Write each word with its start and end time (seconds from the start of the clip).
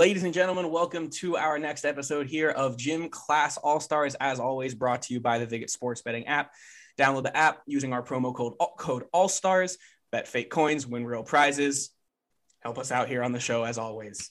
Ladies 0.00 0.22
and 0.22 0.32
gentlemen, 0.32 0.70
welcome 0.70 1.10
to 1.10 1.36
our 1.36 1.58
next 1.58 1.84
episode 1.84 2.26
here 2.26 2.48
of 2.48 2.78
Gym 2.78 3.10
Class 3.10 3.58
All 3.58 3.80
Stars. 3.80 4.14
As 4.18 4.40
always, 4.40 4.74
brought 4.74 5.02
to 5.02 5.12
you 5.12 5.20
by 5.20 5.38
the 5.38 5.46
Viget 5.46 5.68
Sports 5.68 6.00
Betting 6.00 6.26
app. 6.26 6.54
Download 6.98 7.22
the 7.22 7.36
app 7.36 7.60
using 7.66 7.92
our 7.92 8.02
promo 8.02 8.34
code 8.34 8.54
code 8.78 9.04
All 9.12 9.28
Stars. 9.28 9.76
Bet 10.10 10.26
fake 10.26 10.48
coins, 10.48 10.86
win 10.86 11.04
real 11.04 11.22
prizes. 11.22 11.90
Help 12.60 12.78
us 12.78 12.90
out 12.90 13.08
here 13.08 13.22
on 13.22 13.32
the 13.32 13.40
show 13.40 13.62
as 13.62 13.76
always. 13.76 14.30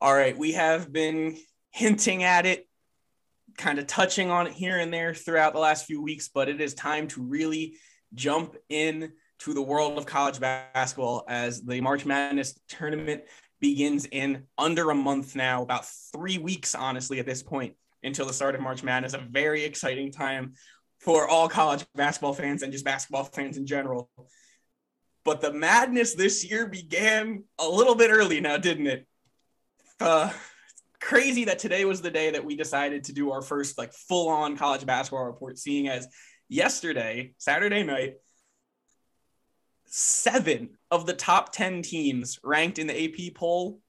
All 0.00 0.14
right, 0.14 0.38
we 0.38 0.52
have 0.52 0.92
been 0.92 1.36
hinting 1.72 2.22
at 2.22 2.46
it, 2.46 2.68
kind 3.58 3.80
of 3.80 3.88
touching 3.88 4.30
on 4.30 4.46
it 4.46 4.52
here 4.52 4.78
and 4.78 4.94
there 4.94 5.14
throughout 5.14 5.52
the 5.52 5.58
last 5.58 5.86
few 5.86 6.00
weeks, 6.00 6.28
but 6.32 6.48
it 6.48 6.60
is 6.60 6.74
time 6.74 7.08
to 7.08 7.22
really 7.22 7.74
jump 8.14 8.54
in 8.68 9.14
to 9.40 9.52
the 9.52 9.62
world 9.62 9.98
of 9.98 10.06
college 10.06 10.38
basketball 10.38 11.24
as 11.28 11.60
the 11.60 11.80
March 11.80 12.06
Madness 12.06 12.56
tournament 12.68 13.24
begins 13.60 14.06
in 14.06 14.44
under 14.58 14.90
a 14.90 14.94
month 14.94 15.34
now, 15.34 15.62
about 15.62 15.86
three 16.12 16.38
weeks, 16.38 16.74
honestly, 16.74 17.18
at 17.18 17.26
this 17.26 17.42
point, 17.42 17.74
until 18.02 18.26
the 18.26 18.32
start 18.32 18.54
of 18.54 18.60
March 18.60 18.82
Madness. 18.82 19.14
A 19.14 19.18
very 19.18 19.64
exciting 19.64 20.12
time 20.12 20.54
for 21.00 21.28
all 21.28 21.48
college 21.48 21.84
basketball 21.94 22.32
fans 22.32 22.62
and 22.62 22.72
just 22.72 22.84
basketball 22.84 23.24
fans 23.24 23.56
in 23.56 23.66
general. 23.66 24.10
But 25.24 25.40
the 25.40 25.52
madness 25.52 26.14
this 26.14 26.48
year 26.48 26.66
began 26.66 27.44
a 27.58 27.68
little 27.68 27.94
bit 27.94 28.10
early 28.10 28.40
now, 28.40 28.56
didn't 28.58 28.86
it? 28.86 29.06
Uh, 29.98 30.30
crazy 31.00 31.44
that 31.46 31.58
today 31.58 31.84
was 31.84 32.00
the 32.00 32.10
day 32.10 32.30
that 32.30 32.44
we 32.44 32.56
decided 32.56 33.04
to 33.04 33.12
do 33.12 33.32
our 33.32 33.42
first 33.42 33.78
like 33.78 33.92
full 33.92 34.28
on 34.28 34.56
college 34.56 34.86
basketball 34.86 35.24
report, 35.24 35.58
seeing 35.58 35.88
as 35.88 36.06
yesterday, 36.48 37.32
Saturday 37.38 37.82
night, 37.82 38.14
seven 39.86 40.75
of 40.90 41.06
the 41.06 41.14
top 41.14 41.52
10 41.52 41.82
teams 41.82 42.38
ranked 42.42 42.78
in 42.78 42.86
the 42.86 43.04
AP 43.04 43.34
poll 43.34 43.80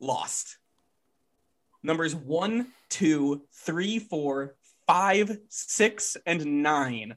lost. 0.00 0.58
Numbers 1.82 2.14
one, 2.14 2.68
two, 2.88 3.42
three, 3.52 3.98
four, 3.98 4.56
five, 4.86 5.38
six, 5.48 6.16
and 6.26 6.62
nine 6.62 7.16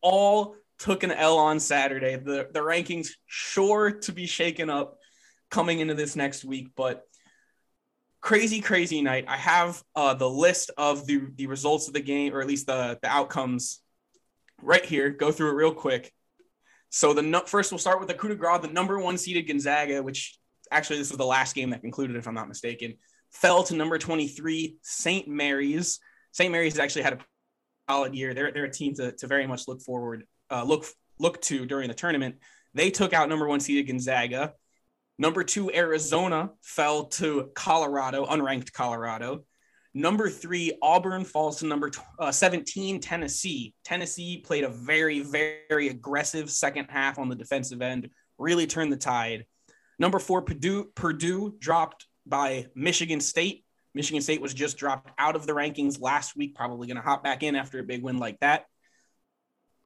all 0.00 0.56
took 0.78 1.02
an 1.02 1.10
L 1.10 1.38
on 1.38 1.60
Saturday. 1.60 2.16
The, 2.16 2.48
the 2.52 2.60
rankings 2.60 3.10
sure 3.26 3.90
to 3.90 4.12
be 4.12 4.26
shaken 4.26 4.70
up 4.70 4.98
coming 5.50 5.80
into 5.80 5.94
this 5.94 6.16
next 6.16 6.44
week, 6.44 6.70
but 6.76 7.04
crazy, 8.20 8.60
crazy 8.60 9.02
night. 9.02 9.24
I 9.28 9.36
have 9.36 9.82
uh, 9.94 10.14
the 10.14 10.28
list 10.28 10.70
of 10.76 11.06
the, 11.06 11.22
the 11.36 11.46
results 11.46 11.88
of 11.88 11.94
the 11.94 12.00
game, 12.00 12.34
or 12.34 12.40
at 12.40 12.46
least 12.46 12.66
the, 12.66 12.98
the 13.02 13.08
outcomes 13.08 13.80
right 14.62 14.84
here. 14.84 15.10
Go 15.10 15.32
through 15.32 15.50
it 15.50 15.54
real 15.54 15.74
quick. 15.74 16.12
So 16.90 17.12
the 17.12 17.42
first, 17.46 17.70
we'll 17.70 17.78
start 17.78 17.98
with 17.98 18.08
the 18.08 18.14
coup 18.14 18.28
de 18.28 18.34
grace. 18.34 18.60
The 18.62 18.68
number 18.68 18.98
one 18.98 19.18
seeded 19.18 19.46
Gonzaga, 19.46 20.02
which 20.02 20.38
actually 20.70 20.98
this 20.98 21.10
was 21.10 21.18
the 21.18 21.26
last 21.26 21.54
game 21.54 21.70
that 21.70 21.82
concluded, 21.82 22.16
if 22.16 22.26
I'm 22.26 22.34
not 22.34 22.48
mistaken, 22.48 22.94
fell 23.30 23.62
to 23.64 23.74
number 23.74 23.98
23 23.98 24.76
St. 24.82 25.28
Mary's. 25.28 26.00
St. 26.32 26.50
Mary's 26.50 26.78
actually 26.78 27.02
had 27.02 27.14
a 27.14 27.18
solid 27.88 28.14
year. 28.14 28.34
They're, 28.34 28.52
they're 28.52 28.64
a 28.64 28.72
team 28.72 28.94
to, 28.94 29.12
to 29.12 29.26
very 29.26 29.46
much 29.46 29.68
look 29.68 29.82
forward, 29.82 30.24
uh, 30.50 30.64
look 30.64 30.86
look 31.18 31.40
to 31.42 31.66
during 31.66 31.88
the 31.88 31.94
tournament. 31.94 32.36
They 32.74 32.90
took 32.90 33.12
out 33.12 33.28
number 33.28 33.48
one 33.48 33.60
seeded 33.60 33.88
Gonzaga. 33.88 34.54
Number 35.18 35.42
two 35.42 35.70
Arizona 35.72 36.50
fell 36.62 37.06
to 37.06 37.50
Colorado, 37.54 38.24
unranked 38.26 38.72
Colorado. 38.72 39.44
Number 39.94 40.28
three, 40.28 40.78
Auburn 40.82 41.24
falls 41.24 41.58
to 41.58 41.66
number 41.66 41.90
uh, 42.18 42.30
17, 42.30 43.00
Tennessee. 43.00 43.74
Tennessee 43.84 44.38
played 44.38 44.64
a 44.64 44.68
very, 44.68 45.20
very 45.20 45.88
aggressive 45.88 46.50
second 46.50 46.86
half 46.90 47.18
on 47.18 47.28
the 47.28 47.34
defensive 47.34 47.82
end, 47.82 48.10
really 48.38 48.66
turned 48.66 48.92
the 48.92 48.96
tide. 48.96 49.46
Number 49.98 50.18
four, 50.18 50.42
Purdue, 50.42 50.90
Purdue 50.94 51.56
dropped 51.58 52.06
by 52.26 52.66
Michigan 52.74 53.20
State. 53.20 53.64
Michigan 53.94 54.22
State 54.22 54.40
was 54.40 54.54
just 54.54 54.76
dropped 54.76 55.10
out 55.18 55.34
of 55.34 55.46
the 55.46 55.52
rankings 55.52 56.00
last 56.00 56.36
week, 56.36 56.54
probably 56.54 56.86
going 56.86 56.96
to 56.96 57.02
hop 57.02 57.24
back 57.24 57.42
in 57.42 57.56
after 57.56 57.80
a 57.80 57.84
big 57.84 58.02
win 58.02 58.18
like 58.18 58.38
that. 58.40 58.66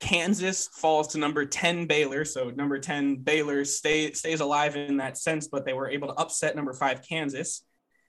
Kansas 0.01 0.67
falls 0.67 1.09
to 1.09 1.19
number 1.19 1.47
10 1.47 1.87
Baylor. 1.87 2.25
So 2.25 2.51
number 2.51 2.79
10 2.79 3.17
Baylor 3.19 3.65
stay, 3.65 4.13
stays 4.13 4.41
alive 4.41 4.75
in 4.75 4.97
that 4.97 5.17
sense, 5.17 5.47
but 5.47 5.65
they 5.65 5.73
were 5.73 5.89
able 5.89 6.09
to 6.09 6.15
upset 6.15 6.57
number 6.57 6.73
five 6.73 7.07
Kansas. 7.09 7.65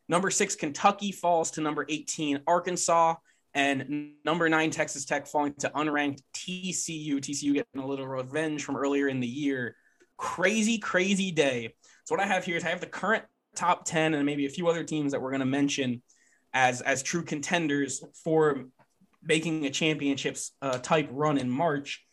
Number 0.09 0.30
six, 0.30 0.56
Kentucky 0.56 1.12
falls 1.12 1.52
to 1.52 1.62
number 1.62 1.86
18, 1.88 2.41
Arkansas. 2.47 3.16
And 3.53 4.14
number 4.25 4.50
nine, 4.50 4.72
Texas 4.72 5.06
Tech 5.06 5.28
falling 5.28 5.53
to 5.59 5.69
unranked 5.69 6.22
TCU. 6.36 7.18
TCU 7.18 7.53
getting 7.53 7.81
a 7.81 7.86
little 7.86 8.08
revenge 8.08 8.63
from 8.63 8.75
earlier 8.75 9.08
in 9.08 9.19
the 9.19 9.28
year. 9.28 9.75
Crazy, 10.18 10.80
crazy 10.80 11.31
day. 11.31 11.75
So, 12.06 12.16
what 12.16 12.24
I 12.24 12.28
have 12.28 12.46
here 12.46 12.58
is 12.58 12.63
I 12.63 12.69
have 12.69 12.81
the 12.81 12.88
current 12.88 13.24
top 13.56 13.86
10 13.86 14.16
and 14.16 14.25
maybe 14.25 14.46
a 14.46 14.50
few 14.50 14.68
other 14.68 14.84
teams 14.84 15.12
that 15.12 15.22
we're 15.22 15.30
going 15.30 15.42
to 15.42 15.46
mention 15.46 16.02
as, 16.53 16.81
as 16.81 17.03
true 17.03 17.24
contenders 17.24 18.03
for 18.24 18.66
making 19.22 19.66
a 19.66 19.69
championships 19.69 20.52
uh, 20.62 20.80
type 20.80 21.08
run 21.12 21.38
in 21.38 21.50
March. 21.50 22.03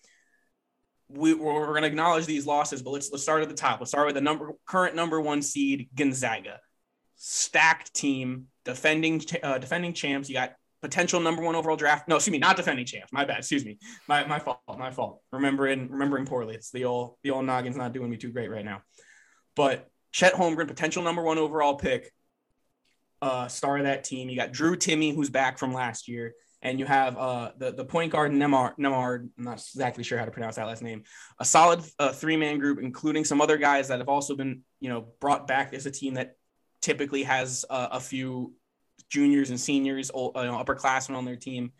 We, 1.09 1.34
we're 1.34 1.67
going 1.67 1.83
to 1.83 1.89
acknowledge 1.89 2.27
these 2.27 2.47
losses, 2.47 2.83
but 2.83 2.91
let's 2.91 3.11
let's 3.11 3.23
start 3.23 3.43
at 3.43 3.49
the 3.49 3.55
top. 3.55 3.81
Let's 3.81 3.91
start 3.91 4.06
with 4.06 4.15
the 4.15 4.21
number 4.21 4.53
current 4.67 4.95
number 4.95 5.21
one 5.21 5.43
seed 5.43 5.89
Gonzaga 5.95 6.61
stacked 7.22 7.92
team, 7.92 8.47
defending 8.64 9.22
uh, 9.42 9.58
defending 9.58 9.92
champs. 9.92 10.28
You 10.28 10.34
got 10.34 10.54
potential 10.81 11.20
number 11.20 11.42
one 11.42 11.54
overall 11.54 11.76
draft. 11.76 12.08
No, 12.08 12.16
excuse 12.16 12.32
me, 12.32 12.38
not 12.38 12.56
defending 12.56 12.86
champs. 12.86 13.12
My 13.12 13.26
bad. 13.26 13.38
Excuse 13.38 13.64
me. 13.64 13.78
My 14.08 14.26
my 14.26 14.38
fault. 14.38 14.60
My 14.66 14.91
fault. 14.91 15.20
Remembering 15.31 15.91
remembering 15.91 16.25
poorly. 16.25 16.54
It's 16.54 16.70
the 16.70 16.86
old 16.86 17.16
the 17.22 17.31
old 17.31 17.44
noggin's 17.44 17.76
not 17.76 17.92
doing 17.92 18.10
me 18.10 18.16
too 18.16 18.32
great 18.32 18.50
right 18.50 18.64
now. 18.64 18.81
But 19.54 19.86
Chet 20.12 20.32
Holmgren, 20.32 20.66
potential 20.66 21.03
number 21.03 21.22
one 21.22 21.36
overall 21.36 21.75
pick, 21.75 22.10
uh, 23.20 23.48
star 23.48 23.76
of 23.76 23.84
that 23.84 24.04
team. 24.04 24.31
You 24.31 24.37
got 24.37 24.52
Drew 24.52 24.76
Timme, 24.76 25.14
who's 25.14 25.28
back 25.28 25.58
from 25.58 25.75
last 25.75 26.08
year, 26.08 26.32
and 26.62 26.78
you 26.78 26.87
have 26.87 27.19
uh, 27.19 27.50
the 27.58 27.72
the 27.72 27.84
point 27.84 28.12
guard 28.12 28.32
Nembhard. 28.32 28.78
Nembhard. 28.78 29.28
I'm 29.37 29.44
not 29.44 29.58
exactly 29.58 30.04
sure 30.04 30.19
how 30.19 30.25
to 30.25 30.31
pronounce 30.31 30.56
that 30.56 30.66
last 30.66 30.82
name. 30.82 31.02
A 31.38 31.44
solid 31.44 31.82
uh, 31.98 32.12
three 32.12 32.38
man 32.38 32.58
group, 32.58 32.78
including 32.81 33.26
some 33.26 33.42
other 33.42 33.58
guys 33.58 33.88
that 33.88 33.98
have 33.98 34.08
also 34.08 34.34
been 34.34 34.62
you 34.81 34.88
know 34.88 35.08
brought 35.20 35.47
back 35.47 35.75
as 35.75 35.84
a 35.84 35.91
team 35.91 36.14
that 36.14 36.37
typically 36.81 37.23
has 37.23 37.65
uh, 37.71 37.89
a 37.93 38.01
few 38.01 38.55
juniors 39.09 39.51
and 39.51 39.61
seniors, 39.61 40.11
uh, 40.11 40.15
upperclassmen 40.15 41.17
on 41.17 41.25
their 41.25 41.37
team. 41.37 41.73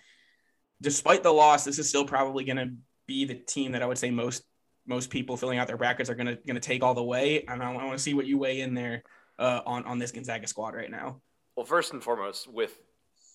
Despite 0.83 1.23
the 1.23 1.33
loss, 1.33 1.65
this 1.65 1.79
is 1.79 1.89
still 1.89 2.05
probably 2.05 2.45
going 2.45 2.57
to 2.57 2.73
be 3.07 3.25
the 3.25 3.35
team 3.35 3.73
that 3.73 3.83
I 3.83 3.87
would 3.87 3.99
say 3.99 4.11
most 4.11 4.43
most 4.87 5.11
people 5.11 5.37
filling 5.37 5.59
out 5.59 5.67
their 5.67 5.77
brackets 5.77 6.11
are 6.11 6.15
going 6.15 6.27
to 6.27 6.37
going 6.37 6.55
to 6.55 6.61
take 6.61 6.83
all 6.83 6.95
the 6.95 7.03
way. 7.03 7.45
And 7.47 7.63
I, 7.63 7.73
want 7.73 7.93
to 7.93 7.99
see 7.99 8.15
what 8.15 8.27
you 8.27 8.39
weigh 8.39 8.61
in 8.61 8.75
there 8.75 9.03
uh, 9.39 9.61
on 9.67 9.85
on 9.85 9.99
this 9.99 10.13
Gonzaga 10.13 10.47
squad 10.47 10.75
right 10.75 10.91
now. 10.91 11.21
Well, 11.57 11.67
first 11.67 11.93
and 11.93 12.03
foremost, 12.03 12.49
with 12.49 12.81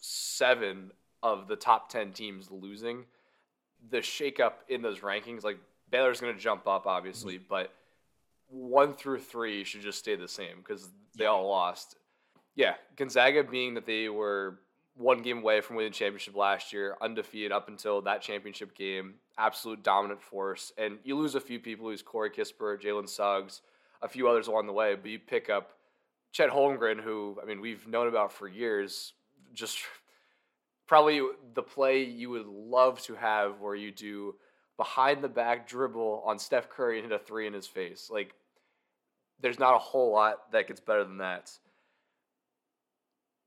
seven 0.01 0.91
of 1.21 1.47
the 1.47 1.55
top 1.55 1.89
ten 1.89 2.11
teams 2.11 2.49
losing, 2.49 3.05
the 3.89 3.97
shakeup 3.97 4.53
in 4.67 4.81
those 4.81 4.99
rankings, 4.99 5.43
like 5.43 5.57
Baylor's 5.89 6.19
going 6.19 6.33
to 6.33 6.39
jump 6.39 6.67
up, 6.67 6.87
obviously, 6.87 7.35
mm-hmm. 7.35 7.45
but 7.49 7.71
one 8.47 8.93
through 8.93 9.19
three 9.19 9.63
should 9.63 9.81
just 9.81 9.99
stay 9.99 10.15
the 10.15 10.27
same 10.27 10.57
because 10.57 10.89
they 11.17 11.25
all 11.25 11.47
lost. 11.47 11.95
Yeah, 12.55 12.75
Gonzaga 12.95 13.43
being 13.43 13.73
that 13.73 13.85
they 13.85 14.09
were 14.09 14.59
one 14.95 15.21
game 15.21 15.39
away 15.39 15.59
from 15.61 15.75
winning 15.75 15.91
the 15.91 15.97
championship 15.97 16.35
last 16.35 16.71
year, 16.71 16.95
undefeated 17.01 17.51
up 17.51 17.67
until 17.67 18.01
that 18.01 18.21
championship 18.21 18.75
game, 18.75 19.15
absolute 19.37 19.83
dominant 19.83 20.21
force. 20.21 20.71
And 20.77 20.97
you 21.03 21.17
lose 21.17 21.35
a 21.35 21.41
few 21.41 21.59
people, 21.59 21.87
lose 21.87 22.01
Corey 22.01 22.29
Kispert, 22.29 22.81
Jalen 22.81 23.09
Suggs, 23.09 23.61
a 24.01 24.07
few 24.07 24.27
others 24.29 24.47
along 24.47 24.67
the 24.67 24.73
way, 24.73 24.95
but 24.95 25.11
you 25.11 25.19
pick 25.19 25.49
up 25.49 25.71
Chet 26.31 26.49
Holmgren, 26.49 26.99
who 26.99 27.37
I 27.41 27.45
mean 27.45 27.61
we've 27.61 27.87
known 27.87 28.07
about 28.07 28.31
for 28.31 28.47
years, 28.47 29.13
just 29.53 29.79
probably 30.87 31.21
the 31.53 31.63
play 31.63 32.03
you 32.03 32.29
would 32.29 32.47
love 32.47 33.01
to 33.03 33.15
have 33.15 33.59
where 33.59 33.75
you 33.75 33.91
do 33.91 34.35
behind 34.77 35.23
the 35.23 35.29
back 35.29 35.67
dribble 35.67 36.23
on 36.25 36.39
Steph 36.39 36.69
Curry 36.69 36.99
and 36.99 37.09
hit 37.09 37.15
a 37.15 37.23
three 37.23 37.47
in 37.47 37.53
his 37.53 37.67
face. 37.67 38.09
Like, 38.11 38.33
there's 39.41 39.59
not 39.59 39.75
a 39.75 39.79
whole 39.79 40.11
lot 40.11 40.51
that 40.51 40.67
gets 40.67 40.79
better 40.79 41.03
than 41.03 41.17
that. 41.17 41.51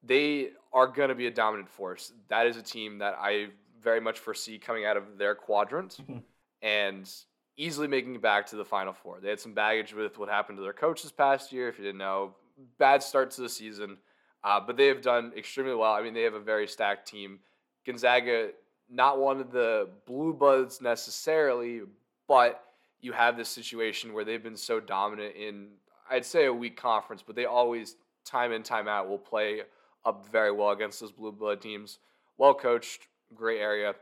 They 0.02 0.50
are 0.72 0.86
going 0.86 1.08
to 1.08 1.14
be 1.14 1.26
a 1.26 1.30
dominant 1.30 1.68
force. 1.68 2.12
That 2.28 2.46
is 2.46 2.56
a 2.56 2.62
team 2.62 2.98
that 2.98 3.16
I 3.20 3.48
very 3.82 4.00
much 4.00 4.18
foresee 4.18 4.58
coming 4.58 4.84
out 4.84 4.96
of 4.96 5.18
their 5.18 5.34
quadrant 5.34 5.98
mm-hmm. 6.00 6.18
and 6.62 7.10
easily 7.56 7.88
making 7.88 8.14
it 8.14 8.22
back 8.22 8.46
to 8.46 8.56
the 8.56 8.64
Final 8.64 8.92
Four. 8.92 9.18
They 9.20 9.30
had 9.30 9.40
some 9.40 9.54
baggage 9.54 9.92
with 9.92 10.18
what 10.18 10.28
happened 10.28 10.58
to 10.58 10.62
their 10.62 10.72
coach 10.72 11.02
this 11.02 11.12
past 11.12 11.52
year, 11.52 11.68
if 11.68 11.78
you 11.78 11.84
didn't 11.84 11.98
know. 11.98 12.34
Bad 12.78 13.02
start 13.02 13.30
to 13.32 13.42
the 13.42 13.48
season, 13.48 13.98
uh, 14.44 14.60
but 14.60 14.76
they 14.76 14.86
have 14.86 15.02
done 15.02 15.32
extremely 15.36 15.74
well. 15.74 15.92
I 15.92 16.02
mean, 16.02 16.14
they 16.14 16.22
have 16.22 16.34
a 16.34 16.40
very 16.40 16.66
stacked 16.66 17.08
team. 17.08 17.40
Gonzaga 17.86 18.50
not 18.90 19.18
one 19.18 19.40
of 19.40 19.50
the 19.50 19.88
blue 20.06 20.32
buds 20.32 20.80
necessarily, 20.80 21.82
but 22.26 22.62
you 23.00 23.12
have 23.12 23.36
this 23.36 23.48
situation 23.48 24.12
where 24.12 24.24
they've 24.24 24.42
been 24.42 24.56
so 24.56 24.80
dominant 24.80 25.34
in 25.36 25.68
I'd 26.10 26.24
say 26.24 26.46
a 26.46 26.52
weak 26.52 26.80
conference, 26.80 27.22
but 27.24 27.36
they 27.36 27.44
always 27.44 27.96
time 28.24 28.52
in 28.52 28.62
time 28.62 28.88
out 28.88 29.08
will 29.08 29.18
play 29.18 29.62
up 30.04 30.26
very 30.30 30.52
well 30.52 30.70
against 30.70 31.00
those 31.00 31.12
blue 31.12 31.32
blood 31.32 31.60
teams. 31.60 31.98
Well 32.38 32.54
coached, 32.54 33.08
great 33.34 33.60
area, 33.60 33.94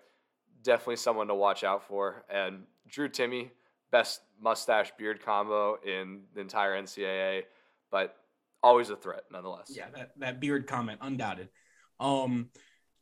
definitely 0.62 0.96
someone 0.96 1.28
to 1.28 1.34
watch 1.34 1.64
out 1.64 1.86
for. 1.86 2.24
And 2.30 2.64
Drew 2.88 3.08
Timme, 3.08 3.50
best 3.90 4.20
mustache 4.40 4.92
beard 4.98 5.24
combo 5.24 5.78
in 5.84 6.22
the 6.34 6.40
entire 6.40 6.80
NCAA, 6.80 7.42
but 7.90 8.16
always 8.62 8.90
a 8.90 8.96
threat 8.96 9.24
nonetheless. 9.32 9.72
Yeah, 9.74 9.86
that, 9.94 10.12
that 10.18 10.40
beard 10.40 10.66
comment, 10.66 11.00
undoubted. 11.02 11.48
Um, 11.98 12.50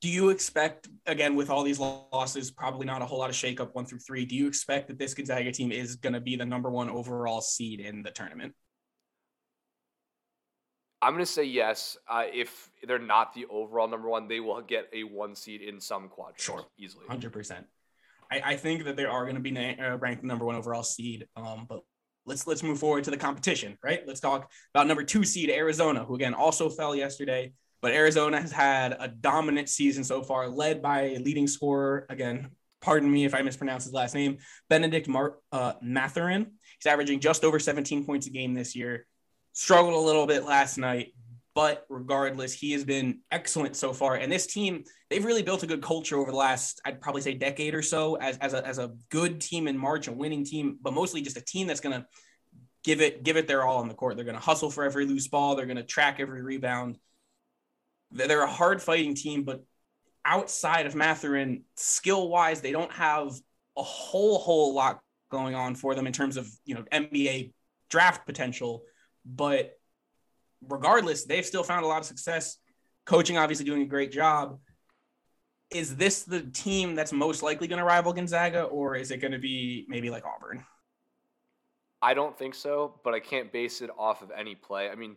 do 0.00 0.08
you 0.08 0.31
expect 0.31 0.88
again 1.06 1.35
with 1.35 1.50
all 1.50 1.62
these 1.62 1.79
losses, 1.79 2.50
probably 2.50 2.87
not 2.87 3.02
a 3.02 3.06
whole 3.06 3.19
lot 3.19 3.31
of 3.31 3.37
shakeup 3.37 3.75
one 3.75 3.87
through 3.87 4.00
three? 4.00 4.25
Do 4.25 4.35
you 4.35 4.46
expect 4.46 4.88
that 4.88 4.99
this 4.99 5.14
Gonzaga 5.14 5.52
team 5.52 5.73
is 5.73 5.96
going 5.96 6.12
to 6.12 6.20
be 6.20 6.37
the 6.37 6.44
number 6.44 6.70
one 6.70 6.91
overall 6.91 7.41
seed 7.41 7.81
in 7.81 8.02
the 8.02 8.11
tournament? 8.11 8.55
I'm 11.05 11.12
going 11.12 11.25
to 11.25 11.31
say 11.31 11.44
yes. 11.44 11.99
Uh, 12.08 12.25
if 12.32 12.70
they're 12.87 12.99
not 12.99 13.35
the 13.35 13.44
overall 13.50 13.88
number 13.88 14.08
one, 14.08 14.26
they 14.26 14.41
will 14.41 14.62
get 14.62 14.88
a 14.93 15.05
one 15.05 15.35
seed 15.35 15.61
in 15.61 15.81
some 15.81 16.08
quadrant. 16.08 16.41
Sure, 16.41 16.64
easily, 16.79 17.05
hundred 17.06 17.32
percent. 17.32 17.67
I, 18.31 18.41
I, 18.52 18.56
think 18.56 18.85
that 18.85 18.96
they 18.96 19.05
are 19.05 19.25
going 19.25 19.35
to 19.35 19.41
be 19.43 19.50
na- 19.50 19.75
uh, 19.79 19.96
ranked 19.99 20.25
number 20.25 20.46
one 20.46 20.55
overall 20.55 20.82
seed. 20.82 21.26
Um, 21.37 21.67
but 21.69 21.81
let's 22.25 22.46
let's 22.46 22.62
move 22.62 22.79
forward 22.79 23.05
to 23.05 23.11
the 23.11 23.19
competition, 23.19 23.76
right? 23.82 24.00
Let's 24.06 24.20
talk 24.20 24.50
about 24.75 24.87
number 24.87 25.05
two 25.05 25.25
seed 25.25 25.50
Arizona, 25.50 26.05
who 26.05 26.14
again 26.14 26.32
also 26.32 26.70
fell 26.70 26.94
yesterday. 26.96 27.52
But 27.84 27.92
Arizona 27.92 28.40
has 28.40 28.50
had 28.50 28.96
a 28.98 29.08
dominant 29.08 29.69
season 29.69 30.04
so 30.04 30.22
far, 30.22 30.48
led 30.48 30.81
by 30.81 31.02
a 31.02 31.19
leading 31.19 31.46
scorer 31.46 32.06
again. 32.08 32.48
Pardon 32.81 33.12
me 33.12 33.26
if 33.26 33.34
I 33.34 33.42
mispronounce 33.42 33.84
his 33.84 33.92
last 33.92 34.14
name, 34.14 34.38
Benedict 34.70 35.06
Mar- 35.06 35.36
uh, 35.52 35.75
Mathurin. 35.82 36.52
He's 36.78 36.90
averaging 36.90 37.20
just 37.20 37.44
over 37.44 37.58
17 37.58 38.06
points 38.06 38.26
a 38.26 38.31
game 38.31 38.54
this 38.54 38.75
year 38.75 39.04
struggled 39.52 39.92
a 39.92 39.98
little 39.98 40.26
bit 40.26 40.46
last 40.46 40.78
night, 40.78 41.12
but 41.54 41.84
regardless, 41.90 42.54
he 42.54 42.72
has 42.72 42.86
been 42.86 43.20
excellent 43.31 43.76
so 43.76 43.92
far. 43.92 44.14
And 44.14 44.32
this 44.32 44.46
team, 44.46 44.84
they've 45.10 45.22
really 45.22 45.42
built 45.42 45.62
a 45.62 45.66
good 45.66 45.82
culture 45.82 46.16
over 46.16 46.31
the 46.31 46.38
last, 46.38 46.81
I'd 46.86 47.02
probably 47.02 47.20
say, 47.20 47.34
decade 47.34 47.75
or 47.75 47.82
so 47.82 48.14
as, 48.14 48.38
as, 48.38 48.54
a, 48.54 48.66
as 48.66 48.78
a 48.78 48.94
good 49.10 49.42
team 49.42 49.69
in 49.69 49.76
March, 49.76 50.08
a 50.08 50.12
winning 50.12 50.46
team, 50.46 50.78
but 50.81 50.94
mostly 50.94 51.20
just 51.20 51.36
a 51.36 51.44
team 51.44 51.66
that's 51.66 51.81
going 51.81 52.00
to 52.00 52.06
give 52.82 53.02
it 53.02 53.25
give 53.25 53.36
it 53.36 53.46
their 53.46 53.62
all 53.62 53.76
on 53.76 53.88
the 53.88 53.94
court. 53.94 54.16
They're 54.16 54.25
going 54.25 54.38
to 54.38 54.42
hustle 54.42 54.70
for 54.70 54.84
every 54.84 55.04
loose 55.04 55.28
ball. 55.28 55.54
They're 55.54 55.66
going 55.66 55.76
to 55.76 55.82
track 55.82 56.16
every 56.19 56.40
rebound. 56.40 56.96
They're 58.14 58.43
a 58.43 58.50
hard 58.50 58.81
fighting 58.81 59.14
team, 59.14 59.44
but 59.44 59.62
outside 60.25 60.87
of 60.87 60.94
Mathurin, 60.94 61.64
skill 61.76 62.28
wise, 62.28 62.62
they 62.62 62.72
don't 62.72 62.93
have 62.93 63.32
a 63.76 63.82
whole 63.82 64.38
whole 64.38 64.75
lot 64.75 65.00
going 65.31 65.55
on 65.55 65.75
for 65.75 65.94
them 65.94 66.06
in 66.06 66.12
terms 66.12 66.37
of 66.37 66.49
you 66.64 66.75
know 66.75 66.84
NBA 66.93 67.52
draft 67.90 68.25
potential 68.25 68.84
but 69.25 69.78
regardless, 70.69 71.25
they've 71.25 71.44
still 71.44 71.62
found 71.62 71.84
a 71.84 71.88
lot 71.88 71.99
of 71.99 72.05
success. 72.05 72.58
Coaching 73.05 73.38
obviously 73.38 73.64
doing 73.64 73.82
a 73.82 73.87
great 73.87 74.12
job. 74.12 74.58
Is 75.70 75.96
this 75.96 76.22
the 76.22 76.43
team 76.43 76.94
that's 76.94 77.12
most 77.12 77.43
likely 77.43 77.67
going 77.67 77.78
to 77.78 77.84
rival 77.84 78.12
Gonzaga, 78.12 78.64
or 78.64 78.94
is 78.94 79.10
it 79.10 79.19
going 79.19 79.32
to 79.32 79.38
be 79.38 79.87
maybe 79.88 80.10
like 80.10 80.25
Auburn? 80.25 80.64
I 82.00 82.14
don't 82.14 82.38
think 82.38 82.55
so, 82.55 83.00
but 83.02 83.14
I 83.14 83.20
can't 83.20 83.50
base 83.50 83.81
it 83.81 83.90
off 83.99 84.22
of 84.22 84.31
any 84.31 84.55
play. 84.55 84.90
I 84.90 84.94
mean, 84.94 85.17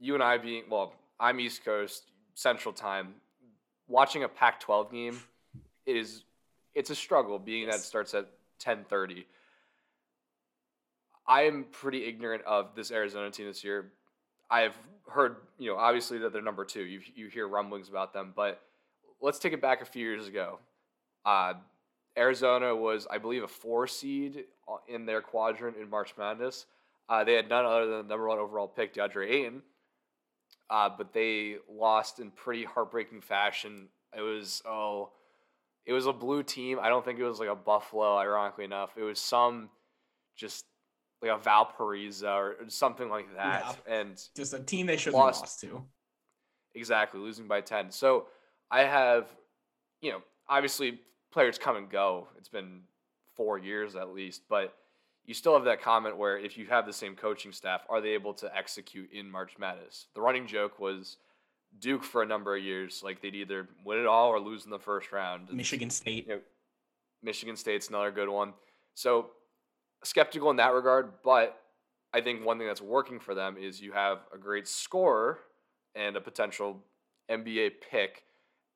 you 0.00 0.14
and 0.14 0.22
I 0.22 0.38
being 0.38 0.64
well, 0.70 0.94
I'm 1.18 1.38
East 1.38 1.64
Coast 1.64 2.10
Central 2.34 2.72
Time. 2.72 3.14
Watching 3.86 4.24
a 4.24 4.28
Pac-12 4.28 4.90
game 4.90 5.20
is 5.86 6.24
it's 6.74 6.90
a 6.90 6.94
struggle, 6.94 7.38
being 7.38 7.66
that 7.66 7.76
it 7.76 7.82
starts 7.82 8.14
at 8.14 8.28
10:30. 8.58 9.26
I 11.26 11.42
am 11.42 11.64
pretty 11.70 12.04
ignorant 12.04 12.42
of 12.44 12.74
this 12.74 12.90
Arizona 12.90 13.30
team 13.30 13.46
this 13.46 13.62
year. 13.62 13.92
I've 14.50 14.76
heard, 15.08 15.36
you 15.58 15.70
know, 15.70 15.76
obviously 15.76 16.18
that 16.18 16.32
they're 16.32 16.42
number 16.42 16.64
two. 16.64 16.82
You 16.82 17.00
you 17.14 17.28
hear 17.28 17.46
rumblings 17.46 17.88
about 17.88 18.12
them, 18.12 18.32
but 18.34 18.60
let's 19.20 19.38
take 19.38 19.52
it 19.52 19.60
back 19.60 19.82
a 19.82 19.86
few 19.86 20.06
years 20.06 20.26
ago. 20.26 20.58
Uh, 21.24 21.54
Arizona 22.16 22.74
was, 22.74 23.06
I 23.10 23.18
believe, 23.18 23.42
a 23.42 23.48
four 23.48 23.86
seed 23.86 24.44
in 24.88 25.06
their 25.06 25.20
quadrant 25.20 25.76
in 25.76 25.88
March 25.88 26.14
Madness. 26.18 26.66
Uh, 27.08 27.22
they 27.24 27.34
had 27.34 27.48
none 27.48 27.64
other 27.64 27.86
than 27.86 28.06
the 28.06 28.14
number 28.14 28.28
one 28.28 28.38
overall 28.38 28.68
pick, 28.68 28.94
DeAndre 28.94 29.30
Ayton, 29.30 29.62
uh, 30.70 30.90
but 30.96 31.12
they 31.12 31.56
lost 31.68 32.20
in 32.20 32.30
pretty 32.30 32.64
heartbreaking 32.64 33.20
fashion. 33.20 33.88
It 34.16 34.22
was 34.22 34.62
oh, 34.66 35.10
it 35.86 35.92
was 35.92 36.06
a 36.06 36.12
blue 36.12 36.42
team. 36.42 36.78
I 36.80 36.88
don't 36.88 37.04
think 37.04 37.18
it 37.18 37.24
was 37.24 37.40
like 37.40 37.48
a 37.48 37.54
Buffalo. 37.54 38.16
Ironically 38.16 38.64
enough, 38.64 38.96
it 38.96 39.02
was 39.02 39.18
some 39.18 39.70
just 40.36 40.64
like 41.22 41.30
a 41.30 41.38
Valparaiso 41.38 42.34
or 42.34 42.56
something 42.68 43.08
like 43.08 43.34
that, 43.36 43.78
yeah. 43.86 43.94
and 43.94 44.22
just 44.36 44.54
a 44.54 44.58
team 44.58 44.86
they 44.86 44.96
should 44.96 45.14
have 45.14 45.22
lost, 45.22 45.42
lost 45.42 45.60
to. 45.60 45.82
Exactly, 46.74 47.20
losing 47.20 47.46
by 47.46 47.60
ten. 47.60 47.90
So 47.90 48.26
I 48.70 48.80
have, 48.80 49.28
you 50.00 50.12
know, 50.12 50.22
obviously 50.48 51.00
players 51.32 51.58
come 51.58 51.76
and 51.76 51.90
go. 51.90 52.28
It's 52.38 52.48
been 52.48 52.82
four 53.36 53.58
years 53.58 53.96
at 53.96 54.10
least, 54.10 54.42
but 54.48 54.74
you 55.26 55.34
still 55.34 55.54
have 55.54 55.64
that 55.64 55.82
comment 55.82 56.16
where 56.16 56.38
if 56.38 56.58
you 56.58 56.66
have 56.66 56.86
the 56.86 56.92
same 56.92 57.16
coaching 57.16 57.52
staff, 57.52 57.82
are 57.88 58.00
they 58.00 58.10
able 58.10 58.34
to 58.34 58.56
execute 58.56 59.10
in 59.12 59.30
March 59.30 59.52
Madness? 59.58 60.06
The 60.14 60.20
running 60.20 60.46
joke 60.46 60.78
was 60.78 61.16
Duke 61.78 62.04
for 62.04 62.22
a 62.22 62.26
number 62.26 62.56
of 62.56 62.62
years, 62.62 63.02
like 63.02 63.22
they'd 63.22 63.34
either 63.34 63.68
win 63.84 63.98
it 63.98 64.06
all 64.06 64.28
or 64.28 64.38
lose 64.38 64.64
in 64.64 64.70
the 64.70 64.78
first 64.78 65.12
round. 65.12 65.52
Michigan 65.52 65.90
State. 65.90 66.26
You 66.26 66.34
know, 66.34 66.40
Michigan 67.22 67.56
State's 67.56 67.88
another 67.88 68.10
good 68.10 68.28
one. 68.28 68.52
So 68.94 69.30
skeptical 70.02 70.50
in 70.50 70.56
that 70.56 70.74
regard, 70.74 71.12
but 71.24 71.58
I 72.12 72.20
think 72.20 72.44
one 72.44 72.58
thing 72.58 72.66
that's 72.66 72.82
working 72.82 73.18
for 73.18 73.34
them 73.34 73.56
is 73.58 73.80
you 73.80 73.92
have 73.92 74.18
a 74.32 74.38
great 74.38 74.68
scorer 74.68 75.38
and 75.94 76.16
a 76.16 76.20
potential 76.20 76.80
NBA 77.30 77.72
pick, 77.90 78.24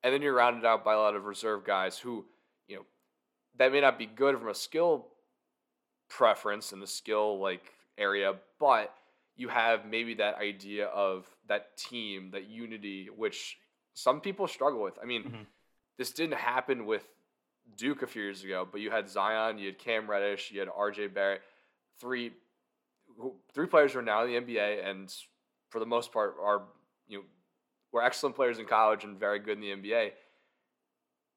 and 0.03 0.13
then 0.13 0.21
you're 0.21 0.33
rounded 0.33 0.65
out 0.65 0.83
by 0.83 0.93
a 0.93 0.97
lot 0.97 1.15
of 1.15 1.25
reserve 1.25 1.63
guys 1.63 1.97
who, 1.97 2.25
you 2.67 2.77
know, 2.77 2.85
that 3.57 3.71
may 3.71 3.81
not 3.81 3.99
be 3.99 4.07
good 4.07 4.37
from 4.37 4.49
a 4.49 4.55
skill 4.55 5.07
preference 6.09 6.71
and 6.71 6.81
the 6.81 6.87
skill 6.87 7.39
like 7.39 7.73
area, 7.97 8.33
but 8.59 8.93
you 9.35 9.47
have 9.47 9.85
maybe 9.85 10.15
that 10.15 10.35
idea 10.35 10.87
of 10.87 11.25
that 11.47 11.77
team, 11.77 12.31
that 12.31 12.49
unity, 12.49 13.09
which 13.15 13.57
some 13.93 14.19
people 14.19 14.47
struggle 14.47 14.81
with. 14.81 14.97
I 15.01 15.05
mean, 15.05 15.23
mm-hmm. 15.23 15.41
this 15.97 16.11
didn't 16.11 16.37
happen 16.37 16.85
with 16.85 17.07
Duke 17.77 18.01
a 18.01 18.07
few 18.07 18.23
years 18.23 18.43
ago, 18.43 18.67
but 18.69 18.81
you 18.81 18.91
had 18.91 19.09
Zion, 19.09 19.57
you 19.57 19.67
had 19.67 19.77
Cam 19.77 20.09
Reddish, 20.09 20.51
you 20.51 20.59
had 20.59 20.69
RJ 20.69 21.13
Barrett, 21.13 21.41
three 21.99 22.31
three 23.53 23.67
players 23.67 23.93
who 23.93 23.99
are 23.99 24.03
now 24.03 24.23
in 24.23 24.45
the 24.45 24.53
NBA 24.53 24.87
and 24.87 25.13
for 25.69 25.79
the 25.79 25.85
most 25.85 26.13
part 26.13 26.35
are 26.41 26.61
you 27.07 27.17
know 27.17 27.23
were 27.91 28.03
excellent 28.03 28.35
players 28.35 28.59
in 28.59 28.65
college 28.65 29.03
and 29.03 29.19
very 29.19 29.39
good 29.39 29.57
in 29.57 29.61
the 29.61 29.89
NBA. 29.89 30.11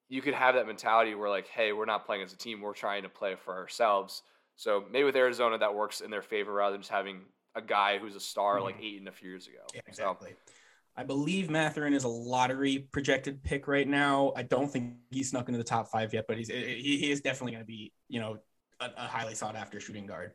You 0.09 0.21
could 0.21 0.35
have 0.35 0.55
that 0.55 0.67
mentality 0.67 1.15
where 1.15 1.31
like, 1.31 1.49
hey, 1.49 1.73
we're 1.73 1.87
not 1.87 2.05
playing 2.05 2.23
as 2.23 2.33
a 2.33 2.37
team, 2.37 2.61
we're 2.61 2.75
trying 2.75 3.03
to 3.05 3.09
play 3.09 3.35
for 3.35 3.55
ourselves. 3.55 4.23
So 4.57 4.85
maybe 4.91 5.05
with 5.05 5.17
Arizona 5.17 5.59
that 5.59 5.75
works 5.75 6.01
in 6.01 6.11
their 6.11 6.23
favor 6.23 6.53
rather 6.53 6.73
than 6.73 6.83
just 6.83 6.93
having 6.93 7.23
a 7.55 7.63
guy 7.63 7.99
who's 7.99 8.17
a 8.17 8.21
star 8.21 8.57
mm-hmm. 8.57 8.65
like 8.65 8.83
Ayton 8.83 9.09
a 9.09 9.13
few 9.13 9.31
years 9.31 9.47
ago. 9.47 9.59
Yeah, 9.75 9.81
exactly. 9.87 10.31
So, 10.31 10.53
I 10.95 11.05
believe 11.05 11.49
Mathurin 11.49 11.95
is 11.95 12.05
a 12.05 12.09
lottery 12.09 12.87
projected 12.93 13.43
pick 13.43 13.67
right 13.67 13.89
now. 13.89 14.33
I 14.37 14.43
don't 14.43 14.71
think 14.71 14.95
he's 15.11 15.31
snuck 15.31 15.49
into 15.49 15.59
the 15.59 15.65
top 15.65 15.91
five 15.91 16.13
yet, 16.13 16.27
but 16.29 16.37
he's 16.37 16.49
he, 16.49 16.99
he 16.99 17.11
is 17.11 17.23
definitely 17.23 17.53
going 17.53 17.65
to 17.65 17.67
be 17.67 17.93
you 18.09 18.21
know 18.21 18.39
a, 18.79 18.91
a, 18.97 19.07
highly 19.07 19.35
sought 19.35 19.57
after 19.57 19.81
shooting 19.81 20.07
guard. 20.07 20.33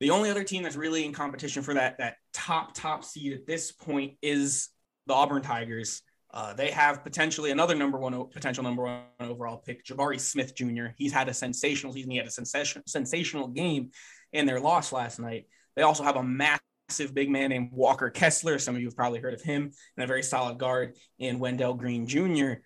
The 0.00 0.10
only 0.10 0.30
other 0.30 0.42
team 0.42 0.64
that's 0.64 0.76
really 0.76 1.04
in 1.04 1.12
competition 1.12 1.62
for 1.62 1.74
that 1.74 1.98
that 1.98 2.16
top 2.32 2.74
top 2.74 3.04
seed 3.04 3.32
at 3.34 3.46
this 3.46 3.70
point 3.70 4.14
is 4.20 4.68
the 5.06 5.14
Auburn 5.14 5.42
Tigers. 5.42 6.02
Uh, 6.32 6.54
they 6.54 6.70
have 6.70 7.02
potentially 7.02 7.50
another 7.50 7.74
number 7.74 7.98
one 7.98 8.28
potential 8.28 8.62
number 8.62 8.84
one 8.84 9.02
overall 9.18 9.58
pick, 9.58 9.84
Jabari 9.84 10.20
Smith 10.20 10.54
Jr. 10.54 10.86
He's 10.96 11.12
had 11.12 11.28
a 11.28 11.34
sensational 11.34 11.92
season. 11.92 12.10
He 12.10 12.18
had 12.18 12.26
a 12.26 12.30
sensation, 12.30 12.82
sensational 12.86 13.48
game 13.48 13.90
in 14.32 14.46
their 14.46 14.60
loss 14.60 14.92
last 14.92 15.18
night. 15.18 15.46
They 15.74 15.82
also 15.82 16.04
have 16.04 16.16
a 16.16 16.22
massive 16.22 17.14
big 17.14 17.30
man 17.30 17.50
named 17.50 17.70
Walker 17.72 18.10
Kessler. 18.10 18.58
Some 18.58 18.76
of 18.76 18.80
you 18.80 18.86
have 18.86 18.96
probably 18.96 19.18
heard 19.18 19.34
of 19.34 19.42
him, 19.42 19.72
and 19.96 20.04
a 20.04 20.06
very 20.06 20.22
solid 20.22 20.58
guard 20.58 20.96
in 21.18 21.40
Wendell 21.40 21.74
Green 21.74 22.06
Jr. 22.06 22.60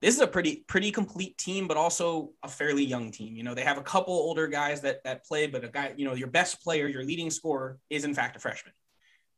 This 0.00 0.14
is 0.14 0.22
a 0.22 0.26
pretty 0.26 0.64
pretty 0.66 0.90
complete 0.90 1.36
team, 1.36 1.68
but 1.68 1.76
also 1.76 2.30
a 2.42 2.48
fairly 2.48 2.84
young 2.84 3.10
team. 3.10 3.36
You 3.36 3.42
know, 3.42 3.54
they 3.54 3.64
have 3.64 3.76
a 3.76 3.82
couple 3.82 4.14
older 4.14 4.46
guys 4.46 4.80
that 4.80 5.04
that 5.04 5.26
play, 5.26 5.46
but 5.46 5.62
a 5.62 5.68
guy, 5.68 5.92
you 5.94 6.06
know, 6.06 6.14
your 6.14 6.28
best 6.28 6.62
player, 6.62 6.88
your 6.88 7.04
leading 7.04 7.30
scorer, 7.30 7.78
is 7.90 8.04
in 8.04 8.14
fact 8.14 8.36
a 8.36 8.38
freshman, 8.38 8.72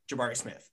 Jabari 0.09 0.37
Smith. 0.37 0.69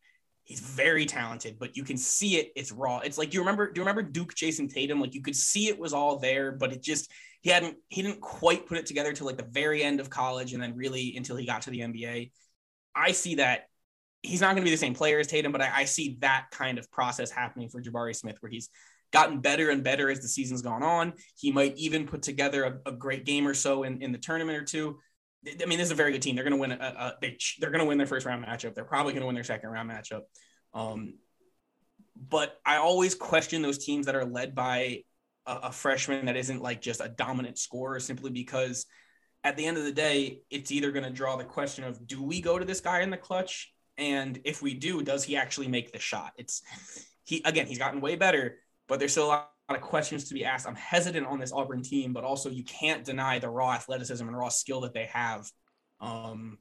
He's 0.50 0.62
very 0.62 1.06
talented, 1.06 1.58
but 1.60 1.78
you 1.78 1.84
can 1.84 1.96
see 1.96 2.38
it. 2.38 2.52
It's 2.56 2.72
raw. 2.72 2.98
It's 3.02 3.20
like 3.20 3.36
you 3.36 3.40
remember? 3.40 3.72
Do 3.72 3.80
you 3.80 3.84
remember 3.84 4.02
Duke 4.02 4.34
Jayson 4.34 4.68
Tatum? 4.68 5.00
Like 5.00 5.14
you 5.14 5.22
could 5.22 5.36
see 5.36 5.68
it 5.68 5.78
was 5.78 5.94
all 5.94 6.18
there, 6.18 6.52
but 6.52 6.74
it 6.74 6.82
just 6.82 7.12
he 7.42 7.52
hadn't 7.52 7.78
he 7.90 8.02
didn't 8.02 8.20
quite 8.20 8.66
put 8.66 8.80
it 8.80 8.88
together 8.88 9.14
to 9.14 9.24
like 9.26 9.38
the 9.38 9.48
very 9.52 9.84
end 9.84 10.00
of 10.00 10.10
college, 10.10 10.54
and 10.54 10.64
then 10.64 10.76
really 10.76 11.14
until 11.16 11.36
he 11.36 11.46
got 11.46 11.62
to 11.62 11.70
the 11.70 11.82
NBA. 11.82 12.32
I 12.96 13.12
see 13.12 13.36
that 13.36 13.66
he's 14.24 14.42
not 14.42 14.56
going 14.56 14.64
to 14.64 14.64
be 14.64 14.72
the 14.72 14.78
same 14.78 14.96
player 14.96 15.20
as 15.20 15.28
Tatum, 15.28 15.52
but 15.52 15.62
I, 15.62 15.70
I, 15.72 15.86
see 15.86 16.18
that 16.22 16.48
kind 16.52 16.80
of 16.80 16.90
process 16.90 17.30
happening 17.30 17.70
for 17.70 17.80
Jabari 17.80 18.16
Smith, 18.16 18.38
where 18.40 18.50
he's 18.50 18.70
gotten 19.14 19.42
better 19.42 19.70
and 19.70 19.84
better 19.84 20.10
as 20.10 20.20
the 20.20 20.28
season's 20.28 20.64
gone 20.64 20.82
on. 20.82 21.14
He 21.38 21.52
might 21.52 21.78
even 21.78 22.08
put 22.08 22.24
together 22.24 22.64
a, 22.64 22.90
a 22.90 22.92
great 22.92 23.24
game 23.24 23.48
or 23.48 23.54
so 23.54 23.84
in, 23.84 24.02
in 24.02 24.12
the 24.12 24.18
tournament 24.18 24.58
or 24.58 24.64
two. 24.64 25.00
I 25.46 25.66
mean, 25.66 25.78
this 25.78 25.88
is 25.88 25.92
a 25.92 25.96
very 25.96 26.12
good 26.12 26.22
team. 26.22 26.36
They're 26.36 26.44
going 26.44 26.56
to 26.56 26.60
win. 26.60 26.72
A, 26.72 26.76
a, 26.76 27.14
they, 27.22 27.38
they're 27.60 27.72
going 27.72 27.80
to 27.80 27.88
win 27.88 27.98
their 27.98 28.08
first 28.08 28.26
round 28.26 28.46
matchup. 28.46 28.76
They're 28.76 28.84
probably 28.84 29.14
going 29.14 29.22
to 29.22 29.28
win 29.28 29.36
their 29.36 29.44
second 29.44 29.70
round 29.70 29.90
matchup. 29.90 30.22
Um, 30.74 31.16
but 32.16 32.60
I 32.66 32.78
always 32.78 33.16
question 33.16 33.62
those 33.62 33.84
teams 33.84 34.08
that 34.08 34.16
are 34.16 34.26
led 34.26 34.54
by 34.54 35.04
a, 35.46 35.56
a 35.64 35.72
freshman 35.72 36.26
that 36.26 36.36
isn't 36.36 36.62
like 36.62 36.82
just 36.82 37.02
a 37.02 37.10
dominant 37.10 37.58
scorer, 37.58 38.00
simply 38.00 38.32
because– 38.32 38.86
at 39.44 39.56
the 39.56 39.66
end 39.66 39.78
of 39.78 39.86
the 39.86 39.92
day, 39.94 40.42
it's 40.50 40.70
either 40.70 40.92
going 40.92 41.06
to 41.06 41.10
draw 41.10 41.38
the 41.38 41.46
question 41.46 41.86
of 41.86 42.06
do 42.06 42.22
we 42.22 42.42
go 42.42 42.60
to 42.60 42.66
this 42.66 42.82
guy 42.82 43.00
in 43.00 43.10
the 43.10 43.16
clutch 43.16 43.72
And 44.00 44.40
if 44.46 44.62
we 44.62 44.74
do, 44.74 45.04
does 45.04 45.26
he 45.26 45.36
actually 45.36 45.68
make 45.68 45.92
the 45.92 46.00
shot? 46.00 46.32
It's 46.38 46.64
he 47.26 47.42
again, 47.46 47.68
he's 47.68 47.78
gotten 47.78 48.00
way 48.02 48.16
better, 48.16 48.56
but 48.88 48.98
there's 48.98 49.12
still 49.12 49.26
a 49.26 49.28
lot 49.28 49.52
of 49.76 49.82
questions 49.82 50.26
to 50.26 50.34
be 50.34 50.46
asked. 50.46 50.68
I'm 50.68 50.76
hesitant 50.76 51.28
on 51.28 51.40
this 51.40 51.52
Auburn 51.52 51.82
team, 51.82 52.14
but 52.14 52.24
also 52.24 52.50
you 52.50 52.64
can't 52.64 53.04
deny 53.04 53.40
the 53.40 53.50
raw 53.50 53.74
athleticism 53.74 54.28
and 54.28 54.38
raw 54.38 54.50
skill 54.50 54.82
that 54.82 54.94
they 54.94 55.06
have. 55.06 55.50
Um, 56.00 56.58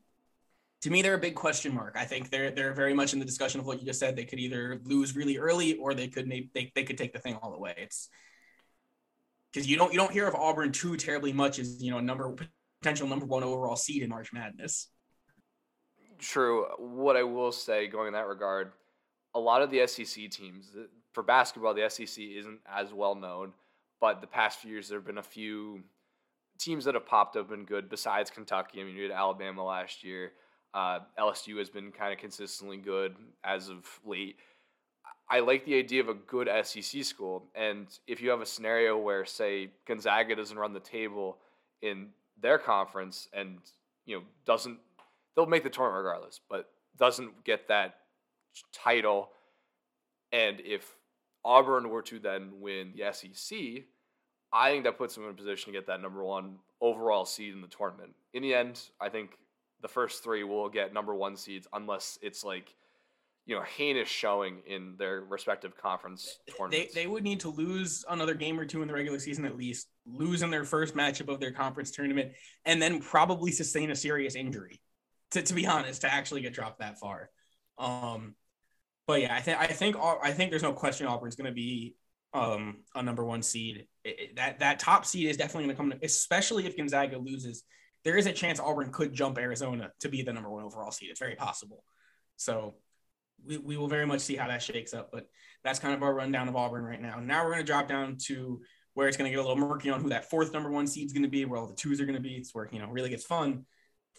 to 0.83 0.91
me, 0.91 1.03
they're 1.03 1.15
a 1.15 1.19
big 1.19 1.35
question 1.35 1.75
mark. 1.75 1.97
I 1.97 2.05
think 2.05 2.31
they're 2.31 2.51
they're 2.51 2.73
very 2.73 2.95
much 2.95 3.13
in 3.13 3.19
the 3.19 3.25
discussion 3.25 3.61
of 3.61 3.67
what 3.67 3.81
you 3.81 3.87
just 3.87 3.99
said. 3.99 4.15
They 4.15 4.25
could 4.25 4.39
either 4.39 4.81
lose 4.85 5.17
really 5.17 5.39
early 5.39 5.77
or 5.77 5.95
they 5.95 6.09
could 6.09 6.29
maybe 6.29 6.51
they, 6.55 6.71
they 6.75 6.85
could 6.85 6.99
take 6.99 7.13
the 7.13 7.19
thing 7.19 7.37
all 7.43 7.51
the 7.51 7.59
way. 7.59 7.75
It's 7.77 8.09
because 9.53 9.69
you 9.69 9.77
don't 9.77 9.93
you 9.93 9.99
don't 9.99 10.13
hear 10.13 10.29
of 10.29 10.35
Auburn 10.35 10.71
too 10.71 10.97
terribly 10.97 11.33
much 11.33 11.59
as 11.59 11.83
you 11.83 11.91
know 11.91 11.99
number 11.99 12.35
potential 12.81 13.09
number 13.09 13.27
one 13.27 13.43
overall 13.43 13.77
seed 13.77 14.03
in 14.03 14.11
March 14.11 14.33
Madness. 14.33 14.89
True. 16.19 16.67
What 16.79 17.17
I 17.17 17.23
will 17.23 17.53
say, 17.53 17.87
going 17.87 18.09
in 18.09 18.13
that 18.15 18.27
regard, 18.27 18.73
a 19.35 19.41
lot 19.41 19.63
of 19.63 19.71
the 19.71 19.87
SEC 19.87 20.31
teams 20.31 20.73
for 21.13 21.23
basketball, 21.23 21.75
the 21.75 21.89
SEC 21.89 22.23
isn't 22.23 22.61
as 22.67 22.93
well 22.93 23.15
known, 23.15 23.53
but 24.01 24.21
the 24.21 24.27
past 24.27 24.61
few 24.61 24.73
years 24.73 24.89
there 24.89 24.99
have 24.99 25.07
been 25.07 25.19
a 25.19 25.23
few 25.23 25.83
teams 26.59 26.85
that 26.85 26.95
have 26.95 27.07
popped 27.07 27.37
up 27.37 27.53
and 27.53 27.67
good 27.67 27.89
besides 27.89 28.31
Kentucky. 28.31 28.81
I 28.81 28.85
mean, 28.85 28.97
you 28.97 29.05
had 29.05 29.13
Alabama 29.13 29.65
last 29.65 30.05
year. 30.05 30.33
Uh, 30.75 31.01
LSU 31.19 31.59
has 31.59 31.71
been 31.71 31.91
kind 31.93 32.13
of 32.13 32.19
consistently 32.19 32.77
good 32.77 33.17
as 33.43 33.69
of 33.69 33.87
late. 34.05 34.37
I 35.31 35.41
like 35.41 35.65
the 35.65 35.79
idea 35.79 36.01
of 36.01 36.09
a 36.09 36.15
good 36.15 36.49
SEC 36.65 37.05
school, 37.05 37.45
and 37.55 37.87
if 38.07 38.23
you 38.23 38.31
have 38.31 38.41
a 38.41 38.47
scenario 38.47 38.97
where, 38.97 39.27
say, 39.27 39.71
Gonzaga 39.87 40.35
doesn't 40.35 40.57
run 40.57 40.73
the 40.73 40.81
table 40.81 41.39
in 41.83 42.09
their 42.41 42.59
conference 42.59 43.29
and 43.33 43.59
you 44.07 44.17
know 44.17 44.23
doesn't 44.47 44.79
they'll 45.35 45.47
make 45.47 45.63
the 45.63 45.71
tournament 45.71 46.05
regardless, 46.05 46.41
but 46.49 46.71
doesn't 46.99 47.45
get 47.45 47.69
that 47.69 48.01
title. 48.73 49.31
And 50.33 50.61
if 50.61 50.95
Auburn 51.49 51.89
were 51.89 52.03
to 52.03 52.19
then 52.19 52.51
win 52.61 52.93
the 52.95 53.11
SEC, 53.11 53.59
I 54.53 54.71
think 54.71 54.85
that 54.85 54.99
puts 54.99 55.15
them 55.15 55.25
in 55.25 55.31
a 55.31 55.35
position 55.35 55.73
to 55.73 55.79
get 55.79 55.87
that 55.87 56.03
number 56.03 56.23
one 56.23 56.57
overall 56.79 57.25
seed 57.25 57.55
in 57.55 57.63
the 57.63 57.69
tournament. 57.69 58.13
In 58.35 58.43
the 58.43 58.55
end, 58.55 58.79
I 59.01 59.09
think 59.09 59.31
the 59.81 59.89
first 59.89 60.23
three 60.23 60.45
will 60.45 60.69
get 60.69 60.93
number 60.93 61.15
one 61.15 61.39
seeds 61.39 61.67
unless 61.73 62.19
it's 62.21 62.45
like 62.45 62.75
you 63.47 63.55
know 63.55 63.63
heinous 63.63 64.11
showing 64.11 64.59
in 64.67 64.97
their 64.99 65.23
respective 65.23 65.75
conference 65.75 66.39
tournaments. 66.55 66.95
They, 66.95 67.03
they 67.03 67.07
would 67.07 67.25
need 67.25 67.41
to 67.41 67.49
lose 67.49 68.05
another 68.11 68.35
game 68.35 68.61
or 68.61 68.67
two 68.67 68.83
in 68.83 68.89
the 68.89 68.93
regular 68.95 69.19
season 69.19 69.47
at 69.47 69.57
least, 69.57 69.89
lose 70.05 70.43
in 70.43 70.51
their 70.51 70.65
first 70.65 70.95
matchup 70.95 71.33
of 71.33 71.41
their 71.41 71.53
conference 71.53 71.91
tournament, 71.91 72.33
and 72.67 72.81
then 72.81 73.01
probably 73.01 73.53
sustain 73.53 73.91
a 73.91 73.97
serious 73.97 74.35
injury. 74.35 74.83
To, 75.31 75.43
to 75.43 75.55
be 75.55 75.67
honest, 75.67 76.03
to 76.03 76.13
actually 76.13 76.43
get 76.43 76.53
dropped 76.53 76.81
that 76.81 76.99
far. 76.99 77.31
Um, 77.79 78.35
but 79.09 79.23
yeah, 79.23 79.35
I 79.35 79.41
think 79.41 79.59
I 79.59 79.67
think 79.67 79.97
I 79.99 80.33
think 80.33 80.51
there's 80.51 80.63
no 80.63 80.75
question 80.75 81.07
Auburn's 81.07 81.35
going 81.35 81.47
to 81.47 81.53
be 81.53 81.97
um, 82.35 82.85
a 82.95 83.03
number 83.03 83.25
one 83.25 83.43
seed. 83.43 83.87
It, 84.05 84.21
it, 84.21 84.37
that 84.37 84.59
that 84.59 84.79
top 84.79 85.07
seed 85.07 85.31
is 85.31 85.39
definitely 85.39 85.65
going 85.65 85.77
to 85.77 85.95
come, 85.95 86.01
especially 86.03 86.67
if 86.67 86.77
Gonzaga 86.77 87.17
loses. 87.17 87.65
There 88.05 88.19
is 88.19 88.27
a 88.27 88.33
chance 88.33 88.61
Auburn 88.61 88.93
could 88.93 89.15
jump 89.15 89.39
Arizona 89.39 89.91
to 90.01 90.11
be 90.11 90.23
the 90.23 90.33
number 90.33 90.51
one 90.51 90.63
overall 90.63 90.93
seed. 90.93 91.09
It's 91.11 91.19
very 91.19 91.37
possible. 91.37 91.83
So 92.37 92.75
we, 93.45 93.57
we 93.57 93.77
will 93.79 93.89
very 93.89 94.07
much 94.07 94.21
see 94.21 94.37
how 94.37 94.47
that 94.49 94.63
shakes 94.63 94.93
up. 94.93 95.09
But 95.11 95.27
that's 95.65 95.79
kind 95.79 95.95
of 95.95 96.03
our 96.03 96.15
rundown 96.15 96.47
of 96.47 96.55
Auburn 96.55 96.85
right 96.85 97.01
now. 97.01 97.19
Now 97.19 97.45
we're 97.45 97.53
going 97.53 97.65
to 97.65 97.73
drop 97.73 97.89
down 97.89 98.19
to 98.27 98.61
where 98.93 99.09
it's 99.09 99.17
going 99.17 99.31
to 99.31 99.35
get 99.35 99.43
a 99.43 99.49
little 99.49 99.57
murky 99.57 99.89
on 99.89 100.03
who 100.03 100.11
that 100.11 100.29
fourth 100.29 100.53
number 100.53 100.71
one 100.71 100.87
seed 100.87 101.07
is 101.07 101.13
going 101.15 101.23
to 101.23 101.31
be, 101.31 101.47
where 101.47 101.59
all 101.59 101.67
the 101.67 101.75
twos 101.75 101.99
are 101.99 102.05
going 102.05 102.15
to 102.15 102.23
be. 102.23 102.35
It's 102.35 102.55
where, 102.55 102.69
you 102.71 102.79
know, 102.79 102.89
really 102.89 103.11
gets 103.11 103.25
fun. 103.25 103.65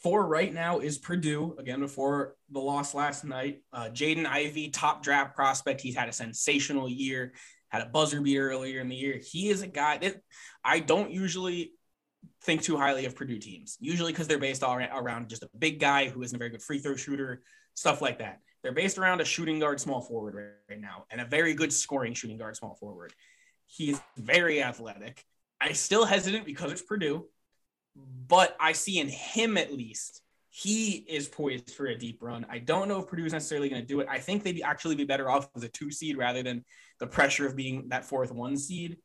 Four 0.02 0.28
right 0.28 0.54
now 0.54 0.80
is 0.80 0.98
Purdue, 0.98 1.56
again, 1.60 1.82
before 1.82 2.36
the 2.50 2.60
loss 2.60 2.94
last 2.94 3.26
night. 3.26 3.62
Uh, 3.74 3.90
Jaden 3.90 4.26
Ivey, 4.26 4.70
top 4.70 5.04
draft 5.04 5.36
prospect. 5.36 5.82
He's 5.82 5.96
had 5.96 6.08
a 6.08 6.14
sensational 6.14 6.88
year, 6.88 7.34
had 7.68 7.82
a 7.82 7.88
buzzer 7.88 8.22
beater 8.22 8.50
earlier 8.50 8.80
in 8.80 8.88
the 8.88 8.96
year. 8.96 9.20
He 9.22 9.50
is 9.50 9.62
a 9.62 9.68
guy 9.68 9.98
that 9.98 10.22
I 10.64 10.80
don't 10.80 11.12
usually 11.12 11.74
think 12.44 12.62
too 12.62 12.78
highly 12.78 13.06
of 13.06 13.16
Purdue 13.16 13.40
teams, 13.40 13.78
usually 13.80 14.14
because 14.14 14.28
they're 14.28 14.40
based 14.40 14.64
all 14.64 14.78
around 14.78 15.30
just 15.30 15.44
a 15.44 15.50
big 15.58 15.80
guy 15.80 16.08
who 16.08 16.22
isn't 16.22 16.36
a 16.36 16.40
very 16.40 16.50
good 16.50 16.62
free 16.62 16.80
throw 16.80 16.96
shooter, 16.96 17.42
stuff 17.74 18.02
like 18.02 18.20
that. 18.20 18.40
They're 18.64 18.72
based 18.72 18.98
around 18.98 19.22
a 19.22 19.26
shooting 19.26 19.60
guard 19.60 19.80
small 19.80 20.02
forward 20.02 20.36
right, 20.36 20.76
right 20.76 20.82
now 20.82 21.06
and 21.12 21.22
a 21.22 21.26
very 21.26 21.54
good 21.54 21.72
scoring 21.72 22.14
shooting 22.14 22.38
guard 22.38 22.56
small 22.56 22.76
forward. 22.76 23.14
He's 23.66 24.02
very 24.18 24.62
athletic. 24.64 25.24
I 25.62 25.74
still 25.74 26.06
hesitant 26.06 26.46
because 26.46 26.72
it's 26.72 26.82
Purdue, 26.82 27.26
but 28.28 28.56
I 28.60 28.74
see 28.74 29.00
in 29.00 29.08
him 29.08 29.58
at 29.58 29.74
least 29.74 30.22
he 30.50 31.06
is 31.08 31.28
poised 31.28 31.72
for 31.72 31.86
a 31.86 31.98
deep 31.98 32.22
run. 32.22 32.46
I 32.50 32.60
don't 32.60 32.88
know 32.88 33.00
if 33.00 33.08
Purdue 33.08 33.26
is 33.26 33.34
necessarily 33.34 33.70
going 33.70 33.82
to 33.82 33.88
do 33.88 34.00
it. 34.00 34.08
I 34.10 34.20
think 34.20 34.44
they'd 34.44 34.62
actually 34.62 34.96
be 34.96 35.06
better 35.06 35.30
off 35.30 35.50
as 35.56 35.64
a 35.64 35.70
two 35.70 35.92
seed 35.92 36.18
rather 36.18 36.44
than 36.44 36.66
the 37.00 37.08
pressure 37.08 37.46
of 37.46 37.56
being 37.56 37.90
that 37.90 38.06
fourth 38.06 38.32
one 38.32 38.58
seed. 38.58 38.98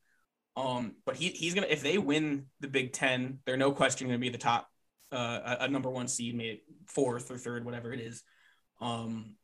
Um, 0.57 0.97
but 1.05 1.17
he, 1.17 1.29
he's 1.29 1.55
gonna 1.55 1.67
if 1.69 1.83
they 1.83 1.99
win 1.99 2.47
the 2.61 2.69
Big 2.69 2.93
Ten, 2.93 3.41
they're 3.45 3.57
no 3.57 3.73
question 3.73 4.07
going 4.07 4.19
to 4.19 4.25
be 4.25 4.31
the 4.31 4.39
top, 4.39 4.69
uh, 5.13 5.57
a, 5.61 5.65
a, 5.65 5.69
number 5.69 5.91
one 5.91 6.07
seed, 6.07 6.37
maybe 6.37 6.63
fourth 6.87 7.31
or 7.31 7.39
third, 7.39 7.65
whatever 7.65 7.93
it 7.93 8.01
is. 8.01 8.23
Um, 8.81 9.35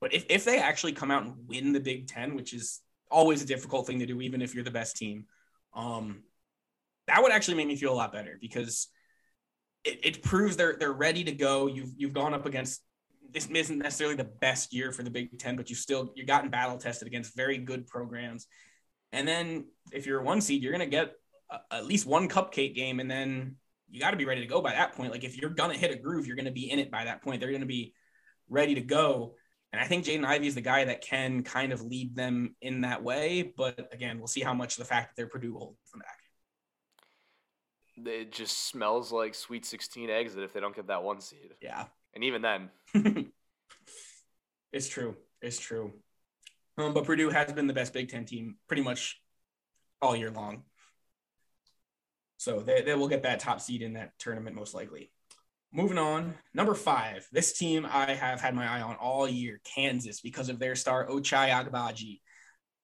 but 0.00 0.14
if, 0.14 0.26
if 0.28 0.44
they 0.44 0.58
actually 0.58 0.92
come 0.92 1.10
out 1.10 1.24
and 1.24 1.34
win 1.46 1.72
the 1.72 1.80
Big 1.80 2.08
Ten, 2.08 2.34
which 2.34 2.52
is 2.52 2.80
always 3.10 3.42
a 3.42 3.46
difficult 3.46 3.86
thing 3.86 4.00
to 4.00 4.06
do, 4.06 4.20
even 4.20 4.42
if 4.42 4.54
you're 4.54 4.64
the 4.64 4.70
best 4.70 4.96
team, 4.96 5.26
um, 5.74 6.22
that 7.06 7.22
would 7.22 7.32
actually 7.32 7.56
make 7.56 7.68
me 7.68 7.76
feel 7.76 7.92
a 7.92 7.94
lot 7.94 8.12
better 8.12 8.38
because 8.40 8.88
it, 9.84 10.00
it 10.04 10.22
proves 10.22 10.56
they're 10.56 10.76
they're 10.78 10.92
ready 10.92 11.24
to 11.24 11.32
go. 11.32 11.66
You've 11.66 11.92
you've 11.96 12.12
gone 12.12 12.34
up 12.34 12.46
against 12.46 12.82
this 13.32 13.46
isn't 13.46 13.78
necessarily 13.78 14.16
the 14.16 14.24
best 14.24 14.72
year 14.72 14.92
for 14.92 15.02
the 15.02 15.10
Big 15.10 15.38
Ten, 15.38 15.56
but 15.56 15.70
you 15.70 15.76
still 15.76 16.12
you've 16.14 16.26
gotten 16.26 16.50
battle 16.50 16.76
tested 16.78 17.06
against 17.06 17.36
very 17.36 17.58
good 17.58 17.86
programs. 17.86 18.46
And 19.12 19.26
then 19.26 19.66
if 19.92 20.06
you're 20.06 20.20
a 20.20 20.24
one 20.24 20.40
seed, 20.40 20.62
you're 20.62 20.72
gonna 20.72 20.86
get 20.86 21.12
a, 21.50 21.74
at 21.74 21.86
least 21.86 22.06
one 22.06 22.28
cupcake 22.28 22.74
game, 22.74 23.00
and 23.00 23.10
then 23.10 23.56
you 23.90 24.00
got 24.00 24.12
to 24.12 24.16
be 24.16 24.24
ready 24.24 24.40
to 24.40 24.46
go 24.46 24.60
by 24.60 24.72
that 24.72 24.94
point. 24.94 25.10
Like 25.10 25.24
if 25.24 25.36
you're 25.36 25.50
gonna 25.50 25.74
hit 25.74 25.90
a 25.90 25.96
groove, 25.96 26.26
you're 26.26 26.36
gonna 26.36 26.50
be 26.50 26.70
in 26.70 26.78
it 26.78 26.90
by 26.90 27.04
that 27.04 27.22
point. 27.22 27.40
They're 27.40 27.52
gonna 27.52 27.66
be 27.66 27.94
ready 28.48 28.74
to 28.74 28.80
go. 28.80 29.34
And 29.72 29.80
I 29.80 29.86
think 29.86 30.04
Jaden 30.04 30.24
Ivey 30.24 30.48
is 30.48 30.56
the 30.56 30.60
guy 30.60 30.84
that 30.84 31.00
can 31.00 31.44
kind 31.44 31.72
of 31.72 31.82
lead 31.82 32.16
them 32.16 32.56
in 32.60 32.80
that 32.80 33.02
way. 33.02 33.52
But 33.56 33.88
again, 33.92 34.18
we'll 34.18 34.26
see 34.26 34.40
how 34.40 34.54
much 34.54 34.76
the 34.76 34.84
fact 34.84 35.10
that 35.10 35.16
they're 35.16 35.28
Purdue 35.28 35.56
holds 35.56 35.90
them 35.92 36.00
back. 36.00 36.19
It 38.06 38.32
just 38.32 38.68
smells 38.68 39.12
like 39.12 39.34
Sweet 39.34 39.64
16 39.64 40.10
exit 40.10 40.42
if 40.42 40.52
they 40.52 40.60
don't 40.60 40.74
get 40.74 40.88
that 40.88 41.02
one 41.02 41.20
seed. 41.20 41.54
Yeah. 41.60 41.86
And 42.14 42.24
even 42.24 42.42
then. 42.42 42.70
it's 44.72 44.88
true. 44.88 45.16
It's 45.42 45.58
true. 45.58 45.92
Um, 46.78 46.94
but 46.94 47.04
Purdue 47.04 47.30
has 47.30 47.52
been 47.52 47.66
the 47.66 47.72
best 47.72 47.92
Big 47.92 48.08
Ten 48.08 48.24
team 48.24 48.56
pretty 48.66 48.82
much 48.82 49.20
all 50.00 50.16
year 50.16 50.30
long. 50.30 50.62
So 52.38 52.60
they, 52.60 52.82
they 52.82 52.94
will 52.94 53.08
get 53.08 53.24
that 53.24 53.40
top 53.40 53.60
seed 53.60 53.82
in 53.82 53.94
that 53.94 54.12
tournament 54.18 54.56
most 54.56 54.74
likely. 54.74 55.10
Moving 55.72 55.98
on, 55.98 56.34
number 56.52 56.74
five. 56.74 57.28
This 57.30 57.52
team 57.52 57.86
I 57.88 58.14
have 58.14 58.40
had 58.40 58.54
my 58.54 58.66
eye 58.66 58.80
on 58.80 58.96
all 58.96 59.28
year, 59.28 59.60
Kansas, 59.62 60.20
because 60.20 60.48
of 60.48 60.58
their 60.58 60.74
star 60.74 61.06
Ochai 61.06 61.50
Agbaji. 61.50 62.20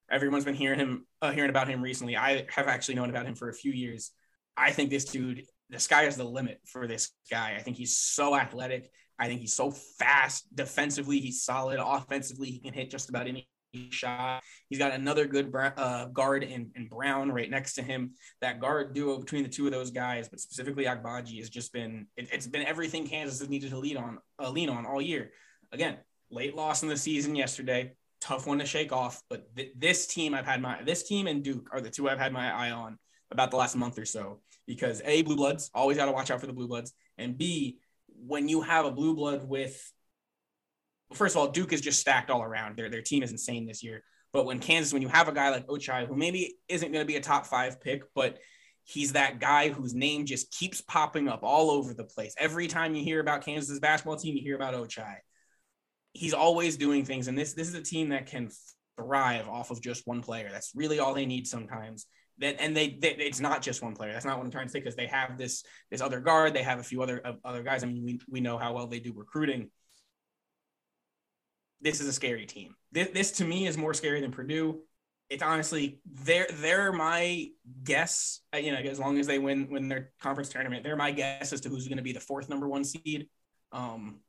Everyone's 0.09 0.45
been 0.45 0.55
hearing 0.55 0.79
him, 0.79 1.07
uh, 1.21 1.33
hearing 1.33 1.51
about 1.51 1.69
him 1.69 1.83
recently. 1.83 2.17
I 2.17 2.47
have 2.51 2.69
actually 2.69 2.95
known 2.95 3.11
about 3.11 3.27
him 3.27 3.35
for 3.35 3.49
a 3.49 3.55
few 3.55 3.73
years. 3.73 4.13
I 4.57 4.73
think 4.73 4.91
this 4.91 5.05
dude, 5.05 5.45
the 5.71 5.79
sky 5.79 6.05
is 6.05 6.17
the 6.17 6.25
limit 6.25 6.61
for 6.67 6.87
this 6.87 7.11
guy. 7.31 7.55
I 7.57 7.63
think 7.63 7.77
he's 7.77 7.97
so 7.97 8.37
athletic. 8.37 8.91
I 9.19 9.29
think 9.29 9.41
he's 9.41 9.55
so 9.55 9.71
fast. 9.71 10.55
Defensively, 10.55 11.21
he's 11.21 11.43
solid. 11.43 11.81
Offensively, 11.83 12.51
he 12.51 12.59
can 12.59 12.75
hit 12.75 12.91
just 12.91 13.09
about 13.09 13.27
any 13.27 13.49
shot. 13.91 14.43
He's 14.69 14.79
got 14.79 14.93
another 14.93 15.27
good 15.27 15.55
uh, 15.55 16.07
guard 16.07 16.43
in, 16.43 16.71
in 16.75 16.89
Brown 16.89 17.31
right 17.31 17.51
next 17.51 17.75
to 17.75 17.83
him. 17.83 18.13
That 18.41 18.61
guard 18.61 18.95
duo 18.95 19.19
between 19.19 19.43
the 19.43 19.49
two 19.49 19.67
of 19.67 19.73
those 19.73 19.91
guys, 19.91 20.29
but 20.29 20.41
specifically 20.41 20.85
Agbaji, 20.85 21.39
has 21.39 21.51
just 21.51 21.73
been 21.73 22.07
it, 22.17 22.33
has 22.35 22.47
been 22.47 22.67
everything 22.67 23.07
Kansas 23.07 23.41
has 23.41 23.49
needed 23.49 23.71
to 23.71 23.79
lead 23.79 23.97
on 23.97 24.19
uh, 24.43 24.51
lean 24.51 24.69
on 24.69 24.87
all 24.87 25.01
year. 25.01 25.31
Again, 25.73 25.97
late 26.31 26.55
loss 26.55 26.83
in 26.83 26.89
the 26.89 26.97
season 26.97 27.35
yesterday, 27.35 27.93
tough 28.21 28.47
one 28.47 28.59
to 28.59 28.67
shake 28.67 28.93
off. 28.93 29.23
But 29.29 29.55
th- 29.57 29.73
this 29.77 30.07
team 30.07 30.35
I've 30.35 30.47
had 30.47 30.61
my 30.61 30.83
this 30.83 31.03
team 31.03 31.27
and 31.27 31.43
Duke 31.43 31.69
are 31.73 31.81
the 31.81 31.91
two 31.91 32.09
I've 32.09 32.19
had 32.19 32.33
my 32.33 32.53
eye 32.53 32.71
on 32.71 32.99
about 33.31 33.51
the 33.51 33.57
last 33.57 33.77
month 33.77 33.99
or 33.99 34.05
so 34.05 34.41
because 34.67 35.03
a 35.05 35.23
blue 35.23 35.37
bloods 35.37 35.71
always 35.75 35.97
got 35.97 36.07
to 36.07 36.13
watch 36.13 36.31
out 36.31 36.41
for 36.41 36.47
the 36.47 36.53
blue 36.53 36.69
bloods, 36.69 36.93
and 37.19 37.39
b 37.39 37.79
when 38.09 38.49
you 38.49 38.63
have 38.63 38.87
a 38.87 38.91
blue 38.91 39.15
blood 39.15 39.47
with 39.47 39.93
first 41.15 41.37
of 41.37 41.41
all, 41.41 41.49
Duke 41.49 41.73
is 41.73 41.81
just 41.81 42.01
stacked 42.01 42.31
all 42.31 42.43
around. 42.43 42.77
Their 42.77 42.89
their 42.89 43.03
team 43.03 43.23
is 43.23 43.31
insane 43.31 43.67
this 43.67 43.83
year. 43.83 44.03
But 44.33 44.45
when 44.45 44.59
Kansas, 44.59 44.93
when 44.93 45.03
you 45.03 45.09
have 45.09 45.29
a 45.29 45.33
guy 45.33 45.51
like 45.51 45.67
Ochai, 45.67 46.07
who 46.07 46.17
maybe 46.17 46.57
isn't 46.69 46.93
going 46.93 47.03
to 47.03 47.07
be 47.07 47.17
a 47.17 47.21
top 47.21 47.47
five 47.47 47.81
pick, 47.81 48.03
but 48.15 48.39
he's 48.85 49.13
that 49.13 49.41
guy 49.41 49.71
whose 49.71 49.95
name 49.95 50.27
just 50.27 50.51
keeps 50.53 50.81
popping 50.81 51.29
up 51.29 51.41
all 51.43 51.71
over 51.71 51.95
the 51.95 52.05
place. 52.05 52.35
Every 52.39 52.67
time 52.67 52.95
you 52.95 53.03
hear 53.03 53.21
about 53.21 53.45
Kansas 53.45 53.79
basketball 53.79 54.17
team, 54.17 54.37
you 54.37 54.43
hear 54.43 54.57
about 54.57 54.75
Ochai. 54.75 55.17
He's 56.13 56.35
always 56.35 56.77
doing 56.77 57.05
things, 57.05 57.29
and 57.29 57.39
this 57.39 57.53
this 57.53 57.69
is 57.69 57.75
a 57.75 57.83
team 57.83 58.11
that 58.11 58.27
can 58.27 58.51
thrive 58.97 59.49
off 59.49 59.71
of 59.71 59.83
just 59.83 60.07
one 60.07 60.23
player. 60.23 60.49
That's 60.51 60.73
really 60.75 60.99
all 60.99 61.15
they 61.15 61.27
need 61.27 61.47
sometimes. 61.47 62.07
That 62.39 62.61
and 62.61 62.77
they, 62.77 62.99
they, 63.01 63.13
it's 63.13 63.41
not 63.41 63.63
just 63.63 63.83
one 63.83 63.95
player. 63.95 64.13
That's 64.13 64.27
not 64.27 64.37
what 64.37 64.45
I'm 64.45 64.51
trying 64.51 64.67
to 64.67 64.71
say 64.71 64.81
because 64.81 64.97
they 64.97 65.07
have 65.07 65.39
this 65.39 65.65
this 65.91 66.01
other 66.01 66.21
guard. 66.21 66.55
They 66.55 66.63
have 66.63 66.79
a 66.79 66.83
few 66.83 67.03
other 67.03 67.21
uh, 67.25 67.33
other 67.45 67.63
guys. 67.63 67.83
I 67.83 67.87
mean, 67.87 68.05
we 68.05 68.21
we 68.29 68.41
know 68.41 68.59
how 68.59 68.75
well 68.75 68.87
they 68.87 69.01
do 69.01 69.13
recruiting 69.15 69.71
this 71.81 72.01
is 72.01 72.09
a 72.09 72.13
scary 72.13 72.47
team. 72.47 72.75
This, 72.93 73.09
this 73.13 73.33
to 73.33 73.45
me 73.45 73.67
is 73.67 73.77
more 73.77 73.95
scary 73.95 74.21
than 74.21 74.33
Purdue. 74.33 74.81
It's 75.29 75.43
honestly 75.43 76.01
they're 76.25 76.47
they're 76.55 76.93
my 76.93 77.49
guess. 77.83 78.41
uh, 78.55 78.59
You 78.59 78.73
know, 78.73 78.79
as 78.79 78.99
long 78.99 79.19
as 79.19 79.27
they 79.27 79.39
win 79.39 79.69
win 79.71 79.89
their 79.89 80.13
conference 80.21 80.49
tournament, 80.49 80.85
they're 80.85 80.97
my 80.97 81.11
guess 81.11 81.53
as 81.53 81.61
to 81.63 81.69
who's 81.69 81.89
going 81.89 81.99
to 81.99 82.03
be 82.05 82.13
the 82.13 82.21
fourth 82.21 82.49
number 82.49 82.69
one 82.69 82.85
seed. 82.85 83.29
Um, 83.73 84.21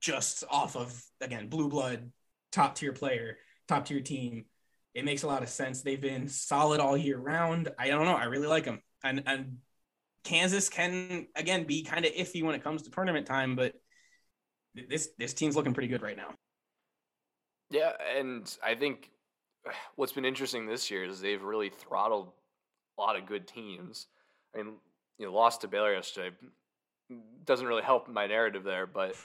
just 0.00 0.44
off 0.50 0.76
of 0.76 1.02
again 1.20 1.48
blue 1.48 1.68
blood, 1.68 2.12
top 2.52 2.74
tier 2.74 2.92
player, 2.92 3.38
top 3.66 3.86
tier 3.86 4.00
team. 4.00 4.44
It 4.94 5.04
makes 5.04 5.22
a 5.22 5.26
lot 5.26 5.42
of 5.42 5.48
sense. 5.48 5.82
They've 5.82 6.00
been 6.00 6.28
solid 6.28 6.80
all 6.80 6.96
year 6.96 7.18
round. 7.18 7.68
I 7.78 7.88
don't 7.88 8.04
know. 8.04 8.16
I 8.16 8.24
really 8.24 8.48
like 8.48 8.64
them, 8.64 8.82
and 9.04 9.22
and 9.26 9.58
Kansas 10.24 10.68
can 10.68 11.28
again 11.36 11.64
be 11.64 11.82
kind 11.82 12.04
of 12.04 12.12
iffy 12.12 12.42
when 12.42 12.54
it 12.54 12.64
comes 12.64 12.82
to 12.82 12.90
tournament 12.90 13.26
time, 13.26 13.56
but 13.56 13.74
this 14.74 15.08
this 15.18 15.34
team's 15.34 15.56
looking 15.56 15.74
pretty 15.74 15.88
good 15.88 16.02
right 16.02 16.16
now. 16.16 16.34
Yeah, 17.70 17.92
and 18.16 18.52
I 18.64 18.74
think 18.74 19.10
what's 19.94 20.12
been 20.12 20.24
interesting 20.24 20.66
this 20.66 20.90
year 20.90 21.04
is 21.04 21.20
they've 21.20 21.42
really 21.42 21.70
throttled 21.70 22.32
a 22.98 23.00
lot 23.00 23.16
of 23.16 23.26
good 23.26 23.46
teams. 23.46 24.08
I 24.54 24.58
mean, 24.58 24.74
you 25.18 25.26
know, 25.26 25.32
lost 25.32 25.60
to 25.60 25.68
Baylor 25.68 25.94
yesterday 25.94 26.30
doesn't 27.44 27.66
really 27.66 27.82
help 27.82 28.08
my 28.08 28.26
narrative 28.26 28.64
there, 28.64 28.86
but 28.86 29.16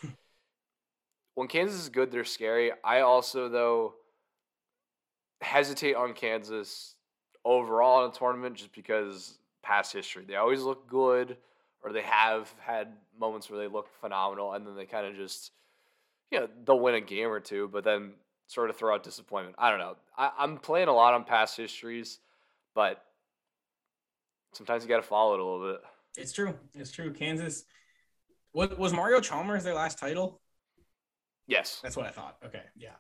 when 1.36 1.48
Kansas 1.48 1.80
is 1.80 1.90
good, 1.90 2.12
they're 2.12 2.24
scary. 2.24 2.72
I 2.84 3.02
also 3.02 3.50
though 3.50 3.96
hesitate 5.42 5.96
on 5.96 6.14
Kansas 6.14 6.96
overall 7.44 8.04
in 8.06 8.12
a 8.12 8.14
tournament 8.14 8.56
just 8.56 8.74
because 8.74 9.38
past 9.64 9.94
history. 9.94 10.26
They 10.28 10.36
always 10.36 10.62
look 10.62 10.88
good 10.88 11.38
or 11.84 11.92
they 11.94 12.02
have 12.02 12.54
had 12.60 12.90
moments 13.20 13.50
where 13.50 13.60
they 13.60 13.68
look 13.68 13.88
phenomenal 14.02 14.54
and 14.54 14.66
then 14.66 14.76
they 14.76 14.86
kind 14.86 15.06
of 15.06 15.16
just 15.16 15.52
you 16.32 16.40
know, 16.40 16.48
they'll 16.66 16.80
win 16.80 16.96
a 16.96 17.02
game 17.02 17.30
or 17.30 17.40
two, 17.40 17.70
but 17.72 17.84
then 17.84 18.14
sort 18.48 18.70
of 18.70 18.76
throw 18.76 18.94
out 18.94 19.04
disappointment. 19.04 19.56
I 19.58 19.70
don't 19.70 19.80
know. 19.80 19.96
I, 20.18 20.32
I'm 20.38 20.58
playing 20.58 20.88
a 20.88 20.94
lot 20.94 21.14
on 21.14 21.24
past 21.24 21.56
histories, 21.58 22.20
but 22.74 23.04
sometimes 24.54 24.84
you 24.84 24.90
got 24.90 24.98
to 24.98 25.04
follow 25.04 25.34
it 25.36 25.40
a 25.40 25.44
little 25.44 25.72
bit. 25.74 25.82
It's 26.18 26.34
true. 26.34 26.56
It's 26.74 26.92
true. 26.92 27.14
Kansas. 27.14 27.66
What 28.52 28.78
was 28.78 28.94
Mario 28.94 29.20
Chalmers 29.20 29.64
their 29.64 29.74
last 29.74 30.00
title? 30.00 30.42
Yes. 31.48 31.80
That's 31.84 31.98
what 31.98 32.06
I 32.06 32.10
thought. 32.10 32.38
Okay, 32.46 32.62
yeah. 32.78 32.96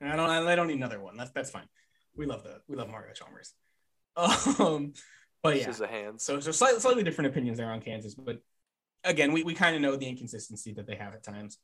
And 0.00 0.10
I 0.10 0.16
don't. 0.16 0.48
I 0.48 0.54
don't 0.54 0.66
need 0.68 0.76
another 0.76 1.00
one. 1.00 1.16
That's 1.16 1.30
that's 1.30 1.50
fine. 1.50 1.66
We 2.16 2.26
love 2.26 2.42
the 2.42 2.60
we 2.68 2.76
love 2.76 2.88
Mario 2.90 3.12
Chalmers. 3.12 3.54
Um, 4.58 4.92
but 5.42 5.54
This 5.54 5.62
yeah. 5.62 5.70
is 5.70 5.78
the 5.78 5.86
hands. 5.86 6.24
So 6.24 6.40
so 6.40 6.50
slightly 6.52 6.80
slightly 6.80 7.02
different 7.02 7.30
opinions 7.30 7.58
there 7.58 7.70
on 7.70 7.80
Kansas, 7.80 8.14
but 8.14 8.38
again, 9.04 9.32
we, 9.32 9.42
we 9.42 9.54
kind 9.54 9.74
of 9.74 9.80
know 9.80 9.96
the 9.96 10.06
inconsistency 10.06 10.72
that 10.74 10.86
they 10.86 10.96
have 10.96 11.14
at 11.14 11.22
times. 11.22 11.58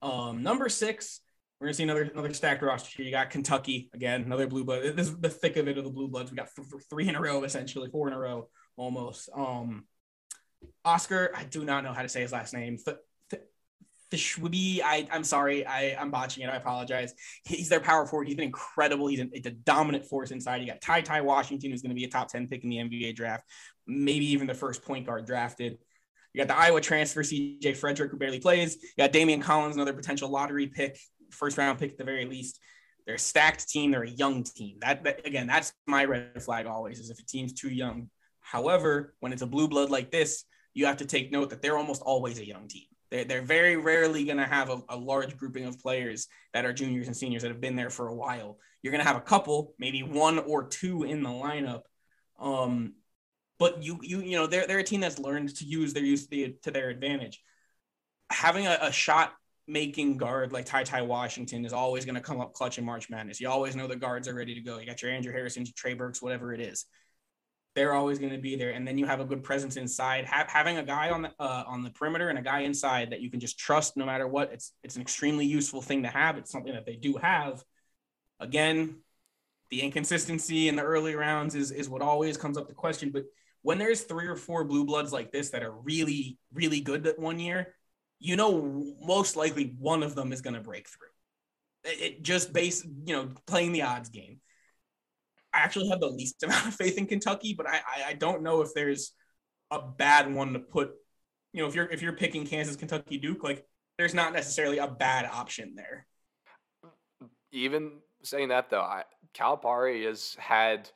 Um, 0.00 0.42
number 0.42 0.68
six, 0.68 1.20
we're 1.60 1.68
gonna 1.68 1.74
see 1.74 1.84
another 1.84 2.02
another 2.02 2.32
stacked 2.34 2.62
roster 2.62 2.90
here. 2.96 3.06
You 3.06 3.12
got 3.12 3.30
Kentucky 3.30 3.90
again, 3.94 4.22
another 4.22 4.46
blue 4.48 4.64
blood. 4.64 4.96
This 4.96 5.08
is 5.08 5.16
the 5.20 5.28
thick 5.28 5.56
of 5.56 5.68
it 5.68 5.78
of 5.78 5.84
the 5.84 5.90
blue 5.90 6.08
bloods. 6.08 6.30
We 6.32 6.36
got 6.36 6.48
th- 6.56 6.68
th- 6.68 6.82
three 6.90 7.08
in 7.08 7.14
a 7.14 7.20
row, 7.20 7.44
essentially 7.44 7.88
four 7.90 8.08
in 8.08 8.14
a 8.14 8.18
row 8.18 8.48
almost. 8.76 9.28
Um, 9.34 9.84
Oscar, 10.84 11.30
I 11.36 11.44
do 11.44 11.64
not 11.64 11.84
know 11.84 11.92
how 11.92 12.02
to 12.02 12.08
say 12.08 12.22
his 12.22 12.32
last 12.32 12.52
name. 12.54 12.78
Th- 12.84 12.96
th- 14.12 14.36
Thishwibi, 14.36 14.80
I 14.84 15.06
I'm 15.10 15.24
sorry, 15.24 15.66
I 15.66 15.96
I'm 15.98 16.10
botching 16.10 16.44
it. 16.44 16.50
I 16.50 16.56
apologize. 16.56 17.14
He's 17.44 17.68
their 17.68 17.80
power 17.80 18.06
forward. 18.06 18.28
He's 18.28 18.36
been 18.36 18.46
incredible. 18.46 19.06
He's 19.06 19.20
a, 19.20 19.28
it's 19.32 19.46
a 19.46 19.50
dominant 19.50 20.04
force 20.06 20.30
inside. 20.30 20.60
You 20.60 20.66
got 20.66 20.80
Ty 20.80 21.02
Ty 21.02 21.22
Washington, 21.22 21.70
who's 21.70 21.82
going 21.82 21.90
to 21.90 21.96
be 21.96 22.04
a 22.04 22.08
top 22.08 22.28
ten 22.28 22.46
pick 22.46 22.64
in 22.64 22.70
the 22.70 22.76
NBA 22.76 23.16
draft, 23.16 23.44
maybe 23.86 24.26
even 24.26 24.46
the 24.46 24.54
first 24.54 24.84
point 24.84 25.06
guard 25.06 25.26
drafted. 25.26 25.78
You 26.32 26.44
got 26.44 26.48
the 26.48 26.58
Iowa 26.58 26.80
transfer, 26.80 27.22
CJ 27.22 27.76
Frederick, 27.76 28.10
who 28.10 28.16
barely 28.16 28.40
plays. 28.40 28.76
You 28.82 29.04
got 29.04 29.12
Daimion 29.12 29.42
Collins, 29.42 29.76
another 29.76 29.92
potential 29.92 30.30
lottery 30.30 30.66
pick, 30.66 30.98
first 31.30 31.58
round 31.58 31.78
pick 31.78 31.92
at 31.92 31.98
the 31.98 32.04
very 32.04 32.24
least. 32.24 32.58
They're 33.06 33.16
a 33.16 33.18
stacked 33.18 33.68
team. 33.68 33.90
They're 33.90 34.04
a 34.04 34.10
young 34.10 34.44
team. 34.44 34.78
That, 34.80 35.04
that 35.04 35.26
again, 35.26 35.46
that's 35.46 35.72
my 35.86 36.04
red 36.04 36.42
flag 36.42 36.66
always 36.66 37.00
is 37.00 37.10
if 37.10 37.18
a 37.18 37.24
team's 37.24 37.52
too 37.52 37.70
young. 37.70 38.08
However, 38.40 39.14
when 39.20 39.32
it's 39.32 39.42
a 39.42 39.46
blue 39.46 39.68
blood 39.68 39.90
like 39.90 40.10
this, 40.10 40.44
you 40.74 40.86
have 40.86 40.98
to 40.98 41.06
take 41.06 41.30
note 41.30 41.50
that 41.50 41.62
they're 41.62 41.76
almost 41.76 42.02
always 42.02 42.38
a 42.38 42.46
young 42.46 42.68
team. 42.68 42.84
They're, 43.12 43.24
they're 43.24 43.42
very 43.42 43.76
rarely 43.76 44.24
going 44.24 44.38
to 44.38 44.46
have 44.46 44.70
a, 44.70 44.80
a 44.88 44.96
large 44.96 45.36
grouping 45.36 45.66
of 45.66 45.78
players 45.78 46.26
that 46.54 46.64
are 46.64 46.72
juniors 46.72 47.06
and 47.06 47.16
seniors 47.16 47.42
that 47.42 47.50
have 47.50 47.60
been 47.60 47.76
there 47.76 47.90
for 47.90 48.08
a 48.08 48.14
while. 48.14 48.58
You're 48.82 48.90
going 48.90 49.02
to 49.02 49.06
have 49.06 49.18
a 49.18 49.20
couple, 49.20 49.74
maybe 49.78 50.02
one 50.02 50.38
or 50.38 50.66
two 50.66 51.04
in 51.04 51.22
the 51.22 51.28
lineup. 51.28 51.82
Um, 52.40 52.94
but 53.58 53.82
you 53.82 54.00
you 54.02 54.20
you 54.22 54.36
know 54.36 54.48
they're 54.48 54.66
they're 54.66 54.80
a 54.80 54.84
team 54.84 55.00
that's 55.00 55.20
learned 55.20 55.54
to 55.56 55.64
use 55.64 55.92
their 55.92 56.02
use 56.02 56.26
to, 56.26 56.70
their 56.70 56.88
advantage. 56.88 57.40
Having 58.30 58.66
a, 58.66 58.78
a 58.80 58.90
shot 58.90 59.34
making 59.68 60.16
guard 60.16 60.52
like 60.52 60.64
Ty 60.64 60.84
Ty 60.84 61.02
Washington 61.02 61.64
is 61.64 61.72
always 61.72 62.04
going 62.04 62.16
to 62.16 62.20
come 62.20 62.40
up 62.40 62.54
clutch 62.54 62.78
in 62.78 62.84
March 62.84 63.10
Madness. 63.10 63.40
You 63.40 63.50
always 63.50 63.76
know 63.76 63.86
the 63.86 63.94
guards 63.94 64.26
are 64.26 64.34
ready 64.34 64.54
to 64.54 64.60
go. 64.62 64.78
You 64.78 64.86
got 64.86 65.02
your 65.02 65.12
Andrew 65.12 65.32
Harrison, 65.32 65.64
Trey 65.76 65.94
Burks, 65.94 66.20
whatever 66.20 66.52
it 66.52 66.60
is. 66.60 66.86
They're 67.74 67.94
always 67.94 68.18
going 68.18 68.32
to 68.32 68.38
be 68.38 68.56
there, 68.56 68.70
and 68.70 68.86
then 68.86 68.98
you 68.98 69.06
have 69.06 69.20
a 69.20 69.24
good 69.24 69.42
presence 69.42 69.76
inside. 69.76 70.26
Ha- 70.26 70.46
having 70.48 70.76
a 70.76 70.82
guy 70.82 71.10
on 71.10 71.22
the 71.22 71.30
uh, 71.38 71.64
on 71.66 71.82
the 71.82 71.90
perimeter 71.90 72.28
and 72.28 72.38
a 72.38 72.42
guy 72.42 72.60
inside 72.60 73.10
that 73.10 73.20
you 73.20 73.30
can 73.30 73.40
just 73.40 73.58
trust 73.58 73.96
no 73.96 74.04
matter 74.04 74.28
what. 74.28 74.52
It's 74.52 74.72
it's 74.82 74.96
an 74.96 75.02
extremely 75.02 75.46
useful 75.46 75.80
thing 75.80 76.02
to 76.02 76.08
have. 76.08 76.36
It's 76.36 76.50
something 76.50 76.72
that 76.72 76.84
they 76.84 76.96
do 76.96 77.16
have. 77.16 77.64
Again, 78.40 78.96
the 79.70 79.80
inconsistency 79.80 80.68
in 80.68 80.76
the 80.76 80.82
early 80.82 81.14
rounds 81.14 81.54
is 81.54 81.70
is 81.70 81.88
what 81.88 82.02
always 82.02 82.36
comes 82.36 82.58
up 82.58 82.68
to 82.68 82.74
question. 82.74 83.10
But 83.10 83.24
when 83.62 83.78
there's 83.78 84.02
three 84.02 84.26
or 84.26 84.36
four 84.36 84.64
blue 84.64 84.84
bloods 84.84 85.12
like 85.12 85.32
this 85.32 85.50
that 85.50 85.62
are 85.62 85.72
really 85.72 86.38
really 86.52 86.80
good 86.80 87.04
that 87.04 87.18
one 87.18 87.38
year, 87.38 87.74
you 88.18 88.36
know 88.36 88.94
most 89.00 89.34
likely 89.34 89.74
one 89.78 90.02
of 90.02 90.14
them 90.14 90.30
is 90.30 90.42
going 90.42 90.54
to 90.54 90.60
break 90.60 90.88
through. 90.88 91.08
It, 91.90 92.02
it 92.02 92.22
just 92.22 92.52
based 92.52 92.84
you 92.84 93.16
know 93.16 93.30
playing 93.46 93.72
the 93.72 93.82
odds 93.82 94.10
game. 94.10 94.40
I 95.54 95.58
actually 95.58 95.88
have 95.88 96.00
the 96.00 96.08
least 96.08 96.42
amount 96.42 96.66
of 96.66 96.74
faith 96.74 96.98
in 96.98 97.06
Kentucky, 97.06 97.54
but 97.56 97.68
I, 97.68 97.76
I 97.86 98.04
I 98.08 98.12
don't 98.14 98.42
know 98.42 98.62
if 98.62 98.74
there's 98.74 99.12
a 99.70 99.80
bad 99.80 100.32
one 100.32 100.52
to 100.54 100.58
put. 100.58 100.92
You 101.52 101.62
know, 101.62 101.68
if 101.68 101.74
you're 101.74 101.86
if 101.86 102.00
you're 102.02 102.14
picking 102.14 102.46
Kansas, 102.46 102.76
Kentucky, 102.76 103.18
Duke, 103.18 103.42
like 103.44 103.66
there's 103.98 104.14
not 104.14 104.32
necessarily 104.32 104.78
a 104.78 104.88
bad 104.88 105.26
option 105.26 105.74
there. 105.76 106.06
Even 107.52 107.92
saying 108.22 108.48
that 108.48 108.70
though, 108.70 108.80
I, 108.80 109.04
Calipari 109.34 110.06
has 110.06 110.34
had 110.38 110.88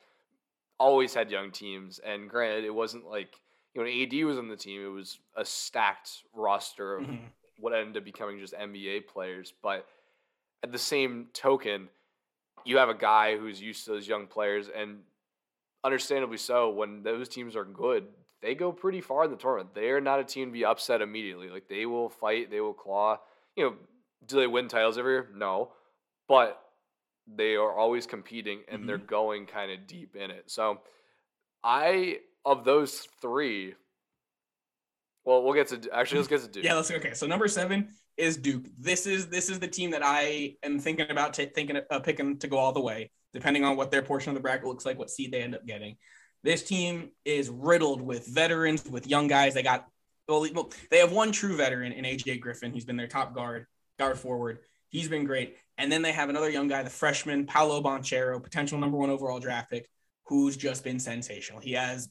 always 0.79 1.13
had 1.13 1.29
young 1.29 1.51
teams, 1.51 1.99
and 1.99 2.29
granted, 2.29 2.65
it 2.65 2.73
wasn't 2.73 3.05
like 3.05 3.35
you 3.75 3.83
know 3.83 3.87
AD 3.89 4.25
was 4.25 4.39
on 4.39 4.47
the 4.47 4.55
team, 4.55 4.83
it 4.83 4.89
was 4.89 5.19
a 5.35 5.45
stacked 5.45 6.23
roster 6.33 6.97
of 6.97 7.05
Mhm. 7.05 7.19
what 7.59 7.73
ended 7.73 7.97
up 7.97 8.03
becoming 8.03 8.39
just 8.39 8.55
NBA 8.55 9.01
players. 9.07 9.53
But 9.61 9.87
at 10.63 10.71
the 10.71 10.79
same 10.79 11.27
token, 11.33 11.89
you 12.65 12.77
have 12.77 12.89
a 12.89 12.93
guy 12.93 13.37
who's 13.37 13.61
used 13.61 13.85
to 13.85 13.91
those 13.91 14.07
young 14.07 14.27
players, 14.27 14.67
and 14.73 14.99
understandably 15.83 16.37
so, 16.37 16.69
when 16.69 17.03
those 17.03 17.29
teams 17.29 17.55
are 17.55 17.63
good, 17.63 18.05
they 18.41 18.55
go 18.55 18.71
pretty 18.71 19.01
far 19.01 19.25
in 19.25 19.31
the 19.31 19.37
tournament. 19.37 19.73
They're 19.73 20.01
not 20.01 20.19
a 20.19 20.23
team 20.23 20.49
to 20.49 20.51
be 20.51 20.65
upset 20.65 21.01
immediately. 21.01 21.49
Like 21.49 21.67
they 21.67 21.85
will 21.85 22.09
fight, 22.09 22.51
they 22.51 22.61
will 22.61 22.73
claw. 22.73 23.19
You 23.55 23.63
know, 23.63 23.75
do 24.27 24.35
they 24.37 24.47
win 24.47 24.67
titles 24.67 24.97
every 24.97 25.13
year? 25.13 25.29
No, 25.35 25.71
but 26.27 26.61
they 27.27 27.55
are 27.55 27.71
always 27.71 28.05
competing 28.05 28.61
and 28.69 28.87
they're 28.87 28.97
mm-hmm. 28.97 29.07
going 29.07 29.45
kind 29.47 29.71
of 29.71 29.87
deep 29.87 30.15
in 30.15 30.31
it. 30.31 30.43
So, 30.47 30.81
I 31.63 32.19
of 32.45 32.63
those 32.63 33.07
three. 33.21 33.75
Well, 35.25 35.43
we'll 35.43 35.53
get 35.53 35.67
to 35.69 35.89
actually 35.93 36.19
let's 36.19 36.29
get 36.29 36.41
to 36.41 36.47
Duke. 36.47 36.63
Yeah, 36.63 36.75
let's 36.75 36.89
okay. 36.89 37.13
So 37.13 37.27
number 37.27 37.47
seven 37.47 37.89
is 38.17 38.37
Duke. 38.37 38.65
This 38.77 39.05
is 39.05 39.27
this 39.27 39.49
is 39.49 39.59
the 39.59 39.67
team 39.67 39.91
that 39.91 40.01
I 40.03 40.55
am 40.63 40.79
thinking 40.79 41.09
about 41.09 41.33
t- 41.33 41.45
thinking 41.45 41.79
uh, 41.89 41.99
picking 41.99 42.37
to 42.39 42.47
go 42.47 42.57
all 42.57 42.73
the 42.73 42.81
way, 42.81 43.11
depending 43.33 43.63
on 43.63 43.77
what 43.77 43.91
their 43.91 44.01
portion 44.01 44.29
of 44.31 44.35
the 44.35 44.41
bracket 44.41 44.67
looks 44.67 44.85
like, 44.85 44.97
what 44.97 45.09
seed 45.09 45.31
they 45.31 45.41
end 45.41 45.55
up 45.55 45.65
getting. 45.65 45.97
This 46.43 46.63
team 46.63 47.11
is 47.25 47.49
riddled 47.49 48.01
with 48.01 48.27
veterans, 48.27 48.85
with 48.85 49.07
young 49.07 49.27
guys. 49.27 49.53
They 49.53 49.63
got 49.63 49.87
well, 50.27 50.69
they 50.91 50.97
have 50.97 51.11
one 51.11 51.31
true 51.31 51.55
veteran 51.55 51.93
in 51.93 52.03
AJ 52.03 52.41
Griffin. 52.41 52.73
He's 52.73 52.85
been 52.85 52.97
their 52.97 53.07
top 53.07 53.33
guard, 53.33 53.65
guard 53.97 54.17
forward. 54.17 54.59
He's 54.89 55.07
been 55.07 55.25
great. 55.25 55.57
And 55.77 55.91
then 55.91 56.01
they 56.01 56.11
have 56.11 56.29
another 56.29 56.49
young 56.49 56.67
guy, 56.67 56.83
the 56.83 56.89
freshman 56.89 57.45
Paolo 57.45 57.81
Banchero, 57.81 58.41
potential 58.41 58.77
number 58.77 58.97
one 58.97 59.09
overall 59.09 59.39
draft 59.39 59.69
pick, 59.69 59.89
who's 60.25 60.57
just 60.57 60.83
been 60.83 60.99
sensational. 60.99 61.61
He 61.61 61.73
has 61.73 62.09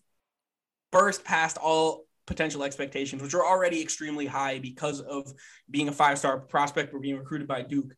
burst 0.92 1.24
past 1.24 1.58
all 1.58 2.06
potential 2.26 2.64
expectations, 2.64 3.22
which 3.22 3.34
are 3.34 3.44
already 3.44 3.80
extremely 3.80 4.26
high 4.26 4.58
because 4.58 5.00
of 5.00 5.32
being 5.70 5.88
a 5.88 5.92
five 5.92 6.18
star 6.18 6.38
prospect 6.38 6.92
or 6.92 7.00
being 7.00 7.16
recruited 7.16 7.48
by 7.48 7.62
Duke. 7.62 7.94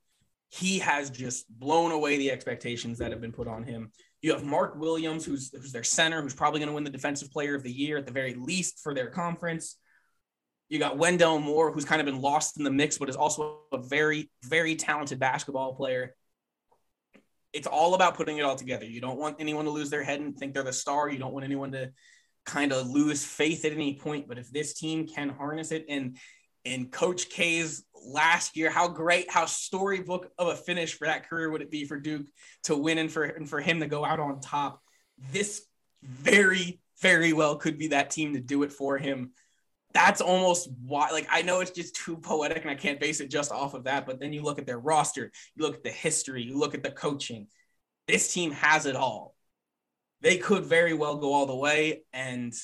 He 0.51 0.79
has 0.79 1.11
just 1.11 1.47
blown 1.59 1.93
away 1.93 2.17
the 2.17 2.31
expectations 2.31 2.99
that 2.99 3.11
have 3.11 3.21
been 3.21 3.33
put 3.33 3.49
on 3.49 3.65
him. 3.65 3.91
You 4.23 4.33
have 4.33 4.45
Mark 4.45 4.77
Williams, 4.77 5.25
who's, 5.25 5.53
who's 5.55 5.73
their 5.73 5.85
center, 5.85 6.23
who's 6.23 6.35
probably 6.35 6.61
going 6.61 6.69
to 6.69 6.75
win 6.75 6.85
the 6.85 6.91
Defensive 6.91 7.31
Player 7.31 7.55
of 7.55 7.63
the 7.63 7.71
Year 7.71 7.99
at 7.99 8.07
the 8.07 8.13
very 8.13 8.35
least 8.35 8.81
for 8.83 8.95
their 8.95 9.11
conference. 9.11 9.77
You 10.69 10.79
got 10.79 10.99
Wendell 10.99 11.39
Moore, 11.39 11.73
who's 11.73 11.85
kind 11.85 12.01
of 12.01 12.07
been 12.07 12.21
lost 12.21 12.59
in 12.59 12.65
the 12.65 12.71
mix, 12.71 12.99
but 12.99 13.09
is 13.09 13.17
also 13.17 13.61
a 13.73 13.79
very, 13.79 14.31
very 14.45 14.75
talented 14.75 15.19
basketball 15.19 15.75
player. 15.75 16.15
It's 17.53 17.67
all 17.67 17.95
about 17.95 18.17
putting 18.17 18.39
it 18.39 18.43
all 18.43 18.57
together. 18.57 18.85
You 18.85 19.01
don't 19.01 19.19
want 19.19 19.37
anyone 19.39 19.65
to 19.65 19.71
lose 19.71 19.89
their 19.89 20.03
head 20.03 20.21
and 20.21 20.37
think 20.37 20.53
they're 20.53 20.63
the 20.63 20.73
star. 20.73 21.09
You 21.09 21.19
don't 21.19 21.33
want 21.33 21.45
anyone 21.45 21.73
to 21.73 21.91
kind 22.49 22.73
of 22.73 22.89
lose 22.89 23.25
faith 23.25 23.65
at 23.65 23.73
any 23.73 23.95
point. 23.95 24.27
But 24.27 24.39
if 24.39 24.51
this 24.51 24.75
team 24.75 25.07
can 25.07 25.29
harness 25.29 25.71
it, 25.71 25.85
and 25.89 26.17
in 26.65 26.91
Coach 26.91 27.31
K's 27.31 27.85
last 27.95 28.57
year. 28.57 28.71
How 28.71 28.89
great, 28.89 29.31
how 29.31 29.47
storybook 29.47 30.31
of 30.39 30.49
a 30.49 30.57
finish 30.57 30.95
for 30.95 31.07
that 31.07 31.29
career 31.29 31.51
would 31.51 31.63
it 31.63 31.71
be 31.71 31.85
for 31.85 31.99
Duke 31.99 32.27
to 32.65 32.77
win 32.77 32.99
and 32.99 33.11
for 33.11 33.25
and 33.25 33.49
for 33.49 33.61
him 33.61 33.81
to 33.81 33.87
go 33.87 34.05
out 34.05 34.21
on 34.21 34.41
top? 34.41 34.81
This 35.33 35.67
very, 36.03 36.81
very 37.01 37.33
well 37.33 37.57
could 37.57 37.79
be 37.79 37.89
that 37.89 38.11
team 38.11 38.35
to 38.35 38.41
do 38.41 38.63
it 38.63 38.73
for 38.73 38.99
him. 38.99 39.33
That's 39.95 40.21
almost 40.21 40.69
why, 40.85 41.11
like, 41.11 41.27
I 41.31 41.43
know 41.43 41.61
it's 41.61 41.71
just 41.71 41.97
too 41.97 42.19
poetic 42.19 42.63
and 42.63 42.71
I 42.71 42.75
can't 42.75 43.01
base 43.01 43.21
it 43.21 43.31
just 43.31 43.51
off 43.51 43.75
of 43.75 43.85
that. 43.85 44.07
But 44.07 44.21
then 44.21 44.33
you 44.33 44.43
look 44.43 44.59
at 44.59 44.67
their 44.67 44.79
roster, 44.79 45.33
you 45.57 45.65
look 45.65 45.77
at 45.77 45.83
the 45.83 45.91
history, 45.91 46.43
you 46.43 46.59
look 46.59 46.75
at 46.75 46.83
the 46.83 46.91
coaching. 46.91 47.49
This 48.07 48.33
team 48.33 48.51
has 48.53 48.87
it 48.87 48.97
all. 48.97 49.35
They 50.21 50.37
could 50.39 50.65
very 50.65 50.95
well 50.95 51.17
go 51.17 51.33
all 51.33 51.47
the 51.47 51.55
way 51.55 52.03
and 52.13 52.55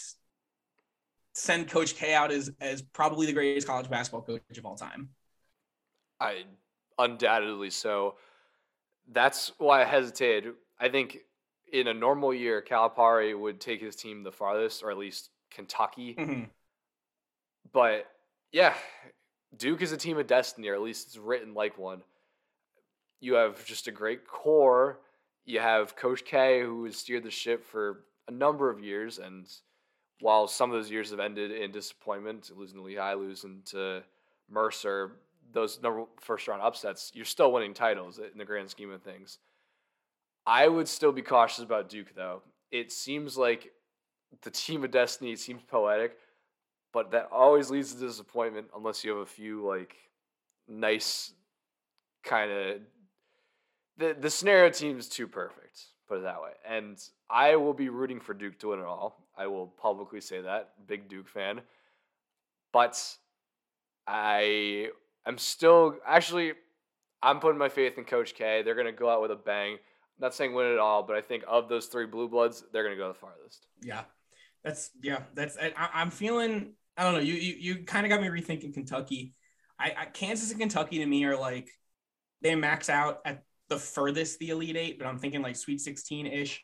send 1.35 1.69
Coach 1.69 1.97
K 1.97 2.15
out 2.15 2.31
as 2.31 2.51
as 2.61 2.83
probably 2.83 3.27
the 3.27 3.33
greatest 3.33 3.67
college 3.67 3.89
basketball 3.89 4.23
coach 4.23 4.59
of 4.59 4.67
all 4.67 4.77
time. 4.77 5.11
I 6.21 6.45
undoubtedly 6.99 7.71
so. 7.71 8.17
That's 9.13 9.53
why 9.59 9.83
I 9.83 9.85
hesitated. 9.85 10.55
I 10.81 10.89
think 10.89 11.19
in 11.73 11.89
a 11.89 11.95
normal 11.95 12.33
year, 12.33 12.63
Calipari 12.63 13.39
would 13.39 13.61
take 13.61 13.81
his 13.81 13.97
team 13.97 14.23
the 14.23 14.33
farthest, 14.33 14.83
or 14.83 14.91
at 14.91 14.99
least 14.99 15.31
Kentucky. 15.51 16.15
Mm-hmm. 16.15 16.45
But 17.73 18.07
yeah, 18.53 18.75
Duke 19.57 19.83
is 19.83 19.93
a 19.93 19.97
team 19.97 20.19
of 20.19 20.27
destiny, 20.27 20.69
or 20.69 20.75
at 20.75 20.83
least 20.83 21.09
it's 21.09 21.17
written 21.17 21.55
like 21.55 21.77
one. 21.79 22.03
You 23.21 23.35
have 23.35 23.65
just 23.65 23.89
a 23.89 23.93
great 23.93 24.27
core. 24.27 25.01
You 25.45 25.61
have 25.61 25.97
Coach 25.97 26.25
K, 26.25 26.63
who 26.63 26.85
has 26.85 26.97
steered 26.97 27.25
the 27.25 27.31
ship 27.31 27.65
for 27.65 28.05
a 28.29 28.31
number 28.31 28.71
of 28.71 28.81
years, 28.81 29.19
and 29.19 29.47
while 30.21 30.47
some 30.47 30.71
of 30.71 30.77
those 30.77 30.91
years 30.91 31.11
have 31.11 31.21
ended 31.21 31.51
in 31.51 31.71
disappointment, 31.71 32.51
losing 32.57 32.79
to 32.79 32.83
Lehigh, 32.83 33.15
losing 33.15 33.63
to 33.67 34.03
Mercer, 34.49 35.13
those 35.53 35.81
number 35.83 36.05
first 36.21 36.49
round 36.49 36.63
upsets, 36.63 37.13
you're 37.15 37.25
still 37.25 37.53
winning 37.53 37.75
titles 37.75 38.19
in 38.19 38.39
the 38.39 38.45
grand 38.45 38.71
scheme 38.71 38.91
of 38.91 39.03
things. 39.03 39.39
I 40.47 40.69
would 40.69 40.89
still 40.89 41.13
be 41.13 41.23
cautious 41.23 41.65
about 41.65 41.89
Duke 41.89 42.15
though. 42.15 42.43
It 42.71 42.93
seems 42.93 43.37
like 43.37 43.73
the 44.43 44.51
team 44.51 44.85
of 44.85 44.91
destiny 44.91 45.33
it 45.33 45.39
seems 45.39 45.63
poetic, 45.63 46.17
but 46.93 47.11
that 47.13 47.29
always 47.33 47.71
leads 47.71 47.95
to 47.95 48.01
disappointment 48.01 48.67
unless 48.77 49.05
you 49.05 49.11
have 49.11 49.21
a 49.21 49.27
few 49.27 49.67
like 49.67 49.97
nice 50.69 51.33
kind 52.23 52.51
of 52.51 52.77
the 53.99 54.17
the 54.19 54.31
scenario 54.31 54.71
team's 54.71 55.09
too 55.09 55.29
perfect, 55.29 55.81
put 56.09 56.19
it 56.19 56.23
that 56.23 56.43
way. 56.43 56.51
And 56.69 56.99
I 57.31 57.57
will 57.57 57.75
be 57.75 57.89
rooting 57.89 58.21
for 58.21 58.35
Duke 58.35 58.59
to 58.61 58.69
win 58.69 58.81
it 58.81 58.85
all. 58.85 59.27
I 59.37 59.47
will 59.47 59.67
publicly 59.67 60.21
say 60.21 60.41
that. 60.41 60.71
Big 60.87 61.09
Duke 61.09 61.29
fan. 61.29 61.61
But 62.73 63.01
I 64.07 64.89
am 65.27 65.39
still 65.39 65.97
actually 66.07 66.53
I'm 67.23 67.41
putting 67.41 67.59
my 67.59 67.69
faith 67.69 67.99
in 67.99 68.05
Coach 68.05 68.35
K. 68.35 68.63
They're 68.63 68.75
gonna 68.75 68.93
go 68.93 69.09
out 69.09 69.23
with 69.23 69.31
a 69.31 69.37
bang. 69.37 69.79
not 70.19 70.35
saying 70.35 70.55
win 70.55 70.67
it 70.67 70.79
all, 70.79 71.03
but 71.03 71.17
I 71.17 71.21
think 71.21 71.45
of 71.49 71.69
those 71.69 71.87
three 71.87 72.07
blue 72.07 72.29
bloods, 72.29 72.65
they're 72.73 72.85
gonna 72.85 72.97
go 72.97 73.09
the 73.09 73.15
farthest. 73.15 73.67
Yeah. 73.83 74.03
That's 74.63 74.91
yeah, 75.03 75.21
that's 75.35 75.59
I, 75.59 76.03
am 76.03 76.11
feeling 76.11 76.73
I 76.97 77.05
don't 77.05 77.15
know, 77.15 77.21
you 77.21 77.35
you, 77.35 77.55
you 77.59 77.85
kind 77.85 78.07
of 78.07 78.11
got 78.11 78.23
me 78.23 78.29
rethinking 78.29 78.73
Kentucky. 78.73 79.35
I, 79.79 79.95
I 79.97 80.05
Kansas 80.07 80.51
and 80.51 80.61
Kentucky 80.61 80.99
to 80.99 81.07
me 81.07 81.25
are 81.25 81.37
like 81.37 81.69
they 82.41 82.55
max 82.55 82.89
out 82.89 83.21
at 83.25 83.43
the 83.69 83.79
furthest 83.79 84.39
the 84.39 84.51
Elite 84.51 84.77
Eight, 84.77 84.99
but 84.99 85.07
I'm 85.07 85.19
thinking 85.19 85.43
like 85.43 85.57
Sweet 85.57 85.81
16 85.81 86.27
ish. 86.27 86.63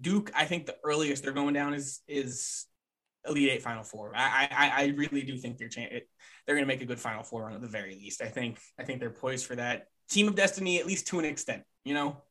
Duke, 0.00 0.30
I 0.34 0.44
think 0.44 0.66
the 0.66 0.76
earliest 0.84 1.22
they're 1.22 1.32
going 1.32 1.54
down 1.54 1.74
is 1.74 2.00
is 2.08 2.66
Elite 3.26 3.50
Eight 3.50 3.62
Final 3.62 3.84
Four. 3.84 4.12
I 4.14 4.48
I, 4.50 4.82
I 4.82 4.86
really 4.96 5.22
do 5.22 5.36
think 5.36 5.58
they're 5.58 5.70
they're 5.74 6.56
going 6.56 6.60
to 6.60 6.66
make 6.66 6.82
a 6.82 6.86
good 6.86 7.00
Final 7.00 7.22
Four 7.22 7.42
run 7.44 7.54
at 7.54 7.60
the 7.60 7.68
very 7.68 7.94
least. 7.94 8.22
I 8.22 8.28
think 8.28 8.58
I 8.78 8.84
think 8.84 9.00
they're 9.00 9.10
poised 9.10 9.46
for 9.46 9.56
that. 9.56 9.88
Team 10.10 10.28
of 10.28 10.34
Destiny, 10.34 10.78
at 10.78 10.86
least 10.86 11.06
to 11.08 11.18
an 11.18 11.24
extent, 11.24 11.62
you 11.84 11.94
know. 11.94 12.22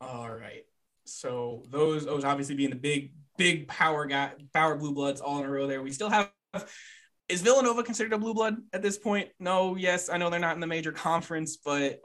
All 0.00 0.30
right, 0.30 0.64
so 1.04 1.62
those 1.70 2.04
those 2.04 2.24
obviously 2.24 2.56
being 2.56 2.70
the 2.70 2.76
big 2.76 3.12
big 3.38 3.68
power 3.68 4.06
guy 4.06 4.32
power 4.52 4.76
blue 4.76 4.92
bloods 4.92 5.20
all 5.20 5.38
in 5.38 5.44
a 5.44 5.50
row. 5.50 5.66
There, 5.66 5.82
we 5.82 5.92
still 5.92 6.10
have. 6.10 6.30
Is 7.26 7.40
Villanova 7.40 7.82
considered 7.82 8.12
a 8.12 8.18
blue 8.18 8.34
blood 8.34 8.56
at 8.74 8.82
this 8.82 8.98
point? 8.98 9.30
No. 9.40 9.76
Yes, 9.76 10.10
I 10.10 10.18
know 10.18 10.28
they're 10.28 10.38
not 10.38 10.56
in 10.56 10.60
the 10.60 10.66
major 10.66 10.92
conference, 10.92 11.56
but 11.56 12.02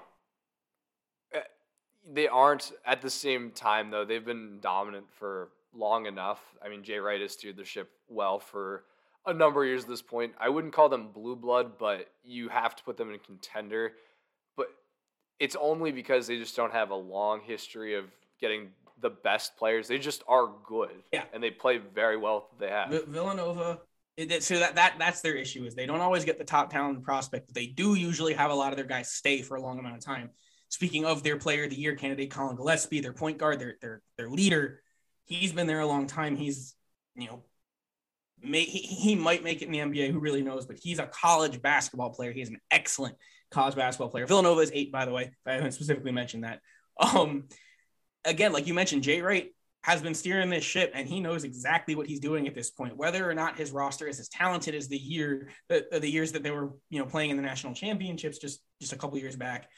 they 2.12 2.28
aren't 2.28 2.72
at 2.86 3.02
the 3.02 3.10
same 3.10 3.52
time 3.52 3.92
though. 3.92 4.06
They've 4.06 4.26
been 4.26 4.60
dominant 4.62 5.06
for 5.12 5.50
long 5.74 6.06
enough. 6.06 6.42
I 6.64 6.70
mean, 6.70 6.84
Jay 6.84 6.98
Wright 6.98 7.22
has 7.22 7.34
steered 7.34 7.58
the 7.58 7.66
ship 7.66 7.90
well 8.08 8.40
for 8.40 8.84
a 9.26 9.34
number 9.34 9.64
of 9.64 9.68
years 9.68 9.84
at 9.84 9.90
this 9.90 10.02
point. 10.02 10.34
I 10.40 10.50
wouldn't 10.50 10.74
call 10.74 10.90
them 10.90 11.10
blue 11.14 11.36
blood, 11.36 11.78
but 11.78 12.10
you 12.24 12.50
have 12.50 12.76
to 12.76 12.84
put 12.84 12.98
them 12.98 13.12
in 13.12 13.20
contender. 13.20 13.94
But 14.58 14.68
it's 15.40 15.56
only 15.60 15.92
because 15.92 16.28
they 16.28 16.38
just 16.38 16.56
don't 16.56 16.74
have 16.74 16.90
a 16.90 16.96
long 16.96 17.42
history 17.42 17.96
of 17.96 18.06
getting 18.42 18.70
the 19.02 19.10
best 19.10 19.56
players. 19.58 19.88
They 19.88 20.00
just 20.00 20.24
are 20.28 20.50
good. 20.66 21.04
Yeah. 21.14 21.24
And 21.34 21.42
they 21.42 21.52
play 21.52 21.78
very 21.78 22.18
well. 22.18 22.50
They 22.60 22.70
have 22.70 22.90
v- 22.90 23.04
Villanova. 23.08 23.80
So 24.40 24.60
that, 24.60 24.76
that 24.76 24.96
that's 25.00 25.22
their 25.22 25.36
issue 25.36 25.64
is 25.64 25.76
they 25.76 25.86
don't 25.86 26.02
always 26.02 26.26
get 26.26 26.38
the 26.38 26.44
top 26.44 26.70
talent 26.70 27.04
prospect, 27.04 27.48
but 27.48 27.56
they 27.56 27.68
do 27.68 27.96
usually 27.96 28.34
have 28.34 28.52
a 28.52 28.54
lot 28.54 28.74
of 28.74 28.78
their 28.78 28.86
guys 28.86 29.10
stay 29.10 29.42
for 29.42 29.56
a 29.56 29.62
long 29.62 29.80
amount 29.80 29.96
of 29.96 30.04
time. 30.04 30.32
Speaking 30.70 31.06
of 31.06 31.24
their 31.24 31.38
player 31.38 31.66
of 31.66 31.72
the 31.72 31.76
year 31.76 31.96
candidate, 31.96 32.32
Collin 32.32 32.56
Gillespie, 32.56 33.02
their 33.02 33.14
point 33.14 33.38
guard, 33.38 33.60
their 33.60 33.76
their 33.82 34.02
their 34.18 34.30
leader, 34.30 34.82
he's 35.26 35.52
been 35.52 35.68
there 35.68 35.80
a 35.80 35.88
long 35.88 36.08
time. 36.08 36.36
He's 36.36 36.76
you 37.16 37.28
know, 37.28 37.44
may, 38.42 38.64
he, 38.64 38.80
he 38.80 39.16
might 39.16 39.44
make 39.44 39.62
it 39.62 39.66
in 39.66 39.72
the 39.72 39.80
NBA. 39.80 40.12
Who 40.12 40.20
really 40.20 40.42
knows? 40.42 40.66
But 40.66 40.78
he's 40.82 41.00
a 41.00 41.08
college 41.08 41.62
basketball 41.62 42.12
player. 42.12 42.32
He's 42.32 42.50
an 42.50 42.60
excellent 42.72 43.16
college 43.52 43.76
basketball 43.76 44.10
player. 44.10 44.26
Villanova 44.26 44.62
is 44.62 44.72
eight, 44.74 44.92
by 44.92 45.06
the 45.06 45.12
way. 45.12 45.24
If 45.24 45.34
I 45.46 45.54
haven't 45.54 45.74
specifically 45.74 46.12
mentioned 46.12 46.44
that. 46.44 46.62
Um, 47.00 47.46
again, 48.26 48.52
like 48.52 48.68
you 48.68 48.74
mentioned, 48.74 49.04
Jay 49.04 49.22
Wright 49.22 49.54
has 49.82 50.02
been 50.02 50.14
steering 50.14 50.50
this 50.50 50.64
ship 50.64 50.92
and 50.94 51.08
he 51.08 51.20
knows 51.20 51.44
exactly 51.44 51.96
what 51.96 52.06
he's 52.06 52.20
doing 52.20 52.48
at 52.48 52.54
this 52.54 52.70
point 52.70 52.98
whether 52.98 53.30
or 53.30 53.34
not 53.34 53.58
his 53.58 53.72
roster 53.72 54.08
is 54.08 54.20
as 54.20 54.28
talented 54.28 54.76
as 54.76 54.90
the 54.90 54.98
year 54.98 55.48
the, 55.70 55.86
the 55.92 56.10
years 56.10 56.34
that 56.34 56.44
they 56.44 56.52
were 56.52 56.74
you 56.90 57.00
know 57.00 57.06
playing 57.06 57.30
in 57.30 57.38
the 57.38 57.42
national 57.42 57.74
championships 57.74 58.38
just 58.38 58.60
just 58.82 58.92
a 58.92 58.98
couple 58.98 59.18
years 59.18 59.38
back 59.38 59.70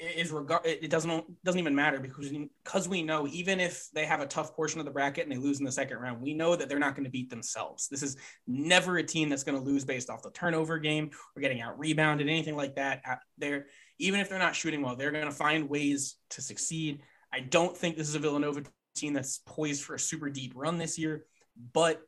is 0.00 0.30
regard 0.30 0.64
it 0.64 0.90
doesn't 0.90 1.44
doesn't 1.44 1.58
even 1.58 1.74
matter 1.74 1.98
because 1.98 2.30
because 2.64 2.88
we 2.88 3.02
know 3.02 3.26
even 3.26 3.58
if 3.58 3.88
they 3.92 4.04
have 4.04 4.20
a 4.20 4.26
tough 4.26 4.54
portion 4.54 4.78
of 4.78 4.86
the 4.86 4.92
bracket 4.92 5.24
and 5.24 5.32
they 5.32 5.36
lose 5.36 5.58
in 5.58 5.64
the 5.64 5.72
second 5.72 5.98
round, 5.98 6.22
we 6.22 6.34
know 6.34 6.54
that 6.54 6.68
they're 6.68 6.78
not 6.78 6.94
going 6.94 7.04
to 7.04 7.10
beat 7.10 7.30
themselves. 7.30 7.88
This 7.88 8.02
is 8.02 8.16
never 8.46 8.98
a 8.98 9.02
team 9.02 9.28
that's 9.28 9.42
going 9.42 9.58
to 9.58 9.64
lose 9.64 9.84
based 9.84 10.08
off 10.08 10.22
the 10.22 10.30
turnover 10.30 10.78
game 10.78 11.10
or 11.34 11.42
getting 11.42 11.60
out 11.60 11.78
rebounded, 11.78 12.28
anything 12.28 12.56
like 12.56 12.76
that. 12.76 13.02
They're 13.38 13.66
even 13.98 14.20
if 14.20 14.28
they're 14.28 14.38
not 14.38 14.54
shooting 14.54 14.82
well, 14.82 14.94
they're 14.94 15.10
going 15.10 15.24
to 15.24 15.32
find 15.32 15.68
ways 15.68 16.16
to 16.30 16.42
succeed. 16.42 17.02
I 17.32 17.40
don't 17.40 17.76
think 17.76 17.96
this 17.96 18.08
is 18.08 18.14
a 18.14 18.20
Villanova 18.20 18.62
team 18.94 19.12
that's 19.12 19.40
poised 19.46 19.82
for 19.82 19.94
a 19.94 20.00
super 20.00 20.30
deep 20.30 20.52
run 20.54 20.78
this 20.78 20.98
year, 20.98 21.24
but 21.72 22.00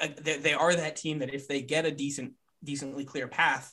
uh, 0.00 0.08
they 0.16 0.54
are 0.54 0.74
that 0.74 0.96
team 0.96 1.20
that 1.20 1.32
if 1.32 1.48
they 1.48 1.62
get 1.62 1.86
a 1.86 1.90
decent, 1.90 2.32
decently 2.62 3.04
clear 3.04 3.28
path, 3.28 3.72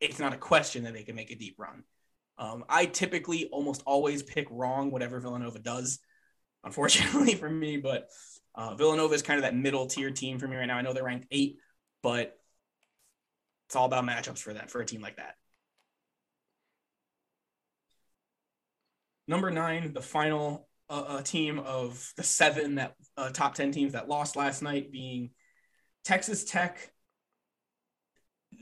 it's 0.00 0.18
not 0.18 0.32
a 0.32 0.38
question 0.38 0.84
that 0.84 0.94
they 0.94 1.02
can 1.02 1.14
make 1.14 1.30
a 1.30 1.36
deep 1.36 1.56
run. 1.58 1.84
Um, 2.40 2.64
I 2.70 2.86
typically 2.86 3.50
almost 3.52 3.82
always 3.84 4.22
pick 4.22 4.48
wrong 4.50 4.90
whatever 4.90 5.20
Villanova 5.20 5.58
does, 5.58 5.98
unfortunately 6.64 7.34
for 7.36 7.50
me. 7.50 7.76
But 7.76 8.08
uh, 8.54 8.74
Villanova 8.74 9.14
is 9.14 9.22
kind 9.22 9.36
of 9.36 9.42
that 9.42 9.54
middle 9.54 9.86
tier 9.86 10.10
team 10.10 10.38
for 10.38 10.48
me 10.48 10.56
right 10.56 10.64
now. 10.64 10.78
I 10.78 10.82
know 10.82 10.94
they're 10.94 11.04
ranked 11.04 11.28
eight, 11.30 11.58
but 12.02 12.34
it's 13.66 13.76
all 13.76 13.84
about 13.84 14.04
matchups 14.04 14.38
for 14.38 14.54
that 14.54 14.70
for 14.70 14.80
a 14.80 14.86
team 14.86 15.02
like 15.02 15.18
that. 15.18 15.34
Number 19.28 19.50
nine, 19.50 19.92
the 19.92 20.00
final 20.00 20.66
uh, 20.88 21.04
uh 21.06 21.22
team 21.22 21.58
of 21.58 22.10
the 22.16 22.22
seven 22.22 22.76
that 22.76 22.94
uh, 23.18 23.28
top 23.28 23.54
ten 23.54 23.70
teams 23.70 23.92
that 23.92 24.08
lost 24.08 24.34
last 24.34 24.62
night, 24.62 24.90
being 24.90 25.30
Texas 26.04 26.44
Tech. 26.44 26.90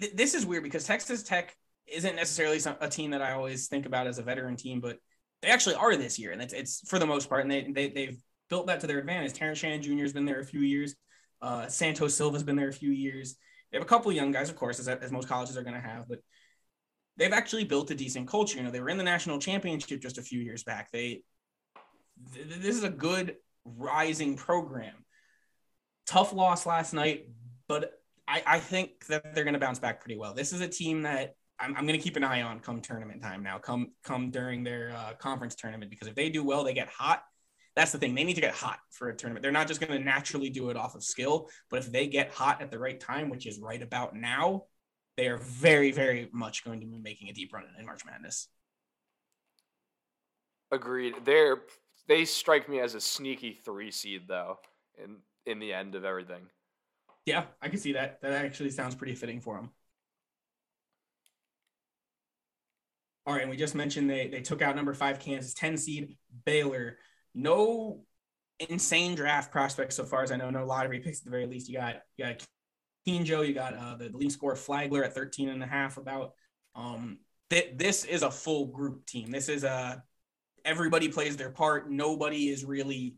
Th- 0.00 0.12
this 0.12 0.34
is 0.34 0.44
weird 0.44 0.64
because 0.64 0.84
Texas 0.84 1.22
Tech 1.22 1.56
isn't 1.92 2.16
necessarily 2.16 2.58
some, 2.58 2.76
a 2.80 2.88
team 2.88 3.10
that 3.10 3.22
I 3.22 3.32
always 3.32 3.68
think 3.68 3.86
about 3.86 4.06
as 4.06 4.18
a 4.18 4.22
veteran 4.22 4.56
team, 4.56 4.80
but 4.80 4.98
they 5.42 5.48
actually 5.48 5.76
are 5.76 5.96
this 5.96 6.18
year, 6.18 6.32
and 6.32 6.42
it's, 6.42 6.52
it's 6.52 6.88
for 6.88 6.98
the 6.98 7.06
most 7.06 7.28
part, 7.28 7.42
and 7.42 7.50
they, 7.50 7.70
they 7.70 7.88
they've 7.88 8.18
built 8.50 8.66
that 8.66 8.80
to 8.80 8.86
their 8.86 8.98
advantage. 8.98 9.34
Terrence 9.34 9.58
Shannon 9.58 9.82
Jr. 9.82 10.02
has 10.02 10.12
been 10.12 10.24
there 10.24 10.40
a 10.40 10.44
few 10.44 10.60
years. 10.60 10.94
Uh, 11.40 11.66
Santos 11.68 12.14
Silva's 12.14 12.42
been 12.42 12.56
there 12.56 12.68
a 12.68 12.72
few 12.72 12.90
years. 12.90 13.36
They 13.70 13.78
have 13.78 13.86
a 13.86 13.88
couple 13.88 14.10
of 14.10 14.16
young 14.16 14.32
guys, 14.32 14.50
of 14.50 14.56
course, 14.56 14.80
as, 14.80 14.88
as 14.88 15.12
most 15.12 15.28
colleges 15.28 15.56
are 15.56 15.62
going 15.62 15.74
to 15.74 15.80
have, 15.80 16.08
but 16.08 16.18
they've 17.16 17.32
actually 17.32 17.64
built 17.64 17.90
a 17.90 17.94
decent 17.94 18.26
culture. 18.26 18.56
You 18.56 18.64
know, 18.64 18.70
they 18.70 18.80
were 18.80 18.88
in 18.88 18.98
the 18.98 19.04
national 19.04 19.38
championship 19.38 20.00
just 20.00 20.18
a 20.18 20.22
few 20.22 20.40
years 20.40 20.64
back. 20.64 20.90
They 20.90 21.22
th- 22.34 22.46
this 22.46 22.76
is 22.76 22.84
a 22.84 22.90
good 22.90 23.36
rising 23.64 24.36
program. 24.36 24.94
Tough 26.06 26.32
loss 26.32 26.64
last 26.64 26.94
night, 26.94 27.28
but 27.68 27.92
I, 28.26 28.42
I 28.46 28.58
think 28.58 29.06
that 29.06 29.34
they're 29.34 29.44
going 29.44 29.54
to 29.54 29.60
bounce 29.60 29.78
back 29.78 30.00
pretty 30.00 30.18
well. 30.18 30.34
This 30.34 30.52
is 30.52 30.60
a 30.60 30.68
team 30.68 31.02
that 31.02 31.34
I'm, 31.60 31.76
I'm 31.76 31.86
going 31.86 31.98
to 31.98 32.02
keep 32.02 32.16
an 32.16 32.24
eye 32.24 32.42
on 32.42 32.60
come 32.60 32.80
tournament 32.80 33.22
time 33.22 33.42
now, 33.42 33.58
come 33.58 33.92
come 34.04 34.30
during 34.30 34.62
their 34.64 34.92
uh, 34.96 35.14
conference 35.14 35.54
tournament 35.54 35.90
because 35.90 36.08
if 36.08 36.14
they 36.14 36.30
do 36.30 36.44
well, 36.44 36.64
they 36.64 36.74
get 36.74 36.88
hot. 36.88 37.22
That's 37.76 37.92
the 37.92 37.98
thing; 37.98 38.14
they 38.14 38.24
need 38.24 38.34
to 38.34 38.40
get 38.40 38.54
hot 38.54 38.78
for 38.90 39.08
a 39.08 39.16
tournament. 39.16 39.42
They're 39.42 39.52
not 39.52 39.68
just 39.68 39.80
going 39.80 39.92
to 39.92 40.04
naturally 40.04 40.50
do 40.50 40.70
it 40.70 40.76
off 40.76 40.94
of 40.94 41.04
skill, 41.04 41.48
but 41.70 41.80
if 41.80 41.92
they 41.92 42.06
get 42.06 42.32
hot 42.32 42.60
at 42.60 42.70
the 42.70 42.78
right 42.78 42.98
time, 42.98 43.30
which 43.30 43.46
is 43.46 43.58
right 43.60 43.80
about 43.80 44.16
now, 44.16 44.64
they 45.16 45.28
are 45.28 45.38
very, 45.38 45.90
very 45.92 46.28
much 46.32 46.64
going 46.64 46.80
to 46.80 46.86
be 46.86 46.98
making 46.98 47.28
a 47.28 47.32
deep 47.32 47.52
run 47.52 47.64
in 47.78 47.86
March 47.86 48.04
Madness. 48.04 48.48
Agreed. 50.70 51.14
They're 51.24 51.62
they 52.08 52.24
strike 52.24 52.68
me 52.68 52.80
as 52.80 52.94
a 52.94 53.00
sneaky 53.00 53.52
three 53.64 53.90
seed 53.90 54.22
though, 54.28 54.58
in 55.02 55.16
in 55.46 55.58
the 55.58 55.72
end 55.72 55.94
of 55.94 56.04
everything. 56.04 56.42
Yeah, 57.26 57.44
I 57.60 57.68
can 57.68 57.78
see 57.78 57.92
that. 57.92 58.20
That 58.22 58.32
actually 58.32 58.70
sounds 58.70 58.94
pretty 58.94 59.14
fitting 59.14 59.40
for 59.40 59.56
them. 59.56 59.70
All 63.28 63.34
right, 63.34 63.42
and 63.42 63.50
we 63.50 63.58
just 63.58 63.74
mentioned 63.74 64.08
they 64.08 64.26
they 64.28 64.40
took 64.40 64.62
out 64.62 64.74
number 64.74 64.94
five 64.94 65.18
Kansas, 65.18 65.52
10 65.52 65.76
seed 65.76 66.16
Baylor. 66.46 66.96
No 67.34 68.00
insane 68.58 69.14
draft 69.14 69.52
prospects 69.52 69.96
so 69.96 70.04
far 70.04 70.22
as 70.22 70.32
I 70.32 70.36
know. 70.36 70.48
No 70.48 70.64
lottery 70.64 71.00
picks 71.00 71.18
at 71.18 71.26
the 71.26 71.30
very 71.30 71.44
least. 71.44 71.68
You 71.68 71.76
got 71.76 71.96
you 72.16 72.24
got 72.24 72.42
Joe, 73.24 73.42
you 73.42 73.52
got 73.52 73.74
uh, 73.74 73.96
the 73.96 74.08
lead 74.14 74.32
score 74.32 74.56
Flagler 74.56 75.04
at 75.04 75.14
13 75.14 75.50
and 75.50 75.62
a 75.62 75.66
half 75.66 75.98
about. 75.98 76.32
Um, 76.74 77.18
th- 77.50 77.72
this 77.76 78.04
is 78.04 78.22
a 78.22 78.30
full 78.30 78.66
group 78.68 79.04
team. 79.04 79.30
This 79.30 79.50
is 79.50 79.62
a 79.62 80.02
everybody 80.64 81.08
plays 81.08 81.36
their 81.36 81.50
part. 81.50 81.90
Nobody 81.90 82.48
is 82.48 82.64
really 82.64 83.16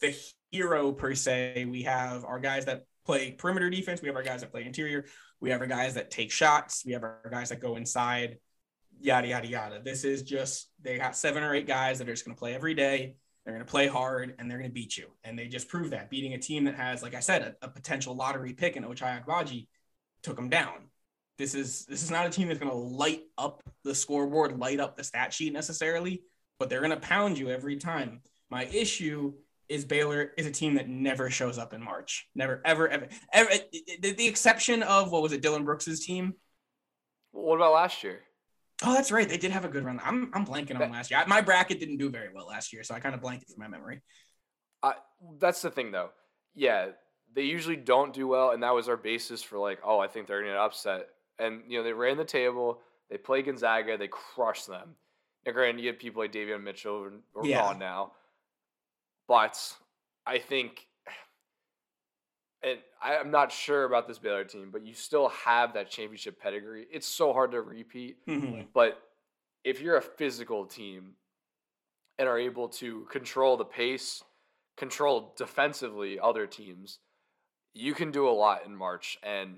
the 0.00 0.16
hero 0.50 0.90
per 0.90 1.14
se. 1.14 1.66
We 1.70 1.82
have 1.84 2.24
our 2.24 2.40
guys 2.40 2.64
that 2.64 2.82
play 3.06 3.30
perimeter 3.30 3.70
defense. 3.70 4.02
We 4.02 4.08
have 4.08 4.16
our 4.16 4.24
guys 4.24 4.40
that 4.40 4.50
play 4.50 4.64
interior. 4.64 5.04
We 5.40 5.50
have 5.50 5.60
our 5.60 5.68
guys 5.68 5.94
that 5.94 6.10
take 6.10 6.32
shots. 6.32 6.82
We 6.84 6.94
have 6.94 7.04
our 7.04 7.20
guys 7.30 7.50
that 7.50 7.60
go 7.60 7.76
inside. 7.76 8.38
Yada 9.02 9.28
yada 9.28 9.48
yada. 9.48 9.80
This 9.84 10.04
is 10.04 10.22
just 10.22 10.70
they 10.80 10.96
got 10.98 11.16
seven 11.16 11.42
or 11.42 11.54
eight 11.54 11.66
guys 11.66 11.98
that 11.98 12.08
are 12.08 12.12
just 12.12 12.24
going 12.24 12.34
to 12.34 12.38
play 12.38 12.54
every 12.54 12.74
day. 12.74 13.16
They're 13.44 13.54
going 13.54 13.66
to 13.66 13.70
play 13.70 13.88
hard 13.88 14.36
and 14.38 14.48
they're 14.48 14.58
going 14.58 14.70
to 14.70 14.74
beat 14.74 14.96
you. 14.96 15.08
And 15.24 15.36
they 15.36 15.48
just 15.48 15.68
proved 15.68 15.90
that 15.90 16.08
beating 16.08 16.34
a 16.34 16.38
team 16.38 16.64
that 16.64 16.76
has, 16.76 17.02
like 17.02 17.14
I 17.14 17.20
said, 17.20 17.56
a, 17.60 17.66
a 17.66 17.68
potential 17.68 18.14
lottery 18.14 18.52
pick 18.52 18.76
in 18.76 18.84
Ochai 18.84 19.24
Agbaji 19.24 19.66
took 20.22 20.36
them 20.36 20.48
down. 20.48 20.88
This 21.38 21.54
is 21.54 21.84
this 21.86 22.02
is 22.02 22.10
not 22.10 22.26
a 22.26 22.30
team 22.30 22.48
that's 22.48 22.60
going 22.60 22.70
to 22.70 22.76
light 22.76 23.22
up 23.36 23.62
the 23.82 23.94
scoreboard, 23.94 24.58
light 24.58 24.78
up 24.78 24.96
the 24.96 25.02
stat 25.02 25.32
sheet 25.32 25.52
necessarily, 25.52 26.22
but 26.58 26.70
they're 26.70 26.80
going 26.80 26.90
to 26.90 26.96
pound 26.96 27.36
you 27.38 27.50
every 27.50 27.76
time. 27.76 28.20
My 28.50 28.66
issue 28.66 29.32
is 29.68 29.84
Baylor 29.84 30.32
is 30.36 30.46
a 30.46 30.50
team 30.50 30.74
that 30.74 30.88
never 30.88 31.30
shows 31.30 31.58
up 31.58 31.72
in 31.72 31.82
March. 31.82 32.28
Never, 32.34 32.60
ever, 32.64 32.88
ever, 32.88 33.08
ever. 33.32 33.50
The, 34.00 34.12
the 34.12 34.28
exception 34.28 34.82
of 34.82 35.10
what 35.10 35.22
was 35.22 35.32
it, 35.32 35.42
Dylan 35.42 35.64
Brooks's 35.64 36.04
team? 36.04 36.34
What 37.32 37.56
about 37.56 37.72
last 37.72 38.04
year? 38.04 38.20
Oh, 38.84 38.94
that's 38.94 39.12
right. 39.12 39.28
They 39.28 39.36
did 39.36 39.52
have 39.52 39.64
a 39.64 39.68
good 39.68 39.84
run. 39.84 40.00
I'm 40.04 40.30
I'm 40.34 40.44
blanking 40.44 40.80
on 40.80 40.90
last 40.90 41.10
year. 41.10 41.22
My 41.26 41.40
bracket 41.40 41.78
didn't 41.78 41.98
do 41.98 42.10
very 42.10 42.28
well 42.34 42.46
last 42.46 42.72
year, 42.72 42.82
so 42.82 42.94
I 42.94 43.00
kind 43.00 43.14
of 43.14 43.20
blanked 43.20 43.44
it 43.44 43.54
from 43.54 43.60
my 43.60 43.68
memory. 43.68 44.02
I, 44.82 44.94
that's 45.38 45.62
the 45.62 45.70
thing, 45.70 45.92
though. 45.92 46.10
Yeah, 46.54 46.88
they 47.34 47.42
usually 47.42 47.76
don't 47.76 48.12
do 48.12 48.26
well, 48.26 48.50
and 48.50 48.62
that 48.62 48.74
was 48.74 48.88
our 48.88 48.96
basis 48.96 49.42
for 49.42 49.58
like, 49.58 49.78
oh, 49.84 49.98
I 49.98 50.08
think 50.08 50.26
they're 50.26 50.42
going 50.42 50.52
to 50.52 50.60
upset. 50.60 51.08
And 51.38 51.62
you 51.68 51.78
know, 51.78 51.84
they 51.84 51.92
ran 51.92 52.16
the 52.16 52.24
table. 52.24 52.80
They 53.10 53.16
play 53.16 53.42
Gonzaga. 53.42 53.96
They 53.96 54.08
crushed 54.08 54.66
them. 54.66 54.96
Now, 55.46 55.52
granted, 55.52 55.82
you 55.82 55.88
have 55.88 55.98
people 55.98 56.22
like 56.22 56.32
Davion 56.32 56.62
Mitchell 56.62 57.08
or 57.34 57.46
yeah. 57.46 57.58
gone 57.58 57.78
now, 57.78 58.12
but 59.28 59.58
I 60.26 60.38
think, 60.38 60.86
and 62.62 62.78
I, 63.02 63.14
am 63.14 63.30
not 63.30 63.50
sure 63.50 63.84
about 63.84 64.06
this 64.06 64.18
Baylor 64.18 64.44
team, 64.44 64.70
but 64.70 64.84
you 64.84 64.94
still 64.94 65.28
have 65.28 65.74
that 65.74 65.90
championship 65.90 66.40
pedigree. 66.40 66.86
It's 66.92 67.06
so 67.06 67.32
hard 67.32 67.52
to 67.52 67.60
repeat, 67.60 68.24
mm-hmm. 68.26 68.62
but 68.72 69.02
if 69.64 69.80
you're 69.80 69.96
a 69.96 70.02
physical 70.02 70.66
team 70.66 71.14
and 72.18 72.28
are 72.28 72.38
able 72.38 72.68
to 72.68 73.06
control 73.10 73.56
the 73.56 73.64
pace, 73.64 74.22
control 74.76 75.34
defensively 75.36 76.18
other 76.20 76.46
teams, 76.46 76.98
you 77.74 77.94
can 77.94 78.10
do 78.10 78.28
a 78.28 78.30
lot 78.30 78.64
in 78.66 78.74
March. 78.76 79.18
And 79.22 79.56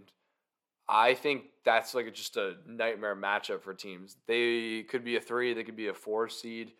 I 0.88 1.14
think 1.14 1.44
that's 1.64 1.94
like 1.94 2.12
just 2.14 2.36
a 2.36 2.54
nightmare 2.66 3.16
matchup 3.16 3.62
for 3.62 3.74
teams. 3.74 4.16
They 4.26 4.84
could 4.88 5.04
be 5.04 5.16
a 5.16 5.20
three, 5.20 5.54
they 5.54 5.64
could 5.64 5.76
be 5.76 5.88
a 5.88 5.94
four 5.94 6.28
seed. 6.28 6.72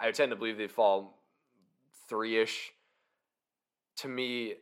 I 0.00 0.10
tend 0.12 0.30
to 0.30 0.36
believe 0.36 0.58
they 0.58 0.68
fall 0.68 1.18
three 2.08 2.40
ish. 2.40 2.72
To 3.98 4.08
me, 4.08 4.54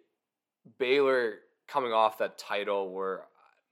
Baylor 0.79 1.35
coming 1.69 1.93
off 1.93 2.19
that 2.19 2.39
title 2.39 2.91
were 2.91 3.25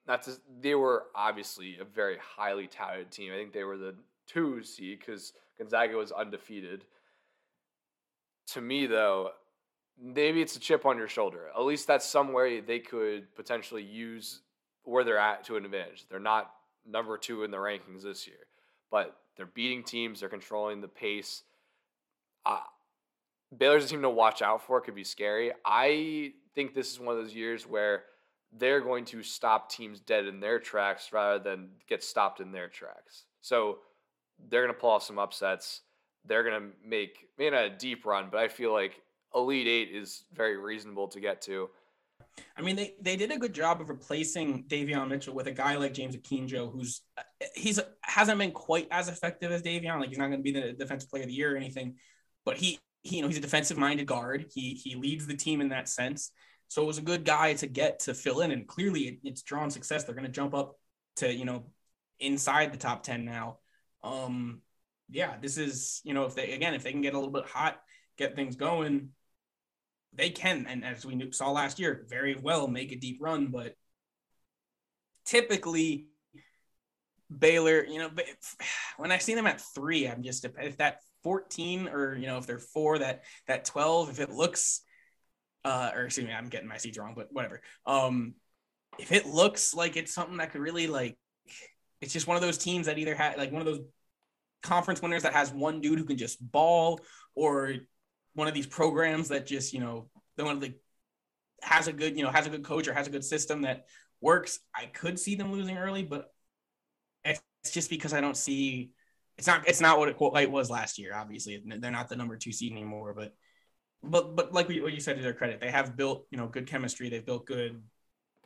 not 0.06 0.22
to, 0.24 0.32
they 0.60 0.74
were 0.74 1.04
obviously 1.14 1.78
a 1.80 1.84
very 1.84 2.18
highly 2.18 2.66
touted 2.66 3.10
team. 3.10 3.32
I 3.32 3.36
think 3.36 3.52
they 3.52 3.64
were 3.64 3.78
the 3.78 3.94
two 4.26 4.62
seed 4.62 4.98
because 4.98 5.32
Gonzaga 5.58 5.96
was 5.96 6.12
undefeated. 6.12 6.84
To 8.48 8.60
me, 8.60 8.86
though, 8.86 9.30
maybe 10.00 10.42
it's 10.42 10.56
a 10.56 10.60
chip 10.60 10.84
on 10.84 10.98
your 10.98 11.08
shoulder. 11.08 11.48
At 11.54 11.62
least 11.62 11.86
that's 11.86 12.04
some 12.04 12.32
way 12.32 12.60
they 12.60 12.80
could 12.80 13.34
potentially 13.34 13.82
use 13.82 14.40
where 14.82 15.04
they're 15.04 15.18
at 15.18 15.44
to 15.44 15.56
an 15.56 15.64
advantage. 15.64 16.04
They're 16.10 16.20
not 16.20 16.50
number 16.86 17.16
two 17.16 17.44
in 17.44 17.50
the 17.50 17.56
rankings 17.56 18.02
this 18.02 18.26
year, 18.26 18.36
but 18.90 19.16
they're 19.36 19.46
beating 19.46 19.82
teams. 19.82 20.20
They're 20.20 20.28
controlling 20.28 20.80
the 20.82 20.88
pace. 20.88 21.42
Uh, 22.44 22.60
Baylor's 23.56 23.86
a 23.86 23.88
team 23.88 24.02
to 24.02 24.10
watch 24.10 24.42
out 24.42 24.62
for. 24.66 24.78
It 24.78 24.82
could 24.82 24.94
be 24.94 25.04
scary. 25.04 25.52
I 25.64 26.32
think 26.54 26.74
this 26.74 26.90
is 26.92 27.00
one 27.00 27.16
of 27.16 27.22
those 27.22 27.34
years 27.34 27.66
where 27.66 28.04
they're 28.56 28.80
going 28.80 29.04
to 29.06 29.22
stop 29.22 29.70
teams 29.70 30.00
dead 30.00 30.26
in 30.26 30.40
their 30.40 30.58
tracks 30.58 31.12
rather 31.12 31.38
than 31.38 31.70
get 31.88 32.02
stopped 32.02 32.40
in 32.40 32.52
their 32.52 32.68
tracks. 32.68 33.24
So 33.40 33.78
they're 34.48 34.62
going 34.62 34.74
to 34.74 34.80
pull 34.80 34.90
off 34.90 35.02
some 35.02 35.18
upsets. 35.18 35.82
They're 36.24 36.44
going 36.44 36.60
to 36.60 36.68
make 36.86 37.28
maybe 37.38 37.54
not 37.54 37.64
a 37.64 37.70
deep 37.70 38.06
run, 38.06 38.28
but 38.30 38.40
I 38.40 38.48
feel 38.48 38.72
like 38.72 39.02
Elite 39.34 39.66
Eight 39.66 39.90
is 39.90 40.24
very 40.32 40.56
reasonable 40.56 41.08
to 41.08 41.20
get 41.20 41.42
to. 41.42 41.68
I 42.56 42.62
mean, 42.62 42.76
they, 42.76 42.94
they 43.00 43.16
did 43.16 43.30
a 43.30 43.38
good 43.38 43.52
job 43.52 43.80
of 43.80 43.88
replacing 43.88 44.64
Davion 44.64 45.08
Mitchell 45.08 45.34
with 45.34 45.46
a 45.46 45.52
guy 45.52 45.76
like 45.76 45.94
James 45.94 46.16
Akinjo, 46.16 46.72
who's 46.72 47.02
he's 47.54 47.78
hasn't 48.02 48.38
been 48.38 48.52
quite 48.52 48.88
as 48.90 49.08
effective 49.08 49.52
as 49.52 49.62
Davion. 49.62 50.00
Like 50.00 50.08
he's 50.08 50.18
not 50.18 50.28
going 50.28 50.38
to 50.38 50.42
be 50.42 50.52
the 50.52 50.72
defensive 50.72 51.10
player 51.10 51.22
of 51.22 51.28
the 51.28 51.34
year 51.34 51.54
or 51.54 51.56
anything, 51.56 51.96
but 52.44 52.56
he, 52.56 52.78
he 53.04 53.16
you 53.16 53.22
know 53.22 53.28
he's 53.28 53.38
a 53.38 53.42
defensive 53.42 53.78
minded 53.78 54.06
guard. 54.06 54.46
He 54.52 54.74
he 54.74 54.96
leads 54.96 55.26
the 55.26 55.36
team 55.36 55.60
in 55.60 55.68
that 55.68 55.88
sense. 55.88 56.32
So 56.68 56.82
it 56.82 56.86
was 56.86 56.98
a 56.98 57.02
good 57.02 57.24
guy 57.24 57.54
to 57.54 57.66
get 57.66 58.00
to 58.00 58.14
fill 58.14 58.40
in, 58.40 58.50
and 58.50 58.66
clearly 58.66 59.00
it, 59.02 59.18
it's 59.22 59.42
drawn 59.42 59.70
success. 59.70 60.04
They're 60.04 60.14
going 60.14 60.26
to 60.26 60.32
jump 60.32 60.54
up 60.54 60.76
to 61.16 61.32
you 61.32 61.44
know 61.44 61.66
inside 62.18 62.72
the 62.72 62.78
top 62.78 63.02
ten 63.02 63.24
now. 63.24 63.58
Um, 64.02 64.62
yeah, 65.10 65.34
this 65.40 65.58
is 65.58 66.00
you 66.02 66.14
know 66.14 66.24
if 66.24 66.34
they 66.34 66.52
again 66.52 66.74
if 66.74 66.82
they 66.82 66.92
can 66.92 67.02
get 67.02 67.14
a 67.14 67.18
little 67.18 67.32
bit 67.32 67.44
hot, 67.44 67.78
get 68.16 68.34
things 68.34 68.56
going, 68.56 69.10
they 70.14 70.30
can, 70.30 70.66
and 70.66 70.84
as 70.84 71.04
we 71.04 71.30
saw 71.32 71.50
last 71.50 71.78
year, 71.78 72.06
very 72.08 72.34
well 72.34 72.66
make 72.68 72.90
a 72.90 72.96
deep 72.96 73.18
run. 73.20 73.48
But 73.48 73.74
typically, 75.26 76.08
Baylor, 77.36 77.84
you 77.84 77.98
know, 77.98 78.10
when 78.96 79.12
I 79.12 79.18
see 79.18 79.34
them 79.34 79.46
at 79.46 79.60
three, 79.60 80.08
I'm 80.08 80.22
just 80.22 80.46
if 80.46 80.78
that 80.78 81.00
14 81.24 81.88
or 81.88 82.14
you 82.14 82.26
know 82.26 82.38
if 82.38 82.46
they're 82.46 82.58
four, 82.60 82.98
that 82.98 83.24
that 83.48 83.64
12, 83.64 84.10
if 84.10 84.20
it 84.20 84.30
looks, 84.30 84.82
uh, 85.64 85.90
or 85.94 86.04
excuse 86.04 86.26
me, 86.26 86.32
I'm 86.32 86.48
getting 86.48 86.68
my 86.68 86.76
seeds 86.76 86.98
wrong, 86.98 87.14
but 87.16 87.32
whatever. 87.32 87.60
Um, 87.86 88.34
if 88.98 89.10
it 89.10 89.26
looks 89.26 89.74
like 89.74 89.96
it's 89.96 90.14
something 90.14 90.36
that 90.36 90.52
could 90.52 90.60
really 90.60 90.86
like, 90.86 91.18
it's 92.00 92.12
just 92.12 92.28
one 92.28 92.36
of 92.36 92.42
those 92.42 92.58
teams 92.58 92.86
that 92.86 92.98
either 92.98 93.16
had 93.16 93.38
like 93.38 93.50
one 93.50 93.62
of 93.62 93.66
those 93.66 93.80
conference 94.62 95.02
winners 95.02 95.24
that 95.24 95.32
has 95.32 95.52
one 95.52 95.80
dude 95.80 95.98
who 95.98 96.04
can 96.04 96.16
just 96.16 96.38
ball, 96.52 97.00
or 97.34 97.74
one 98.34 98.46
of 98.46 98.54
these 98.54 98.66
programs 98.66 99.28
that 99.28 99.46
just 99.46 99.72
you 99.72 99.80
know 99.80 100.08
the 100.36 100.44
one 100.44 100.60
like 100.60 100.78
has 101.62 101.88
a 101.88 101.92
good 101.92 102.16
you 102.16 102.22
know 102.22 102.30
has 102.30 102.46
a 102.46 102.50
good 102.50 102.64
coach 102.64 102.86
or 102.86 102.92
has 102.94 103.06
a 103.06 103.10
good 103.10 103.24
system 103.24 103.62
that 103.62 103.86
works. 104.20 104.60
I 104.74 104.86
could 104.86 105.18
see 105.18 105.34
them 105.34 105.52
losing 105.52 105.78
early, 105.78 106.02
but 106.02 106.30
it's 107.24 107.40
just 107.70 107.90
because 107.90 108.12
I 108.12 108.20
don't 108.20 108.36
see 108.36 108.90
it's 109.36 109.46
not 109.46 109.66
it's 109.68 109.80
not 109.80 109.98
what 109.98 110.08
it, 110.08 110.16
it 110.18 110.50
was 110.50 110.70
last 110.70 110.98
year. 110.98 111.14
Obviously, 111.14 111.62
they're 111.64 111.90
not 111.90 112.08
the 112.08 112.16
number 112.16 112.36
two 112.36 112.52
seed 112.52 112.72
anymore. 112.72 113.14
But 113.14 113.34
but 114.02 114.36
but 114.36 114.52
like 114.52 114.68
what 114.68 114.92
you 114.92 115.00
said 115.00 115.16
to 115.16 115.22
their 115.22 115.34
credit, 115.34 115.60
they 115.60 115.70
have 115.70 115.96
built 115.96 116.26
you 116.30 116.38
know 116.38 116.46
good 116.46 116.66
chemistry. 116.66 117.08
They've 117.08 117.24
built 117.24 117.46
good 117.46 117.82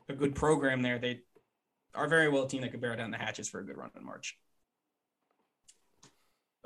a 0.09 0.14
good 0.14 0.35
program 0.35 0.83
there. 0.83 0.98
They 0.98 1.20
are 1.94 2.09
very 2.09 2.29
well 2.29 2.44
a 2.44 2.48
team 2.48 2.62
that 2.62 2.70
could 2.70 2.81
bear 2.81 2.96
down 2.96 3.11
the 3.11 3.18
hatches 3.18 3.48
for 3.48 3.61
a 3.61 3.64
good 3.64 3.77
run 3.77 3.90
in 3.96 4.05
March. 4.05 4.38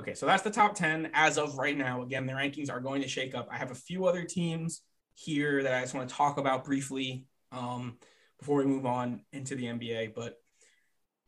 Okay, 0.01 0.15
so 0.15 0.27
that's 0.27 0.43
the 0.43 0.51
top 0.51 0.75
10 0.75 1.11
as 1.13 1.39
of 1.39 1.59
right 1.59 1.77
now. 1.77 2.03
Again, 2.03 2.27
the 2.27 2.33
rankings 2.33 2.71
are 2.71 2.81
going 2.81 3.03
to 3.03 3.09
shake 3.09 3.35
up. 3.35 3.49
I 3.51 3.57
have 3.57 3.71
a 3.71 3.75
few 3.75 4.07
other 4.07 4.25
teams 4.25 4.83
here 5.15 5.63
that 5.63 5.75
I 5.75 5.81
just 5.81 5.95
want 5.95 6.09
to 6.09 6.15
talk 6.15 6.39
about 6.39 6.65
briefly 6.65 7.27
um, 7.53 7.99
before 8.39 8.57
we 8.57 8.65
move 8.65 8.87
on 8.87 9.23
into 9.33 9.55
the 9.55 9.65
NBA. 9.65 10.15
But 10.15 10.42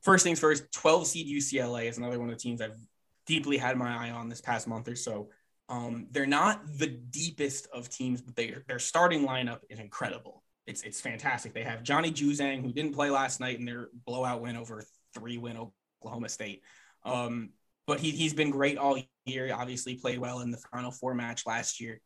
first 0.04 0.24
things 0.24 0.38
first, 0.38 0.70
12 0.72 1.06
seed 1.06 1.26
UCLA 1.26 1.88
is 1.88 1.98
another 1.98 2.18
one 2.18 2.28
of 2.28 2.34
the 2.36 2.40
teams 2.40 2.60
I've 2.60 2.78
deeply 3.26 3.56
had 3.56 3.76
my 3.76 4.06
eye 4.06 4.10
on 4.10 4.28
this 4.28 4.40
past 4.40 4.68
month 4.68 4.86
or 4.86 4.96
so. 4.96 5.30
Um, 5.68 6.08
they're 6.10 6.26
not 6.26 6.60
the 6.78 6.86
deepest 6.86 7.66
of 7.72 7.88
teams, 7.88 8.20
but 8.20 8.36
they, 8.36 8.54
their 8.68 8.78
starting 8.78 9.26
lineup 9.26 9.60
is 9.70 9.78
incredible. 9.78 10.42
It's 10.66 10.82
it's 10.82 11.00
fantastic. 11.00 11.52
They 11.52 11.62
have 11.62 11.82
Johnny 11.82 12.10
Juzang, 12.10 12.62
who 12.62 12.72
didn't 12.72 12.94
play 12.94 13.10
last 13.10 13.40
night 13.40 13.58
in 13.58 13.64
their 13.64 13.88
blowout 14.06 14.40
win 14.40 14.56
over 14.56 14.82
three 15.14 15.36
win 15.36 15.58
Oklahoma 16.02 16.28
State. 16.28 16.62
Um, 17.04 17.50
but 17.86 18.00
he, 18.00 18.10
he's 18.10 18.32
been 18.32 18.50
great 18.50 18.78
all 18.78 18.98
year. 19.26 19.54
Obviously, 19.54 19.96
played 19.96 20.18
well 20.18 20.40
in 20.40 20.50
the 20.50 20.56
Final 20.72 20.90
Four 20.90 21.14
match 21.14 21.46
last 21.46 21.80
year. 21.80 22.00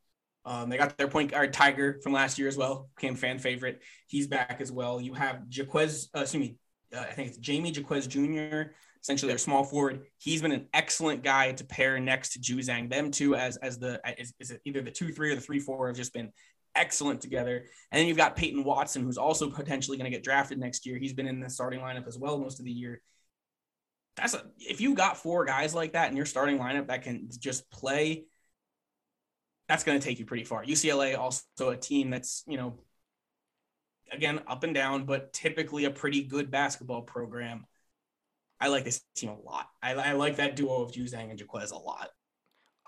Um, 0.44 0.70
they 0.70 0.76
got 0.76 0.96
their 0.96 1.08
point 1.08 1.30
guard 1.30 1.52
Tyger 1.52 2.02
from 2.02 2.12
last 2.12 2.38
year 2.38 2.48
as 2.48 2.56
well, 2.56 2.88
became 2.96 3.14
fan 3.14 3.38
favorite. 3.38 3.82
He's 4.06 4.26
back 4.26 4.58
as 4.60 4.72
well. 4.72 5.00
You 5.00 5.14
have 5.14 5.42
Jaquez, 5.48 6.08
uh, 6.16 6.20
excuse 6.20 6.40
me, 6.40 6.56
uh, 6.94 7.00
I 7.00 7.12
think 7.12 7.28
it's 7.28 7.38
Jamie 7.38 7.70
Jaquez 7.70 8.06
Jr. 8.06 8.72
Essentially, 9.00 9.30
their 9.30 9.38
small 9.38 9.64
forward. 9.64 10.06
He's 10.18 10.42
been 10.42 10.52
an 10.52 10.66
excellent 10.74 11.22
guy 11.22 11.52
to 11.52 11.64
pair 11.64 12.00
next 12.00 12.32
to 12.32 12.40
Juzang. 12.40 12.90
Them 12.90 13.10
two 13.10 13.34
as 13.34 13.56
as 13.58 13.78
the 13.78 14.00
is, 14.18 14.34
is 14.40 14.50
it 14.50 14.60
either 14.64 14.82
the 14.82 14.90
two 14.90 15.12
three 15.12 15.30
or 15.30 15.34
the 15.34 15.40
three 15.40 15.60
four 15.60 15.86
have 15.86 15.96
just 15.96 16.12
been 16.12 16.32
excellent 16.74 17.20
together. 17.20 17.64
And 17.90 18.00
then 18.00 18.06
you've 18.06 18.16
got 18.16 18.36
Peyton 18.36 18.64
Watson, 18.64 19.02
who's 19.02 19.18
also 19.18 19.50
potentially 19.50 19.96
going 19.98 20.10
to 20.10 20.16
get 20.16 20.24
drafted 20.24 20.58
next 20.58 20.86
year. 20.86 20.98
He's 20.98 21.12
been 21.12 21.26
in 21.26 21.40
the 21.40 21.50
starting 21.50 21.80
lineup 21.80 22.06
as 22.06 22.18
well 22.18 22.38
most 22.38 22.58
of 22.58 22.64
the 22.64 22.72
year. 22.72 23.02
That's 24.16 24.34
a 24.34 24.42
if 24.58 24.80
you 24.80 24.94
got 24.94 25.16
four 25.16 25.44
guys 25.44 25.74
like 25.74 25.92
that 25.92 26.10
in 26.10 26.16
your 26.16 26.26
starting 26.26 26.58
lineup 26.58 26.88
that 26.88 27.02
can 27.02 27.28
just 27.38 27.70
play, 27.70 28.24
that's 29.68 29.84
going 29.84 29.98
to 30.00 30.04
take 30.04 30.18
you 30.18 30.24
pretty 30.24 30.44
far. 30.44 30.64
UCLA 30.64 31.16
also 31.16 31.44
a 31.70 31.76
team 31.76 32.10
that's 32.10 32.42
you 32.46 32.56
know 32.56 32.78
again 34.12 34.40
up 34.46 34.64
and 34.64 34.74
down, 34.74 35.04
but 35.04 35.32
typically 35.32 35.84
a 35.84 35.90
pretty 35.90 36.22
good 36.22 36.50
basketball 36.50 37.02
program. 37.02 37.66
I 38.60 38.68
like 38.68 38.84
this 38.84 39.02
team 39.14 39.30
a 39.30 39.40
lot. 39.40 39.68
I, 39.82 39.94
I 39.94 40.12
like 40.12 40.36
that 40.36 40.56
duo 40.56 40.82
of 40.82 40.92
Juzang 40.92 41.30
and 41.30 41.38
Jaquez 41.38 41.70
a 41.70 41.76
lot. 41.76 42.10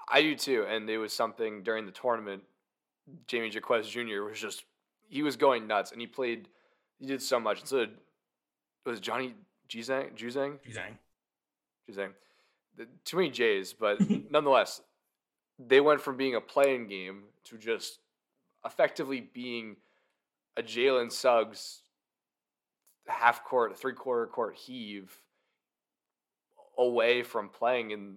I 0.08 0.22
do 0.22 0.34
too, 0.34 0.66
and 0.68 0.90
it 0.90 0.98
was 0.98 1.12
something 1.12 1.62
during 1.62 1.86
the 1.86 1.92
tournament 1.92 2.42
Jamie 3.26 3.50
Jaquez 3.50 3.88
Jr. 3.88 4.22
was 4.22 4.40
just 4.40 4.64
he 5.08 5.22
was 5.22 5.36
going 5.36 5.66
nuts, 5.66 5.92
and 5.92 6.00
he 6.00 6.06
played. 6.06 6.48
He 6.98 7.06
did 7.06 7.22
so 7.22 7.40
much. 7.40 7.60
And 7.60 7.68
so 7.68 7.78
it 7.80 7.90
was 8.84 9.00
Johnny 9.00 9.34
Juzang. 9.68 10.14
Juzang. 10.14 10.58
Juzang. 10.66 10.98
Juzang. 11.88 12.10
The, 12.76 12.86
too 13.04 13.16
many 13.16 13.30
J's, 13.30 13.72
but 13.72 13.98
nonetheless, 14.30 14.80
they 15.58 15.80
went 15.80 16.00
from 16.00 16.16
being 16.16 16.34
a 16.34 16.40
playing 16.40 16.86
game 16.86 17.24
to 17.44 17.58
just 17.58 17.98
effectively 18.64 19.20
being 19.20 19.76
a 20.60 20.62
Jalen 20.62 21.10
Suggs 21.10 21.82
half 23.06 23.44
court, 23.44 23.76
three 23.76 23.94
quarter 23.94 24.26
court 24.26 24.54
heave 24.54 25.12
away 26.78 27.22
from 27.22 27.48
playing 27.48 27.90
in 27.90 28.16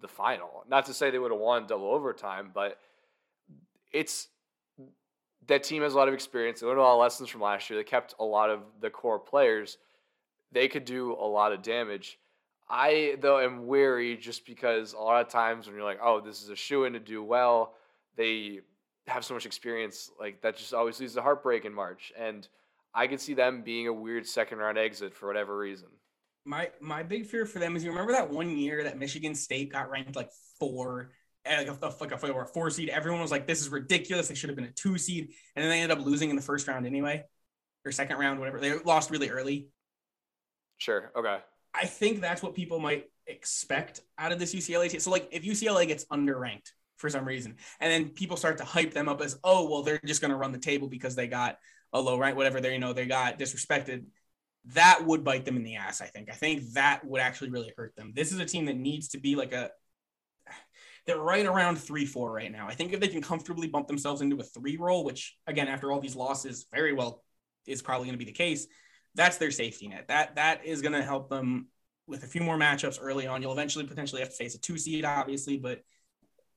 the 0.00 0.08
final. 0.08 0.64
Not 0.68 0.86
to 0.86 0.94
say 0.94 1.10
they 1.10 1.18
would 1.18 1.30
have 1.30 1.40
won 1.40 1.66
double 1.66 1.90
overtime, 1.90 2.50
but 2.52 2.78
it's 3.92 4.28
that 5.46 5.62
team 5.62 5.82
has 5.82 5.94
a 5.94 5.96
lot 5.96 6.08
of 6.08 6.14
experience. 6.14 6.60
They 6.60 6.66
learned 6.66 6.80
a 6.80 6.82
lot 6.82 6.94
of 6.94 7.00
lessons 7.00 7.28
from 7.28 7.40
last 7.40 7.68
year. 7.70 7.78
They 7.78 7.84
kept 7.84 8.14
a 8.18 8.24
lot 8.24 8.50
of 8.50 8.60
the 8.80 8.90
core 8.90 9.18
players. 9.18 9.78
They 10.52 10.68
could 10.68 10.84
do 10.84 11.12
a 11.12 11.26
lot 11.26 11.52
of 11.52 11.62
damage. 11.62 12.18
I 12.68 13.16
though 13.20 13.40
am 13.40 13.66
wary 13.66 14.16
just 14.16 14.46
because 14.46 14.94
a 14.94 14.98
lot 14.98 15.20
of 15.20 15.28
times 15.28 15.66
when 15.66 15.76
you're 15.76 15.84
like, 15.84 16.00
oh, 16.02 16.20
this 16.20 16.42
is 16.42 16.48
a 16.48 16.56
shoe 16.56 16.84
in 16.84 16.94
to 16.94 17.00
do 17.00 17.22
well, 17.22 17.74
they 18.16 18.60
have 19.06 19.24
so 19.24 19.34
much 19.34 19.46
experience. 19.46 20.10
Like 20.18 20.42
that 20.42 20.56
just 20.56 20.74
always 20.74 21.00
leads 21.00 21.14
to 21.14 21.22
heartbreak 21.22 21.64
in 21.64 21.74
March. 21.74 22.12
And 22.18 22.46
I 22.94 23.06
could 23.06 23.20
see 23.20 23.34
them 23.34 23.62
being 23.62 23.88
a 23.88 23.92
weird 23.92 24.26
second 24.26 24.58
round 24.58 24.78
exit 24.78 25.14
for 25.14 25.26
whatever 25.26 25.56
reason. 25.56 25.88
My 26.44 26.70
my 26.80 27.02
big 27.02 27.26
fear 27.26 27.46
for 27.46 27.58
them 27.58 27.74
is 27.76 27.84
you 27.84 27.90
remember 27.90 28.12
that 28.12 28.30
one 28.30 28.56
year 28.56 28.84
that 28.84 28.98
Michigan 28.98 29.34
State 29.34 29.72
got 29.72 29.90
ranked 29.90 30.14
like 30.14 30.30
four 30.58 31.12
eh, 31.44 31.58
like 31.58 31.68
a, 31.68 31.94
like 32.00 32.12
a, 32.12 32.32
a 32.32 32.46
four 32.46 32.70
seed. 32.70 32.90
Everyone 32.90 33.20
was 33.20 33.30
like, 33.30 33.46
"This 33.46 33.60
is 33.60 33.70
ridiculous. 33.70 34.28
They 34.28 34.34
should 34.34 34.50
have 34.50 34.56
been 34.56 34.66
a 34.66 34.72
two 34.72 34.98
seed," 34.98 35.30
and 35.56 35.62
then 35.62 35.70
they 35.70 35.80
ended 35.80 35.98
up 35.98 36.04
losing 36.04 36.30
in 36.30 36.36
the 36.36 36.42
first 36.42 36.68
round 36.68 36.86
anyway, 36.86 37.24
or 37.84 37.92
second 37.92 38.18
round, 38.18 38.40
whatever. 38.40 38.60
They 38.60 38.78
lost 38.78 39.10
really 39.10 39.30
early. 39.30 39.68
Sure. 40.78 41.10
Okay. 41.16 41.38
I 41.72 41.86
think 41.86 42.20
that's 42.20 42.42
what 42.42 42.54
people 42.54 42.78
might 42.78 43.06
expect 43.26 44.00
out 44.18 44.32
of 44.32 44.38
this 44.38 44.54
UCLA 44.54 44.88
team. 44.90 45.00
So, 45.00 45.10
like, 45.10 45.28
if 45.32 45.42
UCLA 45.42 45.86
gets 45.86 46.04
underranked 46.06 46.70
for 46.96 47.10
some 47.10 47.24
reason, 47.24 47.56
and 47.80 47.90
then 47.90 48.10
people 48.10 48.36
start 48.36 48.58
to 48.58 48.64
hype 48.64 48.94
them 48.94 49.08
up 49.08 49.20
as, 49.20 49.38
"Oh, 49.44 49.68
well, 49.68 49.82
they're 49.82 50.00
just 50.04 50.20
going 50.20 50.30
to 50.30 50.36
run 50.36 50.52
the 50.52 50.58
table 50.58 50.88
because 50.88 51.14
they 51.14 51.26
got 51.26 51.58
a 51.92 52.00
low 52.00 52.18
rank, 52.18 52.36
whatever. 52.36 52.60
They, 52.60 52.72
you 52.72 52.78
know, 52.78 52.92
they 52.92 53.06
got 53.06 53.38
disrespected." 53.38 54.04
That 54.68 55.04
would 55.04 55.24
bite 55.24 55.44
them 55.44 55.56
in 55.56 55.62
the 55.62 55.76
ass. 55.76 56.00
I 56.00 56.06
think. 56.06 56.30
I 56.30 56.34
think 56.34 56.72
that 56.72 57.04
would 57.04 57.20
actually 57.20 57.50
really 57.50 57.72
hurt 57.76 57.94
them. 57.96 58.12
This 58.14 58.32
is 58.32 58.38
a 58.38 58.46
team 58.46 58.66
that 58.66 58.76
needs 58.76 59.08
to 59.08 59.18
be 59.18 59.36
like 59.36 59.52
a 59.52 59.70
they're 61.06 61.18
right 61.18 61.44
around 61.44 61.76
three 61.76 62.06
four 62.06 62.32
right 62.32 62.50
now. 62.50 62.66
I 62.66 62.74
think 62.74 62.92
if 62.92 63.00
they 63.00 63.08
can 63.08 63.22
comfortably 63.22 63.68
bump 63.68 63.88
themselves 63.88 64.22
into 64.22 64.36
a 64.36 64.42
three 64.42 64.76
roll, 64.76 65.04
which 65.04 65.36
again 65.46 65.68
after 65.68 65.92
all 65.92 66.00
these 66.00 66.16
losses, 66.16 66.66
very 66.72 66.92
well 66.92 67.22
is 67.66 67.82
probably 67.82 68.06
going 68.06 68.18
to 68.18 68.24
be 68.24 68.30
the 68.30 68.36
case. 68.36 68.66
That's 69.14 69.36
their 69.36 69.50
safety 69.50 69.88
net. 69.88 70.08
That 70.08 70.36
that 70.36 70.64
is 70.64 70.82
going 70.82 70.92
to 70.92 71.02
help 71.02 71.28
them 71.28 71.68
with 72.06 72.24
a 72.24 72.26
few 72.26 72.42
more 72.42 72.58
matchups 72.58 72.98
early 73.00 73.26
on. 73.26 73.42
You'll 73.42 73.52
eventually 73.52 73.86
potentially 73.86 74.20
have 74.20 74.30
to 74.30 74.36
face 74.36 74.54
a 74.54 74.60
two 74.60 74.78
seed, 74.78 75.04
obviously, 75.04 75.58
but 75.58 75.80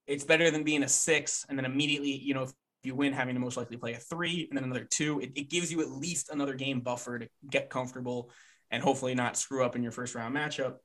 it's 0.08 0.24
better 0.24 0.50
than 0.50 0.64
being 0.64 0.84
a 0.84 0.88
six 0.88 1.46
and 1.50 1.58
then 1.58 1.66
immediately, 1.66 2.12
you 2.12 2.34
know, 2.34 2.44
if 2.44 2.52
you 2.84 2.96
win, 2.96 3.14
having 3.14 3.36
to 3.36 3.42
most 3.42 3.58
likely 3.58 3.78
play 3.78 3.94
a 3.94 3.98
three 3.98 4.48
and 4.50 4.58
then 4.58 4.64
another 4.64 4.88
two. 4.90 5.20
It, 5.20 5.34
it 5.36 5.50
gives 5.50 5.72
you 5.72 5.82
at 5.82 5.90
least 5.90 6.30
another 6.30 6.54
game 6.54 6.80
buffer 6.80 7.20
to 7.20 7.28
get 7.50 7.70
comfortable 7.70 8.32
and 8.72 8.82
hopefully 8.82 9.16
not 9.16 9.38
screw 9.38 9.64
up 9.64 9.76
in 9.76 9.84
your 9.84 9.92
first 9.92 10.16
round 10.16 10.36
matchup. 10.36 10.76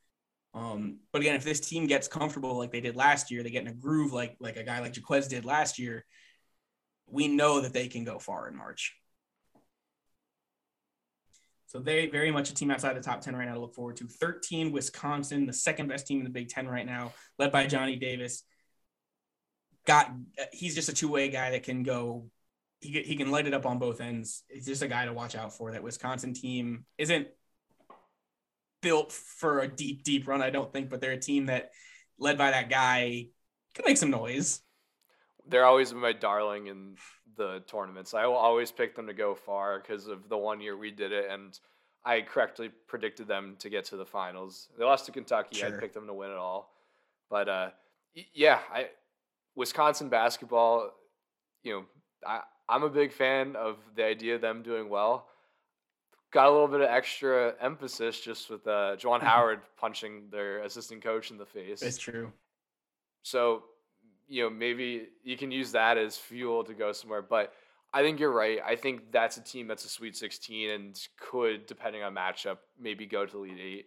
Um, 0.54 0.98
but 1.12 1.22
again, 1.22 1.37
if 1.37 1.44
this 1.44 1.61
team 1.61 1.87
gets 1.87 2.08
comfortable 2.08 2.58
like 2.58 2.72
they 2.72 2.80
did 2.80 2.96
last 2.96 3.30
year, 3.30 3.42
they 3.42 3.50
get 3.50 3.62
in 3.62 3.68
a 3.68 3.74
groove 3.74 4.12
like 4.12 4.37
like 4.38 4.56
a 4.56 4.64
guy 4.64 4.80
like 4.80 4.96
Jaquez 4.96 5.28
did 5.28 5.44
last 5.44 5.78
year. 5.78 6.04
We 7.06 7.28
know 7.28 7.61
that 7.61 7.72
they 7.72 7.88
can 7.88 8.04
go 8.04 8.18
far 8.18 8.48
in 8.48 8.56
March. 8.56 8.94
So 11.66 11.78
they 11.78 12.06
very 12.06 12.30
much 12.30 12.50
a 12.50 12.54
team 12.54 12.70
outside 12.70 12.94
the 12.96 13.00
top 13.00 13.22
10 13.22 13.35
right 13.35 13.46
now 13.46 13.54
to 13.54 13.61
look 13.61 13.74
forward 13.74 13.96
to. 13.96 14.06
13, 14.06 14.72
Wisconsin, 14.72 15.46
the 15.46 15.54
second 15.54 15.88
best 15.88 16.06
team 16.06 16.18
in 16.18 16.24
the 16.24 16.30
Big 16.30 16.50
Ten 16.50 16.68
right 16.68 16.85
now, 16.85 17.14
led 17.38 17.50
by 17.50 17.66
Johnny 17.66 17.96
Davis. 17.96 18.44
Got 19.86 20.12
he's 20.52 20.74
just 20.74 20.88
a 20.88 20.94
two-way 20.94 21.28
guy 21.28 21.50
that 21.50 21.64
can 21.64 21.82
go. 21.82 22.30
He, 22.80 23.02
he 23.02 23.16
can 23.16 23.30
light 23.30 23.46
it 23.46 23.54
up 23.54 23.66
on 23.66 23.78
both 23.78 24.00
ends. 24.00 24.42
He's 24.48 24.66
just 24.66 24.82
a 24.82 24.88
guy 24.88 25.04
to 25.04 25.12
watch 25.12 25.34
out 25.34 25.56
for. 25.56 25.72
That 25.72 25.82
Wisconsin 25.82 26.34
team 26.34 26.84
isn't 26.98 27.28
built 28.80 29.12
for 29.12 29.60
a 29.60 29.68
deep, 29.68 30.02
deep 30.02 30.26
run, 30.26 30.42
I 30.42 30.50
don't 30.50 30.72
think, 30.72 30.90
but 30.90 31.00
they're 31.00 31.12
a 31.12 31.18
team 31.18 31.46
that, 31.46 31.70
led 32.18 32.36
by 32.36 32.50
that 32.50 32.68
guy, 32.68 33.28
can 33.74 33.84
make 33.86 33.96
some 33.96 34.10
noise. 34.10 34.60
They're 35.46 35.64
always 35.64 35.94
my 35.94 36.12
darling 36.12 36.66
in 36.66 36.96
the 37.36 37.62
tournaments. 37.66 38.14
I 38.14 38.26
will 38.26 38.34
always 38.34 38.70
pick 38.70 38.94
them 38.94 39.06
to 39.06 39.14
go 39.14 39.34
far 39.34 39.80
because 39.80 40.06
of 40.06 40.28
the 40.28 40.36
one 40.36 40.60
year 40.60 40.76
we 40.76 40.90
did 40.90 41.12
it, 41.12 41.30
and 41.30 41.58
I 42.04 42.20
correctly 42.22 42.70
predicted 42.88 43.28
them 43.28 43.56
to 43.60 43.70
get 43.70 43.84
to 43.86 43.96
the 43.96 44.04
finals. 44.04 44.68
They 44.78 44.84
lost 44.84 45.06
to 45.06 45.12
Kentucky. 45.12 45.58
Sure. 45.58 45.76
I 45.76 45.80
picked 45.80 45.94
them 45.94 46.06
to 46.08 46.14
win 46.14 46.30
it 46.30 46.36
all, 46.36 46.72
but 47.30 47.48
uh, 47.48 47.70
yeah, 48.34 48.58
I 48.72 48.88
Wisconsin 49.54 50.08
basketball. 50.08 50.90
You 51.62 51.72
know, 51.72 51.84
I 52.26 52.40
I'm 52.68 52.82
a 52.82 52.90
big 52.90 53.12
fan 53.12 53.56
of 53.56 53.78
the 53.94 54.04
idea 54.04 54.36
of 54.36 54.40
them 54.40 54.62
doing 54.62 54.88
well 54.88 55.26
got 56.32 56.48
a 56.48 56.50
little 56.50 56.66
bit 56.66 56.80
of 56.80 56.88
extra 56.88 57.54
emphasis 57.60 58.18
just 58.18 58.50
with 58.50 58.66
uh, 58.66 58.96
Juwan 58.96 59.22
Howard 59.22 59.60
punching 59.76 60.24
their 60.30 60.62
assistant 60.62 61.02
coach 61.02 61.30
in 61.30 61.38
the 61.38 61.46
face. 61.46 61.82
It's 61.82 61.98
true. 61.98 62.32
So, 63.22 63.64
you 64.26 64.42
know, 64.42 64.50
maybe 64.50 65.08
you 65.22 65.36
can 65.36 65.52
use 65.52 65.72
that 65.72 65.98
as 65.98 66.16
fuel 66.16 66.64
to 66.64 66.74
go 66.74 66.92
somewhere. 66.92 67.22
But 67.22 67.52
I 67.92 68.02
think 68.02 68.18
you're 68.18 68.32
right. 68.32 68.58
I 68.66 68.74
think 68.74 69.12
that's 69.12 69.36
a 69.36 69.42
team 69.42 69.68
that's 69.68 69.84
a 69.84 69.88
Sweet 69.88 70.16
16 70.16 70.70
and 70.70 71.08
could, 71.18 71.66
depending 71.66 72.02
on 72.02 72.14
matchup, 72.14 72.58
maybe 72.80 73.06
go 73.06 73.26
to 73.26 73.32
the 73.32 73.38
Elite 73.38 73.60
Eight. 73.60 73.86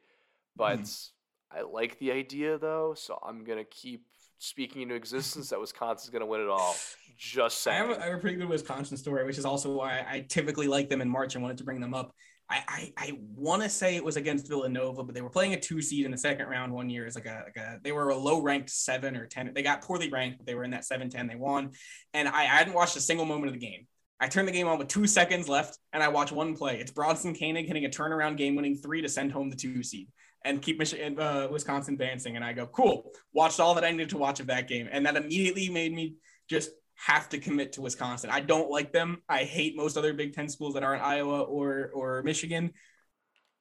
But 0.56 0.82
mm. 0.82 1.10
I 1.51 1.62
like 1.62 1.99
the 1.99 2.12
idea 2.12 2.58
though, 2.58 2.93
so 2.95 3.19
I'm 3.25 3.43
gonna 3.43 3.65
keep 3.65 4.06
speaking 4.38 4.82
into 4.82 4.95
existence 4.95 5.50
that 5.50 5.60
Wisconsin's 5.60 6.10
gonna 6.10 6.26
win 6.26 6.41
it 6.41 6.50
all. 6.50 6.76
Just 7.17 7.62
saying. 7.62 7.84
I 7.84 7.88
have, 7.88 7.98
a, 7.98 8.02
I 8.02 8.06
have 8.08 8.17
a 8.17 8.19
pretty 8.19 8.36
good 8.36 8.50
Wisconsin 8.50 8.98
story, 8.98 9.26
which 9.26 9.38
is 9.38 9.45
also 9.45 9.71
why 9.71 10.06
I 10.08 10.26
typically 10.28 10.67
like 10.67 10.89
them 10.89 11.02
in 11.02 11.10
March 11.10 11.36
and 11.36 11.43
wanted 11.43 11.58
to 11.60 11.63
bring 11.63 11.80
them 11.80 11.93
up. 11.93 12.13
I 12.50 12.63
I, 12.67 12.93
I 12.98 13.12
want 13.36 13.63
to 13.63 13.69
say 13.69 13.95
it 13.95 14.04
was 14.04 14.17
against 14.17 14.48
Villanova, 14.48 15.04
but 15.04 15.15
they 15.15 15.21
were 15.21 15.30
playing 15.30 15.54
a 15.54 15.60
two 15.60 15.82
seed 15.82 16.06
in 16.06 16.12
the 16.12 16.17
second 16.17 16.48
round 16.48 16.74
one 16.74 16.89
year. 16.89 17.06
It's 17.06 17.15
like 17.15 17.26
a, 17.26 17.43
like 17.45 17.58
a 17.58 17.80
they 17.84 17.91
were 17.91 18.10
a 18.10 18.17
low 18.17 18.41
ranked 18.41 18.69
seven 18.69 19.15
or 19.15 19.26
ten. 19.28 19.52
They 19.54 19.63
got 19.63 19.82
poorly 19.82 20.10
ranked, 20.10 20.38
but 20.38 20.45
they 20.45 20.56
were 20.56 20.63
in 20.63 20.71
that 20.71 20.86
seven 20.86 21.10
ten. 21.10 21.28
They 21.28 21.36
won, 21.36 21.71
and 22.13 22.28
I, 22.28 22.41
I 22.41 22.45
hadn't 22.45 22.74
watched 22.74 22.98
a 22.98 23.02
single 23.02 23.26
moment 23.26 23.48
of 23.48 23.54
the 23.54 23.65
game. 23.65 23.88
I 24.19 24.28
turned 24.28 24.48
the 24.48 24.54
game 24.54 24.67
on 24.67 24.78
with 24.78 24.88
two 24.88 25.08
seconds 25.08 25.50
left, 25.50 25.78
and 25.91 26.02
I 26.02 26.08
watch 26.08 26.32
one 26.32 26.56
play. 26.56 26.80
It's 26.80 26.91
Bronson 26.91 27.36
Koenig 27.36 27.67
hitting 27.67 27.84
a 27.84 27.90
turnaround 27.90 28.38
game-winning 28.38 28.77
three 28.77 29.02
to 29.02 29.10
send 29.10 29.33
home 29.33 29.50
the 29.50 29.58
two 29.58 29.83
seed 29.83 30.08
and 30.46 30.62
keep 30.62 30.79
Michigan, 30.79 31.19
uh, 31.19 31.50
Wisconsin 31.52 31.96
advancing. 31.96 32.35
And 32.35 32.46
I 32.46 32.54
go, 32.54 32.67
cool. 32.67 33.12
Watched 33.33 33.60
all 33.60 33.73
that 33.75 33.83
I 33.83 33.91
needed 33.91 34.10
to 34.10 34.17
watch 34.17 34.39
of 34.39 34.48
that 34.48 34.69
game, 34.69 34.87
and 34.89 35.06
that 35.06 35.17
immediately 35.17 35.69
made 35.69 35.93
me 35.93 36.15
just 36.50 36.69
have 36.96 37.27
to 37.29 37.39
commit 37.39 37.73
to 37.73 37.81
Wisconsin. 37.81 38.29
I 38.29 38.39
don't 38.39 38.69
like 38.69 38.93
them. 38.93 39.21
I 39.27 39.43
hate 39.43 39.75
most 39.75 39.98
other 39.98 40.13
Big 40.13 40.33
Ten 40.33 40.48
schools 40.48 40.75
that 40.75 40.83
aren't 40.83 41.04
Iowa 41.04 41.41
or 41.41 41.91
or 41.93 42.23
Michigan, 42.23 42.71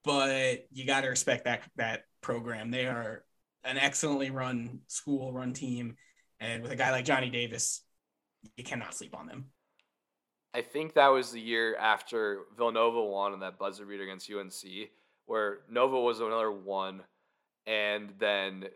but 0.04 0.66
you 0.70 0.86
got 0.86 1.00
to 1.00 1.08
respect 1.08 1.46
that 1.46 1.62
that 1.76 2.02
program. 2.20 2.70
They 2.70 2.86
are 2.86 3.24
an 3.64 3.78
excellently 3.78 4.30
run 4.30 4.80
school, 4.86 5.32
run 5.32 5.54
team, 5.54 5.96
and 6.38 6.62
with 6.62 6.70
a 6.70 6.76
guy 6.76 6.90
like 6.90 7.06
Johnny 7.06 7.30
Davis, 7.30 7.82
you 8.56 8.62
cannot 8.62 8.94
sleep 8.94 9.16
on 9.16 9.26
them. 9.26 9.46
I 10.52 10.62
think 10.62 10.94
that 10.94 11.08
was 11.08 11.32
the 11.32 11.40
year 11.40 11.74
after 11.76 12.42
Villanova 12.56 13.02
won 13.02 13.32
in 13.32 13.40
that 13.40 13.58
buzzer 13.58 13.84
beater 13.84 14.04
against 14.04 14.30
UNC, 14.30 14.90
where 15.26 15.58
Nova 15.70 15.98
was 16.00 16.20
another 16.20 16.52
one, 16.52 17.02
and 17.66 18.10
then 18.18 18.66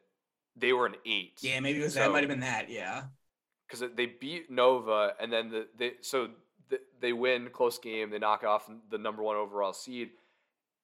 they 0.56 0.72
were 0.72 0.86
an 0.86 0.96
eight. 1.06 1.38
Yeah, 1.40 1.60
maybe 1.60 1.80
it 1.80 1.84
was 1.84 1.94
so, 1.94 2.00
that. 2.00 2.12
Might 2.12 2.20
have 2.20 2.28
been 2.28 2.40
that. 2.40 2.70
Yeah 2.70 3.04
because 3.68 3.84
they 3.96 4.06
beat 4.06 4.50
Nova 4.50 5.12
and 5.20 5.32
then 5.32 5.50
the, 5.50 5.66
they 5.76 5.92
so 6.00 6.28
the, 6.70 6.80
they 7.00 7.12
win 7.12 7.48
close 7.52 7.78
game. 7.78 8.10
They 8.10 8.18
knock 8.18 8.44
off 8.44 8.70
the 8.90 8.98
number 8.98 9.22
one 9.22 9.36
overall 9.36 9.72
seed, 9.72 10.10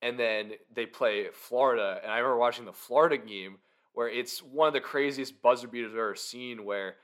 and 0.02 0.18
then 0.18 0.52
they 0.72 0.86
play 0.86 1.28
Florida. 1.32 2.00
And 2.02 2.10
I 2.10 2.18
remember 2.18 2.38
watching 2.38 2.64
the 2.64 2.72
Florida 2.72 3.18
game 3.18 3.56
where 3.92 4.08
it's 4.08 4.42
one 4.42 4.66
of 4.68 4.74
the 4.74 4.80
craziest 4.80 5.40
buzzer 5.40 5.68
beaters 5.68 5.92
I've 5.92 5.98
ever 5.98 6.14
seen, 6.14 6.64
where 6.64 6.96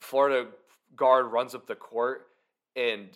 Florida 0.00 0.50
guard 0.94 1.26
runs 1.26 1.54
up 1.54 1.66
the 1.66 1.74
court 1.74 2.26
and 2.76 3.08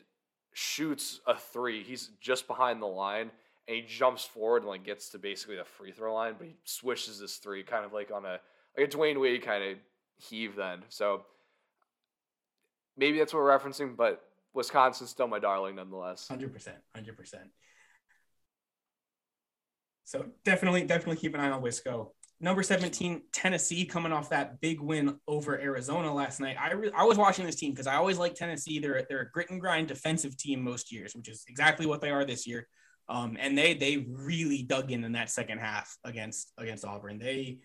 shoots 0.55 1.21
a 1.27 1.37
three. 1.37 1.83
He's 1.83 2.11
just 2.21 2.47
behind 2.47 2.81
the 2.81 2.87
line 2.87 3.31
and 3.69 3.77
he 3.77 3.83
jumps 3.83 4.25
forward 4.25 4.62
and 4.62 4.69
like 4.69 4.85
gets 4.85 5.11
to 5.11 5.19
basically 5.19 5.57
the 5.57 5.64
free 5.64 5.93
throw 5.93 6.14
line, 6.14 6.35
but 6.39 6.47
he 6.47 6.57
swishes 6.64 7.21
this 7.21 7.37
three 7.37 7.62
kind 7.62 7.85
of 7.85 7.93
like 7.93 8.11
on 8.11 8.25
a 8.25 8.41
like 8.77 8.93
a 8.93 8.97
Dwyane 8.97 9.21
Wade 9.21 9.43
kind 9.43 9.62
of 9.62 9.79
heave 10.16 10.57
then. 10.57 10.83
So 10.89 11.27
maybe 12.97 13.19
that's 13.19 13.35
what 13.35 13.43
we're 13.43 13.57
referencing, 13.57 13.97
but 13.97 14.23
Wisconsin's 14.55 15.11
still 15.11 15.29
my 15.29 15.39
darling 15.39 15.77
nonetheless. 15.77 16.27
Hundred 16.27 16.53
percent, 16.53 16.79
hundred 16.95 17.16
percent. 17.16 17.51
So 20.05 20.25
definitely, 20.43 20.85
definitely 20.85 21.16
keep 21.16 21.35
an 21.35 21.41
eye 21.41 21.51
on 21.51 21.62
Wisco. 21.62 22.12
Number 22.41 22.62
17, 22.62 23.23
Tennessee, 23.33 23.85
coming 23.85 24.12
off 24.12 24.31
that 24.31 24.61
big 24.61 24.81
win 24.81 25.19
over 25.27 25.61
Arizona 25.61 26.14
last 26.14 26.41
night. 26.41 26.57
I, 26.59 26.73
re- 26.73 26.93
I 26.97 27.05
was 27.05 27.19
watching 27.19 27.45
this 27.45 27.57
team 27.57 27.73
because 27.73 27.89
I 27.89 27.97
always 27.97 28.16
like 28.16 28.35
Tennessee. 28.35 28.79
They're, 28.79 29.05
they're 29.09 29.23
a 29.23 29.31
grit 29.31 29.51
and 29.51 29.61
grind 29.61 29.89
defensive 29.89 30.37
team 30.37 30.62
most 30.62 30.93
years, 30.93 31.14
which 31.14 31.29
is 31.29 31.45
exactly 31.49 31.85
what 31.85 32.01
they 32.01 32.11
are 32.11 32.25
this 32.25 32.47
year. 32.47 32.69
Um, 33.09 33.37
and 33.41 33.57
they 33.57 33.75
they 33.75 34.07
really 34.09 34.63
dug 34.63 34.93
in 34.93 35.05
in 35.05 35.13
that 35.13 35.31
second 35.31 35.59
half 35.59 35.97
against 36.05 36.53
against 36.59 36.85
Auburn. 36.85 37.19
They 37.19 37.61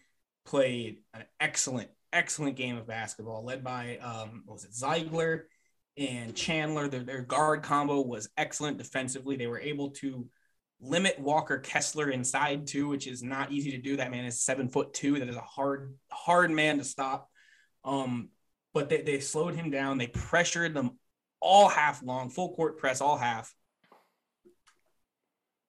played 0.46 1.00
an 1.14 1.26
excellent 1.40 1.90
excellent 2.14 2.56
game 2.56 2.78
of 2.78 2.88
basketball, 2.88 3.44
led 3.44 3.64
by 3.64 3.98
um, 3.98 4.44
was 4.48 4.64
it 4.64 4.72
Zeigler 4.72 5.44
and 5.98 6.36
Chandler. 6.36 6.88
Their, 6.88 7.04
their 7.04 7.22
guard 7.22 7.64
combo 7.64 8.02
was 8.02 8.30
excellent 8.38 8.78
defensively. 8.78 9.36
They 9.36 9.48
were 9.48 9.60
able 9.60 9.90
to 9.92 10.28
limit 10.80 11.20
Walker 11.20 11.60
Kessler 11.60 12.10
inside 12.10 12.68
too, 12.68 12.88
which 12.88 13.08
is 13.08 13.22
not 13.22 13.52
easy 13.52 13.72
to 13.72 13.78
do. 13.78 13.98
That 13.98 14.12
man 14.12 14.26
is 14.26 14.42
seven 14.42 14.70
foot 14.70 14.94
two. 14.94 15.20
That 15.20 15.30
is 15.30 15.36
a 15.36 15.42
hard 15.42 15.96
hard 16.10 16.52
man 16.52 16.78
to 16.78 16.84
stop. 16.86 17.30
Um, 17.84 18.30
but 18.74 18.90
they, 18.90 19.02
they 19.02 19.20
slowed 19.20 19.56
him 19.56 19.72
down. 19.72 19.98
They 19.98 20.08
pressured 20.08 20.74
them 20.74 20.98
all 21.42 21.68
half 21.68 22.02
long, 22.02 22.30
full 22.30 22.56
court 22.56 22.78
press 22.78 23.02
all 23.02 23.18
half 23.18 23.54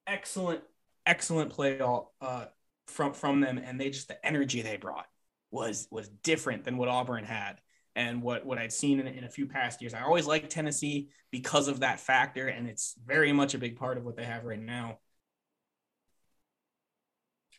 excellent, 0.06 0.62
excellent 1.06 1.50
play 1.50 1.80
all 1.80 2.14
uh, 2.20 2.46
from 2.86 3.12
from 3.12 3.40
them, 3.40 3.58
and 3.58 3.80
they 3.80 3.90
just 3.90 4.08
the 4.08 4.26
energy 4.26 4.62
they 4.62 4.76
brought 4.76 5.06
was 5.50 5.88
was 5.90 6.08
different 6.08 6.64
than 6.64 6.76
what 6.76 6.88
Auburn 6.88 7.24
had 7.24 7.60
and 7.96 8.22
what 8.22 8.44
what 8.44 8.58
I'd 8.58 8.72
seen 8.72 9.00
in, 9.00 9.06
in 9.06 9.24
a 9.24 9.28
few 9.28 9.46
past 9.46 9.80
years. 9.80 9.94
I 9.94 10.02
always 10.02 10.26
liked 10.26 10.50
Tennessee 10.50 11.10
because 11.30 11.68
of 11.68 11.80
that 11.80 12.00
factor, 12.00 12.48
and 12.48 12.68
it's 12.68 12.94
very 13.04 13.32
much 13.32 13.54
a 13.54 13.58
big 13.58 13.76
part 13.76 13.98
of 13.98 14.04
what 14.04 14.16
they 14.16 14.24
have 14.24 14.44
right 14.44 14.60
now. 14.60 14.98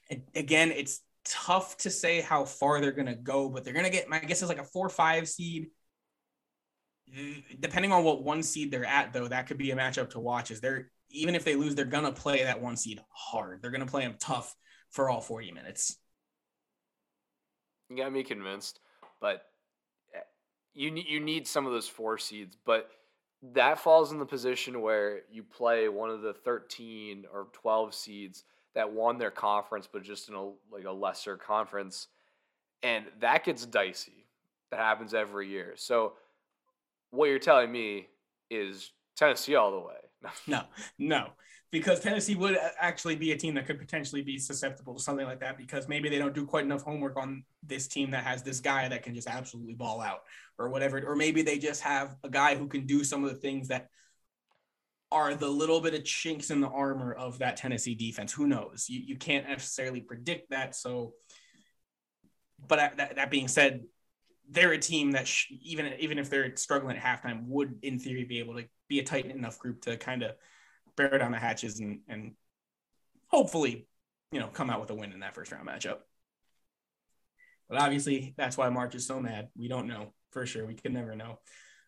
And 0.09 0.23
again, 0.35 0.71
it's 0.71 1.01
tough 1.23 1.77
to 1.77 1.89
say 1.89 2.21
how 2.21 2.45
far 2.45 2.79
they're 2.79 2.91
going 2.91 3.07
to 3.07 3.15
go, 3.15 3.49
but 3.49 3.63
they're 3.63 3.73
going 3.73 3.85
to 3.85 3.91
get 3.91 4.09
my 4.09 4.19
guess 4.19 4.41
is 4.41 4.49
like 4.49 4.59
a 4.59 4.63
four 4.63 4.89
five 4.89 5.27
seed. 5.27 5.67
Depending 7.59 7.91
on 7.91 8.03
what 8.03 8.23
one 8.23 8.43
seed 8.43 8.71
they're 8.71 8.85
at, 8.85 9.13
though, 9.13 9.27
that 9.27 9.47
could 9.47 9.57
be 9.57 9.71
a 9.71 9.75
matchup 9.75 10.09
to 10.11 10.19
watch. 10.19 10.51
Is 10.51 10.59
they're 10.59 10.91
even 11.15 11.35
if 11.35 11.43
they 11.43 11.55
lose, 11.55 11.75
they're 11.75 11.85
gonna 11.85 12.11
play 12.11 12.43
that 12.43 12.61
one 12.61 12.77
seed 12.77 13.01
hard. 13.09 13.61
They're 13.61 13.71
gonna 13.71 13.85
play 13.85 14.03
them 14.03 14.15
tough 14.19 14.55
for 14.91 15.09
all 15.09 15.21
40 15.21 15.51
minutes. 15.51 15.97
You 17.89 17.97
got 17.97 18.11
me 18.11 18.23
convinced, 18.23 18.79
but 19.19 19.45
eh, 20.13 20.19
you 20.73 20.91
need 20.91 21.07
you 21.07 21.19
need 21.19 21.47
some 21.47 21.65
of 21.65 21.71
those 21.71 21.87
four 21.87 22.17
seeds, 22.17 22.57
but 22.65 22.89
that 23.53 23.79
falls 23.79 24.11
in 24.11 24.19
the 24.19 24.25
position 24.25 24.81
where 24.81 25.21
you 25.31 25.43
play 25.43 25.87
one 25.87 26.09
of 26.09 26.21
the 26.21 26.33
13 26.33 27.25
or 27.31 27.47
12 27.53 27.93
seeds 27.93 28.43
that 28.73 28.91
won 28.91 29.17
their 29.17 29.31
conference, 29.31 29.87
but 29.91 30.03
just 30.03 30.29
in 30.29 30.35
a 30.35 30.43
like 30.71 30.85
a 30.85 30.91
lesser 30.91 31.37
conference, 31.37 32.07
and 32.83 33.05
that 33.19 33.43
gets 33.43 33.65
dicey. 33.65 34.25
That 34.71 34.79
happens 34.79 35.13
every 35.13 35.47
year. 35.47 35.73
So, 35.75 36.13
what 37.11 37.27
you're 37.27 37.39
telling 37.39 37.71
me 37.71 38.07
is 38.49 38.91
Tennessee 39.15 39.55
all 39.55 39.71
the 39.71 39.79
way. 39.79 39.95
no, 40.47 40.63
no, 40.97 41.29
because 41.71 41.99
Tennessee 41.99 42.35
would 42.35 42.57
actually 42.79 43.15
be 43.15 43.31
a 43.31 43.37
team 43.37 43.55
that 43.55 43.65
could 43.65 43.79
potentially 43.79 44.21
be 44.21 44.37
susceptible 44.37 44.95
to 44.95 45.01
something 45.01 45.25
like 45.25 45.39
that 45.41 45.57
because 45.57 45.87
maybe 45.87 46.09
they 46.09 46.17
don't 46.17 46.33
do 46.33 46.45
quite 46.45 46.63
enough 46.63 46.83
homework 46.83 47.17
on 47.17 47.43
this 47.63 47.87
team 47.87 48.11
that 48.11 48.23
has 48.23 48.43
this 48.43 48.59
guy 48.59 48.87
that 48.87 49.03
can 49.03 49.13
just 49.13 49.27
absolutely 49.27 49.73
ball 49.73 50.01
out 50.01 50.21
or 50.57 50.69
whatever. 50.69 51.01
Or 51.05 51.15
maybe 51.15 51.41
they 51.41 51.57
just 51.57 51.81
have 51.81 52.15
a 52.23 52.29
guy 52.29 52.55
who 52.55 52.67
can 52.67 52.85
do 52.85 53.03
some 53.03 53.23
of 53.23 53.29
the 53.29 53.35
things 53.35 53.67
that 53.67 53.89
are 55.11 55.35
the 55.35 55.49
little 55.49 55.81
bit 55.81 55.93
of 55.93 56.03
chinks 56.03 56.49
in 56.49 56.61
the 56.61 56.67
armor 56.67 57.13
of 57.13 57.39
that 57.39 57.57
Tennessee 57.57 57.95
defense. 57.95 58.31
Who 58.31 58.47
knows? 58.47 58.85
You, 58.87 59.01
you 59.05 59.17
can't 59.17 59.47
necessarily 59.47 60.01
predict 60.01 60.51
that. 60.51 60.75
So, 60.75 61.13
but 62.67 62.97
that, 62.97 63.15
that 63.15 63.31
being 63.31 63.47
said, 63.47 63.83
they're 64.49 64.71
a 64.71 64.77
team 64.77 65.11
that 65.11 65.27
sh- 65.27 65.51
even 65.63 65.93
even 65.99 66.19
if 66.19 66.29
they're 66.29 66.55
struggling 66.55 66.97
at 66.97 67.03
halftime 67.03 67.47
would 67.47 67.79
in 67.81 67.99
theory 67.99 68.23
be 68.23 68.39
able 68.39 68.55
to 68.55 68.65
be 68.87 68.99
a 68.99 69.03
tight 69.03 69.25
enough 69.25 69.59
group 69.59 69.81
to 69.81 69.97
kind 69.97 70.23
of 70.23 70.31
bear 70.95 71.17
down 71.17 71.31
the 71.31 71.39
hatches 71.39 71.79
and 71.79 71.99
and 72.07 72.33
hopefully 73.27 73.87
you 74.31 74.39
know 74.39 74.47
come 74.47 74.69
out 74.69 74.81
with 74.81 74.89
a 74.91 74.95
win 74.95 75.11
in 75.11 75.19
that 75.19 75.35
first 75.35 75.51
round 75.51 75.67
matchup. 75.67 75.97
But 77.69 77.81
obviously 77.81 78.33
that's 78.37 78.57
why 78.57 78.69
march 78.69 78.95
is 78.95 79.07
so 79.07 79.19
mad. 79.19 79.49
We 79.57 79.67
don't 79.67 79.87
know 79.87 80.13
for 80.31 80.45
sure. 80.45 80.65
We 80.65 80.75
could 80.75 80.93
never 80.93 81.15
know. 81.15 81.39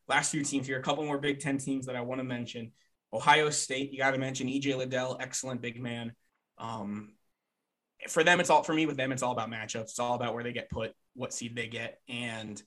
Last 0.07 0.31
few 0.31 0.43
teams 0.43 0.67
here 0.67 0.79
a 0.79 0.83
couple 0.83 1.05
more 1.05 1.19
big 1.19 1.39
10 1.39 1.57
teams 1.57 1.85
that 1.85 1.95
i 1.95 2.01
want 2.01 2.19
to 2.19 2.25
mention. 2.25 2.71
Ohio 3.13 3.49
state 3.49 3.91
you 3.91 3.99
got 3.99 4.11
to 4.11 4.17
mention 4.17 4.47
ej 4.47 4.75
liddell 4.75 5.17
excellent 5.19 5.61
big 5.61 5.81
man. 5.81 6.13
Um, 6.57 7.13
for 8.09 8.23
them 8.23 8.39
it's 8.39 8.49
all 8.49 8.63
for 8.63 8.73
me 8.73 8.85
with 8.85 8.97
them 8.97 9.11
it's 9.11 9.23
all 9.23 9.33
about 9.33 9.51
matchups. 9.51 9.81
It's 9.81 9.99
all 9.99 10.15
about 10.15 10.33
where 10.33 10.43
they 10.43 10.53
get 10.53 10.69
put 10.69 10.93
what 11.13 11.33
seed 11.33 11.55
they 11.55 11.67
get. 11.67 11.99
And 12.07 12.61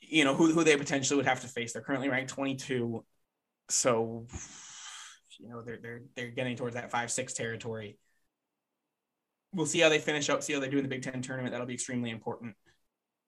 you 0.00 0.24
know 0.24 0.34
who, 0.34 0.52
who 0.52 0.64
they 0.64 0.76
potentially 0.76 1.16
would 1.16 1.26
have 1.26 1.40
to 1.40 1.48
face 1.48 1.72
they're 1.72 1.82
currently 1.82 2.08
ranked 2.08 2.30
22 2.30 3.04
so 3.68 4.26
you 5.38 5.48
know 5.48 5.62
they're 5.62 5.78
they're 5.82 6.02
they're 6.16 6.30
getting 6.30 6.56
towards 6.56 6.74
that 6.74 6.90
5-6 6.90 7.34
territory 7.34 7.98
we'll 9.52 9.66
see 9.66 9.80
how 9.80 9.88
they 9.88 9.98
finish 9.98 10.28
up 10.28 10.42
see 10.42 10.52
how 10.52 10.60
they 10.60 10.68
do 10.68 10.78
in 10.78 10.82
the 10.82 10.88
big 10.88 11.02
10 11.02 11.22
tournament 11.22 11.52
that'll 11.52 11.66
be 11.66 11.74
extremely 11.74 12.10
important 12.10 12.54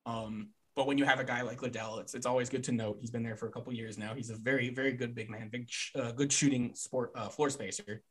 um 0.07 0.51
but 0.77 0.87
when 0.87 0.97
you 0.97 1.05
have 1.05 1.21
a 1.21 1.25
guy 1.25 1.43
like 1.43 1.61
Liddell, 1.61 1.99
it's 1.99 2.15
it's 2.15 2.25
always 2.25 2.49
good 2.49 2.65
to 2.65 2.73
note 2.73 2.99
he's 3.01 3.11
been 3.11 3.23
there 3.23 3.37
for 3.37 3.47
a 3.47 3.51
couple 3.51 3.71
years 3.73 3.99
now. 3.99 4.15
He's 4.15 4.31
a 4.31 4.37
very 4.37 4.71
very 4.71 4.93
good 4.93 5.15
big 5.15 5.29
man, 5.29 5.51
big 5.51 5.69
uh, 5.95 6.13
good 6.13 6.33
shooting 6.33 6.75
sport 6.75 7.13
uh, 7.15 7.29
floor 7.29 7.51
spacer. 7.51 8.03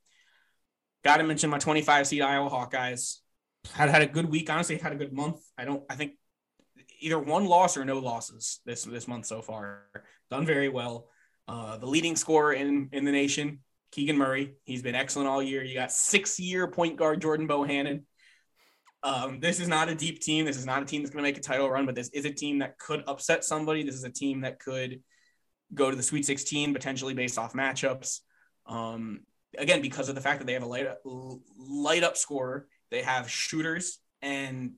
Got 1.04 1.18
to 1.18 1.24
mention 1.24 1.50
my 1.50 1.58
25 1.58 2.06
seed 2.06 2.22
Iowa 2.22 2.50
Hawkeyes. 2.50 3.22
Had 3.72 3.90
had 3.90 4.04
a 4.04 4.06
good 4.06 4.30
week. 4.30 4.52
Honestly, 4.52 4.78
had 4.78 4.92
a 4.92 4.98
good 4.98 5.14
month. 5.14 5.40
I 5.58 5.66
don't. 5.66 5.84
I 5.90 5.96
think 5.96 6.12
either 7.00 7.20
one 7.20 7.46
loss 7.46 7.78
or 7.78 7.86
no 7.86 8.00
losses 8.00 8.60
this 8.66 8.84
this 8.84 9.08
month 9.08 9.26
so 9.26 9.42
far. 9.42 9.84
Done 10.30 10.46
very 10.46 10.70
well. 10.70 11.10
Uh, 11.48 11.78
the 11.78 11.86
leading 11.86 12.16
scorer 12.16 12.54
in 12.54 12.90
in 12.92 13.06
the 13.06 13.12
nation, 13.12 13.60
Keegan 13.92 14.18
Murray. 14.18 14.56
He's 14.64 14.82
been 14.82 14.96
excellent 14.96 15.28
all 15.28 15.42
year. 15.42 15.64
You 15.64 15.74
got 15.74 15.92
six 15.92 16.40
year 16.40 16.68
point 16.68 16.98
guard 16.98 17.22
Jordan 17.22 17.48
Bohannon. 17.48 18.04
Um, 19.02 19.40
this 19.40 19.60
is 19.60 19.68
not 19.68 19.88
a 19.88 19.96
deep 19.96 20.20
team. 20.20 20.46
This 20.46 20.58
is 20.58 20.66
not 20.66 20.82
a 20.82 20.86
team 20.86 21.02
that's 21.02 21.14
going 21.14 21.24
to 21.24 21.30
make 21.30 21.38
a 21.38 21.42
title 21.42 21.70
run, 21.70 21.86
but 21.86 21.96
this 21.96 22.10
is 22.10 22.26
a 22.26 22.32
team 22.32 22.60
that 22.60 22.78
could 22.78 23.04
upset 23.08 23.46
somebody. 23.46 23.84
This 23.84 23.96
is 23.96 24.04
a 24.04 24.10
team 24.10 24.42
that 24.42 24.60
could 24.60 25.02
go 25.74 25.90
to 25.90 25.96
the 25.96 26.04
Sweet 26.04 26.26
16 26.26 26.74
potentially 26.74 27.14
based 27.14 27.38
off 27.38 27.54
matchups. 27.54 28.20
Um, 28.66 29.22
again 29.58 29.82
because 29.82 30.10
of 30.10 30.16
the 30.16 30.22
fact 30.22 30.40
that 30.40 30.46
they 30.46 30.54
have 30.54 30.64
a 30.64 30.68
light 30.68 30.88
up, 30.88 31.00
light 31.06 32.04
up 32.04 32.18
scorer. 32.18 32.68
They 32.92 33.02
have 33.02 33.30
shooters, 33.30 34.00
and 34.22 34.74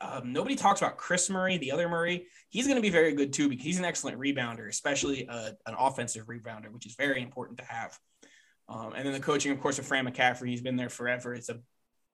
um, 0.00 0.32
nobody 0.32 0.56
talks 0.56 0.80
about 0.80 0.96
Kris 0.96 1.28
Murray, 1.28 1.58
the 1.58 1.72
other 1.72 1.88
Murray. 1.88 2.26
He's 2.48 2.66
going 2.66 2.76
to 2.76 2.82
be 2.82 2.90
very 2.90 3.14
good 3.14 3.32
too 3.32 3.48
because 3.48 3.64
he's 3.64 3.78
an 3.78 3.84
excellent 3.84 4.18
rebounder, 4.18 4.68
especially 4.68 5.28
uh, 5.28 5.50
an 5.66 5.74
offensive 5.78 6.26
rebounder, 6.26 6.70
which 6.72 6.86
is 6.86 6.94
very 6.94 7.22
important 7.22 7.58
to 7.58 7.64
have. 7.64 7.98
Um, 8.68 8.94
and 8.96 9.04
then 9.04 9.12
the 9.12 9.20
coaching, 9.20 9.52
of 9.52 9.60
course, 9.60 9.78
of 9.78 9.86
Fran 9.86 10.06
McCaffery. 10.06 10.48
He's 10.48 10.62
been 10.62 10.76
there 10.76 10.88
forever. 10.88 11.34
It's 11.34 11.50
a 11.50 11.60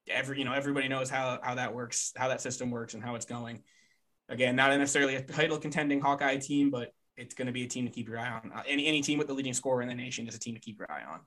every 0.09 0.39
you 0.39 0.45
know 0.45 0.53
everybody 0.53 0.89
knows 0.89 1.09
how 1.09 1.39
how 1.43 1.55
that 1.55 1.75
works, 1.75 2.13
how 2.17 2.29
that 2.29 2.41
system 2.41 2.71
works, 2.71 2.95
and 2.95 3.03
how 3.03 3.15
it's 3.15 3.27
going. 3.27 3.63
Again, 4.29 4.57
not 4.57 4.77
necessarily 4.77 5.17
a 5.17 5.23
title 5.23 5.59
contending 5.59 6.01
Hawkeye 6.01 6.39
team, 6.39 6.71
but 6.71 6.93
it's 7.17 7.35
going 7.35 7.47
to 7.47 7.53
be 7.53 7.65
a 7.65 7.69
team 7.69 7.85
to 7.87 7.93
keep 7.93 8.09
your 8.09 8.19
eye 8.19 8.31
on. 8.31 8.53
Uh, 8.53 8.63
any 8.67 8.87
any 8.87 9.03
team 9.03 9.19
with 9.19 9.29
the 9.29 9.35
leading 9.35 9.55
scorer 9.55 9.83
in 9.83 9.89
the 9.89 9.95
nation 9.95 10.27
is 10.27 10.35
a 10.35 10.39
team 10.39 10.55
to 10.55 10.61
keep 10.61 10.79
your 10.79 10.91
eye 10.91 11.05
on. 11.05 11.21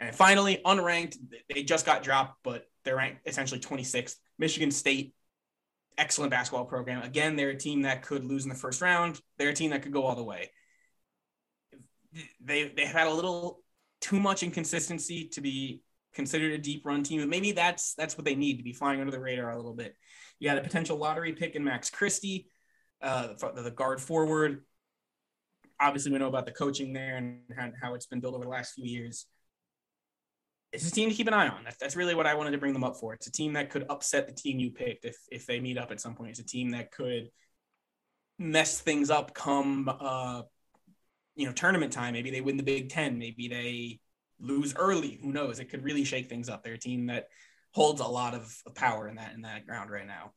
And 0.00 0.14
finally, 0.14 0.60
unranked, 0.64 1.16
they 1.48 1.62
just 1.62 1.86
got 1.86 2.02
dropped, 2.02 2.38
but 2.42 2.66
they're 2.84 2.96
ranked 2.96 3.26
essentially 3.26 3.60
26th. 3.60 4.16
Michigan 4.38 4.72
State, 4.72 5.14
excellent 5.98 6.30
basketball 6.30 6.64
program. 6.64 7.02
Again, 7.02 7.36
they're 7.36 7.50
a 7.50 7.56
team 7.56 7.82
that 7.82 8.02
could 8.02 8.24
lose 8.24 8.44
in 8.44 8.48
the 8.48 8.54
first 8.54 8.80
round. 8.80 9.20
They're 9.38 9.50
a 9.50 9.54
team 9.54 9.70
that 9.70 9.82
could 9.82 9.92
go 9.92 10.04
all 10.04 10.16
the 10.16 10.24
way. 10.24 10.50
They 12.40 12.72
they 12.76 12.86
had 12.86 13.06
a 13.06 13.14
little 13.14 13.60
too 14.00 14.20
much 14.20 14.42
inconsistency 14.42 15.28
to 15.28 15.40
be 15.40 15.82
considered 16.14 16.52
a 16.52 16.58
deep 16.58 16.84
run 16.84 17.02
team. 17.02 17.20
But 17.20 17.28
maybe 17.28 17.52
that's 17.52 17.94
that's 17.94 18.16
what 18.16 18.24
they 18.24 18.34
need 18.34 18.58
to 18.58 18.62
be 18.62 18.72
flying 18.72 19.00
under 19.00 19.12
the 19.12 19.20
radar 19.20 19.50
a 19.50 19.56
little 19.56 19.74
bit. 19.74 19.96
You 20.38 20.48
got 20.48 20.58
a 20.58 20.62
potential 20.62 20.96
lottery 20.96 21.32
pick 21.32 21.54
in 21.54 21.64
Max 21.64 21.88
Christie, 21.88 22.48
uh, 23.00 23.28
the 23.54 23.72
guard 23.74 24.00
forward. 24.00 24.64
Obviously, 25.80 26.12
we 26.12 26.18
know 26.18 26.28
about 26.28 26.46
the 26.46 26.52
coaching 26.52 26.92
there 26.92 27.16
and 27.16 27.40
how 27.80 27.94
it's 27.94 28.06
been 28.06 28.20
built 28.20 28.34
over 28.34 28.44
the 28.44 28.50
last 28.50 28.74
few 28.74 28.84
years 28.84 29.26
it's 30.72 30.88
a 30.88 30.90
team 30.90 31.10
to 31.10 31.14
keep 31.14 31.28
an 31.28 31.34
eye 31.34 31.48
on. 31.48 31.64
That's, 31.64 31.76
that's 31.76 31.96
really 31.96 32.14
what 32.14 32.26
I 32.26 32.34
wanted 32.34 32.52
to 32.52 32.58
bring 32.58 32.72
them 32.72 32.84
up 32.84 32.96
for. 32.96 33.12
It's 33.12 33.26
a 33.26 33.32
team 33.32 33.52
that 33.52 33.70
could 33.70 33.84
upset 33.90 34.26
the 34.26 34.32
team 34.32 34.58
you 34.58 34.70
picked 34.70 35.04
if 35.04 35.16
if 35.30 35.46
they 35.46 35.60
meet 35.60 35.78
up 35.78 35.90
at 35.90 36.00
some 36.00 36.14
point. 36.14 36.30
It's 36.30 36.40
a 36.40 36.44
team 36.44 36.70
that 36.70 36.90
could 36.90 37.30
mess 38.38 38.80
things 38.80 39.10
up 39.10 39.34
come 39.34 39.88
uh 39.88 40.42
you 41.36 41.46
know 41.46 41.52
tournament 41.52 41.92
time. 41.92 42.14
Maybe 42.14 42.30
they 42.30 42.40
win 42.40 42.56
the 42.56 42.62
Big 42.62 42.88
Ten. 42.88 43.18
Maybe 43.18 43.48
they 43.48 44.00
lose 44.40 44.74
early. 44.74 45.18
Who 45.22 45.32
knows? 45.32 45.60
It 45.60 45.66
could 45.66 45.84
really 45.84 46.04
shake 46.04 46.28
things 46.28 46.48
up. 46.48 46.64
They're 46.64 46.74
a 46.74 46.78
team 46.78 47.06
that 47.06 47.28
holds 47.72 48.00
a 48.00 48.06
lot 48.06 48.34
of 48.34 48.54
power 48.74 49.08
in 49.08 49.16
that 49.16 49.34
in 49.34 49.42
that 49.42 49.66
ground 49.66 49.90
right 49.90 50.06
now. 50.06 50.32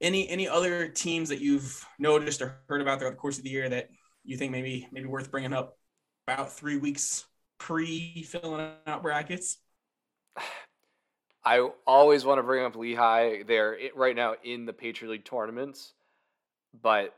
Any 0.00 0.28
any 0.28 0.48
other 0.48 0.88
teams 0.88 1.30
that 1.30 1.40
you've 1.40 1.84
noticed 1.98 2.42
or 2.42 2.60
heard 2.68 2.80
about 2.80 3.00
throughout 3.00 3.10
the 3.10 3.16
course 3.16 3.38
of 3.38 3.44
the 3.44 3.50
year 3.50 3.68
that 3.68 3.88
you 4.24 4.36
think 4.36 4.52
maybe 4.52 4.88
maybe 4.92 5.06
worth 5.06 5.30
bringing 5.32 5.52
up 5.52 5.76
about 6.28 6.52
three 6.52 6.76
weeks 6.76 7.24
pre 7.62 8.22
filling 8.24 8.72
out 8.88 9.02
brackets? 9.02 9.58
I 11.44 11.68
always 11.86 12.24
want 12.24 12.38
to 12.38 12.42
bring 12.42 12.64
up 12.64 12.74
Lehigh. 12.74 13.42
They're 13.44 13.76
right 13.94 14.16
now 14.16 14.34
in 14.42 14.66
the 14.66 14.72
Patriot 14.72 15.12
League 15.12 15.24
tournaments, 15.24 15.92
but 16.80 17.14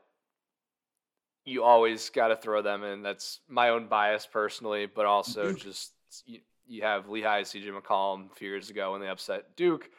you 1.47 1.63
always 1.63 2.11
got 2.11 2.29
to 2.29 2.37
throw 2.37 2.61
them 2.63 2.85
in. 2.85 3.03
That's 3.03 3.41
my 3.49 3.71
own 3.71 3.87
bias 3.87 4.27
personally, 4.27 4.87
but 4.87 5.07
also 5.07 5.49
Duke. 5.49 5.61
just 5.61 5.93
you, 6.27 6.41
you, 6.67 6.83
have 6.83 7.09
Lehigh, 7.09 7.43
CJ 7.43 7.71
McCollum 7.79 8.31
a 8.31 8.35
few 8.35 8.49
years 8.49 8.71
ago 8.71 8.93
when 8.93 9.01
they 9.01 9.09
upset 9.09 9.57
Duke. 9.57 9.91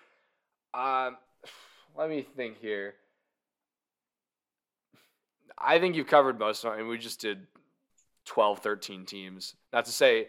Um, 0.74 1.18
let 1.98 2.10
me 2.10 2.22
think 2.22 2.60
here. 2.60 2.96
I 5.58 5.80
think 5.80 5.96
you've 5.96 6.08
covered 6.08 6.38
most 6.38 6.64
of 6.64 6.72
them. 6.72 6.80
I 6.80 6.82
mean, 6.82 6.90
we 6.90 6.98
just 6.98 7.22
did 7.22 7.48
12, 8.26 8.60
13 8.60 9.06
teams. 9.06 9.56
Not 9.72 9.86
to 9.86 9.92
say 9.92 10.28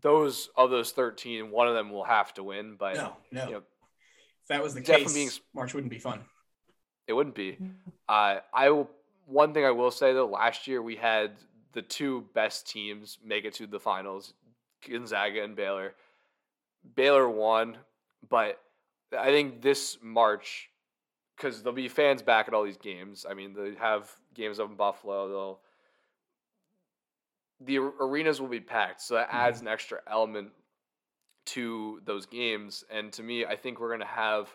those 0.00 0.48
of 0.56 0.70
those 0.70 0.92
13, 0.92 1.50
one 1.50 1.68
of 1.68 1.74
them 1.74 1.90
will 1.90 2.04
have 2.04 2.32
to 2.34 2.42
win, 2.42 2.76
but 2.78 2.96
no, 2.96 3.16
no. 3.30 3.44
You 3.44 3.50
know, 3.52 3.56
if 3.58 4.48
that 4.48 4.62
was 4.62 4.74
the 4.74 4.80
case, 4.80 5.12
being, 5.12 5.30
March 5.54 5.74
wouldn't 5.74 5.90
be 5.90 5.98
fun. 5.98 6.20
It 7.06 7.12
wouldn't 7.12 7.34
be. 7.34 7.58
Uh, 8.08 8.38
I 8.54 8.70
will 8.70 8.90
one 9.26 9.54
thing 9.54 9.64
I 9.64 9.70
will 9.70 9.90
say 9.90 10.12
though, 10.12 10.26
last 10.26 10.66
year 10.66 10.82
we 10.82 10.96
had 10.96 11.32
the 11.72 11.82
two 11.82 12.26
best 12.34 12.68
teams 12.68 13.18
make 13.24 13.44
it 13.44 13.54
to 13.54 13.66
the 13.66 13.80
finals, 13.80 14.34
Gonzaga 14.88 15.42
and 15.42 15.56
Baylor. 15.56 15.94
Baylor 16.94 17.28
won, 17.28 17.78
but 18.28 18.60
I 19.16 19.26
think 19.26 19.62
this 19.62 19.98
March, 20.02 20.70
because 21.36 21.62
there'll 21.62 21.74
be 21.74 21.88
fans 21.88 22.22
back 22.22 22.48
at 22.48 22.54
all 22.54 22.64
these 22.64 22.76
games. 22.76 23.24
I 23.28 23.34
mean, 23.34 23.54
they 23.54 23.74
have 23.78 24.10
games 24.34 24.58
up 24.58 24.70
in 24.70 24.76
Buffalo. 24.76 25.28
They'll 25.28 25.60
the 27.64 27.78
arenas 27.78 28.40
will 28.40 28.48
be 28.48 28.60
packed, 28.60 29.02
so 29.02 29.14
that 29.14 29.28
adds 29.30 29.58
mm-hmm. 29.58 29.68
an 29.68 29.72
extra 29.72 29.98
element 30.10 30.50
to 31.44 32.00
those 32.04 32.26
games. 32.26 32.84
And 32.90 33.12
to 33.14 33.22
me, 33.22 33.44
I 33.44 33.56
think 33.56 33.80
we're 33.80 33.90
gonna 33.90 34.06
have 34.06 34.54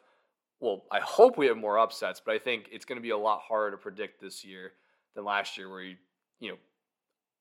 well, 0.60 0.86
I 0.92 1.00
hope 1.00 1.38
we 1.38 1.48
have 1.48 1.58
more 1.58 1.78
upsets, 1.78 2.22
but 2.24 2.34
I 2.34 2.40
think 2.40 2.70
it's 2.72 2.86
going 2.86 2.98
to 2.98 3.02
be 3.02 3.12
a 3.12 3.18
lot 3.18 3.42
harder 3.42 3.72
to 3.72 3.78
predict 3.78 4.20
this 4.22 4.44
year 4.44 4.72
than 5.16 5.24
last 5.24 5.58
year, 5.58 5.70
where 5.70 5.82
you, 5.82 5.96
you 6.40 6.50
know, 6.50 6.58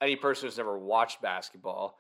any 0.01 0.17
person 0.17 0.47
who's 0.47 0.59
never 0.59 0.79
watched 0.79 1.23
basketball 1.23 1.99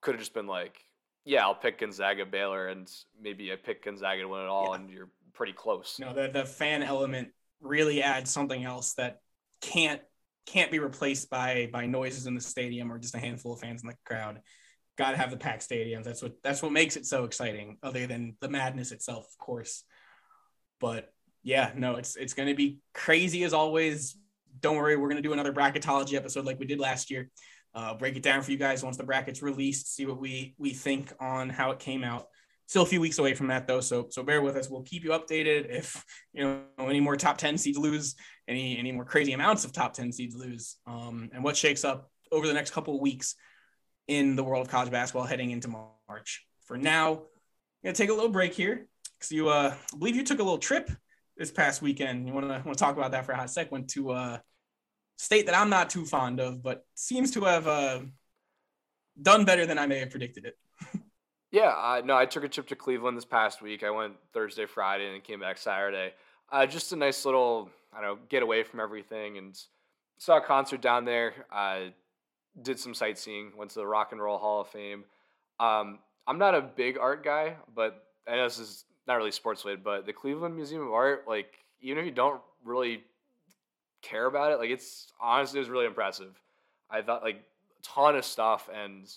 could 0.00 0.14
have 0.14 0.20
just 0.20 0.34
been 0.34 0.46
like, 0.46 0.84
yeah, 1.24 1.42
I'll 1.42 1.54
pick 1.54 1.78
Gonzaga, 1.78 2.26
Baylor, 2.26 2.68
and 2.68 2.90
maybe 3.20 3.52
I 3.52 3.56
pick 3.56 3.84
Gonzaga 3.84 4.22
to 4.22 4.28
win 4.28 4.40
it 4.40 4.48
all, 4.48 4.70
yeah. 4.70 4.76
and 4.76 4.90
you're 4.90 5.10
pretty 5.34 5.52
close. 5.52 5.98
No, 6.00 6.12
the 6.12 6.28
the 6.28 6.44
fan 6.44 6.82
element 6.82 7.28
really 7.60 8.02
adds 8.02 8.30
something 8.30 8.64
else 8.64 8.94
that 8.94 9.20
can't 9.60 10.00
can't 10.48 10.70
be 10.70 10.78
replaced 10.78 11.28
by 11.28 11.68
by 11.72 11.86
noises 11.86 12.26
in 12.26 12.34
the 12.34 12.40
stadium 12.40 12.90
or 12.90 12.98
just 12.98 13.14
a 13.14 13.18
handful 13.18 13.52
of 13.52 13.60
fans 13.60 13.82
in 13.82 13.88
the 13.88 13.96
crowd. 14.04 14.40
Got 14.96 15.12
to 15.12 15.16
have 15.18 15.30
the 15.30 15.36
packed 15.36 15.68
stadiums. 15.68 16.04
That's 16.04 16.22
what 16.22 16.32
that's 16.42 16.62
what 16.62 16.72
makes 16.72 16.96
it 16.96 17.06
so 17.06 17.24
exciting. 17.24 17.76
Other 17.82 18.06
than 18.06 18.36
the 18.40 18.48
madness 18.48 18.90
itself, 18.90 19.26
of 19.30 19.38
course. 19.38 19.84
But 20.80 21.12
yeah, 21.42 21.72
no, 21.76 21.96
it's 21.96 22.16
it's 22.16 22.34
going 22.34 22.48
to 22.48 22.54
be 22.54 22.78
crazy 22.94 23.44
as 23.44 23.52
always. 23.52 24.16
Don't 24.60 24.76
worry, 24.76 24.96
we're 24.96 25.08
going 25.08 25.22
to 25.22 25.28
do 25.28 25.34
another 25.34 25.52
bracketology 25.52 26.14
episode 26.14 26.46
like 26.46 26.58
we 26.58 26.66
did 26.66 26.80
last 26.80 27.10
year. 27.10 27.30
Uh, 27.74 27.94
break 27.94 28.16
it 28.16 28.22
down 28.22 28.42
for 28.42 28.50
you 28.50 28.56
guys 28.56 28.82
once 28.82 28.96
the 28.96 29.04
brackets 29.04 29.42
released. 29.42 29.94
See 29.94 30.06
what 30.06 30.18
we 30.18 30.54
we 30.58 30.70
think 30.70 31.12
on 31.20 31.50
how 31.50 31.70
it 31.72 31.78
came 31.78 32.02
out. 32.02 32.26
Still 32.68 32.82
a 32.82 32.86
few 32.86 33.00
weeks 33.00 33.18
away 33.18 33.32
from 33.32 33.46
that 33.46 33.66
though, 33.66 33.80
so 33.80 34.08
so 34.10 34.22
bear 34.22 34.42
with 34.42 34.54
us. 34.54 34.68
We'll 34.68 34.82
keep 34.82 35.02
you 35.02 35.10
updated 35.10 35.70
if 35.70 36.04
you 36.34 36.44
know 36.44 36.60
any 36.86 37.00
more 37.00 37.16
top 37.16 37.38
ten 37.38 37.56
seeds 37.56 37.78
lose, 37.78 38.14
any 38.46 38.78
any 38.78 38.92
more 38.92 39.06
crazy 39.06 39.32
amounts 39.32 39.64
of 39.64 39.72
top 39.72 39.94
ten 39.94 40.12
seeds 40.12 40.36
lose, 40.36 40.76
um, 40.86 41.30
and 41.32 41.42
what 41.42 41.56
shakes 41.56 41.82
up 41.82 42.10
over 42.30 42.46
the 42.46 42.52
next 42.52 42.72
couple 42.72 42.94
of 42.94 43.00
weeks 43.00 43.36
in 44.06 44.36
the 44.36 44.44
world 44.44 44.66
of 44.66 44.70
college 44.70 44.90
basketball 44.90 45.24
heading 45.24 45.50
into 45.50 45.68
March. 45.68 46.46
For 46.66 46.76
now, 46.76 47.12
I'm 47.12 47.20
gonna 47.84 47.94
take 47.94 48.10
a 48.10 48.14
little 48.14 48.28
break 48.28 48.52
here 48.52 48.86
because 49.18 49.32
you, 49.32 49.48
uh, 49.48 49.74
I 49.74 49.96
believe 49.96 50.14
you 50.14 50.22
took 50.22 50.38
a 50.38 50.42
little 50.42 50.58
trip 50.58 50.90
this 51.38 51.50
past 51.50 51.80
weekend. 51.80 52.28
You 52.28 52.34
want 52.34 52.48
to 52.48 52.62
want 52.66 52.76
to 52.76 52.84
talk 52.84 52.98
about 52.98 53.12
that 53.12 53.24
for 53.24 53.32
a 53.32 53.36
hot 53.36 53.48
sec? 53.48 53.72
Went 53.72 53.88
to 53.92 54.10
uh, 54.10 54.38
state 55.16 55.46
that 55.46 55.56
I'm 55.56 55.70
not 55.70 55.88
too 55.88 56.04
fond 56.04 56.38
of, 56.38 56.62
but 56.62 56.84
seems 56.94 57.30
to 57.30 57.44
have 57.44 57.66
uh, 57.66 58.00
done 59.20 59.46
better 59.46 59.64
than 59.64 59.78
I 59.78 59.86
may 59.86 60.00
have 60.00 60.10
predicted 60.10 60.44
it. 60.44 60.58
yeah, 61.50 62.00
no, 62.04 62.16
I 62.16 62.26
took 62.26 62.44
a 62.44 62.48
trip 62.48 62.66
to 62.68 62.76
Cleveland 62.76 63.16
this 63.16 63.24
past 63.24 63.62
week. 63.62 63.82
I 63.82 63.90
went 63.90 64.14
Thursday, 64.32 64.66
Friday, 64.66 65.12
and 65.12 65.24
came 65.24 65.40
back 65.40 65.58
Saturday. 65.58 66.12
Uh, 66.50 66.66
just 66.66 66.92
a 66.92 66.96
nice 66.96 67.24
little, 67.24 67.70
I 67.92 68.00
don't 68.00 68.16
know, 68.16 68.18
get 68.28 68.42
away 68.42 68.62
from 68.62 68.80
everything 68.80 69.38
and 69.38 69.58
saw 70.18 70.38
a 70.38 70.40
concert 70.40 70.80
down 70.80 71.04
there. 71.04 71.34
Did 72.60 72.78
some 72.78 72.94
sightseeing. 72.94 73.52
Went 73.56 73.70
to 73.72 73.80
the 73.80 73.86
Rock 73.86 74.12
and 74.12 74.20
Roll 74.20 74.38
Hall 74.38 74.62
of 74.62 74.68
Fame. 74.68 75.04
Um, 75.60 76.00
I'm 76.26 76.38
not 76.38 76.54
a 76.54 76.60
big 76.60 76.98
art 76.98 77.24
guy, 77.24 77.54
but 77.74 78.04
I 78.26 78.36
know 78.36 78.44
this 78.44 78.58
is 78.58 78.84
not 79.06 79.14
really 79.14 79.30
sports 79.30 79.64
related, 79.64 79.82
but 79.82 80.06
the 80.06 80.12
Cleveland 80.12 80.54
Museum 80.54 80.82
of 80.82 80.92
Art, 80.92 81.24
like 81.26 81.54
even 81.80 81.98
if 81.98 82.04
you 82.04 82.10
don't 82.10 82.42
really 82.64 83.02
care 84.02 84.26
about 84.26 84.52
it, 84.52 84.58
like 84.58 84.70
it's 84.70 85.12
honestly 85.20 85.58
it 85.58 85.62
was 85.62 85.70
really 85.70 85.86
impressive. 85.86 86.38
I 86.90 87.00
thought 87.00 87.22
like 87.22 87.36
a 87.36 87.82
ton 87.82 88.16
of 88.16 88.24
stuff 88.24 88.68
and 88.72 89.10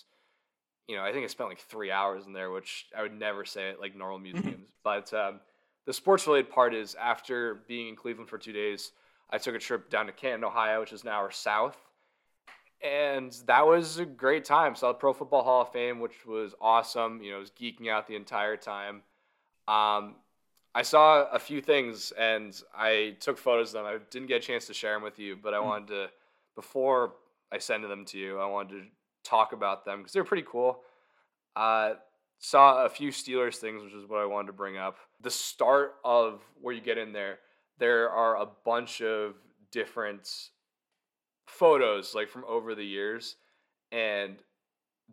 you 0.92 0.98
know, 0.98 1.04
I 1.04 1.10
think 1.10 1.24
I 1.24 1.28
spent 1.28 1.48
like 1.48 1.58
three 1.58 1.90
hours 1.90 2.26
in 2.26 2.34
there, 2.34 2.50
which 2.50 2.84
I 2.94 3.00
would 3.00 3.18
never 3.18 3.46
say 3.46 3.70
at 3.70 3.80
like 3.80 3.96
normal 3.96 4.18
mm-hmm. 4.18 4.34
museums. 4.34 4.68
but 4.84 5.12
um, 5.14 5.40
the 5.86 5.92
sports 5.94 6.26
related 6.26 6.50
part 6.50 6.74
is 6.74 6.94
after 6.96 7.62
being 7.66 7.88
in 7.88 7.96
Cleveland 7.96 8.28
for 8.28 8.36
two 8.36 8.52
days, 8.52 8.92
I 9.30 9.38
took 9.38 9.54
a 9.54 9.58
trip 9.58 9.88
down 9.88 10.04
to 10.04 10.12
Canton, 10.12 10.44
Ohio, 10.44 10.80
which 10.80 10.92
is 10.92 11.02
an 11.02 11.08
hour 11.08 11.30
south. 11.30 11.78
And 12.84 13.34
that 13.46 13.66
was 13.66 13.98
a 14.00 14.04
great 14.04 14.44
time. 14.44 14.74
Saw 14.74 14.88
the 14.88 14.98
Pro 14.98 15.14
Football 15.14 15.44
Hall 15.44 15.62
of 15.62 15.72
Fame, 15.72 15.98
which 15.98 16.26
was 16.26 16.54
awesome. 16.60 17.22
You 17.22 17.30
know, 17.30 17.36
I 17.38 17.40
was 17.40 17.50
geeking 17.50 17.88
out 17.88 18.06
the 18.06 18.16
entire 18.16 18.58
time. 18.58 18.96
Um, 19.66 20.16
I 20.74 20.82
saw 20.82 21.24
a 21.30 21.38
few 21.38 21.62
things 21.62 22.12
and 22.18 22.60
I 22.76 23.16
took 23.18 23.38
photos 23.38 23.68
of 23.68 23.72
them. 23.72 23.86
I 23.86 23.96
didn't 24.10 24.28
get 24.28 24.42
a 24.42 24.46
chance 24.46 24.66
to 24.66 24.74
share 24.74 24.92
them 24.92 25.02
with 25.02 25.18
you, 25.18 25.38
but 25.42 25.54
I 25.54 25.58
mm. 25.58 25.64
wanted 25.64 25.88
to, 25.88 26.10
before 26.54 27.14
I 27.50 27.56
send 27.56 27.84
them 27.84 28.04
to 28.06 28.18
you, 28.18 28.38
I 28.38 28.46
wanted 28.46 28.80
to 28.80 28.84
talk 29.24 29.52
about 29.52 29.84
them 29.84 29.98
because 29.98 30.12
they're 30.12 30.24
pretty 30.24 30.46
cool. 30.46 30.80
Uh, 31.54 31.94
saw 32.38 32.84
a 32.84 32.88
few 32.88 33.10
Steelers 33.10 33.56
things, 33.56 33.82
which 33.82 33.92
is 33.92 34.08
what 34.08 34.20
I 34.20 34.26
wanted 34.26 34.48
to 34.48 34.52
bring 34.52 34.76
up. 34.76 34.96
The 35.20 35.30
start 35.30 35.94
of 36.04 36.42
where 36.60 36.74
you 36.74 36.80
get 36.80 36.98
in 36.98 37.12
there, 37.12 37.38
there 37.78 38.10
are 38.10 38.36
a 38.36 38.48
bunch 38.64 39.00
of 39.00 39.34
different 39.70 40.28
photos 41.46 42.14
like 42.14 42.28
from 42.28 42.44
over 42.48 42.74
the 42.74 42.84
years. 42.84 43.36
And 43.90 44.36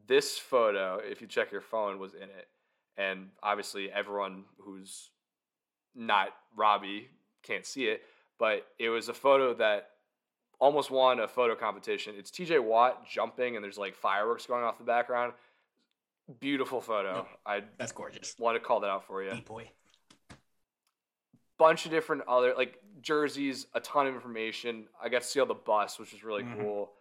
this 0.08 0.38
photo, 0.38 1.00
if 1.04 1.22
you 1.22 1.28
check 1.28 1.52
your 1.52 1.62
phone, 1.62 2.00
was 2.00 2.14
in 2.14 2.24
it 2.24 2.48
and 3.00 3.30
obviously 3.42 3.90
everyone 3.90 4.44
who's 4.60 5.10
not 5.96 6.30
Robbie 6.56 7.08
can't 7.42 7.66
see 7.66 7.86
it, 7.86 8.02
but 8.38 8.68
it 8.78 8.90
was 8.90 9.10
a 9.10 9.14
photo 9.14 9.54
that 9.56 9.92
almost 10.60 10.92
won 10.92 11.20
a 11.20 11.28
photo 11.28 11.56
competition. 11.56 12.16
It's 12.18 12.30
TJ 12.30 12.64
Watt 12.64 13.08
jumping 13.10 13.56
and 13.56 13.64
there's 13.64 13.78
like 13.78 13.96
fireworks 13.96 14.46
going 14.46 14.64
off 14.64 14.78
the 14.78 14.84
background. 14.84 15.34
Beautiful 16.40 16.82
photo. 16.82 17.26
I 17.46 17.64
that's 17.78 17.92
gorgeous. 17.92 18.36
Want 18.38 18.56
to 18.56 18.60
call 18.60 18.82
that 18.82 18.90
out 18.90 19.08
for 19.08 19.24
you. 19.24 19.34
Boy. 19.46 19.72
Bunch 21.58 21.86
of 21.86 21.92
different 21.92 22.24
other 22.28 22.54
like 22.56 22.76
jerseys, 23.02 23.66
a 23.74 23.80
ton 23.80 24.06
of 24.06 24.14
information. 24.14 24.86
I 25.02 25.10
got 25.10 25.22
to 25.24 25.28
see 25.28 25.40
all 25.40 25.46
the 25.46 25.56
bus, 25.56 25.98
which 25.98 26.14
was 26.14 26.24
really 26.24 26.44
mm-hmm. 26.44 26.62
cool. 26.62 26.92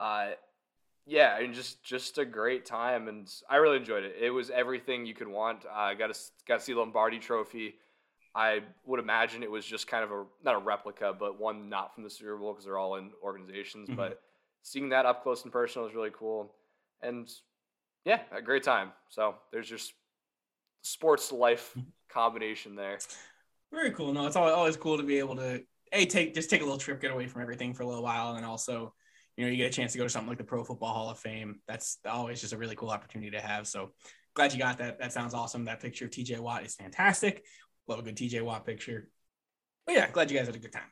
Uh, 0.00 0.30
yeah, 1.06 1.34
I 1.36 1.42
mean, 1.42 1.54
just 1.54 1.82
just 1.82 2.18
a 2.18 2.24
great 2.24 2.64
time, 2.64 3.08
and 3.08 3.30
I 3.48 3.56
really 3.56 3.78
enjoyed 3.78 4.04
it. 4.04 4.16
It 4.20 4.30
was 4.30 4.50
everything 4.50 5.06
you 5.06 5.14
could 5.14 5.28
want. 5.28 5.64
I 5.72 5.92
uh, 5.92 5.94
got 5.94 6.12
to 6.12 6.20
got 6.46 6.58
to 6.58 6.64
see 6.64 6.74
Lombardi 6.74 7.18
Trophy. 7.18 7.76
I 8.38 8.60
would 8.86 9.00
imagine 9.00 9.42
it 9.42 9.50
was 9.50 9.66
just 9.66 9.88
kind 9.88 10.04
of 10.04 10.12
a 10.12 10.24
not 10.44 10.54
a 10.54 10.58
replica, 10.58 11.12
but 11.18 11.40
one 11.40 11.68
not 11.68 11.92
from 11.92 12.04
the 12.04 12.10
Super 12.10 12.36
Bowl 12.36 12.52
because 12.52 12.64
they're 12.64 12.78
all 12.78 12.94
in 12.94 13.10
organizations. 13.20 13.88
Mm-hmm. 13.88 13.96
But 13.96 14.20
seeing 14.62 14.90
that 14.90 15.06
up 15.06 15.24
close 15.24 15.42
and 15.42 15.52
personal 15.52 15.86
was 15.86 15.94
really 15.94 16.12
cool, 16.16 16.54
and 17.02 17.28
yeah, 18.04 18.20
a 18.30 18.40
great 18.40 18.62
time. 18.62 18.92
So 19.08 19.34
there's 19.52 19.68
just 19.68 19.92
sports 20.82 21.32
life 21.32 21.72
mm-hmm. 21.76 21.88
combination 22.08 22.76
there. 22.76 22.98
Very 23.72 23.90
cool. 23.90 24.12
No, 24.12 24.28
it's 24.28 24.36
always 24.36 24.76
cool 24.76 24.98
to 24.98 25.02
be 25.02 25.18
able 25.18 25.34
to 25.34 25.64
a 25.92 26.06
take 26.06 26.32
just 26.32 26.48
take 26.48 26.60
a 26.60 26.64
little 26.64 26.78
trip, 26.78 27.00
get 27.00 27.10
away 27.10 27.26
from 27.26 27.42
everything 27.42 27.74
for 27.74 27.82
a 27.82 27.86
little 27.88 28.04
while, 28.04 28.36
and 28.36 28.46
also 28.46 28.94
you 29.36 29.44
know, 29.44 29.50
you 29.50 29.56
get 29.56 29.72
a 29.72 29.76
chance 29.76 29.92
to 29.92 29.98
go 29.98 30.04
to 30.04 30.10
something 30.10 30.28
like 30.28 30.38
the 30.38 30.44
Pro 30.44 30.64
Football 30.64 30.92
Hall 30.92 31.10
of 31.10 31.18
Fame. 31.18 31.60
That's 31.66 31.98
always 32.08 32.40
just 32.40 32.52
a 32.52 32.56
really 32.56 32.74
cool 32.76 32.90
opportunity 32.90 33.30
to 33.32 33.40
have. 33.40 33.68
So 33.68 33.90
glad 34.34 34.52
you 34.52 34.58
got 34.58 34.78
that. 34.78 34.98
That 34.98 35.12
sounds 35.12 35.32
awesome. 35.32 35.64
That 35.64 35.80
picture 35.80 36.06
of 36.06 36.10
TJ 36.10 36.40
Watt 36.40 36.64
is 36.64 36.74
fantastic. 36.74 37.44
Love 37.88 38.00
a 38.00 38.02
good 38.02 38.16
TJ 38.16 38.42
Watt 38.42 38.66
picture. 38.66 39.08
But 39.86 39.94
yeah, 39.94 40.10
glad 40.10 40.30
you 40.30 40.36
guys 40.36 40.46
had 40.46 40.54
a 40.54 40.58
good 40.58 40.72
time. 40.72 40.82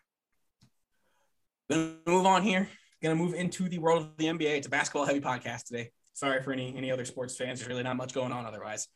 Gonna 1.70 1.97
move 2.07 2.24
on 2.24 2.42
here. 2.42 2.68
Gonna 3.03 3.14
move 3.14 3.34
into 3.34 3.68
the 3.68 3.78
world 3.78 4.03
of 4.03 4.16
the 4.16 4.24
NBA. 4.24 4.57
It's 4.57 4.66
a 4.66 4.70
basketball 4.70 5.05
heavy 5.05 5.20
podcast 5.20 5.66
today. 5.66 5.90
Sorry 6.14 6.42
for 6.42 6.53
any 6.53 6.74
any 6.74 6.90
other 6.90 7.05
sports 7.05 7.36
fans. 7.36 7.59
There's 7.59 7.68
really 7.68 7.82
not 7.82 7.97
much 7.97 8.14
going 8.14 8.32
on 8.32 8.47
otherwise. 8.47 8.88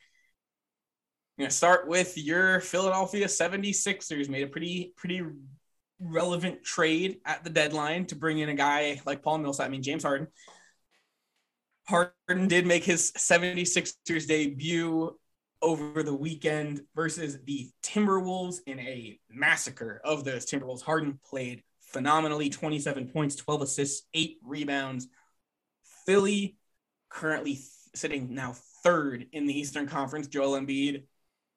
I'm 1.36 1.42
gonna 1.42 1.50
start 1.50 1.88
with 1.88 2.16
your 2.16 2.60
Philadelphia 2.60 3.26
76ers 3.26 4.30
made 4.30 4.44
a 4.44 4.46
pretty 4.46 4.94
pretty 4.96 5.22
relevant 6.00 6.64
trade 6.64 7.18
at 7.26 7.44
the 7.44 7.50
deadline 7.50 8.06
to 8.06 8.16
bring 8.16 8.38
in 8.38 8.48
a 8.48 8.54
guy 8.54 9.02
like 9.04 9.22
Paul 9.22 9.38
Millsap. 9.38 9.66
I 9.66 9.68
mean 9.68 9.82
James 9.82 10.02
Harden. 10.02 10.28
Harden 11.86 12.48
did 12.48 12.66
make 12.66 12.84
his 12.84 13.12
76ers 13.12 14.26
debut 14.26 15.18
over 15.62 16.02
the 16.02 16.14
weekend 16.14 16.82
versus 16.94 17.38
the 17.44 17.68
Timberwolves 17.82 18.60
in 18.66 18.78
a 18.80 19.18
massacre 19.30 20.00
of 20.04 20.24
those 20.24 20.46
Timberwolves. 20.46 20.82
Harden 20.82 21.18
played 21.24 21.62
phenomenally 21.80 22.50
27 22.50 23.08
points, 23.08 23.36
12 23.36 23.62
assists, 23.62 24.06
eight 24.14 24.38
rebounds. 24.44 25.08
Philly 26.06 26.56
currently 27.08 27.54
th- 27.54 27.64
sitting 27.94 28.34
now 28.34 28.54
third 28.82 29.26
in 29.32 29.46
the 29.46 29.58
Eastern 29.58 29.86
Conference. 29.86 30.28
Joel 30.28 30.60
Embiid, 30.60 31.04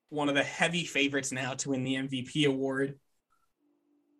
one 0.10 0.30
of 0.30 0.36
the 0.36 0.44
heavy 0.44 0.84
favorites 0.84 1.32
now 1.32 1.54
to 1.56 1.70
win 1.70 1.84
the 1.84 1.96
MVP 1.96 2.46
award. 2.46 3.00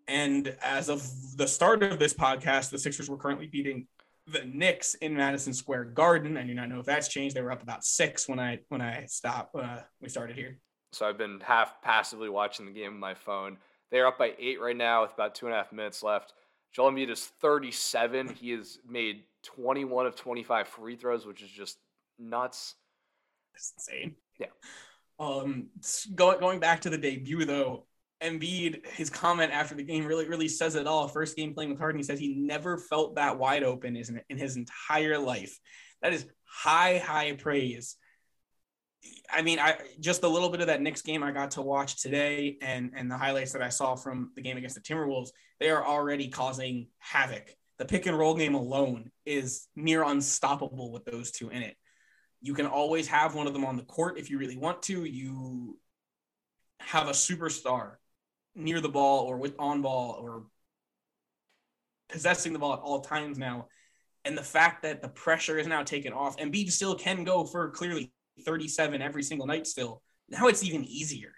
And 0.08 0.56
as 0.62 0.90
of 0.90 1.08
the 1.36 1.48
start 1.48 1.82
of 1.82 1.98
this 2.00 2.14
podcast, 2.14 2.70
the 2.70 2.78
Sixers 2.78 3.10
were 3.10 3.18
currently 3.18 3.48
beating 3.48 3.88
the 4.28 4.46
Knicks 4.46 4.96
in 4.96 5.16
Madison 5.16 5.54
Square 5.54 5.86
Garden. 5.86 6.38
I 6.38 6.44
do 6.44 6.54
not 6.54 6.70
know 6.70 6.80
if 6.80 6.86
that's 6.86 7.08
changed. 7.08 7.36
They 7.36 7.42
were 7.42 7.52
up 7.52 7.64
about 7.64 7.84
six 7.84 8.28
when 8.28 8.40
I 8.40 8.60
when 8.70 8.82
I 8.82 9.06
stopped. 9.06 9.56
Uh, 9.56 9.80
we 10.02 10.10
started 10.10 10.36
here. 10.36 10.60
So 10.92 11.08
I've 11.08 11.18
been 11.18 11.40
half 11.42 11.82
passively 11.82 12.30
watching 12.30 12.66
the 12.66 12.72
game 12.72 12.94
on 12.94 13.00
my 13.00 13.16
phone. 13.16 13.58
They're 13.92 14.08
up 14.08 14.18
by 14.18 14.34
eight 14.40 14.62
right 14.62 14.76
now 14.76 15.04
with 15.04 15.14
about 15.14 15.36
two 15.36 15.48
and 15.48 15.54
a 15.54 15.58
half 15.58 15.72
minutes 15.72 16.04
left. 16.04 16.34
Joel 16.72 16.92
Embiid 16.92 17.10
is 17.10 17.26
37. 17.42 18.30
He 18.34 18.52
has 18.52 18.80
made 18.88 19.24
21 19.44 20.08
of 20.08 20.16
25 20.16 20.68
free 20.68 20.96
throws, 20.96 21.26
which 21.26 21.44
is 21.44 21.50
just 21.50 21.78
nuts. 22.18 22.76
That's 23.54 23.74
insane. 23.78 24.16
Yeah. 24.40 24.48
Um, 25.20 25.68
going 26.16 26.40
going 26.40 26.60
back 26.60 26.82
to 26.82 26.90
the 26.90 26.98
debut 26.98 27.46
though, 27.46 27.86
Embiid, 28.24 28.86
his 28.88 29.10
comment 29.10 29.52
after 29.52 29.76
the 29.76 29.84
game 29.84 30.06
really 30.06 30.28
really 30.28 30.48
says 30.48 30.76
it 30.76 30.88
all. 30.88 31.08
First 31.08 31.36
game 31.36 31.54
playing 31.54 31.72
with 31.72 31.80
Harden, 31.80 32.00
he 32.00 32.04
says 32.04 32.20
he 32.20 32.36
never 32.36 32.78
felt 32.78 33.16
that 33.16 33.38
wide 33.38 33.64
open 33.64 33.96
in 33.96 34.38
his 34.38 34.56
entire 34.56 35.18
life. 35.18 35.60
That 36.02 36.14
is 36.14 36.26
high 36.46 36.98
high 36.98 37.34
praise. 37.34 37.98
I 39.30 39.42
mean, 39.42 39.60
I 39.60 39.78
just 40.00 40.24
a 40.24 40.28
little 40.28 40.50
bit 40.50 40.62
of 40.62 40.68
that 40.68 40.82
Knicks 40.82 41.02
game 41.02 41.24
I 41.24 41.32
got 41.32 41.52
to 41.52 41.62
watch 41.62 42.02
today, 42.02 42.58
and 42.62 42.92
and 42.96 43.12
the 43.12 43.18
highlights 43.18 43.54
that 43.54 43.62
I 43.62 43.70
saw 43.70 43.96
from 43.96 44.32
the 44.36 44.42
game 44.42 44.58
against 44.58 44.76
the 44.76 44.82
Timberwolves, 44.82 45.30
they 45.60 45.70
are 45.70 45.86
already 45.86 46.30
causing 46.30 46.88
havoc. 47.00 47.56
The 47.80 47.86
pick 47.86 48.06
and 48.06 48.18
roll 48.18 48.36
game 48.36 48.56
alone 48.56 49.12
is 49.26 49.68
near 49.76 50.04
unstoppable 50.04 50.92
with 50.92 51.06
those 51.06 51.32
two 51.32 51.50
in 51.50 51.64
it. 51.64 51.76
You 52.42 52.54
can 52.54 52.66
always 52.66 53.08
have 53.08 53.36
one 53.36 53.48
of 53.48 53.54
them 53.54 53.66
on 53.66 53.78
the 53.78 53.84
court 53.84 54.18
if 54.18 54.30
you 54.30 54.38
really 54.38 54.58
want 54.58 54.84
to. 54.84 55.06
You 55.06 55.78
have 56.80 57.08
a 57.08 57.12
superstar 57.12 57.96
near 58.56 58.80
the 58.82 58.90
ball 58.90 59.26
or 59.26 59.38
with 59.38 59.56
on 59.60 59.82
ball 59.82 60.18
or 60.22 60.44
possessing 62.10 62.54
the 62.54 62.60
ball 62.60 62.74
at 62.74 62.80
all 62.80 63.02
times 63.02 63.38
now. 63.38 63.68
And 64.26 64.38
the 64.38 64.44
fact 64.44 64.84
that 64.84 65.02
the 65.02 65.10
pressure 65.10 65.58
is 65.58 65.68
now 65.68 65.84
taken 65.84 66.14
off, 66.14 66.36
and 66.40 66.54
Embiid 66.54 66.72
still 66.72 66.96
can 66.96 67.24
go 67.24 67.44
for 67.44 67.72
clearly 67.72 68.14
37 68.46 69.02
every 69.02 69.24
single 69.24 69.48
night 69.48 69.68
still. 69.68 70.02
Now 70.30 70.48
it's 70.48 70.64
even 70.64 70.86
easier. 70.86 71.34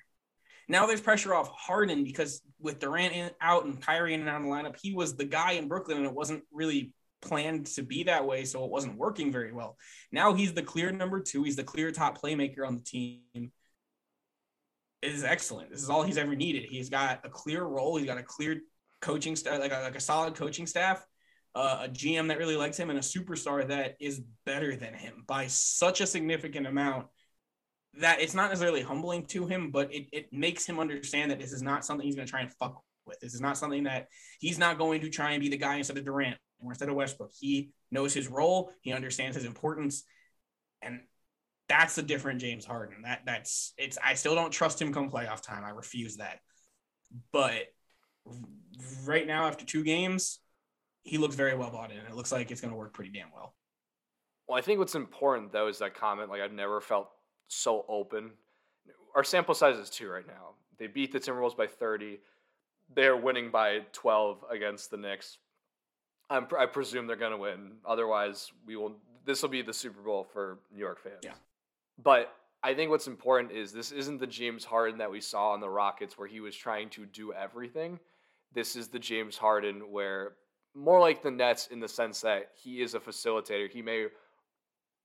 Now 0.68 0.86
there's 0.86 1.02
pressure 1.02 1.34
off 1.34 1.52
Harden 1.52 2.04
because 2.04 2.42
with 2.60 2.80
Durant 2.80 3.14
in, 3.14 3.32
out 3.42 3.66
and 3.66 3.82
Kyrie 3.82 4.14
in 4.14 4.22
and 4.22 4.30
out 4.30 4.42
of 4.42 4.44
the 4.44 4.50
lineup, 4.50 4.78
he 4.80 4.94
was 4.94 5.16
the 5.16 5.26
guy 5.26 5.54
in 5.54 5.68
Brooklyn 5.68 5.98
and 5.98 6.06
it 6.06 6.14
wasn't 6.14 6.44
really 6.52 6.94
planned 7.22 7.68
to 7.68 7.84
be 7.84 8.04
that 8.04 8.26
way, 8.26 8.46
so 8.46 8.64
it 8.64 8.72
wasn't 8.72 8.98
working 8.98 9.32
very 9.32 9.52
well. 9.52 9.78
Now 10.12 10.34
he's 10.34 10.54
the 10.54 10.62
clear 10.64 10.92
number 10.92 11.20
two. 11.20 11.44
He's 11.44 11.56
the 11.56 11.64
clear 11.64 11.92
top 11.92 12.22
playmaker 12.22 12.66
on 12.66 12.76
the 12.76 12.84
team. 12.84 13.52
Is 15.02 15.24
excellent. 15.24 15.70
This 15.70 15.84
is 15.84 15.90
all 15.90 16.04
he's 16.04 16.18
ever 16.18 16.36
needed. 16.36 16.64
He's 16.64 16.90
got 16.90 17.20
a 17.24 17.30
clear 17.30 17.64
role. 17.64 17.98
He's 17.98 18.08
got 18.08 18.18
a 18.18 18.24
clear 18.24 18.62
coaching 19.02 19.36
staff, 19.36 19.60
like 19.60 19.72
a, 19.72 19.82
like 19.82 19.96
a 19.96 20.00
solid 20.00 20.34
coaching 20.34 20.66
staff, 20.66 21.06
uh, 21.54 21.82
a 21.84 21.90
GM 21.90 22.30
that 22.30 22.40
really 22.40 22.58
likes 22.58 22.78
him, 22.78 22.90
and 22.90 22.98
a 22.98 23.04
superstar 23.04 23.68
that 23.68 23.96
is 24.00 24.22
better 24.46 24.76
than 24.76 24.94
him 24.94 25.24
by 25.28 25.48
such 25.48 26.02
a 26.02 26.08
significant 26.08 26.66
amount 26.66 27.08
that 28.00 28.20
it's 28.20 28.34
not 28.34 28.50
necessarily 28.50 28.82
humbling 28.82 29.26
to 29.28 29.46
him, 29.46 29.72
but 29.72 29.94
it, 29.94 30.08
it 30.12 30.34
makes 30.34 30.66
him 30.66 30.80
understand 30.80 31.32
that 31.32 31.40
this 31.40 31.54
is 31.54 31.62
not 31.62 31.86
something 31.86 32.06
he's 32.06 32.16
going 32.16 32.26
to 32.26 32.32
try 32.32 32.42
and 32.42 32.52
fuck 32.54 32.82
with. 33.06 33.20
This 33.20 33.34
is 33.34 33.42
not 33.42 33.58
something 33.58 33.84
that 33.84 34.08
he's 34.40 34.58
not 34.58 34.78
going 34.78 35.02
to 35.02 35.10
try 35.10 35.32
and 35.32 35.42
be 35.42 35.50
the 35.50 35.58
guy 35.58 35.76
instead 35.76 35.98
of 35.98 36.04
Durant 36.04 36.38
or 36.60 36.72
instead 36.72 36.90
of 36.90 36.96
Westbrook. 36.96 37.32
He 37.40 37.72
knows 37.92 38.14
his 38.14 38.28
role, 38.28 38.72
he 38.82 38.92
understands 38.92 39.36
his 39.36 39.46
importance, 39.46 40.04
and 40.82 41.02
that's 41.68 41.98
a 41.98 42.04
different 42.04 42.42
James 42.42 42.66
Harden. 42.66 43.04
That 43.04 43.22
that's 43.26 43.74
it's. 43.78 43.98
I 44.04 44.14
still 44.14 44.36
don't 44.36 44.52
trust 44.52 44.82
him 44.82 44.94
come 44.94 45.10
playoff 45.10 45.42
time. 45.42 45.64
I 45.64 45.70
refuse 45.70 46.18
that. 46.18 46.40
But 47.32 47.64
right 49.06 49.26
now, 49.26 49.48
after 49.48 49.66
two 49.66 49.84
games, 49.84 50.40
he 51.04 51.18
looks 51.18 51.36
very 51.36 51.56
well 51.56 51.72
bought 51.72 51.92
in. 51.92 51.98
It 51.98 52.16
looks 52.16 52.32
like 52.32 52.52
it's 52.52 52.62
going 52.62 52.72
to 52.72 52.78
work 52.78 52.94
pretty 52.94 53.12
damn 53.12 53.32
well. 53.34 53.56
Well, 54.48 54.58
I 54.58 54.62
think 54.62 54.80
what's 54.80 54.96
important 54.96 55.52
though 55.52 55.68
is 55.68 55.80
that 55.80 55.96
comment. 55.96 56.30
Like 56.30 56.42
I've 56.42 56.52
never 56.52 56.82
felt 56.82 57.10
so 57.48 57.86
open. 57.88 58.32
Our 59.16 59.24
sample 59.24 59.56
size 59.56 59.78
is 59.78 59.90
two 59.90 60.10
right 60.10 60.28
now. 60.28 60.56
They 60.78 60.88
beat 60.88 61.14
the 61.14 61.20
Timberwolves 61.20 61.56
by 61.56 61.68
30. 61.68 62.20
They're 62.94 63.16
winning 63.16 63.50
by 63.50 63.80
12 63.94 64.44
against 64.52 64.92
the 64.92 64.98
Knicks. 64.98 65.38
I'm, 66.30 66.48
I 66.58 66.66
presume 66.66 67.08
they're 67.08 67.16
going 67.16 67.32
to 67.32 67.38
win. 67.38 67.74
Otherwise, 67.86 68.52
we 68.66 68.76
will. 68.76 68.98
This 69.26 69.42
will 69.42 69.50
be 69.50 69.62
the 69.62 69.74
Super 69.74 70.02
Bowl 70.02 70.24
for 70.24 70.60
New 70.72 70.80
York 70.80 71.00
fans. 71.02 71.22
Yeah. 71.24 71.32
But 72.02 72.34
I 72.64 72.74
think 72.74 72.90
what's 72.90 73.08
important 73.08 73.52
is 73.52 73.72
this 73.72 73.92
isn't 73.92 74.20
the 74.20 74.28
James 74.28 74.66
Harden 74.66 74.98
that 75.00 75.12
we 75.12 75.22
saw 75.22 75.52
on 75.52 75.60
the 75.60 75.70
Rockets 75.70 76.18
where 76.18 76.28
he 76.28 76.40
was 76.40 76.56
trying 76.56 76.90
to 76.92 77.06
do 77.06 77.32
everything. 77.34 78.00
This 78.54 78.76
is 78.76 78.88
the 78.88 79.00
James 79.00 79.38
Harden 79.38 79.92
where 79.92 80.34
more 80.74 81.00
like 81.00 81.22
the 81.22 81.32
Nets 81.32 81.68
in 81.68 81.80
the 81.80 81.88
sense 81.88 82.22
that 82.22 82.52
he 82.56 82.82
is 82.82 82.96
a 82.96 83.00
facilitator. 83.00 83.70
He 83.70 83.82
may 83.82 84.08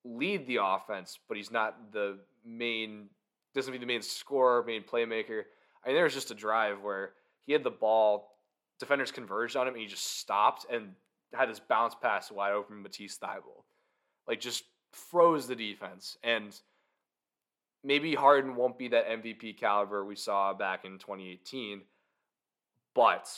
lead 0.05 0.47
the 0.47 0.59
offense, 0.63 1.19
but 1.29 1.37
he's 1.37 1.51
not 1.51 1.93
the 1.93 2.19
main 2.45 3.09
doesn't 3.55 3.73
be 3.73 3.79
the 3.79 3.87
main 3.87 4.03
scorer, 4.03 4.65
main 4.65 4.83
playmaker. 4.83 5.43
I 5.85 5.89
mean, 5.89 5.97
there 5.97 6.05
was 6.05 6.15
just 6.15 6.31
a 6.31 6.35
drive 6.35 6.83
where 6.83 7.13
he 7.41 7.53
had 7.53 7.65
the 7.65 7.71
ball, 7.71 8.37
defenders 8.79 9.11
converged 9.11 9.57
on 9.57 9.67
him, 9.67 9.75
and 9.75 9.83
he 9.83 9.89
just 9.89 10.19
stopped 10.19 10.67
and 10.71 10.93
had 11.35 11.49
this 11.49 11.61
bounce 11.61 11.95
pass 12.01 12.31
wide 12.31 12.53
open 12.53 12.83
Matisse 12.83 13.19
Thybulle. 13.19 13.65
Like 14.29 14.41
just 14.41 14.65
froze 14.93 15.47
the 15.47 15.57
defense. 15.57 16.17
And 16.23 16.59
maybe 17.85 18.15
Harden 18.15 18.57
won't 18.57 18.79
be 18.79 18.89
that 18.89 19.09
MVP 19.09 19.59
caliber 19.59 20.05
we 20.05 20.17
saw 20.17 20.53
back 20.53 20.85
in 20.85 20.99
2018, 20.99 21.83
but 22.95 23.29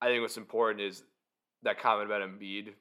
I 0.00 0.06
think 0.06 0.22
what's 0.22 0.36
important 0.36 0.82
is 0.82 1.02
that 1.62 1.78
comment 1.78 2.06
about 2.06 2.22
Embiid. 2.22 2.74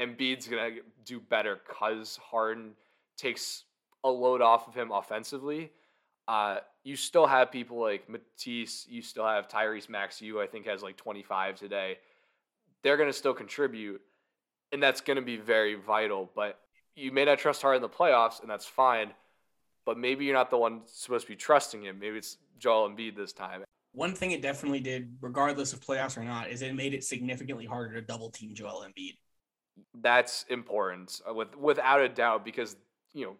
Embiid's 0.00 0.48
gonna 0.48 0.76
do 1.04 1.20
better 1.20 1.60
because 1.66 2.16
Harden 2.16 2.72
takes 3.16 3.64
a 4.02 4.08
load 4.08 4.40
off 4.40 4.68
of 4.68 4.74
him 4.74 4.90
offensively. 4.90 5.70
Uh, 6.26 6.58
you 6.84 6.96
still 6.96 7.26
have 7.26 7.50
people 7.50 7.80
like 7.80 8.08
Matisse. 8.08 8.86
You 8.88 9.02
still 9.02 9.26
have 9.26 9.48
Tyrese 9.48 9.88
Maxey, 9.88 10.28
who 10.28 10.40
I 10.40 10.46
think 10.46 10.66
has 10.66 10.82
like 10.82 10.96
25 10.96 11.56
today. 11.56 11.98
They're 12.82 12.96
to 13.08 13.16
still 13.16 13.34
contribute, 13.34 14.00
and 14.72 14.82
that's 14.82 15.00
to 15.16 15.22
be 15.22 15.36
very 15.36 15.74
vital. 15.74 16.30
But 16.34 16.58
you 16.94 17.12
may 17.12 17.24
not 17.24 17.38
trust 17.38 17.62
Harden 17.62 17.82
in 17.82 17.90
the 17.90 17.94
playoffs, 17.94 18.40
and 18.40 18.50
that's 18.50 18.66
fine. 18.66 19.12
But 19.86 19.98
maybe 19.98 20.24
you're 20.24 20.34
not 20.34 20.50
the 20.50 20.58
one 20.58 20.82
supposed 20.86 21.26
to 21.26 21.32
be 21.32 21.36
trusting 21.36 21.82
him. 21.82 21.98
Maybe 21.98 22.18
it's 22.18 22.38
Joel 22.58 22.88
Embiid 22.88 23.16
this 23.16 23.32
time. 23.32 23.64
One 23.92 24.14
thing 24.14 24.32
it 24.32 24.42
definitely 24.42 24.80
did, 24.80 25.16
regardless 25.20 25.72
of 25.72 25.80
playoffs 25.80 26.16
or 26.16 26.24
not, 26.24 26.50
is 26.50 26.62
it 26.62 26.74
made 26.74 26.94
it 26.94 27.04
significantly 27.04 27.64
harder 27.64 27.94
to 27.94 28.00
double 28.00 28.30
team 28.30 28.54
Joel 28.54 28.84
Embiid. 28.86 29.16
That's 30.00 30.44
important, 30.48 31.20
uh, 31.28 31.34
with 31.34 31.56
without 31.56 32.00
a 32.00 32.08
doubt, 32.08 32.44
because 32.44 32.76
you 33.12 33.26
know 33.26 33.36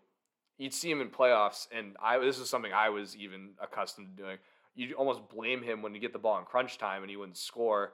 you'd 0.58 0.74
see 0.74 0.90
him 0.90 1.00
in 1.00 1.08
playoffs, 1.08 1.66
and 1.72 1.96
I 2.02 2.18
this 2.18 2.38
is 2.38 2.48
something 2.48 2.72
I 2.72 2.88
was 2.90 3.16
even 3.16 3.50
accustomed 3.60 4.16
to 4.16 4.22
doing. 4.22 4.38
You 4.74 4.94
almost 4.94 5.28
blame 5.28 5.62
him 5.62 5.82
when 5.82 5.94
you 5.94 6.00
get 6.00 6.12
the 6.12 6.18
ball 6.18 6.38
in 6.38 6.44
crunch 6.44 6.78
time 6.78 7.02
and 7.02 7.10
he 7.10 7.16
wouldn't 7.16 7.36
score 7.36 7.92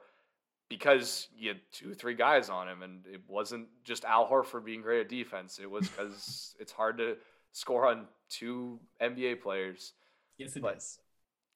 because 0.71 1.27
you 1.37 1.49
had 1.49 1.59
two, 1.73 1.93
three 1.93 2.15
guys 2.15 2.49
on 2.49 2.69
him, 2.69 2.81
and 2.81 3.05
it 3.05 3.21
wasn't 3.27 3.67
just 3.83 4.05
Al 4.05 4.29
Horford 4.29 4.63
being 4.63 4.81
great 4.81 5.01
at 5.01 5.09
defense. 5.09 5.59
It 5.61 5.69
was 5.69 5.89
because 5.89 6.55
it's 6.59 6.71
hard 6.71 6.97
to 6.99 7.17
score 7.51 7.87
on 7.87 8.07
two 8.29 8.79
NBA 9.01 9.41
players. 9.41 9.93
Yes, 10.37 10.55
it 10.55 10.61
but. 10.61 10.83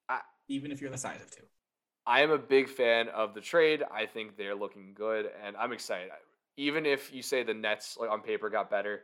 I, 0.08 0.20
Even 0.48 0.70
if 0.70 0.80
you're 0.80 0.90
the 0.90 0.98
size 0.98 1.20
of 1.22 1.30
two. 1.30 1.42
I 2.06 2.22
am 2.22 2.30
a 2.30 2.38
big 2.38 2.68
fan 2.68 3.08
of 3.08 3.34
the 3.34 3.40
trade. 3.40 3.82
I 3.92 4.06
think 4.06 4.36
they're 4.36 4.54
looking 4.54 4.92
good, 4.94 5.28
and 5.44 5.56
I'm 5.56 5.72
excited. 5.72 6.10
even 6.56 6.86
if 6.86 7.12
you 7.12 7.20
say 7.20 7.42
the 7.42 7.52
Nets 7.52 7.96
like 7.98 8.10
on 8.10 8.20
paper 8.22 8.48
got 8.48 8.70
better, 8.70 9.02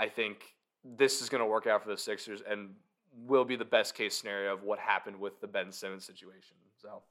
I 0.00 0.08
think 0.08 0.38
this 0.84 1.22
is 1.22 1.28
going 1.28 1.40
to 1.40 1.46
work 1.46 1.66
out 1.66 1.82
for 1.82 1.88
the 1.88 1.96
Sixers 1.96 2.42
and 2.48 2.70
will 3.16 3.44
be 3.44 3.56
the 3.56 3.64
best 3.64 3.94
case 3.94 4.16
scenario 4.16 4.52
of 4.52 4.64
what 4.64 4.78
happened 4.78 5.18
with 5.18 5.40
the 5.40 5.46
Ben 5.46 5.70
Simmons 5.70 6.04
situation. 6.04 6.56
So 6.82 7.02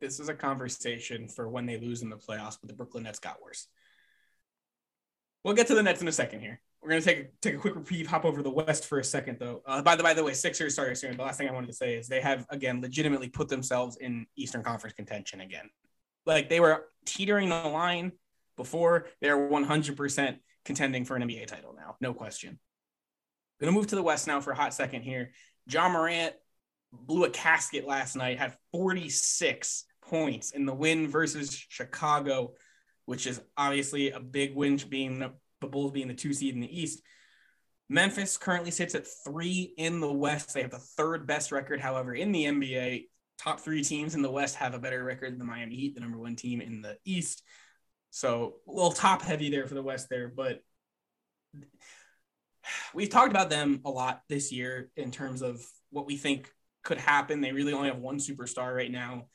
this 0.00 0.20
is 0.20 0.28
a 0.28 0.34
conversation 0.34 1.26
for 1.26 1.48
when 1.48 1.66
they 1.66 1.78
lose 1.78 2.02
in 2.02 2.08
the 2.08 2.16
playoffs, 2.16 2.56
but 2.60 2.68
the 2.68 2.74
Brooklyn 2.74 3.02
Nets 3.02 3.18
got 3.18 3.42
worse. 3.42 3.66
We'll 5.44 5.54
get 5.54 5.66
to 5.66 5.74
the 5.74 5.82
Nets 5.82 6.00
in 6.00 6.08
a 6.08 6.12
second 6.12 6.40
here. 6.40 6.60
We're 6.82 6.90
gonna 6.90 7.00
take 7.02 7.18
a, 7.18 7.26
take 7.40 7.54
a 7.54 7.58
quick 7.58 7.74
reprieve, 7.74 8.06
hop 8.06 8.24
over 8.24 8.36
to 8.36 8.42
the 8.42 8.50
West 8.50 8.86
for 8.86 9.00
a 9.00 9.04
second, 9.04 9.38
though. 9.40 9.62
Uh, 9.66 9.82
by 9.82 9.96
the 9.96 10.02
by 10.02 10.14
the 10.14 10.22
way, 10.22 10.32
Sixers. 10.32 10.74
Sorry, 10.74 10.94
sorry. 10.94 11.14
The 11.14 11.22
last 11.22 11.38
thing 11.38 11.48
I 11.48 11.52
wanted 11.52 11.66
to 11.68 11.72
say 11.72 11.94
is 11.94 12.08
they 12.08 12.20
have 12.20 12.46
again 12.50 12.80
legitimately 12.80 13.28
put 13.28 13.48
themselves 13.48 13.96
in 13.96 14.26
Eastern 14.36 14.62
Conference 14.62 14.94
contention 14.94 15.40
again. 15.40 15.68
Like 16.24 16.48
they 16.48 16.60
were 16.60 16.84
teetering 17.04 17.48
the 17.48 17.56
line 17.56 18.12
before. 18.56 19.06
They're 19.20 19.36
100% 19.36 20.38
contending 20.64 21.04
for 21.04 21.16
an 21.16 21.22
NBA 21.22 21.46
title 21.46 21.74
now, 21.76 21.96
no 22.00 22.14
question. 22.14 22.58
Gonna 23.60 23.72
move 23.72 23.88
to 23.88 23.96
the 23.96 24.02
West 24.02 24.26
now 24.26 24.40
for 24.40 24.52
a 24.52 24.56
hot 24.56 24.74
second 24.74 25.02
here. 25.02 25.32
Ja 25.66 25.88
Morant 25.88 26.34
blew 26.92 27.24
a 27.24 27.30
casket 27.30 27.86
last 27.86 28.16
night, 28.16 28.38
had 28.38 28.56
46 28.72 29.84
points 30.02 30.52
in 30.52 30.66
the 30.66 30.74
win 30.74 31.08
versus 31.08 31.54
Chicago, 31.68 32.52
which 33.06 33.26
is 33.26 33.40
obviously 33.56 34.10
a 34.10 34.20
big 34.20 34.54
win, 34.54 34.76
being 34.88 35.30
the, 35.60 35.66
Bulls 35.66 35.92
being 35.92 36.08
the 36.08 36.14
two 36.14 36.32
seed 36.32 36.54
in 36.54 36.60
the 36.60 36.80
East. 36.80 37.02
Memphis 37.88 38.36
currently 38.36 38.70
sits 38.70 38.94
at 38.94 39.06
three 39.24 39.72
in 39.78 40.00
the 40.00 40.12
West. 40.12 40.52
They 40.52 40.62
have 40.62 40.70
the 40.70 40.78
third 40.78 41.26
best 41.26 41.52
record, 41.52 41.80
however, 41.80 42.14
in 42.14 42.32
the 42.32 42.44
NBA. 42.44 43.06
Top 43.38 43.60
three 43.60 43.82
teams 43.82 44.14
in 44.14 44.22
the 44.22 44.30
West 44.30 44.56
have 44.56 44.74
a 44.74 44.78
better 44.78 45.02
record 45.02 45.32
than 45.32 45.38
the 45.38 45.44
Miami 45.44 45.76
Heat, 45.76 45.94
the 45.94 46.00
number 46.00 46.18
one 46.18 46.36
team 46.36 46.60
in 46.60 46.82
the 46.82 46.98
East. 47.04 47.42
So 48.10 48.56
a 48.68 48.72
little 48.72 48.92
top 48.92 49.22
heavy 49.22 49.50
there 49.50 49.66
for 49.66 49.74
the 49.74 49.82
West 49.82 50.08
there, 50.10 50.28
but 50.28 50.60
we've 52.94 53.10
talked 53.10 53.30
about 53.30 53.50
them 53.50 53.80
a 53.84 53.90
lot 53.90 54.22
this 54.28 54.52
year 54.52 54.90
in 54.96 55.10
terms 55.10 55.42
of 55.42 55.64
what 55.90 56.06
we 56.06 56.16
think 56.16 56.50
could 56.84 56.98
happen. 56.98 57.40
They 57.40 57.52
really 57.52 57.72
only 57.72 57.88
have 57.88 57.98
one 57.98 58.18
superstar 58.18 58.74
right 58.74 58.90
now. 58.90 59.26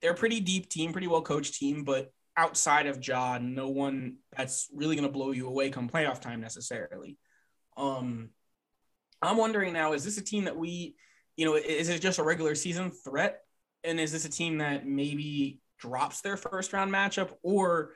They're 0.00 0.12
a 0.12 0.16
pretty 0.16 0.40
deep 0.40 0.68
team, 0.68 0.92
pretty 0.92 1.06
well 1.06 1.22
coached 1.22 1.54
team, 1.54 1.84
but 1.84 2.12
outside 2.36 2.86
of 2.86 3.06
Ja, 3.06 3.38
no 3.40 3.68
one 3.68 4.16
that's 4.36 4.68
really 4.74 4.96
going 4.96 5.08
to 5.08 5.12
blow 5.12 5.30
you 5.30 5.46
away 5.46 5.70
come 5.70 5.88
playoff 5.88 6.20
time 6.20 6.40
necessarily. 6.40 7.16
Um, 7.76 8.30
I'm 9.22 9.36
wondering 9.36 9.72
now, 9.72 9.92
is 9.94 10.04
this 10.04 10.18
a 10.18 10.24
team 10.24 10.44
that 10.44 10.56
we, 10.56 10.96
you 11.36 11.46
know, 11.46 11.54
is 11.54 11.88
it 11.88 12.00
just 12.00 12.18
a 12.18 12.22
regular 12.22 12.54
season 12.54 12.90
threat? 12.90 13.40
And 13.84 13.98
is 13.98 14.12
this 14.12 14.24
a 14.24 14.30
team 14.30 14.58
that 14.58 14.86
maybe 14.86 15.60
drops 15.78 16.20
their 16.20 16.36
first 16.36 16.72
round 16.72 16.92
matchup 16.92 17.30
or 17.42 17.92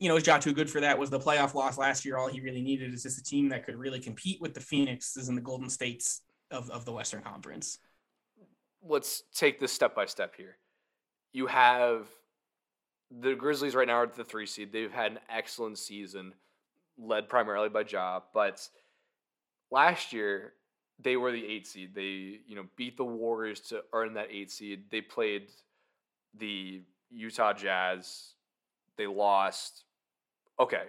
you 0.00 0.08
know, 0.08 0.16
is 0.16 0.26
Ja 0.26 0.38
too 0.38 0.54
good 0.54 0.70
for 0.70 0.80
that? 0.80 0.98
Was 0.98 1.10
the 1.10 1.20
playoff 1.20 1.54
loss 1.54 1.76
last 1.76 2.06
year 2.06 2.16
all 2.16 2.26
he 2.26 2.40
really 2.40 2.62
needed? 2.62 2.92
Is 2.94 3.02
this 3.02 3.18
a 3.18 3.22
team 3.22 3.50
that 3.50 3.66
could 3.66 3.76
really 3.76 4.00
compete 4.00 4.40
with 4.40 4.54
the 4.54 4.60
Phoenixes 4.60 5.28
and 5.28 5.36
the 5.36 5.42
Golden 5.42 5.68
States 5.68 6.22
of, 6.50 6.70
of 6.70 6.86
the 6.86 6.92
Western 6.92 7.22
Conference? 7.22 7.78
Let's 8.82 9.24
take 9.34 9.60
this 9.60 9.72
step 9.72 9.94
by 9.94 10.06
step 10.06 10.34
here. 10.34 10.56
You 11.32 11.46
have 11.48 12.08
the 13.10 13.34
Grizzlies 13.34 13.74
right 13.74 13.88
now 13.88 13.94
are 13.94 14.06
the 14.06 14.24
three 14.24 14.46
seed. 14.46 14.72
They've 14.72 14.92
had 14.92 15.12
an 15.12 15.18
excellent 15.28 15.78
season, 15.78 16.32
led 16.98 17.28
primarily 17.28 17.68
by 17.68 17.84
Ja, 17.88 18.20
but 18.32 18.68
last 19.70 20.12
year 20.12 20.52
they 21.02 21.16
were 21.16 21.32
the 21.32 21.44
eight 21.44 21.66
seed. 21.66 21.94
They, 21.94 22.40
you 22.46 22.54
know, 22.54 22.66
beat 22.76 22.96
the 22.96 23.04
Warriors 23.04 23.60
to 23.68 23.82
earn 23.92 24.14
that 24.14 24.28
eight 24.30 24.50
seed. 24.50 24.84
They 24.90 25.00
played 25.00 25.48
the 26.38 26.82
Utah 27.10 27.52
Jazz. 27.52 28.34
They 28.96 29.06
lost 29.06 29.84
okay, 30.60 30.84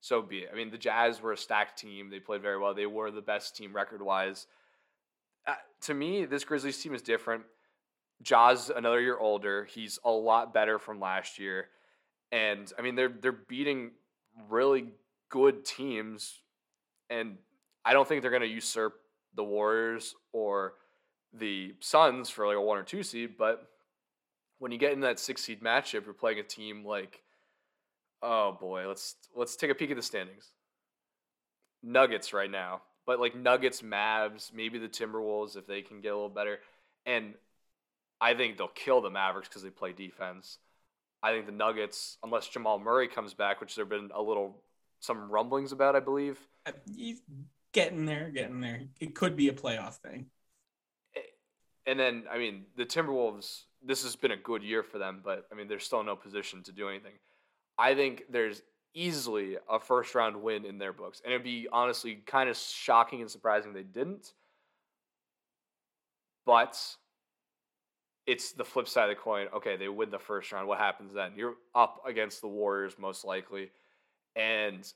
so 0.00 0.22
be 0.22 0.38
it. 0.38 0.50
I 0.52 0.56
mean, 0.56 0.70
the 0.70 0.78
Jazz 0.78 1.20
were 1.20 1.32
a 1.32 1.36
stacked 1.36 1.78
team. 1.78 2.10
They 2.10 2.18
played 2.18 2.42
very 2.42 2.58
well. 2.58 2.74
They 2.74 2.86
were 2.86 3.10
the 3.10 3.20
best 3.20 3.54
team 3.54 3.74
record 3.74 4.02
wise. 4.02 4.46
Uh, 5.46 5.54
to 5.82 5.94
me, 5.94 6.24
this 6.24 6.42
Grizzlies 6.42 6.82
team 6.82 6.94
is 6.94 7.02
different. 7.02 7.42
Ja's 8.24 8.70
another 8.74 9.00
year 9.00 9.18
older. 9.18 9.64
He's 9.64 9.98
a 10.04 10.10
lot 10.10 10.52
better 10.52 10.78
from 10.78 10.98
last 10.98 11.38
year, 11.38 11.68
and 12.32 12.72
I 12.78 12.82
mean 12.82 12.94
they're 12.96 13.08
they're 13.20 13.32
beating 13.32 13.92
really 14.48 14.92
good 15.28 15.64
teams, 15.64 16.40
and 17.10 17.38
I 17.84 17.92
don't 17.92 18.08
think 18.08 18.22
they're 18.22 18.30
going 18.30 18.42
to 18.42 18.48
usurp 18.48 18.94
the 19.34 19.44
Warriors 19.44 20.14
or 20.32 20.74
the 21.32 21.74
Suns 21.80 22.30
for 22.30 22.46
like 22.46 22.56
a 22.56 22.60
one 22.60 22.78
or 22.78 22.82
two 22.82 23.02
seed. 23.02 23.36
But 23.38 23.68
when 24.58 24.72
you 24.72 24.78
get 24.78 24.92
in 24.92 25.00
that 25.00 25.20
six 25.20 25.42
seed 25.42 25.62
matchup, 25.62 26.04
you're 26.04 26.14
playing 26.14 26.38
a 26.38 26.42
team 26.42 26.84
like 26.84 27.24
Oh 28.26 28.56
boy, 28.58 28.88
let's 28.88 29.16
let's 29.36 29.54
take 29.54 29.70
a 29.70 29.74
peek 29.74 29.90
at 29.90 29.96
the 29.96 30.02
standings. 30.02 30.52
Nuggets 31.82 32.32
right 32.32 32.50
now, 32.50 32.80
but 33.04 33.20
like 33.20 33.36
Nuggets, 33.36 33.82
Mavs, 33.82 34.50
maybe 34.50 34.78
the 34.78 34.88
Timberwolves 34.88 35.58
if 35.58 35.66
they 35.66 35.82
can 35.82 36.00
get 36.00 36.08
a 36.08 36.14
little 36.14 36.30
better, 36.30 36.60
and 37.04 37.34
I 38.20 38.34
think 38.34 38.56
they'll 38.56 38.68
kill 38.68 39.00
the 39.00 39.10
Mavericks 39.10 39.48
because 39.48 39.62
they 39.62 39.70
play 39.70 39.92
defense. 39.92 40.58
I 41.22 41.32
think 41.32 41.46
the 41.46 41.52
Nuggets, 41.52 42.18
unless 42.22 42.48
Jamal 42.48 42.78
Murray 42.78 43.08
comes 43.08 43.34
back, 43.34 43.60
which 43.60 43.74
there've 43.74 43.88
been 43.88 44.10
a 44.14 44.22
little 44.22 44.62
some 45.00 45.30
rumblings 45.30 45.72
about, 45.72 45.96
I 45.96 46.00
believe. 46.00 46.38
Uh, 46.66 46.72
he's 46.94 47.20
getting 47.72 48.06
there, 48.06 48.30
getting 48.30 48.60
there. 48.60 48.82
It 49.00 49.14
could 49.14 49.36
be 49.36 49.48
a 49.48 49.52
playoff 49.52 49.96
thing. 49.96 50.26
And 51.86 52.00
then, 52.00 52.24
I 52.30 52.38
mean, 52.38 52.64
the 52.76 52.86
Timberwolves. 52.86 53.64
This 53.86 54.02
has 54.04 54.16
been 54.16 54.30
a 54.30 54.36
good 54.36 54.62
year 54.62 54.82
for 54.82 54.96
them, 54.96 55.20
but 55.22 55.46
I 55.52 55.54
mean, 55.54 55.68
they're 55.68 55.78
still 55.78 56.00
in 56.00 56.06
no 56.06 56.16
position 56.16 56.62
to 56.62 56.72
do 56.72 56.88
anything. 56.88 57.12
I 57.76 57.94
think 57.94 58.24
there's 58.30 58.62
easily 58.94 59.58
a 59.68 59.78
first 59.78 60.14
round 60.14 60.36
win 60.40 60.64
in 60.64 60.78
their 60.78 60.94
books. 60.94 61.20
And 61.22 61.34
it'd 61.34 61.44
be 61.44 61.68
honestly 61.70 62.14
kind 62.26 62.48
of 62.48 62.56
shocking 62.56 63.20
and 63.20 63.30
surprising 63.30 63.74
they 63.74 63.82
didn't. 63.82 64.32
But 66.46 66.80
it's 68.26 68.52
the 68.52 68.64
flip 68.64 68.88
side 68.88 69.10
of 69.10 69.16
the 69.16 69.20
coin. 69.22 69.48
Okay, 69.54 69.76
they 69.76 69.88
win 69.88 70.10
the 70.10 70.18
first 70.18 70.50
round. 70.52 70.66
What 70.66 70.78
happens 70.78 71.12
then? 71.12 71.32
You're 71.36 71.54
up 71.74 72.02
against 72.06 72.40
the 72.40 72.48
Warriors, 72.48 72.94
most 72.98 73.24
likely. 73.24 73.70
And 74.36 74.90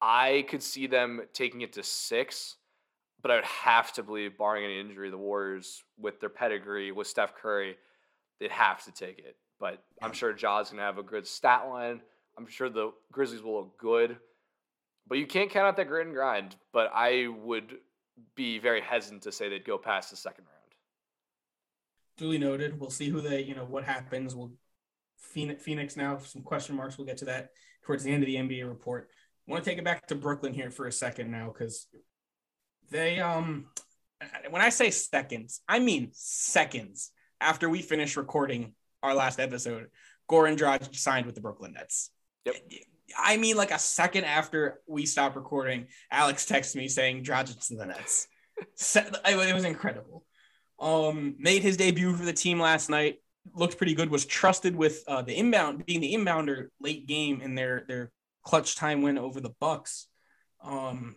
I 0.00 0.44
could 0.48 0.62
see 0.62 0.86
them 0.86 1.22
taking 1.32 1.60
it 1.62 1.72
to 1.74 1.82
six, 1.82 2.56
but 3.22 3.30
I 3.30 3.36
would 3.36 3.44
have 3.44 3.92
to 3.94 4.02
believe, 4.02 4.36
barring 4.36 4.64
any 4.64 4.80
injury, 4.80 5.10
the 5.10 5.16
Warriors, 5.16 5.84
with 5.98 6.20
their 6.20 6.28
pedigree, 6.28 6.92
with 6.92 7.06
Steph 7.06 7.34
Curry, 7.34 7.76
they'd 8.40 8.50
have 8.50 8.84
to 8.84 8.92
take 8.92 9.18
it. 9.18 9.36
But 9.60 9.82
I'm 10.02 10.12
sure 10.12 10.32
Ja's 10.32 10.68
going 10.68 10.78
to 10.78 10.82
have 10.82 10.98
a 10.98 11.02
good 11.02 11.26
stat 11.26 11.68
line. 11.68 12.00
I'm 12.36 12.46
sure 12.46 12.68
the 12.68 12.92
Grizzlies 13.12 13.42
will 13.42 13.58
look 13.58 13.78
good, 13.78 14.18
but 15.06 15.18
you 15.18 15.26
can't 15.26 15.48
count 15.48 15.66
out 15.66 15.76
that 15.76 15.86
grit 15.86 16.06
and 16.06 16.14
grind. 16.14 16.56
But 16.72 16.90
I 16.92 17.28
would 17.28 17.78
be 18.34 18.58
very 18.58 18.80
hesitant 18.80 19.22
to 19.22 19.32
say 19.32 19.48
they'd 19.48 19.64
go 19.64 19.78
past 19.78 20.10
the 20.10 20.16
second 20.16 20.44
round. 20.44 20.53
Duly 22.16 22.38
noted. 22.38 22.78
We'll 22.78 22.90
see 22.90 23.08
who 23.08 23.20
they, 23.20 23.42
you 23.42 23.54
know, 23.54 23.64
what 23.64 23.84
happens. 23.84 24.34
We'll 24.34 24.52
Phoenix 25.18 25.96
now, 25.96 26.18
some 26.18 26.42
question 26.42 26.76
marks. 26.76 26.96
We'll 26.96 27.06
get 27.06 27.18
to 27.18 27.24
that 27.26 27.50
towards 27.82 28.04
the 28.04 28.12
end 28.12 28.22
of 28.22 28.26
the 28.26 28.36
NBA 28.36 28.68
report. 28.68 29.08
I 29.46 29.50
want 29.50 29.64
to 29.64 29.70
take 29.70 29.78
it 29.78 29.84
back 29.84 30.06
to 30.06 30.14
Brooklyn 30.14 30.54
here 30.54 30.70
for 30.70 30.86
a 30.86 30.92
second 30.92 31.30
now 31.30 31.52
because 31.52 31.86
they, 32.90 33.20
um, 33.20 33.66
when 34.50 34.62
I 34.62 34.68
say 34.68 34.90
seconds, 34.90 35.60
I 35.68 35.80
mean 35.80 36.10
seconds 36.12 37.10
after 37.40 37.68
we 37.68 37.82
finish 37.82 38.16
recording 38.16 38.74
our 39.02 39.14
last 39.14 39.40
episode, 39.40 39.88
Goran 40.30 40.56
Dragic 40.56 40.94
signed 40.96 41.26
with 41.26 41.34
the 41.34 41.40
Brooklyn 41.40 41.74
Nets. 41.74 42.10
Yep. 42.46 42.56
I 43.18 43.36
mean, 43.36 43.56
like 43.56 43.70
a 43.70 43.78
second 43.78 44.24
after 44.24 44.80
we 44.86 45.04
stopped 45.04 45.36
recording, 45.36 45.88
Alex 46.10 46.46
texted 46.46 46.76
me 46.76 46.88
saying 46.88 47.22
Dragic 47.22 47.70
in 47.70 47.76
the 47.76 47.86
Nets. 47.86 48.28
it 48.58 49.54
was 49.54 49.64
incredible. 49.64 50.24
Um, 50.80 51.36
made 51.38 51.62
his 51.62 51.76
debut 51.76 52.14
for 52.14 52.24
the 52.24 52.32
team 52.32 52.60
last 52.60 52.90
night. 52.90 53.16
Looked 53.54 53.76
pretty 53.76 53.94
good. 53.94 54.10
Was 54.10 54.26
trusted 54.26 54.74
with 54.74 55.04
uh, 55.06 55.22
the 55.22 55.34
inbound, 55.34 55.84
being 55.86 56.00
the 56.00 56.14
inbounder 56.14 56.68
late 56.80 57.06
game 57.06 57.40
in 57.40 57.54
their 57.54 57.84
their 57.86 58.10
clutch 58.42 58.76
time 58.76 59.02
win 59.02 59.18
over 59.18 59.40
the 59.40 59.52
Bucks. 59.60 60.06
Um, 60.62 61.16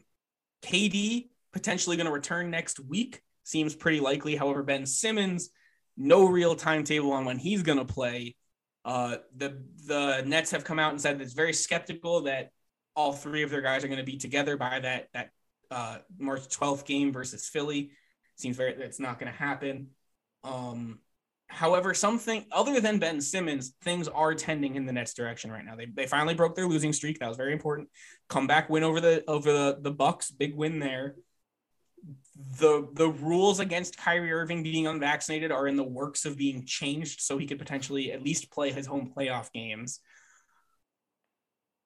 KD 0.61 1.29
potentially 1.53 1.97
going 1.97 2.07
to 2.07 2.13
return 2.13 2.51
next 2.51 2.79
week. 2.79 3.21
Seems 3.43 3.75
pretty 3.75 3.99
likely. 3.99 4.35
However, 4.35 4.61
Ben 4.61 4.85
Simmons, 4.85 5.49
no 5.95 6.27
real 6.27 6.55
timetable 6.55 7.11
on 7.13 7.25
when 7.25 7.37
he's 7.37 7.63
going 7.63 7.79
to 7.79 7.85
play. 7.85 8.35
Uh, 8.83 9.17
the 9.35 9.61
the 9.85 10.23
Nets 10.25 10.51
have 10.51 10.63
come 10.63 10.79
out 10.79 10.91
and 10.91 11.01
said 11.01 11.19
it's 11.21 11.33
very 11.33 11.53
skeptical 11.53 12.21
that 12.21 12.51
all 12.95 13.13
three 13.13 13.43
of 13.43 13.49
their 13.49 13.61
guys 13.61 13.83
are 13.83 13.87
going 13.87 13.99
to 13.99 14.05
be 14.05 14.17
together 14.17 14.57
by 14.57 14.79
that 14.79 15.07
that 15.13 15.29
uh, 15.69 15.97
March 16.17 16.47
12th 16.49 16.85
game 16.85 17.11
versus 17.11 17.47
Philly. 17.47 17.91
Seems 18.37 18.55
very 18.55 18.73
that's 18.73 18.99
not 18.99 19.19
going 19.19 19.31
to 19.31 19.37
happen. 19.37 19.87
Um, 20.43 20.99
however, 21.47 21.93
something 21.93 22.45
other 22.51 22.79
than 22.79 22.99
Ben 22.99 23.19
Simmons, 23.19 23.73
things 23.83 24.07
are 24.07 24.35
tending 24.35 24.75
in 24.75 24.85
the 24.85 24.93
Nets 24.93 25.13
direction 25.13 25.51
right 25.51 25.65
now. 25.65 25.75
They, 25.75 25.85
they 25.85 26.05
finally 26.07 26.35
broke 26.35 26.55
their 26.55 26.67
losing 26.67 26.93
streak. 26.93 27.19
That 27.19 27.29
was 27.29 27.37
very 27.37 27.53
important. 27.53 27.89
Comeback 28.29 28.69
win 28.69 28.83
over 28.83 29.01
the 29.01 29.23
over 29.27 29.51
the, 29.51 29.79
the 29.81 29.91
Bucks, 29.91 30.31
big 30.31 30.55
win 30.55 30.79
there 30.79 31.15
the 32.59 32.87
the 32.93 33.09
rules 33.09 33.59
against 33.59 33.97
Kyrie 33.97 34.31
Irving 34.31 34.63
being 34.63 34.87
unvaccinated 34.87 35.51
are 35.51 35.67
in 35.67 35.75
the 35.75 35.83
works 35.83 36.25
of 36.25 36.37
being 36.37 36.65
changed 36.65 37.21
so 37.21 37.37
he 37.37 37.47
could 37.47 37.59
potentially 37.59 38.11
at 38.11 38.23
least 38.23 38.51
play 38.51 38.71
his 38.71 38.85
home 38.85 39.11
playoff 39.15 39.51
games. 39.51 39.99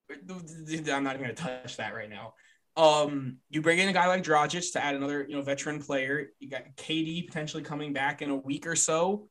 I'm 0.10 1.04
not 1.04 1.16
even 1.16 1.22
going 1.22 1.36
to 1.36 1.41
touch 1.41 1.78
that 1.78 1.93
right 1.93 2.10
now. 2.10 2.34
Um, 2.78 3.38
you 3.49 3.61
bring 3.61 3.80
in 3.80 3.89
a 3.89 3.93
guy 3.93 4.07
like 4.07 4.24
Dragic 4.24 4.72
to 4.74 4.84
add 4.84 4.95
another, 4.95 5.26
you 5.28 5.36
know, 5.36 5.41
veteran 5.41 5.82
player. 5.82 6.30
You 6.39 6.49
got 6.49 6.76
KD 6.78 7.28
potentially 7.28 7.63
coming 7.63 7.93
back 7.93 8.22
in 8.22 8.30
a 8.30 8.36
week 8.36 8.65
or 8.65 8.76
so. 8.76 9.28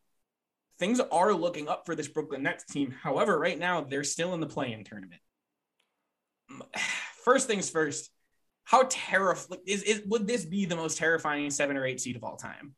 Things 0.79 1.01
are 1.01 1.33
looking 1.33 1.69
up 1.69 1.85
for 1.87 1.95
this 1.95 2.09
Brooklyn 2.09 2.43
Nets 2.43 2.65
team. 2.65 2.91
However, 2.91 3.39
right 3.39 3.59
now 3.59 3.83
they're 3.83 4.05
still 4.05 4.35
in 4.35 4.41
the 4.41 4.47
play-in 4.47 4.85
tournament. 4.85 5.21
First 7.25 7.47
things 7.47 7.69
first, 7.69 8.11
how 8.65 8.87
terrifying 8.89 9.61
is, 9.67 9.83
is 9.83 10.03
would 10.07 10.27
this 10.27 10.45
be 10.45 10.65
the 10.65 10.77
most 10.77 10.97
terrifying 10.97 11.51
seven 11.51 11.77
or 11.77 11.85
eight 11.85 12.01
seed 12.01 12.17
of 12.17 12.25
all 12.25 12.37
time? 12.37 12.75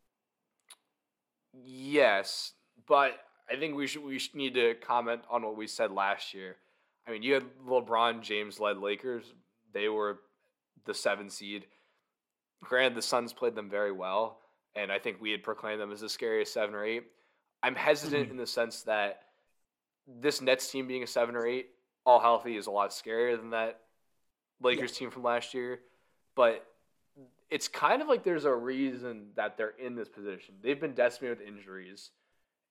Yes, 1.65 2.53
but 2.89 3.13
I 3.51 3.57
think 3.57 3.77
we 3.77 3.87
should 3.87 4.03
we 4.03 4.19
should 4.19 4.35
need 4.35 4.55
to 4.55 4.75
comment 4.75 5.23
on 5.31 5.43
what 5.43 5.57
we 5.57 5.67
said 5.67 5.93
last 5.93 6.35
year. 6.35 6.57
I 7.07 7.11
mean, 7.11 7.23
you 7.23 7.35
had 7.35 7.45
LeBron 7.67 8.23
James 8.23 8.59
led 8.59 8.79
Lakers. 8.79 9.25
They 9.73 9.89
were 9.89 10.21
the 10.85 10.95
seven 10.95 11.31
seed. 11.31 11.67
Granted, 12.63 12.97
the 12.97 13.03
Suns 13.03 13.33
played 13.33 13.55
them 13.55 13.69
very 13.69 13.93
well, 13.93 14.39
and 14.75 14.93
I 14.93 14.99
think 14.99 15.21
we 15.21 15.31
had 15.31 15.43
proclaimed 15.43 15.81
them 15.81 15.93
as 15.93 16.01
the 16.01 16.09
scariest 16.09 16.53
seven 16.53 16.75
or 16.75 16.85
eight. 16.85 17.05
I'm 17.63 17.75
hesitant 17.75 18.25
mm-hmm. 18.25 18.31
in 18.33 18.37
the 18.37 18.47
sense 18.47 18.83
that 18.83 19.23
this 20.07 20.41
Nets 20.41 20.71
team 20.71 20.87
being 20.87 21.03
a 21.03 21.07
seven 21.07 21.37
or 21.37 21.47
eight, 21.47 21.71
all 22.05 22.21
healthy, 22.21 22.57
is 22.57 22.67
a 22.67 22.71
lot 22.71 22.91
scarier 22.91 23.37
than 23.37 23.51
that 23.51 23.81
Lakers 24.61 24.93
yeah. 24.93 24.99
team 24.99 25.11
from 25.11 25.23
last 25.23 25.55
year. 25.55 25.81
But 26.35 26.67
it's 27.51 27.69
kind 27.69 28.01
of 28.01 28.09
like 28.09 28.25
there's 28.25 28.45
a 28.45 28.55
reason 28.55 29.29
that 29.37 29.57
they're 29.57 29.75
in 29.79 29.95
this 29.95 30.09
position. 30.09 30.55
They've 30.63 30.81
been 30.81 30.95
decimated 30.95 31.39
with 31.39 31.49
injuries, 31.49 32.11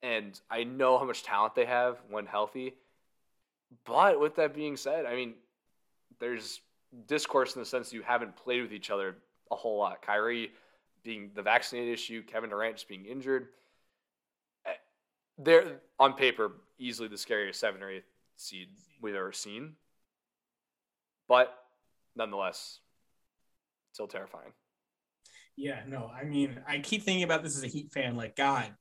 and 0.01 0.39
I 0.49 0.63
know 0.63 0.97
how 0.97 1.05
much 1.05 1.23
talent 1.23 1.55
they 1.55 1.65
have 1.65 1.99
when 2.09 2.25
healthy. 2.25 2.75
But 3.85 4.19
with 4.19 4.35
that 4.35 4.53
being 4.53 4.75
said, 4.75 5.05
I 5.05 5.15
mean, 5.15 5.35
there's 6.19 6.59
discourse 7.07 7.55
in 7.55 7.61
the 7.61 7.65
sense 7.65 7.89
that 7.89 7.95
you 7.95 8.01
haven't 8.01 8.35
played 8.35 8.61
with 8.61 8.73
each 8.73 8.89
other 8.89 9.17
a 9.51 9.55
whole 9.55 9.77
lot. 9.77 10.01
Kyrie 10.01 10.51
being 11.03 11.31
the 11.33 11.41
vaccinated 11.41 11.93
issue, 11.93 12.23
Kevin 12.23 12.49
Durant 12.49 12.75
just 12.75 12.87
being 12.87 13.05
injured. 13.05 13.47
Eh, 14.65 14.73
they're 15.37 15.81
on 15.99 16.13
paper 16.13 16.53
easily 16.77 17.07
the 17.07 17.17
scariest 17.17 17.59
seven 17.59 17.81
or 17.81 17.89
eight 17.89 18.03
seed 18.37 18.69
we've 19.01 19.15
ever 19.15 19.31
seen. 19.31 19.73
But 21.27 21.53
nonetheless, 22.15 22.79
still 23.93 24.07
terrifying. 24.07 24.51
Yeah, 25.55 25.81
no, 25.87 26.09
I 26.09 26.23
mean, 26.23 26.59
I 26.67 26.79
keep 26.79 27.03
thinking 27.03 27.23
about 27.23 27.43
this 27.43 27.57
as 27.57 27.63
a 27.63 27.67
Heat 27.67 27.91
fan. 27.91 28.15
Like, 28.15 28.35
God, 28.35 28.73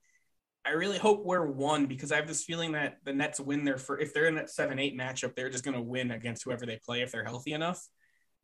I 0.65 0.71
really 0.71 0.99
hope 0.99 1.25
we're 1.25 1.47
one 1.47 1.87
because 1.87 2.13
I 2.13 2.17
have 2.17 2.29
this 2.29 2.45
feeling 2.45 2.73
that 2.73 2.99
the 3.05 3.13
Nets 3.13 3.41
win 3.41 3.65
their 3.65 3.79
for 3.79 3.99
if 3.99 4.15
they're 4.15 4.29
in 4.29 4.37
that 4.37 4.51
seven 4.51 4.79
eight 4.79 4.97
matchup, 4.97 5.35
they're 5.35 5.51
just 5.51 5.65
going 5.65 5.77
to 5.77 5.83
win 5.83 6.11
against 6.11 6.45
whoever 6.45 6.67
they 6.67 6.79
play 6.85 7.03
if 7.03 7.13
they're 7.13 7.25
healthy 7.25 7.53
enough. 7.53 7.87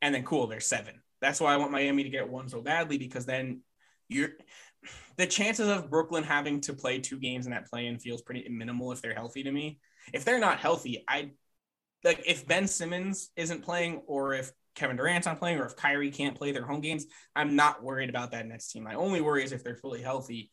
And 0.01 0.13
then 0.13 0.23
cool, 0.23 0.47
they're 0.47 0.59
seven. 0.59 1.01
That's 1.21 1.39
why 1.39 1.53
I 1.53 1.57
want 1.57 1.71
Miami 1.71 2.03
to 2.03 2.09
get 2.09 2.29
one 2.29 2.49
so 2.49 2.61
badly 2.61 2.97
because 2.97 3.25
then 3.25 3.61
you're 4.07 4.31
the 5.17 5.25
chances 5.25 5.67
of 5.67 5.89
Brooklyn 5.89 6.23
having 6.23 6.61
to 6.61 6.73
play 6.73 6.99
two 6.99 7.19
games 7.19 7.45
in 7.45 7.51
that 7.51 7.69
play 7.69 7.87
in 7.87 7.99
feels 7.99 8.21
pretty 8.21 8.47
minimal 8.49 8.91
if 8.91 9.01
they're 9.01 9.13
healthy 9.13 9.43
to 9.43 9.51
me. 9.51 9.79
If 10.13 10.23
they're 10.23 10.39
not 10.39 10.59
healthy, 10.59 11.03
I 11.07 11.31
like 12.03 12.23
if 12.25 12.47
Ben 12.47 12.67
Simmons 12.67 13.31
isn't 13.35 13.63
playing 13.63 14.01
or 14.05 14.33
if 14.33 14.51
Kevin 14.75 14.95
Durant's 14.95 15.25
not 15.25 15.39
playing 15.39 15.57
or 15.59 15.65
if 15.65 15.75
Kyrie 15.75 16.11
can't 16.11 16.37
play 16.37 16.51
their 16.51 16.65
home 16.65 16.81
games, 16.81 17.05
I'm 17.35 17.55
not 17.55 17.83
worried 17.83 18.09
about 18.09 18.31
that 18.31 18.45
Nets 18.45 18.71
team. 18.71 18.83
My 18.83 18.93
only 18.93 19.21
worry 19.21 19.43
is 19.43 19.51
if 19.51 19.63
they're 19.63 19.75
fully 19.75 20.01
healthy. 20.01 20.51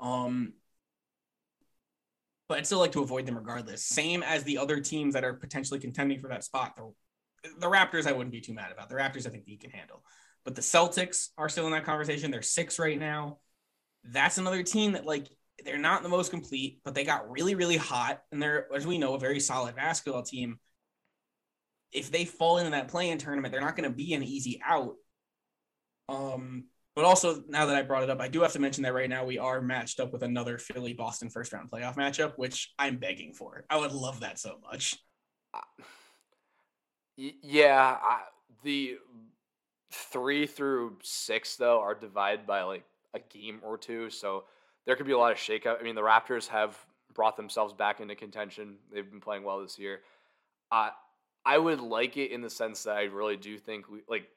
Um, 0.00 0.54
but 2.48 2.58
I'd 2.58 2.66
still 2.66 2.78
like 2.78 2.92
to 2.92 3.02
avoid 3.02 3.26
them 3.26 3.36
regardless. 3.36 3.84
Same 3.84 4.22
as 4.22 4.44
the 4.44 4.58
other 4.58 4.80
teams 4.80 5.14
that 5.14 5.24
are 5.24 5.34
potentially 5.34 5.80
contending 5.80 6.20
for 6.20 6.28
that 6.28 6.44
spot. 6.44 6.74
The, 6.76 6.92
the 7.58 7.68
Raptors, 7.68 8.06
I 8.06 8.12
wouldn't 8.12 8.32
be 8.32 8.40
too 8.40 8.54
mad 8.54 8.72
about. 8.72 8.88
The 8.88 8.94
Raptors, 8.94 9.26
I 9.26 9.30
think 9.30 9.44
he 9.46 9.56
can 9.56 9.70
handle. 9.70 10.02
But 10.44 10.54
the 10.54 10.62
Celtics 10.62 11.28
are 11.36 11.48
still 11.48 11.66
in 11.66 11.72
that 11.72 11.84
conversation. 11.84 12.30
They're 12.30 12.42
six 12.42 12.78
right 12.78 12.98
now. 12.98 13.38
That's 14.04 14.38
another 14.38 14.62
team 14.62 14.92
that, 14.92 15.04
like, 15.04 15.28
they're 15.64 15.78
not 15.78 16.02
the 16.02 16.08
most 16.08 16.30
complete, 16.30 16.80
but 16.84 16.94
they 16.94 17.04
got 17.04 17.30
really, 17.30 17.54
really 17.54 17.76
hot. 17.76 18.22
And 18.30 18.40
they're, 18.40 18.72
as 18.74 18.86
we 18.86 18.98
know, 18.98 19.14
a 19.14 19.18
very 19.18 19.40
solid 19.40 19.74
basketball 19.74 20.22
team. 20.22 20.58
If 21.92 22.10
they 22.10 22.24
fall 22.24 22.58
into 22.58 22.72
that 22.72 22.88
play-in 22.88 23.18
tournament, 23.18 23.52
they're 23.52 23.60
not 23.60 23.76
going 23.76 23.88
to 23.88 23.94
be 23.94 24.14
an 24.14 24.22
easy 24.22 24.60
out. 24.64 24.94
Um, 26.08 26.66
but 26.94 27.04
also, 27.04 27.42
now 27.48 27.66
that 27.66 27.76
I 27.76 27.82
brought 27.82 28.04
it 28.04 28.10
up, 28.10 28.20
I 28.20 28.28
do 28.28 28.42
have 28.42 28.52
to 28.52 28.60
mention 28.60 28.84
that 28.84 28.94
right 28.94 29.10
now 29.10 29.24
we 29.24 29.38
are 29.38 29.60
matched 29.60 29.98
up 29.98 30.12
with 30.12 30.22
another 30.22 30.58
Philly 30.58 30.92
Boston 30.92 31.28
first 31.28 31.52
round 31.52 31.70
playoff 31.70 31.96
matchup, 31.96 32.34
which 32.36 32.72
I'm 32.78 32.98
begging 32.98 33.32
for. 33.32 33.64
I 33.68 33.78
would 33.78 33.92
love 33.92 34.20
that 34.20 34.38
so 34.38 34.58
much. 34.62 34.96
Yeah, 37.16 37.96
I, 38.02 38.22
the 38.62 38.98
three 39.92 40.46
through 40.46 40.98
six 41.02 41.56
though 41.56 41.80
are 41.80 41.94
divided 41.94 42.46
by 42.46 42.62
like 42.62 42.84
a 43.14 43.20
game 43.20 43.60
or 43.62 43.78
two, 43.78 44.10
so 44.10 44.44
there 44.84 44.96
could 44.96 45.06
be 45.06 45.12
a 45.12 45.18
lot 45.18 45.32
of 45.32 45.38
shakeup. 45.38 45.80
I 45.80 45.82
mean, 45.82 45.94
the 45.94 46.02
Raptors 46.02 46.46
have 46.48 46.76
brought 47.14 47.36
themselves 47.36 47.72
back 47.72 48.00
into 48.00 48.14
contention. 48.14 48.76
They've 48.92 49.08
been 49.10 49.20
playing 49.20 49.44
well 49.44 49.60
this 49.60 49.78
year. 49.78 50.00
Uh, 50.70 50.90
I 51.44 51.58
would 51.58 51.80
like 51.80 52.16
it 52.16 52.32
in 52.32 52.42
the 52.42 52.50
sense 52.50 52.82
that 52.82 52.96
I 52.96 53.04
really 53.04 53.36
do 53.36 53.56
think 53.56 53.88
we 53.88 54.00
like 54.08 54.28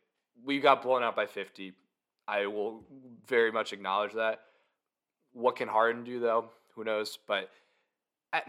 we 0.46 0.60
got 0.60 0.82
blown 0.82 1.04
out 1.04 1.16
by 1.16 1.26
50 1.26 1.74
I 2.30 2.46
will 2.46 2.84
very 3.28 3.52
much 3.52 3.74
acknowledge 3.74 4.14
that. 4.14 4.42
What 5.34 5.56
can 5.56 5.68
Harden 5.68 6.04
do 6.04 6.20
though? 6.20 6.52
Who 6.76 6.84
knows? 6.84 7.18
But 7.28 7.50
I, 8.32 8.44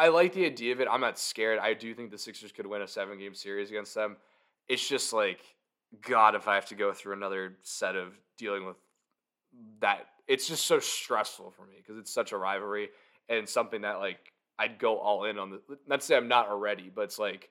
I 0.00 0.08
like 0.08 0.32
the 0.32 0.46
idea 0.46 0.72
of 0.72 0.80
it. 0.80 0.88
I'm 0.90 1.02
not 1.02 1.18
scared. 1.18 1.58
I 1.58 1.74
do 1.74 1.94
think 1.94 2.10
the 2.10 2.16
Sixers 2.16 2.52
could 2.52 2.66
win 2.66 2.80
a 2.80 2.88
seven 2.88 3.18
game 3.18 3.34
series 3.34 3.68
against 3.68 3.94
them. 3.94 4.16
It's 4.66 4.88
just 4.88 5.12
like, 5.12 5.40
God, 6.00 6.34
if 6.34 6.48
I 6.48 6.54
have 6.54 6.64
to 6.66 6.74
go 6.74 6.94
through 6.94 7.12
another 7.12 7.58
set 7.64 7.96
of 7.96 8.18
dealing 8.38 8.64
with 8.64 8.76
that, 9.80 10.06
it's 10.26 10.48
just 10.48 10.64
so 10.64 10.78
stressful 10.78 11.50
for 11.50 11.66
me 11.66 11.74
because 11.76 11.98
it's 11.98 12.10
such 12.10 12.32
a 12.32 12.38
rivalry 12.38 12.88
and 13.28 13.46
something 13.46 13.82
that 13.82 13.98
like 13.98 14.32
I'd 14.58 14.78
go 14.78 14.96
all 14.96 15.26
in 15.26 15.38
on. 15.38 15.50
The, 15.50 15.60
not 15.86 16.00
to 16.00 16.06
say 16.06 16.16
I'm 16.16 16.28
not 16.28 16.48
already, 16.48 16.90
but 16.94 17.02
it's 17.02 17.18
like 17.18 17.50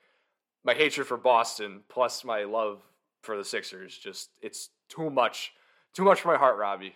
my 0.64 0.74
hatred 0.74 1.06
for 1.06 1.18
Boston 1.18 1.82
plus 1.88 2.26
my 2.26 2.46
love 2.46 2.82
for 3.22 3.38
the 3.38 3.46
Sixers. 3.46 3.96
Just 3.96 4.32
it's 4.42 4.72
too 4.88 5.12
much, 5.12 5.54
too 5.94 6.04
much 6.04 6.22
for 6.22 6.30
my 6.30 6.38
heart, 6.38 6.58
Robbie. 6.58 6.96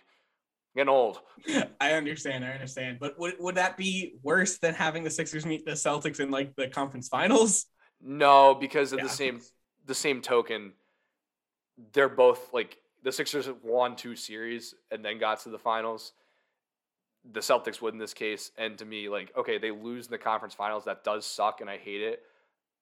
Getting 0.76 0.90
old. 0.90 1.20
I 1.82 1.94
understand. 1.94 2.46
I 2.46 2.50
understand. 2.50 2.98
But 3.00 3.18
would 3.20 3.36
would 3.40 3.56
that 3.56 3.78
be 3.78 4.16
worse 4.24 4.58
than 4.58 4.74
having 4.74 5.04
the 5.04 5.10
Sixers 5.10 5.46
meet 5.46 5.66
the 5.66 5.72
Celtics 5.72 6.20
in 6.20 6.32
like 6.32 6.56
the 6.56 6.68
conference 6.68 7.08
finals? 7.08 7.66
No, 8.02 8.56
because 8.56 8.94
of 8.94 9.00
yeah. 9.00 9.04
the 9.04 9.10
same 9.10 9.42
the 9.86 9.96
same 9.96 10.22
token, 10.22 10.74
they're 11.94 12.10
both 12.10 12.54
like 12.54 12.78
the 13.04 13.12
Sixers 13.12 13.50
won 13.62 13.96
two 13.96 14.16
series 14.16 14.74
and 14.92 15.04
then 15.04 15.20
got 15.20 15.42
to 15.42 15.50
the 15.50 15.60
finals. 15.60 16.14
The 17.32 17.40
Celtics 17.40 17.82
would 17.82 17.94
in 17.94 18.00
this 18.00 18.14
case, 18.14 18.52
and 18.58 18.78
to 18.78 18.86
me, 18.86 19.08
like, 19.08 19.32
okay, 19.38 19.58
they 19.58 19.72
lose 19.72 20.08
in 20.08 20.12
the 20.12 20.18
conference 20.18 20.54
finals. 20.54 20.86
That 20.86 21.06
does 21.06 21.26
suck, 21.26 21.62
and 21.62 21.70
I 21.70 21.78
hate 21.78 22.02
it. 22.02 22.22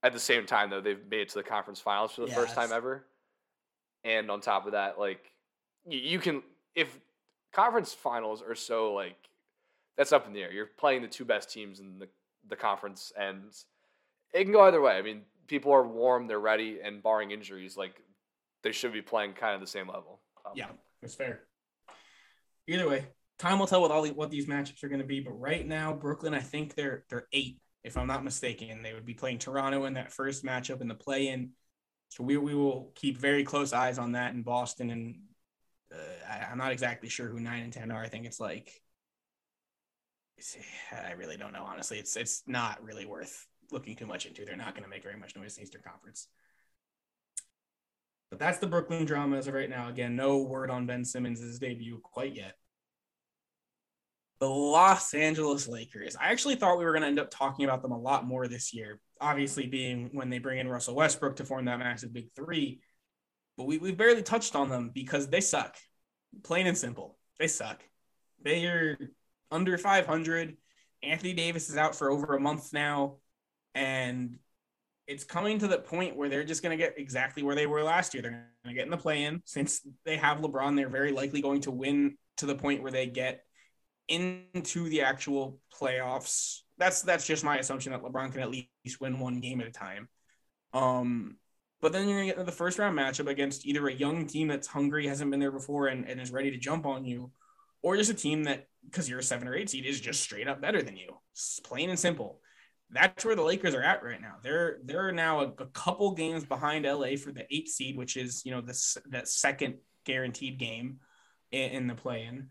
At 0.01 0.13
the 0.13 0.19
same 0.19 0.47
time, 0.47 0.71
though, 0.71 0.81
they've 0.81 1.05
made 1.11 1.21
it 1.21 1.29
to 1.29 1.35
the 1.35 1.43
conference 1.43 1.79
finals 1.79 2.13
for 2.13 2.21
the 2.21 2.27
yes. 2.27 2.35
first 2.35 2.55
time 2.55 2.71
ever. 2.71 3.05
And 4.03 4.31
on 4.31 4.41
top 4.41 4.65
of 4.65 4.71
that, 4.71 4.99
like 4.99 5.31
you 5.87 6.19
can 6.19 6.41
if 6.75 6.99
conference 7.51 7.93
finals 7.93 8.41
are 8.41 8.55
so 8.55 8.93
like 8.93 9.17
that's 9.97 10.11
up 10.11 10.27
in 10.27 10.33
the 10.33 10.41
air. 10.41 10.51
You're 10.51 10.69
playing 10.77 11.01
the 11.01 11.07
two 11.07 11.25
best 11.25 11.51
teams 11.51 11.79
in 11.79 11.99
the 11.99 12.07
the 12.47 12.55
conference, 12.55 13.11
and 13.17 13.43
it 14.33 14.43
can 14.43 14.51
go 14.51 14.61
either 14.61 14.81
way. 14.81 14.97
I 14.97 15.01
mean, 15.01 15.21
people 15.47 15.71
are 15.73 15.85
warm, 15.85 16.27
they're 16.27 16.39
ready, 16.39 16.79
and 16.83 17.03
barring 17.03 17.31
injuries, 17.31 17.77
like 17.77 18.01
they 18.63 18.71
should 18.71 18.93
be 18.93 19.01
playing 19.01 19.33
kind 19.33 19.53
of 19.53 19.61
the 19.61 19.67
same 19.67 19.87
level. 19.87 20.19
Um, 20.45 20.53
yeah, 20.55 20.67
it's 21.01 21.15
fair. 21.15 21.41
Either 22.67 22.89
way, 22.89 23.05
time 23.37 23.59
will 23.59 23.67
tell 23.67 23.81
what 23.81 23.91
all 23.91 24.01
the, 24.01 24.11
what 24.11 24.31
these 24.31 24.45
matchups 24.45 24.83
are 24.83 24.87
going 24.89 25.01
to 25.01 25.07
be. 25.07 25.19
But 25.19 25.39
right 25.39 25.67
now, 25.67 25.93
Brooklyn, 25.93 26.33
I 26.33 26.39
think 26.39 26.73
they're 26.73 27.03
they're 27.09 27.27
eight, 27.33 27.59
if 27.83 27.97
I'm 27.97 28.07
not 28.07 28.23
mistaken. 28.23 28.81
They 28.81 28.93
would 28.93 29.05
be 29.05 29.13
playing 29.13 29.39
Toronto 29.39 29.85
in 29.85 29.93
that 29.95 30.11
first 30.11 30.45
matchup 30.45 30.81
in 30.81 30.87
the 30.87 30.95
play-in. 30.95 31.51
So 32.09 32.23
we, 32.23 32.37
we 32.37 32.53
will 32.55 32.91
keep 32.95 33.17
very 33.17 33.43
close 33.43 33.71
eyes 33.71 33.97
on 33.97 34.13
that 34.13 34.33
in 34.33 34.41
Boston. 34.43 34.89
And 34.89 35.15
uh, 35.93 36.47
I, 36.47 36.51
am 36.51 36.57
not 36.57 36.71
exactly 36.71 37.09
sure 37.09 37.27
who 37.27 37.39
nine 37.39 37.63
and 37.63 37.73
10 37.73 37.91
are. 37.91 38.03
I 38.03 38.07
think 38.07 38.25
it's 38.25 38.39
like, 38.39 38.71
I 40.91 41.11
really 41.11 41.37
don't 41.37 41.53
know. 41.53 41.63
Honestly, 41.63 41.99
it's, 41.99 42.15
it's 42.15 42.43
not 42.47 42.83
really 42.83 43.05
worth 43.05 43.47
looking 43.71 43.95
too 43.95 44.05
much 44.05 44.25
into. 44.25 44.45
They're 44.45 44.55
not 44.55 44.73
going 44.73 44.83
to 44.83 44.89
make 44.89 45.03
very 45.03 45.17
much 45.17 45.35
noise 45.35 45.57
in 45.57 45.61
the 45.61 45.67
Eastern 45.67 45.81
Conference. 45.81 46.27
But 48.29 48.39
that's 48.39 48.59
the 48.59 48.67
Brooklyn 48.67 49.05
drama 49.05 49.37
as 49.37 49.47
of 49.47 49.53
right 49.53 49.69
now. 49.69 49.89
Again, 49.89 50.15
no 50.15 50.39
word 50.39 50.71
on 50.71 50.85
Ben 50.85 51.03
Simmons' 51.03 51.59
debut 51.59 51.99
quite 52.01 52.35
yet 52.35 52.55
the 54.41 54.49
Los 54.49 55.13
Angeles 55.13 55.67
Lakers. 55.67 56.15
I 56.19 56.31
actually 56.31 56.55
thought 56.55 56.79
we 56.79 56.83
were 56.83 56.93
going 56.93 57.03
to 57.03 57.07
end 57.07 57.19
up 57.19 57.29
talking 57.29 57.63
about 57.63 57.83
them 57.83 57.91
a 57.91 57.97
lot 57.97 58.25
more 58.25 58.47
this 58.47 58.73
year, 58.73 58.99
obviously, 59.21 59.67
being 59.67 60.09
when 60.13 60.31
they 60.31 60.39
bring 60.39 60.57
in 60.57 60.67
Russell 60.67 60.95
Westbrook 60.95 61.35
to 61.35 61.45
form 61.45 61.65
that 61.65 61.77
massive 61.77 62.11
big 62.11 62.33
three. 62.35 62.81
But 63.57 63.65
we, 63.65 63.77
we 63.77 63.91
barely 63.91 64.23
touched 64.23 64.55
on 64.55 64.69
them 64.69 64.91
because 64.93 65.27
they 65.27 65.41
suck. 65.41 65.75
Plain 66.43 66.67
and 66.67 66.77
simple. 66.77 67.17
They 67.39 67.47
suck. 67.47 67.83
They 68.43 68.65
are 68.65 68.97
under 69.51 69.77
500. 69.77 70.57
Anthony 71.03 71.33
Davis 71.33 71.69
is 71.69 71.77
out 71.77 71.95
for 71.95 72.09
over 72.09 72.35
a 72.35 72.39
month 72.39 72.73
now. 72.73 73.17
And 73.75 74.37
it's 75.07 75.23
coming 75.23 75.59
to 75.59 75.67
the 75.67 75.77
point 75.77 76.15
where 76.15 76.29
they're 76.29 76.43
just 76.43 76.63
going 76.63 76.77
to 76.77 76.81
get 76.81 76.97
exactly 76.97 77.43
where 77.43 77.55
they 77.55 77.67
were 77.67 77.83
last 77.83 78.13
year. 78.13 78.21
They're 78.21 78.31
going 78.31 78.45
to 78.67 78.73
get 78.73 78.85
in 78.85 78.91
the 78.91 78.97
play 78.97 79.23
in. 79.23 79.41
Since 79.45 79.81
they 80.05 80.17
have 80.17 80.39
LeBron, 80.39 80.75
they're 80.75 80.89
very 80.89 81.11
likely 81.11 81.41
going 81.41 81.61
to 81.61 81.71
win 81.71 82.17
to 82.37 82.45
the 82.45 82.55
point 82.55 82.81
where 82.81 82.91
they 82.91 83.07
get 83.07 83.43
into 84.07 84.89
the 84.89 85.01
actual 85.01 85.59
playoffs. 85.73 86.59
That's 86.77 87.01
that's 87.01 87.25
just 87.25 87.43
my 87.43 87.57
assumption 87.57 87.91
that 87.91 88.01
LeBron 88.01 88.31
can 88.31 88.41
at 88.41 88.49
least 88.49 88.99
win 88.99 89.19
one 89.19 89.39
game 89.39 89.61
at 89.61 89.67
a 89.67 89.71
time. 89.71 90.07
Um, 90.73 91.37
but 91.81 91.91
then 91.91 92.07
you're 92.07 92.17
gonna 92.17 92.27
get 92.27 92.37
into 92.37 92.49
the 92.49 92.55
first 92.55 92.79
round 92.79 92.97
matchup 92.97 93.27
against 93.27 93.65
either 93.65 93.87
a 93.87 93.93
young 93.93 94.27
team 94.27 94.47
that's 94.47 94.67
hungry, 94.67 95.07
hasn't 95.07 95.31
been 95.31 95.39
there 95.39 95.51
before, 95.51 95.87
and, 95.87 96.07
and 96.07 96.19
is 96.19 96.31
ready 96.31 96.51
to 96.51 96.57
jump 96.57 96.85
on 96.85 97.05
you, 97.05 97.31
or 97.81 97.97
just 97.97 98.11
a 98.11 98.15
team 98.15 98.43
that 98.43 98.67
because 98.85 99.09
you're 99.09 99.19
a 99.19 99.23
seven 99.23 99.47
or 99.47 99.55
eight 99.55 99.69
seed 99.69 99.85
is 99.85 99.99
just 99.99 100.21
straight 100.21 100.47
up 100.47 100.61
better 100.61 100.81
than 100.81 100.95
you. 100.95 101.17
It's 101.33 101.59
plain 101.59 101.89
and 101.89 101.99
simple 101.99 102.39
that's 102.91 103.23
where 103.23 103.35
the 103.35 103.41
Lakers 103.41 103.73
are 103.73 103.81
at 103.81 104.03
right 104.03 104.21
now. 104.21 104.35
They're 104.43 104.79
they're 104.83 105.11
now 105.11 105.41
a, 105.41 105.47
a, 105.47 105.65
couple 105.67 106.11
games 106.13 106.43
behind 106.43 106.85
LA 106.85 107.15
for 107.15 107.31
the 107.31 107.45
eight 107.49 107.69
seed, 107.69 107.97
which 107.97 108.17
is 108.17 108.43
you 108.45 108.51
know 108.51 108.61
the 108.61 108.77
that 109.09 109.27
second 109.27 109.75
guaranteed 110.05 110.59
game 110.59 110.99
in, 111.51 111.71
in 111.71 111.87
the 111.87 111.95
play-in. 111.95 112.49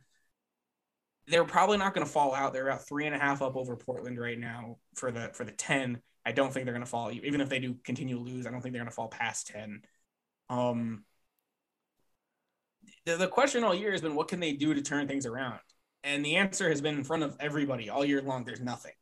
They're 1.27 1.45
probably 1.45 1.77
not 1.77 1.95
going 1.95 2.07
to 2.07 2.13
fall 2.13 2.35
out. 2.35 2.53
They're 2.53 2.69
about 2.69 2.89
three 2.89 3.07
and 3.07 3.15
a 3.15 3.19
half 3.19 3.43
up 3.43 3.57
over 3.57 3.77
Portland 3.77 4.19
right 4.19 4.39
now 4.39 4.79
for 4.97 5.11
the 5.11 5.31
for 5.35 5.45
the 5.45 5.53
ten. 5.53 6.01
I 6.25 6.33
don't 6.33 6.53
think 6.53 6.65
they're 6.65 6.75
going 6.75 6.85
to 6.85 6.91
fall. 6.91 7.11
Even 7.11 7.41
if 7.41 7.49
they 7.49 7.59
do 7.59 7.75
continue 7.85 8.17
to 8.17 8.23
lose, 8.23 8.47
I 8.47 8.51
don't 8.51 8.61
think 8.61 8.73
they're 8.73 8.83
going 8.83 8.91
to 8.91 8.95
fall 8.95 9.09
past 9.09 9.49
ten. 9.49 9.83
Um, 10.49 11.05
the, 13.07 13.17
the 13.17 13.29
question 13.29 13.65
all 13.65 13.75
year 13.75 13.93
has 13.93 14.01
been 14.01 14.15
what 14.15 14.29
can 14.29 14.41
they 14.41 14.53
do 14.53 14.75
to 14.75 14.83
turn 14.83 15.09
things 15.09 15.27
around, 15.27 15.61
and 16.05 16.25
the 16.25 16.37
answer 16.37 16.69
has 16.69 16.81
been 16.81 16.97
in 16.97 17.05
front 17.05 17.23
of 17.23 17.37
everybody 17.41 17.89
all 17.89 18.05
year 18.05 18.21
long. 18.21 18.45
There's 18.45 18.61
nothing 18.61 18.93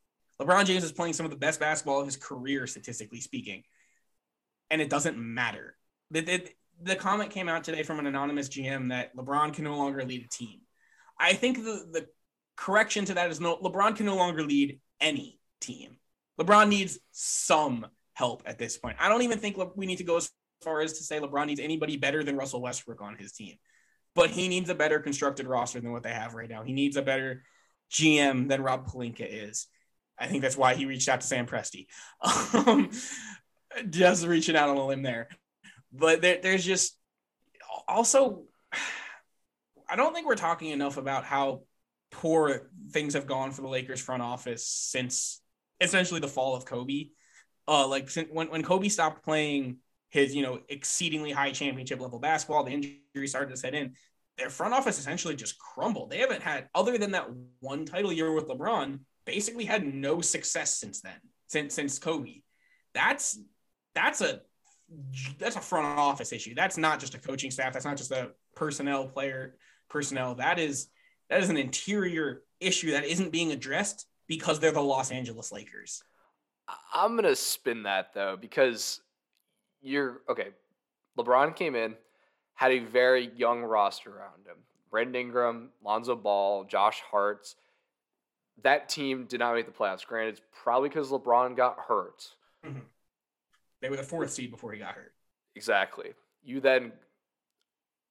LeBron 0.41 0.65
James 0.65 0.83
is 0.83 0.91
playing 0.91 1.13
some 1.13 1.25
of 1.25 1.31
the 1.31 1.37
best 1.37 1.59
basketball 1.59 1.99
of 1.99 2.05
his 2.05 2.15
career, 2.15 2.65
statistically 2.65 3.19
speaking, 3.19 3.63
and 4.69 4.81
it 4.81 4.89
doesn't 4.89 5.17
matter. 5.17 5.75
The, 6.11 6.21
the, 6.21 6.47
the 6.81 6.95
comment 6.95 7.31
came 7.31 7.49
out 7.49 7.63
today 7.63 7.83
from 7.83 7.99
an 7.99 8.07
anonymous 8.07 8.47
GM 8.47 8.89
that 8.89 9.15
LeBron 9.15 9.53
can 9.53 9.65
no 9.65 9.75
longer 9.75 10.03
lead 10.03 10.23
a 10.23 10.29
team. 10.29 10.61
I 11.19 11.33
think 11.33 11.57
the, 11.57 11.85
the 11.91 12.07
correction 12.55 13.03
to 13.05 13.15
that 13.15 13.29
is 13.29 13.41
no 13.41 13.57
LeBron 13.57 13.97
can 13.97 14.05
no 14.05 14.15
longer 14.15 14.43
lead 14.43 14.79
any 15.01 15.39
team. 15.59 15.97
LeBron 16.39 16.69
needs 16.69 16.99
some 17.11 17.85
help 18.13 18.43
at 18.45 18.57
this 18.57 18.77
point. 18.77 18.97
I 18.99 19.09
don't 19.09 19.21
even 19.23 19.39
think 19.39 19.57
we 19.75 19.85
need 19.85 19.97
to 19.97 20.03
go 20.03 20.17
as 20.17 20.31
far 20.63 20.81
as 20.81 20.93
to 20.93 21.03
say 21.03 21.19
LeBron 21.19 21.47
needs 21.47 21.59
anybody 21.59 21.97
better 21.97 22.23
than 22.23 22.37
Russell 22.37 22.61
Westbrook 22.61 23.01
on 23.01 23.15
his 23.15 23.31
team. 23.31 23.55
But 24.15 24.29
he 24.29 24.47
needs 24.47 24.69
a 24.69 24.75
better 24.75 24.99
constructed 24.99 25.47
roster 25.47 25.79
than 25.79 25.91
what 25.91 26.03
they 26.03 26.13
have 26.13 26.33
right 26.33 26.49
now. 26.49 26.63
He 26.63 26.73
needs 26.73 26.97
a 26.97 27.01
better 27.01 27.43
GM 27.91 28.49
than 28.49 28.63
Rob 28.63 28.87
Pelinka 28.87 29.27
is. 29.27 29.67
I 30.17 30.27
think 30.27 30.41
that's 30.41 30.57
why 30.57 30.75
he 30.75 30.85
reached 30.85 31.07
out 31.07 31.21
to 31.21 31.27
Sam 31.27 31.45
Presti. 31.45 31.87
Um, 32.67 32.89
just 33.89 34.25
reaching 34.25 34.55
out 34.55 34.69
on 34.69 34.77
a 34.77 34.85
limb 34.85 35.03
there. 35.03 35.29
But 35.93 36.21
there, 36.21 36.39
there's 36.41 36.65
just 36.65 36.97
also, 37.87 38.43
I 39.87 39.95
don't 39.95 40.13
think 40.13 40.27
we're 40.27 40.35
talking 40.35 40.71
enough 40.71 40.97
about 40.97 41.23
how 41.23 41.61
poor 42.11 42.69
things 42.91 43.13
have 43.13 43.27
gone 43.27 43.51
for 43.51 43.61
the 43.61 43.67
Lakers 43.67 44.01
front 44.01 44.23
office 44.23 44.65
since 44.65 45.41
essentially 45.81 46.19
the 46.19 46.27
fall 46.27 46.55
of 46.55 46.65
Kobe. 46.65 47.09
Uh, 47.67 47.87
like 47.87 48.09
when, 48.31 48.49
when 48.49 48.63
Kobe 48.63 48.89
stopped 48.89 49.23
playing 49.23 49.77
his, 50.09 50.35
you 50.35 50.41
know, 50.41 50.59
exceedingly 50.69 51.31
high 51.31 51.51
championship 51.51 51.99
level 51.99 52.19
basketball, 52.19 52.63
the 52.63 52.71
injury 52.71 53.27
started 53.27 53.51
to 53.51 53.57
set 53.57 53.75
in. 53.75 53.93
Their 54.37 54.49
front 54.49 54.73
office 54.73 54.97
essentially 54.97 55.35
just 55.35 55.59
crumbled. 55.59 56.09
They 56.09 56.19
haven't 56.19 56.41
had, 56.41 56.69
other 56.73 56.97
than 56.97 57.11
that 57.11 57.27
one 57.59 57.85
title 57.85 58.11
year 58.11 58.31
with 58.31 58.47
LeBron, 58.47 58.99
basically 59.25 59.65
had 59.65 59.85
no 59.85 60.21
success 60.21 60.77
since 60.77 61.01
then, 61.01 61.19
since 61.47 61.73
since 61.73 61.99
Kobe. 61.99 62.41
That's 62.93 63.39
that's 63.93 64.21
a 64.21 64.41
that's 65.37 65.55
a 65.55 65.61
front 65.61 65.99
office 65.99 66.31
issue. 66.31 66.55
That's 66.55 66.77
not 66.77 66.99
just 66.99 67.13
a 67.13 67.19
coaching 67.19 67.51
staff. 67.51 67.73
That's 67.73 67.85
not 67.85 67.97
just 67.97 68.11
a 68.11 68.31
personnel 68.55 69.07
player 69.07 69.57
personnel. 69.89 70.35
That 70.35 70.57
is 70.57 70.87
that 71.29 71.41
is 71.41 71.49
an 71.49 71.57
interior 71.57 72.41
issue 72.59 72.91
that 72.91 73.05
isn't 73.05 73.31
being 73.31 73.51
addressed 73.51 74.07
because 74.29 74.61
they're 74.61 74.71
the 74.71 74.81
Los 74.81 75.11
Angeles 75.11 75.51
Lakers. 75.51 76.01
I'm 76.93 77.17
gonna 77.17 77.35
spin 77.35 77.83
that 77.83 78.13
though 78.13 78.37
because 78.39 79.01
you're 79.81 80.21
okay. 80.29 80.49
LeBron 81.17 81.53
came 81.53 81.75
in, 81.75 81.95
had 82.53 82.71
a 82.71 82.79
very 82.79 83.29
young 83.35 83.61
roster 83.61 84.09
around 84.09 84.45
him. 84.45 84.55
Brandon 84.89 85.15
Ingram, 85.15 85.69
Lonzo 85.83 86.15
Ball, 86.15 86.63
Josh 86.63 87.01
Hart's 87.11 87.57
that 88.63 88.89
team 88.89 89.25
did 89.25 89.39
not 89.39 89.55
make 89.55 89.65
the 89.65 89.71
playoffs. 89.71 90.05
Granted, 90.05 90.31
it's 90.31 90.41
probably 90.63 90.89
because 90.89 91.09
LeBron 91.09 91.55
got 91.55 91.77
hurt. 91.87 92.25
Mm-hmm. 92.65 92.79
They 93.81 93.89
were 93.89 93.97
the 93.97 94.03
fourth 94.03 94.31
seed 94.31 94.51
before 94.51 94.73
he 94.73 94.79
got 94.79 94.95
hurt. 94.95 95.13
Exactly. 95.55 96.13
You 96.43 96.59
then, 96.59 96.91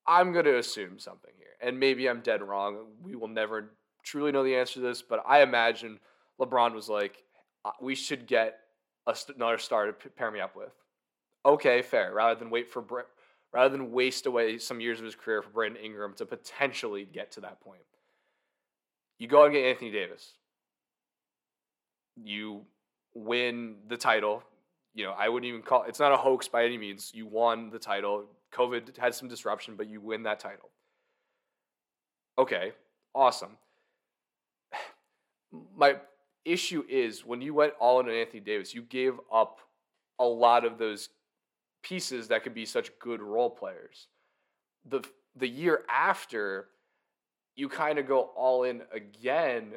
I'm 0.06 0.32
going 0.32 0.44
to 0.46 0.58
assume 0.58 0.98
something 0.98 1.32
here, 1.36 1.48
and 1.60 1.78
maybe 1.78 2.08
I'm 2.08 2.20
dead 2.20 2.42
wrong. 2.42 2.86
We 3.02 3.14
will 3.14 3.28
never 3.28 3.72
truly 4.08 4.32
know 4.32 4.42
the 4.42 4.56
answer 4.56 4.74
to 4.74 4.80
this, 4.80 5.02
but 5.02 5.22
I 5.26 5.42
imagine 5.42 5.98
LeBron 6.40 6.74
was 6.74 6.88
like, 6.88 7.22
uh, 7.64 7.72
we 7.80 7.94
should 7.94 8.26
get 8.26 8.60
another 9.36 9.58
star 9.58 9.86
to 9.86 9.92
pair 9.92 10.30
me 10.30 10.40
up 10.40 10.56
with. 10.56 10.72
Okay, 11.44 11.82
fair. 11.82 12.12
Rather 12.12 12.38
than 12.38 12.50
wait 12.50 12.68
for 12.68 12.84
rather 13.52 13.68
than 13.70 13.92
waste 13.92 14.26
away 14.26 14.58
some 14.58 14.80
years 14.80 14.98
of 14.98 15.04
his 15.04 15.14
career 15.14 15.42
for 15.42 15.50
Brandon 15.50 15.82
Ingram 15.82 16.14
to 16.14 16.26
potentially 16.26 17.06
get 17.10 17.32
to 17.32 17.40
that 17.40 17.60
point. 17.60 17.80
You 19.18 19.28
go 19.28 19.44
and 19.44 19.52
get 19.52 19.64
Anthony 19.64 19.90
Davis. 19.90 20.32
You 22.16 22.62
win 23.14 23.76
the 23.88 23.96
title. 23.96 24.42
You 24.94 25.04
know, 25.04 25.12
I 25.12 25.28
wouldn't 25.28 25.48
even 25.48 25.62
call 25.62 25.84
it's 25.84 26.00
not 26.00 26.12
a 26.12 26.16
hoax 26.16 26.48
by 26.48 26.64
any 26.64 26.78
means. 26.78 27.12
You 27.14 27.26
won 27.26 27.70
the 27.70 27.78
title. 27.78 28.24
COVID 28.52 28.96
had 28.96 29.14
some 29.14 29.28
disruption, 29.28 29.74
but 29.76 29.88
you 29.88 30.00
win 30.00 30.22
that 30.24 30.40
title. 30.40 30.70
Okay, 32.38 32.72
awesome. 33.14 33.56
My 35.76 35.96
issue 36.44 36.84
is 36.88 37.24
when 37.24 37.40
you 37.40 37.54
went 37.54 37.74
all 37.80 38.00
in 38.00 38.06
on 38.06 38.12
Anthony 38.12 38.40
Davis, 38.40 38.74
you 38.74 38.82
gave 38.82 39.14
up 39.32 39.60
a 40.18 40.24
lot 40.24 40.64
of 40.64 40.78
those 40.78 41.10
pieces 41.82 42.28
that 42.28 42.42
could 42.42 42.54
be 42.54 42.66
such 42.66 42.90
good 42.98 43.20
role 43.20 43.50
players. 43.50 44.08
The 44.88 45.02
the 45.36 45.48
year 45.48 45.84
after, 45.88 46.68
you 47.54 47.68
kind 47.68 47.98
of 47.98 48.06
go 48.06 48.30
all 48.36 48.64
in 48.64 48.82
again 48.92 49.72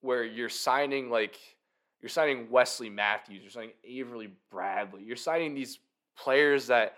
where 0.00 0.24
you're 0.24 0.48
signing 0.48 1.10
like 1.10 1.38
you're 2.00 2.10
signing 2.10 2.50
Wesley 2.50 2.90
Matthews, 2.90 3.40
you're 3.42 3.50
signing 3.50 3.72
Avery 3.84 4.30
Bradley, 4.50 5.02
you're 5.04 5.16
signing 5.16 5.54
these 5.54 5.78
players 6.18 6.66
that 6.66 6.96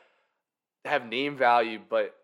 have 0.85 1.07
name 1.07 1.37
value, 1.37 1.81
but 1.89 2.15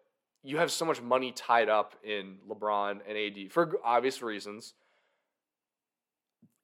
you 0.43 0.59
have 0.59 0.73
so 0.73 0.85
much 0.85 1.01
money 1.01 1.33
tied 1.33 1.69
up 1.69 1.95
in 2.03 2.37
LeBron 2.49 3.01
and 3.09 3.17
AD 3.17 3.53
for 3.53 3.79
obvious 3.85 4.23
reasons. 4.23 4.75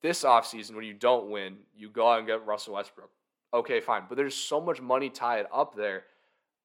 This 0.03 0.22
offseason, 0.22 0.74
when 0.74 0.84
you 0.84 0.94
don't 0.94 1.30
win, 1.30 1.57
you 1.76 1.88
go 1.88 2.11
out 2.11 2.18
and 2.18 2.26
get 2.26 2.46
Russell 2.46 2.74
Westbrook. 2.74 3.11
Okay, 3.53 3.80
fine. 3.80 4.03
But 4.09 4.16
there's 4.16 4.34
so 4.34 4.61
much 4.61 4.80
money 4.80 5.11
tied 5.11 5.46
up 5.53 5.74
there 5.74 6.05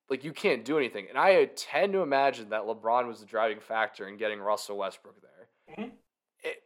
like 0.10 0.24
you 0.24 0.34
can't 0.34 0.66
do 0.66 0.78
anything. 0.78 1.08
And 1.10 1.18
I 1.18 1.46
tend 1.56 1.94
to 1.94 2.02
imagine 2.02 2.50
that 2.50 2.64
LeBron 2.64 3.08
was 3.08 3.20
the 3.20 3.26
driving 3.26 3.60
factor 3.60 4.08
in 4.08 4.18
getting 4.18 4.40
Russell 4.40 4.78
Westbrook 4.78 5.16
there. 5.22 5.76
Mm-hmm. 5.76 5.96
It, 6.44 6.64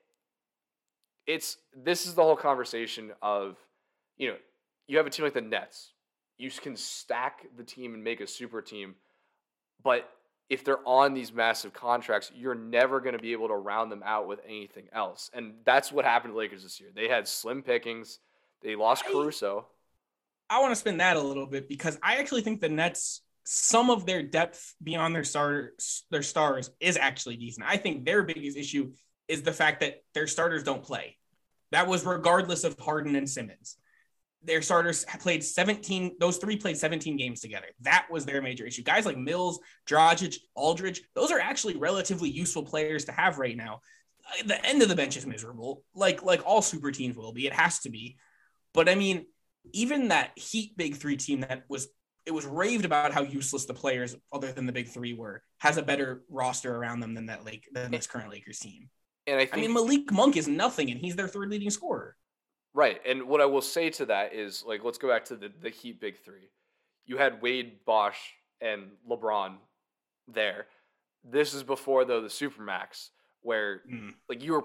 it's 1.25 1.57
this 1.75 2.05
is 2.05 2.15
the 2.15 2.23
whole 2.23 2.35
conversation 2.35 3.11
of, 3.21 3.57
you 4.17 4.29
know, 4.29 4.35
you 4.87 4.97
have 4.97 5.05
a 5.05 5.09
team 5.09 5.23
like 5.23 5.33
the 5.33 5.41
Nets. 5.41 5.93
You 6.37 6.49
can 6.51 6.75
stack 6.75 7.45
the 7.55 7.63
team 7.63 7.93
and 7.93 8.03
make 8.03 8.21
a 8.21 8.27
super 8.27 8.61
team, 8.61 8.95
but 9.83 10.09
if 10.49 10.63
they're 10.63 10.85
on 10.87 11.13
these 11.13 11.33
massive 11.33 11.73
contracts, 11.73 12.31
you're 12.33 12.55
never 12.55 12.99
going 12.99 13.15
to 13.15 13.21
be 13.21 13.33
able 13.33 13.49
to 13.49 13.55
round 13.55 13.91
them 13.91 14.01
out 14.05 14.27
with 14.27 14.39
anything 14.45 14.87
else. 14.93 15.29
And 15.33 15.55
that's 15.65 15.91
what 15.91 16.05
happened 16.05 16.33
to 16.33 16.37
Lakers 16.37 16.63
this 16.63 16.79
year. 16.79 16.89
They 16.95 17.07
had 17.07 17.27
slim 17.27 17.63
pickings. 17.63 18.19
They 18.63 18.75
lost 18.75 19.05
Caruso. 19.05 19.67
I 20.49 20.59
want 20.59 20.71
to 20.71 20.75
spin 20.77 20.97
that 20.97 21.17
a 21.17 21.21
little 21.21 21.45
bit 21.45 21.67
because 21.67 21.99
I 22.01 22.15
actually 22.15 22.41
think 22.41 22.61
the 22.61 22.69
Nets 22.69 23.21
some 23.49 23.89
of 23.89 24.05
their 24.05 24.21
depth 24.21 24.75
beyond 24.83 25.15
their 25.15 25.23
stars, 25.23 26.03
their 26.11 26.21
stars 26.21 26.69
is 26.81 26.97
actually 26.97 27.37
decent. 27.37 27.65
I 27.65 27.77
think 27.77 28.03
their 28.03 28.21
biggest 28.23 28.57
issue 28.57 28.91
is 29.29 29.41
the 29.41 29.53
fact 29.53 29.79
that 29.79 30.03
their 30.13 30.27
starters 30.27 30.63
don't 30.63 30.83
play. 30.83 31.15
That 31.71 31.87
was 31.87 32.05
regardless 32.05 32.65
of 32.65 32.77
Harden 32.77 33.15
and 33.15 33.29
Simmons. 33.29 33.77
Their 34.43 34.61
starters 34.61 35.03
played 35.19 35.43
17, 35.43 36.17
those 36.19 36.37
three 36.37 36.57
played 36.57 36.77
17 36.77 37.17
games 37.17 37.41
together. 37.41 37.67
That 37.81 38.07
was 38.09 38.25
their 38.25 38.41
major 38.41 38.65
issue. 38.65 38.83
Guys 38.83 39.05
like 39.05 39.17
Mills, 39.17 39.59
Dragic, 39.87 40.37
Aldridge, 40.55 41.01
those 41.15 41.31
are 41.31 41.39
actually 41.39 41.75
relatively 41.75 42.29
useful 42.29 42.63
players 42.63 43.05
to 43.05 43.11
have 43.11 43.39
right 43.39 43.57
now. 43.57 43.81
Uh, 44.25 44.43
the 44.45 44.65
end 44.65 44.81
of 44.81 44.89
the 44.89 44.95
bench 44.95 45.17
is 45.17 45.25
miserable, 45.25 45.83
like 45.95 46.23
like 46.23 46.45
all 46.45 46.61
super 46.61 46.91
teams 46.91 47.17
will 47.17 47.33
be. 47.33 47.47
It 47.47 47.53
has 47.53 47.79
to 47.79 47.89
be. 47.89 48.17
But 48.73 48.89
I 48.89 48.95
mean, 48.95 49.25
even 49.73 50.09
that 50.09 50.31
Heat 50.37 50.77
big 50.77 50.95
three 50.95 51.17
team 51.17 51.41
that 51.41 51.63
was 51.67 51.87
it 52.25 52.33
was 52.33 52.45
raved 52.45 52.83
about 52.83 53.13
how 53.13 53.23
useless 53.23 53.65
the 53.65 53.73
players 53.73 54.15
other 54.33 54.51
than 54.51 54.65
the 54.65 54.73
big 54.73 54.89
three 54.89 55.13
were 55.13 55.41
has 55.59 55.77
a 55.77 55.81
better 55.81 56.23
roster 56.29 56.75
around 56.75 56.99
them 56.99 57.13
than 57.13 57.27
that 57.27 57.45
like 57.45 57.63
than 57.71 57.89
this 57.91 58.05
current 58.05 58.29
Lakers 58.29 58.59
team. 58.59 58.89
And 59.25 59.37
I, 59.37 59.45
think, 59.45 59.57
I 59.57 59.61
mean 59.61 59.73
Malik 59.73 60.11
Monk 60.11 60.37
is 60.37 60.47
nothing, 60.47 60.91
and 60.91 60.99
he's 60.99 61.15
their 61.15 61.27
third 61.27 61.49
leading 61.49 61.69
scorer. 61.69 62.15
Right. 62.77 63.01
And 63.07 63.23
what 63.23 63.41
I 63.41 63.45
will 63.45 63.63
say 63.63 63.89
to 63.89 64.05
that 64.05 64.35
is 64.35 64.63
like 64.63 64.83
let's 64.83 64.99
go 64.99 65.09
back 65.09 65.25
to 65.25 65.35
the, 65.35 65.51
the 65.61 65.71
Heat 65.71 65.99
big 65.99 66.19
three. 66.23 66.51
You 67.07 67.17
had 67.17 67.41
Wade, 67.41 67.83
Bosh, 67.85 68.19
and 68.61 68.83
LeBron 69.09 69.55
there. 70.27 70.67
This 71.23 71.55
is 71.55 71.63
before 71.63 72.05
though 72.05 72.21
the 72.21 72.27
Supermax, 72.27 73.09
where 73.41 73.81
Mm. 73.91 74.13
like 74.29 74.43
you 74.43 74.53
were 74.53 74.63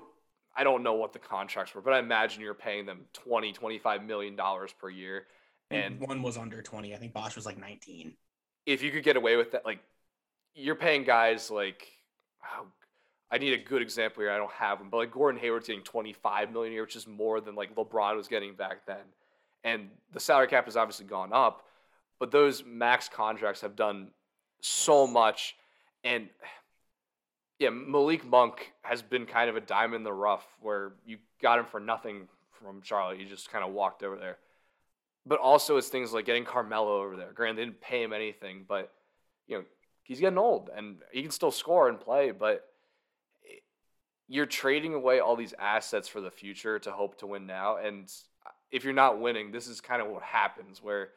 I 0.55 0.63
don't 0.65 0.83
know 0.83 0.93
what 0.93 1.15
the 1.15 1.19
contracts 1.19 1.75
were, 1.75 1.81
but 1.81 1.95
I 1.95 1.99
imagine 2.01 2.43
you're 2.43 2.53
paying 2.53 2.85
them 2.85 3.07
20, 3.15 3.55
25 3.55 4.05
million 4.05 4.37
dollars 4.37 4.75
per 4.79 4.91
year. 4.91 5.27
And 5.71 5.99
one 6.01 6.21
was 6.21 6.37
under 6.37 6.61
20. 6.61 6.95
I 6.95 6.99
think 6.99 7.15
Bosh 7.15 7.35
was 7.35 7.47
like 7.47 7.57
19. 7.59 8.13
if 8.67 8.83
you 8.83 8.91
could 8.91 9.05
get 9.05 9.17
away 9.17 9.37
with 9.37 9.53
that, 9.53 9.65
like 9.65 9.81
you're 10.55 10.75
paying 10.75 11.05
guys 11.05 11.51
like 11.51 11.89
oh, 12.45 12.67
I 13.33 13.39
need 13.39 13.55
a 13.55 13.59
good 13.59 13.81
example 13.81 14.23
here. 14.23 14.31
I 14.31 14.37
don't 14.37 14.53
have 14.53 14.79
them, 14.79 14.91
but 14.91 14.99
like 14.99 15.11
Gordon 15.11 15.41
Hayward's 15.41 15.67
getting 15.67 15.83
25 15.83 16.53
million 16.53 16.73
a 16.73 16.75
year, 16.75 16.83
which 16.83 16.97
is 16.97 17.07
more 17.07 17.41
than 17.41 17.55
like 17.55 17.75
LeBron 17.75 18.15
was 18.15 18.29
getting 18.29 18.55
back 18.55 18.85
then. 18.87 19.01
And 19.65 19.89
the 20.13 20.21
salary 20.21 20.49
cap 20.49 20.67
has 20.67 20.77
obviously 20.77 21.07
gone 21.07 21.33
up, 21.33 21.65
but 22.19 22.31
those 22.31 22.63
max 22.63 23.09
contracts 23.09 23.63
have 23.63 23.75
done 23.75 24.09
so 24.61 25.07
much. 25.07 25.57
And 26.05 26.29
yeah, 27.59 27.71
Malik 27.71 28.23
Monk 28.27 28.71
has 28.83 29.01
been 29.01 29.25
kind 29.25 29.49
of 29.49 29.57
a 29.57 29.61
diamond 29.63 29.97
in 29.97 30.05
the 30.05 30.13
rough 30.13 30.47
where 30.61 30.93
you 31.07 31.17
got 31.41 31.59
him 31.59 31.65
for 31.65 31.81
nothing 31.81 32.29
from 32.51 32.83
Charlotte. 32.83 33.19
You 33.19 33.25
just 33.25 33.51
kind 33.51 33.65
of 33.65 33.73
walked 33.73 34.03
over 34.03 34.17
there. 34.17 34.37
But 35.25 35.39
also 35.39 35.79
it's 35.79 35.89
things 35.89 36.13
like 36.13 36.27
getting 36.27 36.45
Carmelo 36.45 37.01
over 37.01 37.17
there. 37.17 37.33
Granted, 37.33 37.57
they 37.57 37.65
didn't 37.65 37.81
pay 37.81 38.03
him 38.03 38.13
anything, 38.13 38.67
but 38.69 38.93
you 39.47 39.57
know, 39.57 39.65
he's 40.03 40.21
getting 40.21 40.39
old 40.39 40.69
and 40.77 40.97
he 41.13 41.23
can 41.23 41.31
still 41.31 41.51
score 41.51 41.89
and 41.89 41.99
play, 41.99 42.31
but 42.31 42.69
you're 44.33 44.47
trading 44.47 44.95
away 44.95 45.21
all 45.21 45.37
these 45.37 45.53
assets 45.59 46.09
for 46.09 46.23
the 46.23 46.31
future 46.31 46.79
to 46.79 46.91
hope 46.91 47.19
to 47.19 47.27
win 47.27 47.47
now. 47.47 47.77
And 47.77 48.11
if 48.71 48.83
you're 48.83 48.95
not 48.95 49.21
winning, 49.21 49.53
this 49.53 49.69
is 49.69 49.83
kind 49.83 50.01
of 50.01 50.09
what 50.09 50.23
happens 50.23 50.83
where 50.83 51.11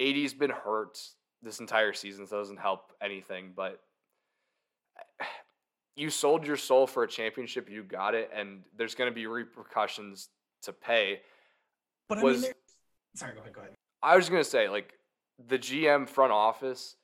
AD's 0.00 0.32
been 0.32 0.48
hurt 0.48 0.98
this 1.42 1.60
entire 1.60 1.92
season, 1.92 2.26
so 2.26 2.36
it 2.36 2.40
doesn't 2.40 2.58
help 2.58 2.94
anything. 3.02 3.52
But 3.54 3.82
eh, 5.20 5.24
you 5.94 6.08
sold 6.08 6.46
your 6.46 6.56
soul 6.56 6.86
for 6.86 7.02
a 7.02 7.06
championship, 7.08 7.68
you 7.68 7.82
got 7.82 8.14
it, 8.14 8.30
and 8.34 8.62
there's 8.78 8.94
going 8.94 9.10
to 9.10 9.14
be 9.14 9.26
repercussions 9.26 10.30
to 10.62 10.72
pay. 10.72 11.20
But 12.08 12.16
I 12.16 12.22
Was- 12.22 12.32
mean, 12.36 12.42
there- 12.44 12.54
sorry, 13.14 13.34
go 13.34 13.40
ahead, 13.40 13.52
go 13.52 13.60
ahead. 13.60 13.74
I 14.02 14.16
was 14.16 14.30
going 14.30 14.42
to 14.42 14.48
say, 14.48 14.70
like, 14.70 14.94
the 15.48 15.58
GM 15.58 16.08
front 16.08 16.32
office, 16.32 16.96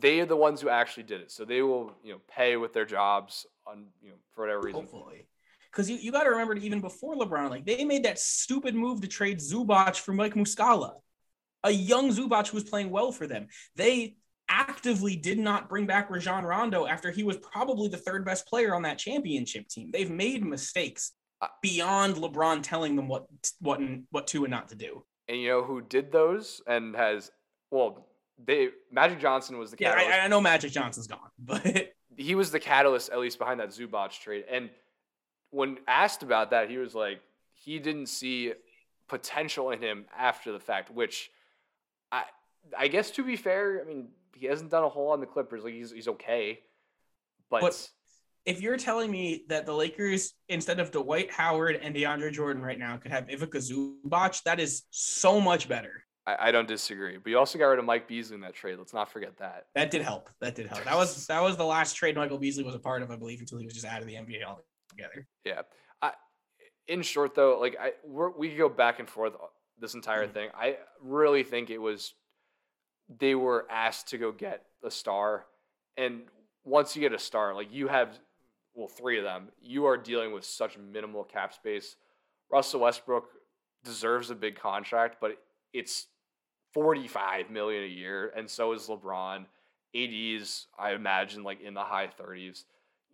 they 0.00 0.20
are 0.20 0.26
the 0.26 0.36
ones 0.36 0.60
who 0.60 0.68
actually 0.68 1.04
did 1.04 1.20
it. 1.20 1.30
So 1.30 1.44
they 1.44 1.62
will, 1.62 1.92
you 2.02 2.12
know, 2.12 2.20
pay 2.28 2.56
with 2.56 2.72
their 2.72 2.84
jobs 2.84 3.46
on, 3.66 3.86
you 4.02 4.10
know, 4.10 4.16
for 4.32 4.42
whatever 4.42 4.60
reason. 4.60 4.82
Hopefully. 4.82 5.26
Because 5.70 5.90
you, 5.90 5.96
you 5.96 6.12
got 6.12 6.24
to 6.24 6.30
remember, 6.30 6.54
even 6.54 6.80
before 6.80 7.16
LeBron, 7.16 7.50
like 7.50 7.66
they 7.66 7.84
made 7.84 8.04
that 8.04 8.18
stupid 8.18 8.74
move 8.74 9.00
to 9.02 9.08
trade 9.08 9.38
Zubac 9.38 9.96
for 9.96 10.14
Mike 10.14 10.34
Muscala, 10.34 10.92
a 11.64 11.70
young 11.70 12.10
Zubac 12.10 12.48
who 12.48 12.56
was 12.56 12.64
playing 12.64 12.90
well 12.90 13.12
for 13.12 13.26
them. 13.26 13.48
They 13.74 14.16
actively 14.48 15.16
did 15.16 15.38
not 15.38 15.68
bring 15.68 15.86
back 15.86 16.08
Rajon 16.08 16.44
Rondo 16.44 16.86
after 16.86 17.10
he 17.10 17.24
was 17.24 17.36
probably 17.38 17.88
the 17.88 17.96
third 17.96 18.24
best 18.24 18.46
player 18.46 18.74
on 18.74 18.82
that 18.82 18.98
championship 18.98 19.68
team. 19.68 19.90
They've 19.92 20.10
made 20.10 20.44
mistakes 20.44 21.12
beyond 21.62 22.16
LeBron 22.16 22.62
telling 22.62 22.96
them 22.96 23.08
what 23.08 23.26
what 23.60 23.80
and 23.80 24.04
what 24.10 24.26
to 24.28 24.44
and 24.44 24.50
not 24.50 24.68
to 24.68 24.76
do. 24.76 25.04
And 25.28 25.40
you 25.40 25.48
know 25.48 25.62
who 25.62 25.82
did 25.82 26.12
those 26.12 26.62
and 26.66 26.94
has, 26.94 27.30
well, 27.70 28.06
they, 28.44 28.68
Magic 28.90 29.20
Johnson 29.20 29.58
was 29.58 29.70
the 29.70 29.76
Yeah, 29.80 29.94
catalyst. 29.94 30.18
I, 30.18 30.24
I 30.24 30.28
know 30.28 30.40
Magic 30.40 30.72
Johnson's 30.72 31.06
gone, 31.06 31.30
but 31.38 31.92
he 32.16 32.34
was 32.34 32.50
the 32.50 32.60
catalyst, 32.60 33.10
at 33.10 33.18
least 33.18 33.38
behind 33.38 33.60
that 33.60 33.70
Zubac 33.70 34.18
trade. 34.18 34.44
And 34.50 34.70
when 35.50 35.78
asked 35.86 36.22
about 36.22 36.50
that, 36.50 36.68
he 36.70 36.78
was 36.78 36.94
like, 36.94 37.20
he 37.54 37.78
didn't 37.78 38.06
see 38.06 38.52
potential 39.08 39.70
in 39.70 39.80
him 39.80 40.06
after 40.16 40.52
the 40.52 40.60
fact, 40.60 40.90
which 40.90 41.30
I 42.12 42.24
I 42.76 42.88
guess 42.88 43.10
to 43.12 43.24
be 43.24 43.36
fair, 43.36 43.80
I 43.80 43.88
mean, 43.88 44.08
he 44.34 44.46
hasn't 44.46 44.70
done 44.70 44.84
a 44.84 44.88
whole 44.88 45.06
lot 45.06 45.14
on 45.14 45.20
the 45.20 45.26
Clippers. 45.26 45.64
Like 45.64 45.74
he's 45.74 45.92
he's 45.92 46.08
okay. 46.08 46.60
But, 47.50 47.60
But- 47.62 47.88
if 48.44 48.60
you're 48.62 48.76
telling 48.76 49.10
me 49.10 49.42
that 49.48 49.66
the 49.66 49.72
Lakers, 49.72 50.32
instead 50.48 50.78
of 50.78 50.92
Dwight 50.92 51.32
Howard 51.32 51.80
and 51.82 51.92
DeAndre 51.96 52.30
Jordan 52.30 52.62
right 52.62 52.78
now, 52.78 52.96
could 52.96 53.10
have 53.10 53.28
Ivica 53.28 53.58
Zubac, 53.58 54.40
that 54.44 54.60
is 54.60 54.84
so 54.90 55.40
much 55.40 55.68
better. 55.68 56.04
I, 56.26 56.48
I 56.48 56.50
don't 56.52 56.68
disagree. 56.68 57.18
But 57.18 57.30
you 57.30 57.38
also 57.38 57.58
got 57.58 57.66
rid 57.66 57.78
of 57.78 57.84
Mike 57.84 58.08
Beasley 58.08 58.34
in 58.34 58.40
that 58.40 58.54
trade. 58.54 58.78
Let's 58.78 58.92
not 58.94 59.10
forget 59.10 59.36
that. 59.38 59.66
That 59.74 59.90
did 59.90 60.02
help. 60.02 60.28
That 60.40 60.54
did 60.54 60.66
help. 60.66 60.84
That 60.84 60.96
was 60.96 61.26
that 61.28 61.42
was 61.42 61.56
the 61.56 61.64
last 61.64 61.94
trade 61.94 62.16
Michael 62.16 62.38
Beasley 62.38 62.64
was 62.64 62.74
a 62.74 62.78
part 62.78 63.02
of, 63.02 63.10
I 63.10 63.16
believe, 63.16 63.40
until 63.40 63.58
he 63.58 63.64
was 63.64 63.74
just 63.74 63.86
out 63.86 64.00
of 64.00 64.06
the 64.06 64.14
NBA 64.14 64.42
altogether. 64.44 65.26
Yeah. 65.44 65.62
I, 66.02 66.12
in 66.88 67.02
short, 67.02 67.34
though, 67.34 67.58
like 67.60 67.76
I 67.80 67.92
we're, 68.04 68.30
we 68.30 68.48
could 68.48 68.58
go 68.58 68.68
back 68.68 68.98
and 68.98 69.08
forth 69.08 69.34
this 69.78 69.94
entire 69.94 70.26
Mhm. 70.26 70.32
thing. 70.32 70.50
I 70.54 70.78
really 71.00 71.42
think 71.42 71.70
it 71.70 71.78
was 71.78 72.14
they 73.08 73.34
were 73.34 73.66
asked 73.70 74.08
to 74.08 74.18
go 74.18 74.32
get 74.32 74.64
a 74.82 74.90
star, 74.90 75.46
and 75.96 76.22
once 76.64 76.96
you 76.96 77.00
get 77.02 77.12
a 77.12 77.18
star, 77.20 77.54
like 77.54 77.72
you 77.72 77.86
have, 77.86 78.18
well, 78.74 78.88
three 78.88 79.16
of 79.18 79.22
them, 79.24 79.48
you 79.60 79.84
are 79.86 79.96
dealing 79.96 80.32
with 80.32 80.44
such 80.44 80.76
minimal 80.76 81.22
cap 81.22 81.54
space. 81.54 81.94
Russell 82.50 82.80
Westbrook 82.80 83.28
deserves 83.84 84.30
a 84.30 84.34
big 84.34 84.56
contract, 84.56 85.18
but 85.20 85.38
it's 85.72 86.06
forty-five 86.76 87.50
million 87.50 87.84
a 87.84 87.88
year, 87.88 88.32
and 88.36 88.48
so 88.48 88.72
is 88.72 88.86
LeBron. 88.88 89.46
AD's, 89.94 90.66
I 90.78 90.92
imagine, 90.92 91.42
like 91.42 91.62
in 91.62 91.74
the 91.74 91.80
high 91.80 92.06
thirties 92.06 92.66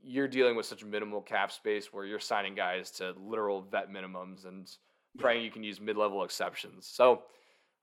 you're 0.04 0.26
dealing 0.26 0.56
with 0.56 0.66
such 0.66 0.84
minimal 0.84 1.20
cap 1.20 1.52
space 1.52 1.92
where 1.92 2.04
you're 2.04 2.18
signing 2.18 2.56
guys 2.56 2.90
to 2.90 3.14
literal 3.24 3.62
vet 3.62 3.88
minimums 3.88 4.46
and 4.46 4.68
praying 5.16 5.44
you 5.44 5.50
can 5.52 5.62
use 5.62 5.80
mid-level 5.80 6.24
exceptions. 6.24 6.88
So 6.88 7.22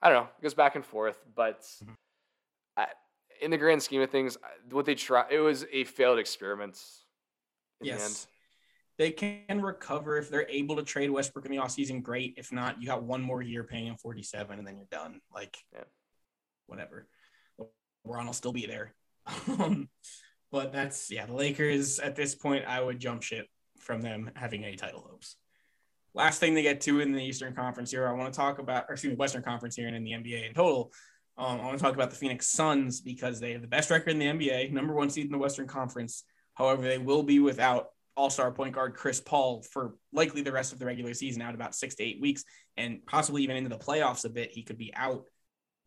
I 0.01 0.09
don't 0.09 0.23
know, 0.23 0.29
it 0.37 0.43
goes 0.43 0.53
back 0.53 0.75
and 0.75 0.85
forth, 0.85 1.23
but 1.33 1.61
Mhm. 1.61 1.95
I, 2.75 2.87
in 3.41 3.51
the 3.51 3.57
grand 3.57 3.81
scheme 3.81 4.01
of 4.01 4.09
things, 4.09 4.37
what 4.69 4.85
they 4.85 4.95
try 4.95 5.27
it 5.29 5.39
was 5.39 5.65
a 5.71 5.85
failed 5.85 6.19
experiment. 6.19 6.77
in 7.79 7.87
the 7.87 7.93
Yes. 7.93 8.27
They 8.99 9.11
can 9.11 9.61
recover 9.61 10.17
if 10.17 10.29
they're 10.29 10.47
able 10.49 10.75
to 10.75 10.83
trade 10.83 11.09
Westbrook 11.09 11.45
in 11.45 11.51
the 11.51 11.57
offseason, 11.57 12.03
great. 12.03 12.33
If 12.37 12.51
not, 12.51 12.81
you 12.81 12.85
got 12.85 13.01
one 13.01 13.21
more 13.21 13.41
year 13.41 13.63
paying 13.63 13.87
him 13.87 13.95
47 13.95 14.59
and 14.59 14.67
then 14.67 14.75
you're 14.75 14.87
done. 14.91 15.21
Like 15.33 15.57
Yeah. 15.73 15.85
whatever. 16.67 17.07
LeBron 18.05 18.25
will 18.25 18.33
still 18.33 18.53
be 18.53 18.67
there. 18.67 18.93
Um, 19.47 19.89
but 20.51 20.73
that's 20.73 21.09
yeah, 21.11 21.25
the 21.27 21.33
Lakers 21.33 21.99
at 21.99 22.15
this 22.15 22.35
point, 22.35 22.65
I 22.65 22.81
would 22.81 22.99
jump 22.99 23.23
ship 23.23 23.47
from 23.77 24.01
them 24.01 24.31
having 24.35 24.63
any 24.65 24.75
title 24.75 25.01
hopes. 25.01 25.37
Last 26.13 26.39
thing 26.39 26.55
to 26.55 26.61
get 26.61 26.81
to 26.81 26.99
in 26.99 27.13
the 27.13 27.23
Eastern 27.23 27.53
Conference 27.55 27.91
here, 27.91 28.07
I 28.07 28.11
want 28.13 28.33
to 28.33 28.37
talk 28.37 28.59
about, 28.59 28.85
or 28.89 28.93
excuse 28.93 29.11
me, 29.11 29.15
Western 29.17 29.43
Conference 29.43 29.75
here 29.75 29.87
and 29.87 29.95
in 29.95 30.03
the 30.03 30.11
NBA 30.11 30.47
in 30.47 30.53
total. 30.53 30.91
Um, 31.37 31.61
I 31.61 31.65
want 31.65 31.77
to 31.77 31.83
talk 31.83 31.93
about 31.93 32.09
the 32.09 32.15
Phoenix 32.17 32.47
Suns 32.47 32.99
because 32.99 33.39
they 33.39 33.53
have 33.53 33.61
the 33.61 33.67
best 33.67 33.91
record 33.91 34.09
in 34.09 34.19
the 34.19 34.25
NBA, 34.25 34.71
number 34.73 34.93
one 34.93 35.09
seed 35.09 35.27
in 35.27 35.31
the 35.31 35.37
Western 35.37 35.67
Conference. 35.67 36.23
However, 36.55 36.81
they 36.81 36.97
will 36.97 37.23
be 37.23 37.39
without 37.39 37.89
All 38.19 38.29
Star 38.29 38.51
point 38.51 38.75
guard 38.75 38.95
Chris 38.95 39.21
Paul 39.21 39.61
for 39.61 39.95
likely 40.11 40.41
the 40.41 40.51
rest 40.51 40.73
of 40.73 40.79
the 40.79 40.85
regular 40.85 41.13
season, 41.13 41.41
out 41.41 41.55
about 41.55 41.73
six 41.73 41.95
to 41.95 42.03
eight 42.03 42.19
weeks, 42.19 42.43
and 42.75 42.99
possibly 43.05 43.43
even 43.43 43.55
into 43.55 43.69
the 43.69 43.77
playoffs 43.77 44.25
a 44.25 44.29
bit. 44.29 44.51
He 44.51 44.61
could 44.61 44.77
be 44.77 44.93
out. 44.93 45.23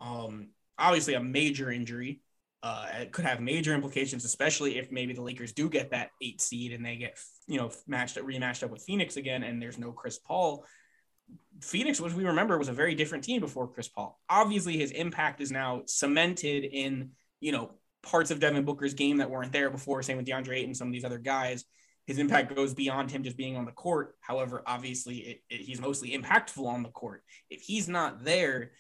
Um, 0.00 0.48
obviously, 0.78 1.12
a 1.12 1.22
major 1.22 1.70
injury. 1.70 2.22
Uh, 2.62 2.86
it 3.02 3.12
could 3.12 3.26
have 3.26 3.40
major 3.40 3.74
implications, 3.74 4.24
especially 4.24 4.78
if 4.78 4.90
maybe 4.90 5.12
the 5.12 5.20
Lakers 5.20 5.52
do 5.52 5.68
get 5.68 5.90
that 5.90 6.08
eight 6.22 6.40
seed 6.40 6.72
and 6.72 6.86
they 6.86 6.96
get 6.96 7.18
you 7.46 7.58
know 7.58 7.70
matched 7.86 8.16
up, 8.16 8.24
rematched 8.24 8.62
up 8.62 8.70
with 8.70 8.82
Phoenix 8.82 9.18
again, 9.18 9.42
and 9.42 9.60
there's 9.60 9.78
no 9.78 9.92
Chris 9.92 10.18
Paul. 10.18 10.64
Phoenix, 11.60 12.00
as 12.00 12.14
we 12.14 12.24
remember, 12.24 12.56
was 12.56 12.68
a 12.68 12.72
very 12.72 12.94
different 12.94 13.24
team 13.24 13.42
before 13.42 13.68
Chris 13.68 13.88
Paul. 13.88 14.18
Obviously, 14.30 14.78
his 14.78 14.90
impact 14.90 15.42
is 15.42 15.52
now 15.52 15.82
cemented 15.84 16.64
in 16.64 17.10
you 17.40 17.52
know 17.52 17.72
parts 18.02 18.30
of 18.30 18.40
Devin 18.40 18.64
Booker's 18.64 18.94
game 18.94 19.18
that 19.18 19.28
weren't 19.28 19.52
there 19.52 19.68
before. 19.68 20.02
Same 20.02 20.16
with 20.16 20.26
DeAndre 20.26 20.56
Ayton, 20.56 20.70
and 20.70 20.76
some 20.78 20.88
of 20.88 20.94
these 20.94 21.04
other 21.04 21.18
guys. 21.18 21.66
His 22.12 22.18
impact 22.18 22.54
goes 22.54 22.74
beyond 22.74 23.10
him 23.10 23.22
just 23.22 23.38
being 23.38 23.56
on 23.56 23.64
the 23.64 23.72
court. 23.72 24.16
However, 24.20 24.62
obviously, 24.66 25.16
it, 25.16 25.42
it, 25.48 25.62
he's 25.62 25.80
mostly 25.80 26.10
impactful 26.10 26.66
on 26.66 26.82
the 26.82 26.90
court. 26.90 27.22
If 27.48 27.62
he's 27.62 27.88
not 27.88 28.22
there, 28.22 28.72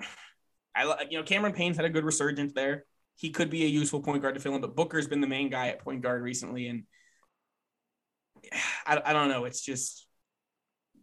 I 0.76 1.06
you 1.10 1.18
know 1.18 1.24
Cameron 1.24 1.54
Payne's 1.54 1.76
had 1.76 1.86
a 1.86 1.90
good 1.90 2.04
resurgence 2.04 2.52
there. 2.52 2.84
He 3.16 3.30
could 3.30 3.50
be 3.50 3.64
a 3.64 3.66
useful 3.66 4.00
point 4.00 4.22
guard 4.22 4.36
to 4.36 4.40
fill 4.40 4.54
in, 4.54 4.60
but 4.60 4.76
Booker's 4.76 5.08
been 5.08 5.20
the 5.20 5.26
main 5.26 5.50
guy 5.50 5.70
at 5.70 5.80
point 5.80 6.02
guard 6.02 6.22
recently, 6.22 6.68
and 6.68 6.84
I, 8.86 9.02
I 9.04 9.12
don't 9.12 9.28
know. 9.28 9.44
It's 9.44 9.60
just 9.60 10.06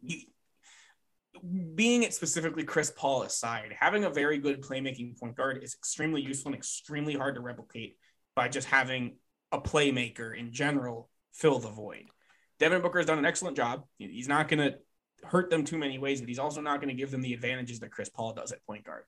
you, 0.02 0.22
being 1.76 2.04
it 2.04 2.14
specifically 2.14 2.64
Chris 2.64 2.90
Paul 2.96 3.24
aside, 3.24 3.76
having 3.78 4.06
a 4.06 4.10
very 4.10 4.38
good 4.38 4.62
playmaking 4.62 5.20
point 5.20 5.36
guard 5.36 5.62
is 5.62 5.74
extremely 5.74 6.22
useful 6.22 6.54
and 6.54 6.58
extremely 6.58 7.16
hard 7.16 7.36
to 7.36 7.42
replicate 7.42 7.98
by 8.34 8.48
just 8.48 8.70
having 8.70 9.18
a 9.52 9.60
playmaker 9.60 10.34
in 10.34 10.54
general 10.54 11.10
fill 11.34 11.60
the 11.60 11.70
void. 11.70 12.06
Devin 12.60 12.82
Booker 12.82 13.00
has 13.00 13.08
done 13.08 13.20
an 13.20 13.26
excellent 13.26 13.58
job. 13.58 13.84
He's 13.98 14.28
not 14.28 14.48
going 14.48 14.60
to 14.60 14.78
hurt 15.26 15.50
them 15.50 15.64
too 15.64 15.78
many 15.78 15.98
ways, 15.98 16.20
but 16.20 16.30
he's 16.30 16.40
also 16.40 16.62
not 16.62 16.80
going 16.80 16.90
to 16.90 16.96
give 16.96 17.12
them 17.12 17.22
the 17.22 17.34
advantages 17.34 17.80
that 17.80 17.92
Chris 17.92 18.10
Paul 18.10 18.34
does 18.34 18.52
at 18.52 18.66
point 18.66 18.86
guard. 18.86 19.04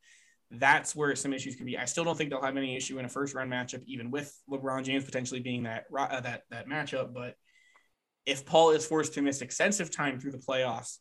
That's 0.52 0.95
where 0.95 1.15
some 1.15 1.34
issues 1.34 1.56
could 1.56 1.65
be. 1.65 1.77
I 1.77 1.85
still 1.85 2.03
don't 2.03 2.18
think 2.18 2.30
they'll 2.30 2.41
have 2.41 2.57
any 2.57 2.76
issue 2.76 2.99
in 2.99 3.06
a 3.06 3.10
first 3.10 3.34
round 3.34 3.52
matchup, 3.52 3.84
even 3.85 4.11
with 4.11 4.34
LeBron 4.49 4.84
James 4.84 5.03
potentially 5.03 5.39
being 5.39 5.64
that 5.64 5.85
uh, 5.97 6.19
that 6.19 6.43
that 6.52 6.68
matchup. 6.68 7.14
But 7.14 7.35
if 8.26 8.45
Paul 8.45 8.72
is 8.72 8.85
forced 8.85 9.14
to 9.15 9.22
miss 9.22 9.41
extensive 9.41 9.91
time 9.91 10.19
through 10.19 10.31
the 10.31 10.38
playoffs, 10.38 10.97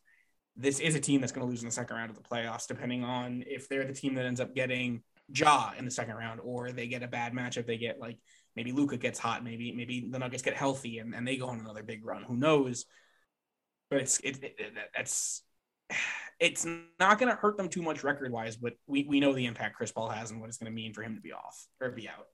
this 0.55 0.79
is 0.79 0.95
a 0.95 0.99
team 0.99 1.21
that's 1.21 1.31
going 1.31 1.45
to 1.45 1.49
lose 1.49 1.61
in 1.61 1.67
the 1.67 1.73
second 1.73 1.95
round 1.95 2.09
of 2.09 2.15
the 2.15 2.23
playoffs, 2.23 2.67
depending 2.67 3.03
on 3.03 3.43
if 3.45 3.69
they're 3.69 3.85
the 3.85 3.93
team 3.93 4.15
that 4.15 4.25
ends 4.25 4.39
up 4.39 4.55
getting 4.55 5.03
Ja 5.33 5.71
in 5.77 5.85
the 5.85 5.91
second 5.91 6.15
round, 6.15 6.39
or 6.43 6.71
they 6.71 6.87
get 6.87 7.03
a 7.03 7.07
bad 7.07 7.33
matchup. 7.33 7.67
They 7.67 7.77
get 7.77 7.99
like 7.99 8.17
maybe 8.55 8.71
Luka 8.71 8.97
gets 8.97 9.19
hot, 9.19 9.43
maybe 9.43 9.71
maybe 9.71 10.07
the 10.09 10.19
Nuggets 10.19 10.43
get 10.43 10.55
healthy 10.55 10.99
and, 10.99 11.13
and 11.13 11.27
they 11.27 11.37
go 11.37 11.47
on 11.47 11.59
another 11.59 11.83
big 11.83 12.05
run. 12.05 12.23
Who 12.23 12.35
knows? 12.35 12.85
But 13.89 14.01
it's 14.01 14.19
it, 14.19 14.43
it, 14.43 14.55
it 14.57 14.73
that's 14.95 15.43
it's 16.39 16.65
not 16.65 17.19
going 17.19 17.29
to 17.29 17.35
hurt 17.35 17.57
them 17.57 17.69
too 17.69 17.81
much 17.81 18.03
record 18.03 18.31
wise, 18.31 18.57
but 18.57 18.73
we, 18.87 19.05
we 19.07 19.19
know 19.19 19.33
the 19.33 19.45
impact 19.45 19.77
Chris 19.77 19.91
Paul 19.91 20.09
has 20.09 20.31
and 20.31 20.41
what 20.41 20.49
it's 20.49 20.57
going 20.57 20.71
to 20.71 20.75
mean 20.75 20.93
for 20.93 21.01
him 21.01 21.15
to 21.15 21.21
be 21.21 21.31
off 21.31 21.65
or 21.79 21.91
be 21.91 22.09
out. 22.09 22.27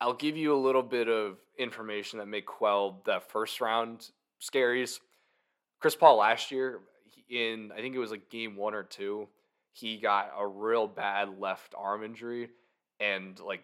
I'll 0.00 0.14
give 0.14 0.36
you 0.36 0.54
a 0.54 0.60
little 0.60 0.82
bit 0.82 1.08
of 1.08 1.38
information 1.58 2.18
that 2.18 2.28
may 2.28 2.40
quell 2.40 3.02
that 3.06 3.30
first 3.30 3.60
round 3.60 4.06
scaries. 4.40 4.98
Chris 5.78 5.94
Paul 5.94 6.18
last 6.18 6.50
year, 6.50 6.80
in 7.28 7.70
I 7.72 7.80
think 7.80 7.94
it 7.94 7.98
was 7.98 8.10
like 8.10 8.30
game 8.30 8.56
one 8.56 8.74
or 8.74 8.82
two, 8.82 9.28
he 9.72 9.98
got 9.98 10.32
a 10.38 10.46
real 10.46 10.86
bad 10.86 11.38
left 11.38 11.74
arm 11.76 12.02
injury 12.02 12.48
and 12.98 13.38
like 13.40 13.62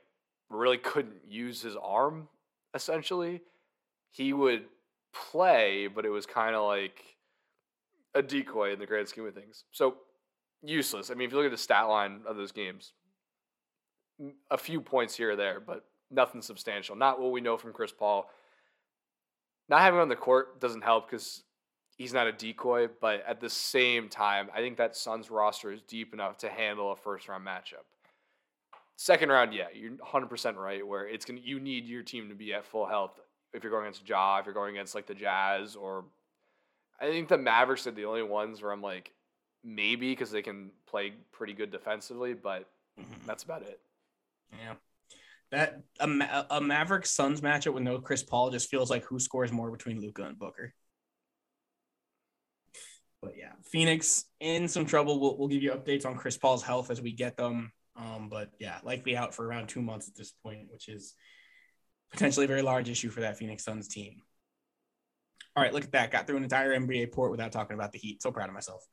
really 0.50 0.78
couldn't 0.78 1.20
use 1.28 1.62
his 1.62 1.76
arm 1.76 2.28
essentially. 2.74 3.42
He 4.10 4.32
would 4.32 4.64
play, 5.12 5.88
but 5.88 6.04
it 6.04 6.10
was 6.10 6.26
kind 6.26 6.54
of 6.54 6.64
like 6.64 7.02
a 8.14 8.22
decoy 8.22 8.72
in 8.72 8.78
the 8.78 8.86
grand 8.86 9.08
scheme 9.08 9.26
of 9.26 9.34
things. 9.34 9.64
So 9.72 9.96
useless. 10.62 11.10
I 11.10 11.14
mean, 11.14 11.26
if 11.26 11.32
you 11.32 11.38
look 11.38 11.46
at 11.46 11.52
the 11.52 11.58
stat 11.58 11.88
line 11.88 12.20
of 12.26 12.36
those 12.36 12.52
games, 12.52 12.92
a 14.50 14.58
few 14.58 14.80
points 14.80 15.16
here 15.16 15.32
or 15.32 15.36
there, 15.36 15.60
but 15.60 15.84
nothing 16.10 16.42
substantial. 16.42 16.96
Not 16.96 17.20
what 17.20 17.32
we 17.32 17.40
know 17.40 17.56
from 17.56 17.72
Chris 17.72 17.92
Paul. 17.92 18.30
Not 19.68 19.80
having 19.80 19.98
him 19.98 20.02
on 20.02 20.08
the 20.08 20.16
court 20.16 20.60
doesn't 20.60 20.84
help 20.84 21.10
because 21.10 21.42
he's 21.96 22.12
not 22.12 22.26
a 22.26 22.32
decoy, 22.32 22.88
but 23.00 23.24
at 23.26 23.40
the 23.40 23.50
same 23.50 24.08
time, 24.08 24.48
I 24.54 24.60
think 24.60 24.76
that 24.78 24.96
Suns 24.96 25.30
roster 25.30 25.72
is 25.72 25.82
deep 25.82 26.14
enough 26.14 26.38
to 26.38 26.48
handle 26.48 26.92
a 26.92 26.96
first 26.96 27.28
round 27.28 27.46
matchup. 27.46 27.84
Second 28.96 29.28
round, 29.28 29.52
yeah, 29.52 29.66
you're 29.74 29.92
100% 29.92 30.56
right. 30.56 30.86
Where 30.86 31.06
it's 31.06 31.24
gonna, 31.24 31.40
you 31.42 31.60
need 31.60 31.86
your 31.86 32.02
team 32.02 32.30
to 32.30 32.34
be 32.34 32.54
at 32.54 32.64
full 32.64 32.86
health 32.86 33.20
if 33.52 33.62
you're 33.62 33.72
going 33.72 33.84
against 33.84 34.08
Ja, 34.08 34.38
if 34.38 34.46
you're 34.46 34.54
going 34.54 34.74
against 34.74 34.94
like 34.94 35.06
the 35.06 35.14
Jazz, 35.14 35.76
or 35.76 36.04
I 37.00 37.06
think 37.06 37.28
the 37.28 37.38
Mavericks 37.38 37.86
are 37.86 37.90
the 37.90 38.06
only 38.06 38.22
ones 38.22 38.62
where 38.62 38.72
I'm 38.72 38.82
like 38.82 39.12
maybe 39.62 40.12
because 40.12 40.30
they 40.30 40.42
can 40.42 40.70
play 40.86 41.12
pretty 41.32 41.52
good 41.52 41.70
defensively, 41.70 42.34
but 42.34 42.68
mm-hmm. 42.98 43.26
that's 43.26 43.42
about 43.42 43.62
it. 43.62 43.80
Yeah. 44.52 44.74
That 45.52 45.82
a, 46.00 46.46
a 46.50 46.60
Maverick 46.60 47.06
Suns 47.06 47.40
matchup 47.40 47.74
with 47.74 47.82
no 47.82 47.98
Chris 47.98 48.22
Paul 48.22 48.50
just 48.50 48.70
feels 48.70 48.90
like 48.90 49.04
who 49.04 49.18
scores 49.18 49.52
more 49.52 49.70
between 49.70 50.00
Luka 50.00 50.24
and 50.24 50.38
Booker. 50.38 50.72
But 53.22 53.34
yeah, 53.36 53.52
Phoenix 53.62 54.24
in 54.40 54.68
some 54.68 54.86
trouble. 54.86 55.20
We'll, 55.20 55.38
we'll 55.38 55.48
give 55.48 55.62
you 55.62 55.72
updates 55.72 56.06
on 56.06 56.16
Chris 56.16 56.36
Paul's 56.36 56.62
health 56.62 56.90
as 56.90 57.00
we 57.00 57.12
get 57.12 57.36
them. 57.36 57.72
Um, 57.98 58.28
but 58.28 58.50
yeah, 58.58 58.78
likely 58.82 59.16
out 59.16 59.34
for 59.34 59.46
around 59.46 59.68
two 59.68 59.82
months 59.82 60.08
at 60.08 60.14
this 60.14 60.32
point, 60.42 60.68
which 60.70 60.88
is 60.88 61.14
potentially 62.10 62.44
a 62.44 62.48
very 62.48 62.62
large 62.62 62.88
issue 62.88 63.10
for 63.10 63.20
that 63.20 63.38
Phoenix 63.38 63.64
Suns 63.64 63.88
team. 63.88 64.22
All 65.54 65.62
right, 65.62 65.72
look 65.72 65.84
at 65.84 65.92
that. 65.92 66.10
Got 66.10 66.26
through 66.26 66.36
an 66.36 66.42
entire 66.42 66.78
NBA 66.78 67.12
port 67.12 67.30
without 67.30 67.52
talking 67.52 67.74
about 67.74 67.92
the 67.92 67.98
Heat. 67.98 68.22
So 68.22 68.30
proud 68.30 68.48
of 68.48 68.54
myself. 68.54 68.84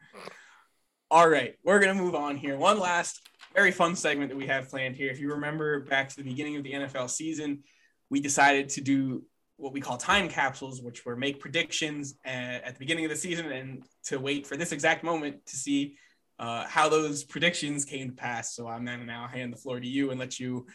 All 1.11 1.29
right, 1.29 1.55
we're 1.63 1.79
going 1.79 1.95
to 1.95 2.01
move 2.01 2.15
on 2.15 2.37
here. 2.37 2.57
One 2.57 2.79
last 2.79 3.21
very 3.53 3.71
fun 3.71 3.95
segment 3.95 4.29
that 4.29 4.37
we 4.37 4.47
have 4.47 4.69
planned 4.69 4.95
here. 4.95 5.11
If 5.11 5.19
you 5.19 5.31
remember 5.31 5.81
back 5.81 6.09
to 6.09 6.15
the 6.15 6.23
beginning 6.23 6.55
of 6.55 6.63
the 6.63 6.73
NFL 6.73 7.09
season, 7.09 7.63
we 8.09 8.19
decided 8.19 8.69
to 8.69 8.81
do 8.81 9.23
what 9.57 9.73
we 9.73 9.81
call 9.81 9.97
time 9.97 10.27
capsules, 10.27 10.81
which 10.81 11.05
were 11.05 11.15
make 11.15 11.39
predictions 11.39 12.15
at, 12.25 12.63
at 12.63 12.73
the 12.73 12.79
beginning 12.79 13.05
of 13.05 13.11
the 13.11 13.17
season 13.17 13.51
and 13.51 13.83
to 14.05 14.19
wait 14.19 14.47
for 14.47 14.57
this 14.57 14.71
exact 14.71 15.03
moment 15.03 15.45
to 15.45 15.55
see 15.55 15.97
uh, 16.39 16.65
how 16.67 16.89
those 16.89 17.23
predictions 17.23 17.85
came 17.85 18.09
to 18.09 18.15
pass. 18.15 18.55
So 18.55 18.67
I'm 18.67 18.85
to 18.85 18.97
now 18.97 19.27
hand 19.27 19.53
the 19.53 19.57
floor 19.57 19.79
to 19.79 19.87
you 19.87 20.11
and 20.11 20.19
let 20.19 20.39
you 20.39 20.67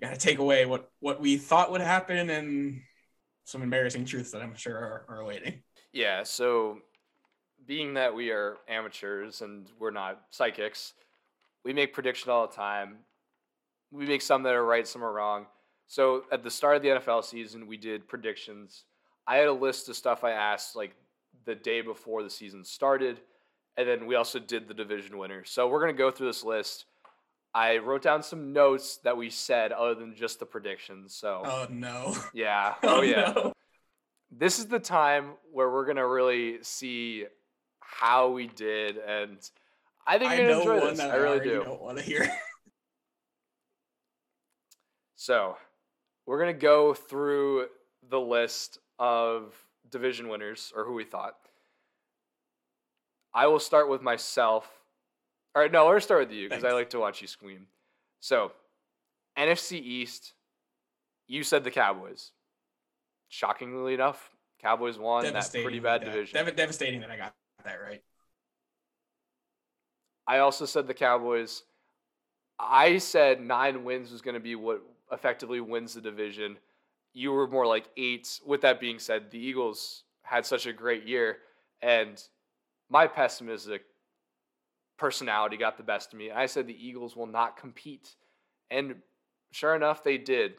kind 0.00 0.14
of 0.14 0.18
take 0.18 0.38
away 0.38 0.64
what 0.66 0.90
what 1.00 1.20
we 1.20 1.36
thought 1.36 1.70
would 1.70 1.80
happen 1.80 2.30
and 2.30 2.80
some 3.44 3.62
embarrassing 3.62 4.04
truths 4.04 4.30
that 4.30 4.42
I'm 4.42 4.54
sure 4.54 4.76
are, 4.76 5.04
are 5.08 5.20
awaiting. 5.20 5.62
Yeah. 5.92 6.22
So 6.22 6.78
being 7.66 7.94
that 7.94 8.14
we 8.14 8.30
are 8.30 8.58
amateurs 8.68 9.42
and 9.42 9.68
we're 9.78 9.90
not 9.90 10.20
psychics, 10.30 10.94
we 11.64 11.72
make 11.72 11.92
predictions 11.92 12.28
all 12.28 12.46
the 12.46 12.54
time. 12.54 12.98
We 13.90 14.06
make 14.06 14.22
some 14.22 14.44
that 14.44 14.54
are 14.54 14.64
right, 14.64 14.86
some 14.86 15.04
are 15.04 15.12
wrong. 15.12 15.46
So 15.88 16.22
at 16.30 16.44
the 16.44 16.50
start 16.50 16.76
of 16.76 16.82
the 16.82 16.88
NFL 16.88 17.24
season, 17.24 17.66
we 17.66 17.76
did 17.76 18.06
predictions. 18.06 18.84
I 19.26 19.36
had 19.36 19.48
a 19.48 19.52
list 19.52 19.88
of 19.88 19.96
stuff 19.96 20.22
I 20.22 20.30
asked 20.30 20.76
like 20.76 20.94
the 21.44 21.56
day 21.56 21.80
before 21.80 22.22
the 22.22 22.30
season 22.30 22.64
started, 22.64 23.20
and 23.76 23.88
then 23.88 24.06
we 24.06 24.14
also 24.14 24.38
did 24.38 24.68
the 24.68 24.74
division 24.74 25.18
winners. 25.18 25.50
So 25.50 25.68
we're 25.68 25.80
gonna 25.80 25.92
go 25.92 26.10
through 26.10 26.28
this 26.28 26.44
list. 26.44 26.86
I 27.52 27.78
wrote 27.78 28.02
down 28.02 28.22
some 28.22 28.52
notes 28.52 28.98
that 28.98 29.16
we 29.16 29.30
said 29.30 29.72
other 29.72 29.94
than 29.94 30.14
just 30.14 30.38
the 30.38 30.46
predictions. 30.46 31.14
So 31.14 31.42
Oh 31.44 31.66
no. 31.70 32.16
Yeah. 32.32 32.74
Oh, 32.82 32.98
oh 32.98 33.02
yeah. 33.02 33.32
No. 33.34 33.52
This 34.30 34.58
is 34.58 34.66
the 34.66 34.78
time 34.78 35.32
where 35.52 35.70
we're 35.70 35.86
gonna 35.86 36.06
really 36.06 36.62
see 36.62 37.26
how 37.80 38.30
we 38.30 38.46
did 38.46 38.98
and 38.98 39.38
I 40.06 40.18
think 40.18 40.36
you're 40.36 40.48
gonna 40.48 40.60
enjoy 40.60 40.90
this. 40.90 41.00
I, 41.00 41.10
I 41.10 41.16
really 41.16 41.40
do. 41.40 41.64
Don't 41.64 41.82
want 41.82 41.98
to 41.98 42.04
hear. 42.04 42.28
so 45.16 45.56
we're 46.26 46.38
gonna 46.38 46.52
go 46.52 46.94
through 46.94 47.66
the 48.08 48.20
list 48.20 48.78
of 48.98 49.54
division 49.90 50.28
winners 50.28 50.72
or 50.74 50.84
who 50.84 50.94
we 50.94 51.04
thought. 51.04 51.36
I 53.32 53.46
will 53.46 53.60
start 53.60 53.88
with 53.88 54.02
myself. 54.02 54.68
All 55.54 55.62
right, 55.62 55.70
no, 55.70 55.88
let's 55.88 56.04
start 56.04 56.28
with 56.28 56.32
you 56.36 56.48
because 56.48 56.64
I 56.64 56.72
like 56.72 56.90
to 56.90 56.98
watch 56.98 57.20
you 57.20 57.28
scream. 57.28 57.66
So, 58.20 58.52
NFC 59.38 59.80
East, 59.80 60.34
you 61.26 61.42
said 61.42 61.64
the 61.64 61.70
Cowboys. 61.70 62.32
Shockingly 63.28 63.94
enough, 63.94 64.30
Cowboys 64.60 64.98
won 64.98 65.24
that 65.24 65.50
pretty 65.52 65.78
bad 65.78 66.02
that, 66.02 66.06
division. 66.06 66.44
Dev- 66.44 66.56
devastating 66.56 67.00
that 67.00 67.10
I 67.10 67.16
got 67.16 67.34
that 67.64 67.80
right. 67.80 68.02
I 70.26 70.38
also 70.38 70.66
said 70.66 70.86
the 70.86 70.94
Cowboys. 70.94 71.62
I 72.58 72.98
said 72.98 73.40
nine 73.40 73.84
wins 73.84 74.12
was 74.12 74.20
going 74.20 74.34
to 74.34 74.40
be 74.40 74.54
what 74.54 74.82
effectively 75.10 75.60
wins 75.60 75.94
the 75.94 76.00
division. 76.00 76.56
You 77.12 77.32
were 77.32 77.48
more 77.48 77.66
like 77.66 77.86
eight. 77.96 78.40
With 78.46 78.60
that 78.60 78.80
being 78.80 78.98
said, 78.98 79.30
the 79.30 79.38
Eagles 79.38 80.04
had 80.22 80.46
such 80.46 80.66
a 80.66 80.72
great 80.72 81.04
year, 81.06 81.38
and 81.82 82.22
my 82.90 83.06
pessimistic 83.06 83.82
personality 84.98 85.56
got 85.56 85.76
the 85.76 85.82
best 85.82 86.12
of 86.12 86.18
me. 86.18 86.30
I 86.30 86.46
said 86.46 86.66
the 86.66 86.86
Eagles 86.86 87.16
will 87.16 87.26
not 87.26 87.56
compete, 87.56 88.14
and 88.70 88.96
sure 89.52 89.74
enough, 89.74 90.04
they 90.04 90.18
did. 90.18 90.54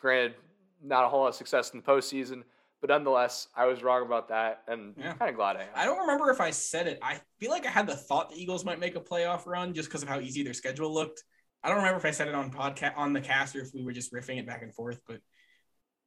Granted, 0.00 0.34
not 0.82 1.04
a 1.04 1.08
whole 1.08 1.20
lot 1.20 1.28
of 1.28 1.34
success 1.34 1.70
in 1.70 1.80
the 1.80 1.84
postseason, 1.84 2.42
but 2.80 2.90
nonetheless, 2.90 3.48
I 3.54 3.66
was 3.66 3.82
wrong 3.82 4.02
about 4.06 4.28
that, 4.28 4.62
and 4.68 4.94
yeah. 4.96 5.12
kind 5.14 5.30
of 5.30 5.36
glad 5.36 5.56
I 5.56 5.62
am. 5.62 5.68
I 5.74 5.84
don't 5.84 6.00
remember 6.00 6.30
if 6.30 6.40
I 6.40 6.50
said 6.50 6.86
it. 6.86 6.98
I 7.02 7.20
feel 7.38 7.50
like 7.50 7.66
I 7.66 7.70
had 7.70 7.86
the 7.86 7.96
thought 7.96 8.30
the 8.30 8.40
Eagles 8.40 8.64
might 8.64 8.80
make 8.80 8.96
a 8.96 9.00
playoff 9.00 9.46
run 9.46 9.74
just 9.74 9.88
because 9.88 10.02
of 10.02 10.08
how 10.08 10.20
easy 10.20 10.42
their 10.42 10.54
schedule 10.54 10.92
looked. 10.92 11.22
I 11.62 11.68
don't 11.68 11.78
remember 11.78 11.98
if 11.98 12.04
I 12.04 12.10
said 12.10 12.28
it 12.28 12.34
on 12.34 12.50
podcast 12.50 12.96
on 12.96 13.12
the 13.12 13.20
cast 13.20 13.54
or 13.54 13.60
if 13.60 13.70
we 13.72 13.84
were 13.84 13.92
just 13.92 14.12
riffing 14.12 14.38
it 14.38 14.46
back 14.46 14.62
and 14.62 14.74
forth, 14.74 15.00
but 15.06 15.20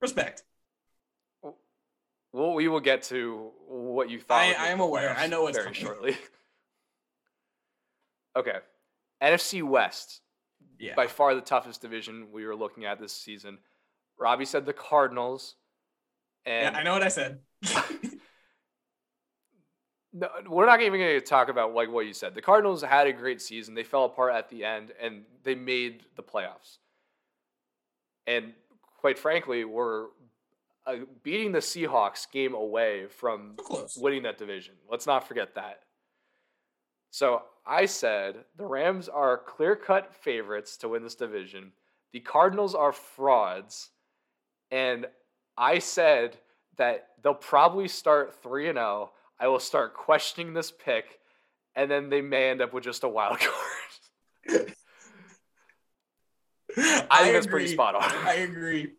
respect. 0.01 0.43
Well, 2.35 2.53
we 2.53 2.67
will 2.67 2.81
get 2.81 3.03
to 3.03 3.51
what 3.65 4.09
you 4.09 4.19
thought. 4.19 4.41
I, 4.41 4.51
I 4.51 4.67
am 4.67 4.81
aware. 4.81 5.15
I 5.17 5.27
know 5.27 5.43
what's 5.43 5.57
very 5.57 5.73
coming. 5.73 5.81
shortly. 5.81 6.17
okay, 8.35 8.57
NFC 9.23 9.63
West. 9.63 10.19
Yeah. 10.77 10.95
By 10.95 11.07
far 11.07 11.33
the 11.33 11.39
toughest 11.39 11.81
division 11.81 12.27
we 12.33 12.45
were 12.45 12.53
looking 12.55 12.83
at 12.83 12.99
this 12.99 13.13
season. 13.13 13.59
Robbie 14.19 14.43
said 14.43 14.65
the 14.65 14.73
Cardinals. 14.73 15.55
And 16.45 16.75
yeah, 16.75 16.79
I 16.81 16.83
know 16.83 16.91
what 16.91 17.03
I 17.03 17.07
said. 17.07 17.39
no, 20.13 20.27
we're 20.45 20.65
not 20.65 20.81
even 20.81 20.99
going 20.99 21.17
to 21.17 21.25
talk 21.25 21.47
about 21.47 21.73
like 21.73 21.89
what 21.89 22.05
you 22.05 22.11
said. 22.11 22.35
The 22.35 22.41
Cardinals 22.41 22.81
had 22.81 23.07
a 23.07 23.13
great 23.13 23.41
season. 23.41 23.75
They 23.75 23.85
fell 23.85 24.03
apart 24.03 24.35
at 24.35 24.49
the 24.49 24.65
end, 24.65 24.91
and 25.01 25.23
they 25.45 25.55
made 25.55 26.03
the 26.17 26.23
playoffs. 26.23 26.79
And 28.27 28.51
quite 28.99 29.17
frankly, 29.17 29.63
we're 29.63 30.07
uh, 30.87 30.95
beating 31.23 31.51
the 31.51 31.59
Seahawks 31.59 32.29
game 32.31 32.53
away 32.53 33.07
from 33.07 33.55
winning 33.97 34.23
that 34.23 34.37
division. 34.37 34.75
Let's 34.89 35.07
not 35.07 35.27
forget 35.27 35.55
that. 35.55 35.81
So 37.11 37.43
I 37.65 37.85
said 37.85 38.35
the 38.57 38.65
Rams 38.65 39.07
are 39.09 39.37
clear 39.37 39.75
cut 39.75 40.13
favorites 40.13 40.77
to 40.77 40.89
win 40.89 41.03
this 41.03 41.15
division. 41.15 41.71
The 42.13 42.19
Cardinals 42.19 42.75
are 42.75 42.91
frauds. 42.91 43.89
And 44.71 45.07
I 45.57 45.79
said 45.79 46.37
that 46.77 47.07
they'll 47.23 47.33
probably 47.33 47.87
start 47.87 48.41
3 48.43 48.69
and 48.69 48.77
0. 48.77 49.11
I 49.39 49.47
will 49.47 49.59
start 49.59 49.93
questioning 49.93 50.53
this 50.53 50.71
pick 50.71 51.19
and 51.75 51.91
then 51.91 52.09
they 52.09 52.21
may 52.21 52.49
end 52.49 52.61
up 52.61 52.73
with 52.73 52.83
just 52.83 53.03
a 53.03 53.09
wild 53.09 53.39
card. 54.47 54.65
I 56.77 56.83
think 56.83 57.07
I 57.09 57.31
that's 57.31 57.47
pretty 57.47 57.67
spot 57.67 57.95
on. 57.95 58.03
I 58.03 58.35
agree. 58.35 58.91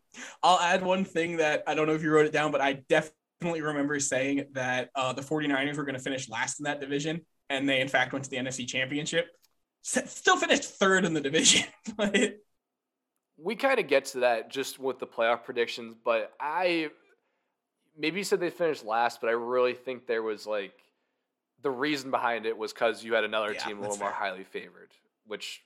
I'll 0.42 0.58
add 0.60 0.82
one 0.82 1.04
thing 1.04 1.38
that 1.38 1.62
I 1.66 1.74
don't 1.74 1.86
know 1.86 1.94
if 1.94 2.02
you 2.02 2.10
wrote 2.10 2.26
it 2.26 2.32
down, 2.32 2.52
but 2.52 2.60
I 2.60 2.74
definitely 2.88 3.62
remember 3.62 3.98
saying 4.00 4.46
that 4.52 4.90
uh, 4.94 5.12
the 5.12 5.22
49ers 5.22 5.76
were 5.76 5.84
going 5.84 5.96
to 5.96 6.00
finish 6.02 6.28
last 6.28 6.60
in 6.60 6.64
that 6.64 6.80
division, 6.80 7.20
and 7.50 7.68
they 7.68 7.80
in 7.80 7.88
fact 7.88 8.12
went 8.12 8.24
to 8.24 8.30
the 8.30 8.36
NFC 8.38 8.66
Championship. 8.66 9.28
Still 9.82 10.36
finished 10.36 10.64
third 10.64 11.04
in 11.04 11.14
the 11.14 11.20
division, 11.20 11.64
but 11.96 12.38
we 13.38 13.54
kind 13.54 13.78
of 13.78 13.86
get 13.86 14.06
to 14.06 14.20
that 14.20 14.50
just 14.50 14.78
with 14.78 14.98
the 14.98 15.06
playoff 15.06 15.44
predictions, 15.44 15.94
but 16.04 16.32
I 16.40 16.90
maybe 17.96 18.18
you 18.18 18.24
said 18.24 18.40
they 18.40 18.50
finished 18.50 18.84
last, 18.84 19.20
but 19.20 19.28
I 19.28 19.32
really 19.32 19.74
think 19.74 20.06
there 20.06 20.22
was 20.22 20.46
like 20.46 20.74
the 21.62 21.70
reason 21.70 22.10
behind 22.10 22.46
it 22.46 22.56
was 22.56 22.72
because 22.72 23.04
you 23.04 23.14
had 23.14 23.24
another 23.24 23.54
Yeah, 23.54 23.54
team 23.54 23.78
a 23.78 23.82
little 23.82 23.96
more 23.96 24.10
fair. 24.10 24.12
highly 24.12 24.44
favored, 24.44 24.90
which 25.26 25.62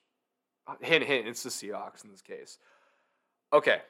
uh, 0.66 0.74
hint 0.82 1.04
hint 1.04 1.28
it's 1.28 1.42
the 1.42 1.50
Seahawks 1.50 2.04
in 2.04 2.10
this 2.10 2.22
case. 2.22 2.58
Okay, 3.52 3.80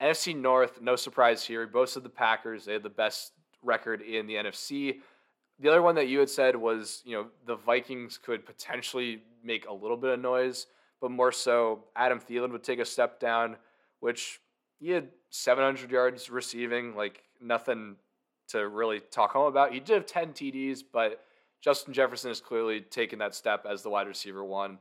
NFC 0.00 0.36
North, 0.36 0.80
no 0.80 0.96
surprise 0.96 1.44
here. 1.44 1.60
We 1.60 1.66
both 1.66 1.90
said 1.90 2.04
the 2.04 2.08
Packers; 2.08 2.64
they 2.64 2.74
had 2.74 2.82
the 2.82 2.90
best 2.90 3.32
record 3.62 4.00
in 4.02 4.26
the 4.26 4.34
NFC. 4.34 5.00
The 5.60 5.68
other 5.68 5.82
one 5.82 5.96
that 5.96 6.06
you 6.06 6.20
had 6.20 6.30
said 6.30 6.54
was, 6.54 7.02
you 7.04 7.16
know, 7.16 7.26
the 7.46 7.56
Vikings 7.56 8.16
could 8.16 8.46
potentially 8.46 9.22
make 9.42 9.66
a 9.66 9.72
little 9.72 9.96
bit 9.96 10.10
of 10.10 10.20
noise, 10.20 10.66
but 11.00 11.10
more 11.10 11.32
so, 11.32 11.84
Adam 11.96 12.20
Thielen 12.20 12.52
would 12.52 12.62
take 12.62 12.78
a 12.78 12.84
step 12.84 13.18
down, 13.18 13.56
which 13.98 14.40
he 14.78 14.90
had 14.90 15.08
700 15.30 15.90
yards 15.90 16.30
receiving, 16.30 16.94
like 16.94 17.24
nothing 17.40 17.96
to 18.48 18.68
really 18.68 19.00
talk 19.00 19.32
home 19.32 19.46
about. 19.46 19.72
He 19.72 19.80
did 19.80 19.94
have 19.94 20.06
10 20.06 20.32
TDs, 20.32 20.82
but 20.92 21.24
Justin 21.60 21.92
Jefferson 21.92 22.30
has 22.30 22.40
clearly 22.40 22.80
taken 22.80 23.18
that 23.18 23.34
step 23.34 23.66
as 23.68 23.82
the 23.82 23.90
wide 23.90 24.06
receiver 24.06 24.44
one. 24.44 24.78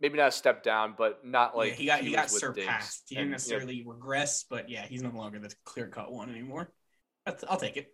Maybe 0.00 0.18
not 0.18 0.28
a 0.28 0.32
step 0.32 0.62
down, 0.62 0.94
but 0.96 1.24
not 1.24 1.56
like 1.56 1.70
yeah, 1.70 1.74
he 1.76 1.86
got 1.86 2.00
he, 2.00 2.12
got 2.12 2.24
was 2.24 2.34
with 2.34 2.54
Diggs. 2.54 2.66
surpassed. 2.66 3.02
He 3.08 3.14
didn't 3.14 3.30
necessarily 3.30 3.82
regress, 3.86 4.44
but 4.48 4.68
yeah, 4.68 4.84
he's 4.86 5.02
no 5.02 5.10
longer 5.10 5.38
the 5.38 5.54
clear 5.64 5.86
cut 5.86 6.12
one 6.12 6.28
anymore. 6.28 6.70
That's, 7.24 7.44
I'll 7.48 7.56
take 7.58 7.76
it. 7.76 7.90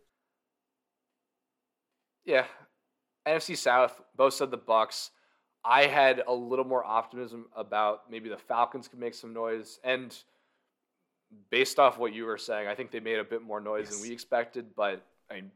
Yeah. 2.24 2.44
NFC 3.26 3.56
South, 3.56 4.00
both 4.16 4.34
said 4.34 4.50
the 4.50 4.58
Bucs. 4.58 5.10
I 5.64 5.86
had 5.86 6.22
a 6.26 6.32
little 6.32 6.64
more 6.64 6.84
optimism 6.84 7.46
about 7.56 8.10
maybe 8.10 8.28
the 8.28 8.36
Falcons 8.36 8.88
could 8.88 8.98
make 8.98 9.14
some 9.14 9.32
noise. 9.32 9.78
And 9.84 10.16
based 11.50 11.78
off 11.78 11.98
what 11.98 12.12
you 12.12 12.24
were 12.24 12.38
saying, 12.38 12.66
I 12.66 12.74
think 12.74 12.90
they 12.90 13.00
made 13.00 13.18
a 13.20 13.24
bit 13.24 13.42
more 13.42 13.60
noise 13.60 13.90
than 13.90 14.00
we 14.00 14.12
expected. 14.12 14.74
But 14.76 15.06
I 15.30 15.34
mean, 15.34 15.50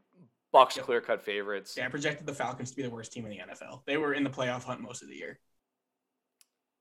Bucs 0.53 0.77
Yep. 0.77 0.85
clear 0.85 1.01
cut 1.01 1.21
favorites. 1.21 1.75
Yeah, 1.77 1.87
I 1.87 1.89
projected 1.89 2.25
the 2.25 2.33
Falcons 2.33 2.71
to 2.71 2.77
be 2.77 2.83
the 2.83 2.89
worst 2.89 3.11
team 3.11 3.25
in 3.25 3.31
the 3.31 3.39
NFL. 3.39 3.81
They 3.85 3.97
were 3.97 4.13
in 4.13 4.23
the 4.23 4.29
playoff 4.29 4.63
hunt 4.63 4.79
most 4.79 5.03
of 5.03 5.09
the 5.09 5.15
year. 5.15 5.39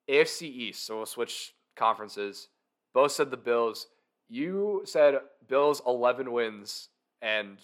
AFC 0.08 0.42
East, 0.42 0.86
so 0.86 0.96
we'll 0.98 1.06
switch 1.06 1.54
conferences. 1.76 2.48
Both 2.94 3.12
said 3.12 3.30
the 3.30 3.36
Bills. 3.36 3.88
You 4.28 4.82
said 4.84 5.18
Bills 5.48 5.82
11 5.86 6.30
wins. 6.32 6.88
And 7.22 7.58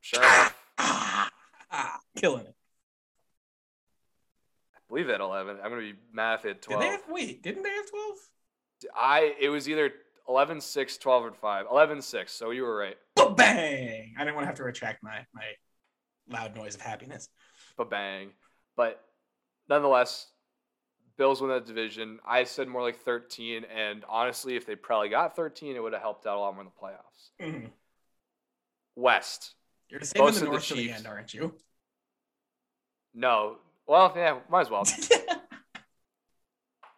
sure 0.00 0.22
enough, 0.22 0.56
killing 2.16 2.46
it. 2.46 2.54
I 4.74 4.78
believe 4.88 5.08
at 5.10 5.20
11. 5.20 5.56
I'm 5.62 5.70
going 5.70 5.86
to 5.86 5.92
be 5.92 5.98
math 6.12 6.44
at 6.44 6.62
Did 6.62 6.62
12. 6.62 6.80
they 6.82 6.88
have 6.88 7.02
wait? 7.08 7.42
Didn't 7.42 7.62
they 7.62 7.70
have 7.70 7.90
twelve? 7.90 8.16
I 8.96 9.34
it 9.40 9.48
was 9.48 9.68
either 9.68 9.92
11 10.28 10.60
6 10.60 10.96
12 10.98 11.26
and 11.26 11.36
5 11.36 11.66
11 11.70 12.02
6 12.02 12.32
so 12.32 12.50
you 12.50 12.62
were 12.62 12.76
right 12.76 12.96
But 13.14 13.36
bang! 13.36 14.14
I 14.16 14.24
didn't 14.24 14.34
want 14.34 14.42
to 14.44 14.46
have 14.48 14.56
to 14.56 14.64
retract 14.64 15.02
my 15.04 15.24
my 15.32 15.44
loud 16.28 16.56
noise 16.56 16.74
of 16.74 16.80
happiness. 16.80 17.28
but 17.76 17.90
bang 17.90 18.30
but 18.76 19.00
nonetheless 19.68 20.26
bills 21.16 21.40
win 21.40 21.50
that 21.50 21.66
division 21.66 22.18
i 22.26 22.44
said 22.44 22.66
more 22.68 22.82
like 22.82 22.98
13 23.04 23.64
and 23.64 24.04
honestly 24.08 24.56
if 24.56 24.66
they 24.66 24.74
probably 24.74 25.08
got 25.08 25.36
13 25.36 25.76
it 25.76 25.82
would 25.82 25.92
have 25.92 26.02
helped 26.02 26.26
out 26.26 26.36
a 26.36 26.40
lot 26.40 26.54
more 26.54 26.62
in 26.64 26.68
the 26.68 26.80
playoffs 26.80 27.30
Mhm. 27.40 27.70
west 28.96 29.54
You're 29.88 30.00
saving 30.00 30.22
the 30.24 30.28
of 30.28 30.34
the 30.40 30.44
North 30.46 30.68
the 30.68 30.90
end, 30.90 31.06
aren't 31.06 31.34
you? 31.34 31.54
no 33.14 33.56
well 33.86 34.12
yeah 34.16 34.38
might 34.48 34.62
as 34.62 34.70
well 34.70 34.84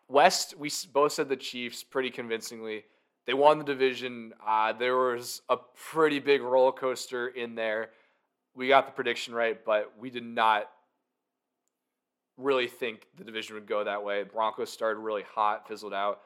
West, 0.08 0.54
we 0.58 0.70
both 0.92 1.12
said 1.12 1.28
the 1.28 1.36
Chiefs 1.36 1.82
pretty 1.82 2.10
convincingly. 2.10 2.84
They 3.26 3.34
won 3.34 3.58
the 3.58 3.64
division. 3.64 4.32
Uh, 4.46 4.72
there 4.74 4.96
was 4.96 5.40
a 5.48 5.56
pretty 5.56 6.18
big 6.18 6.42
roller 6.42 6.72
coaster 6.72 7.28
in 7.28 7.54
there. 7.54 7.88
We 8.54 8.68
got 8.68 8.86
the 8.86 8.92
prediction 8.92 9.34
right, 9.34 9.58
but 9.64 9.94
we 9.98 10.10
did 10.10 10.22
not 10.22 10.70
really 12.36 12.66
think 12.66 13.06
the 13.16 13.24
division 13.24 13.55
would 13.55 13.66
go 13.66 13.85
that 13.85 14.05
way. 14.05 14.23
Broncos 14.24 14.70
started 14.70 15.01
really 15.01 15.23
hot, 15.23 15.69
fizzled 15.69 15.94
out. 15.94 16.20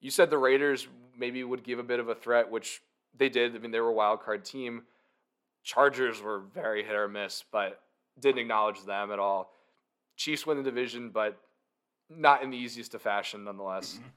You 0.00 0.10
said 0.10 0.30
the 0.30 0.38
Raiders 0.38 0.86
maybe 1.16 1.42
would 1.42 1.62
give 1.62 1.78
a 1.78 1.84
bit 1.84 2.00
of 2.00 2.08
a 2.08 2.14
threat, 2.14 2.50
which 2.50 2.82
they 3.16 3.28
did. 3.28 3.54
I 3.54 3.58
mean, 3.58 3.70
they 3.70 3.80
were 3.80 3.88
a 3.88 3.94
wild 3.94 4.22
card 4.22 4.44
team. 4.44 4.82
Chargers 5.62 6.20
were 6.20 6.40
very 6.40 6.84
hit 6.84 6.94
or 6.94 7.08
miss, 7.08 7.44
but 7.50 7.80
didn't 8.20 8.40
acknowledge 8.40 8.84
them 8.84 9.10
at 9.10 9.18
all. 9.18 9.52
Chiefs 10.16 10.46
win 10.46 10.58
the 10.58 10.62
division, 10.62 11.10
but 11.10 11.38
not 12.10 12.42
in 12.42 12.50
the 12.50 12.56
easiest 12.56 12.94
of 12.94 13.02
fashion 13.02 13.44
nonetheless. 13.44 13.94
Mm-hmm. 13.94 14.08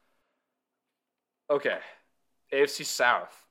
Okay. 1.55 1.77
AFC 2.53 2.85
South. 2.85 3.46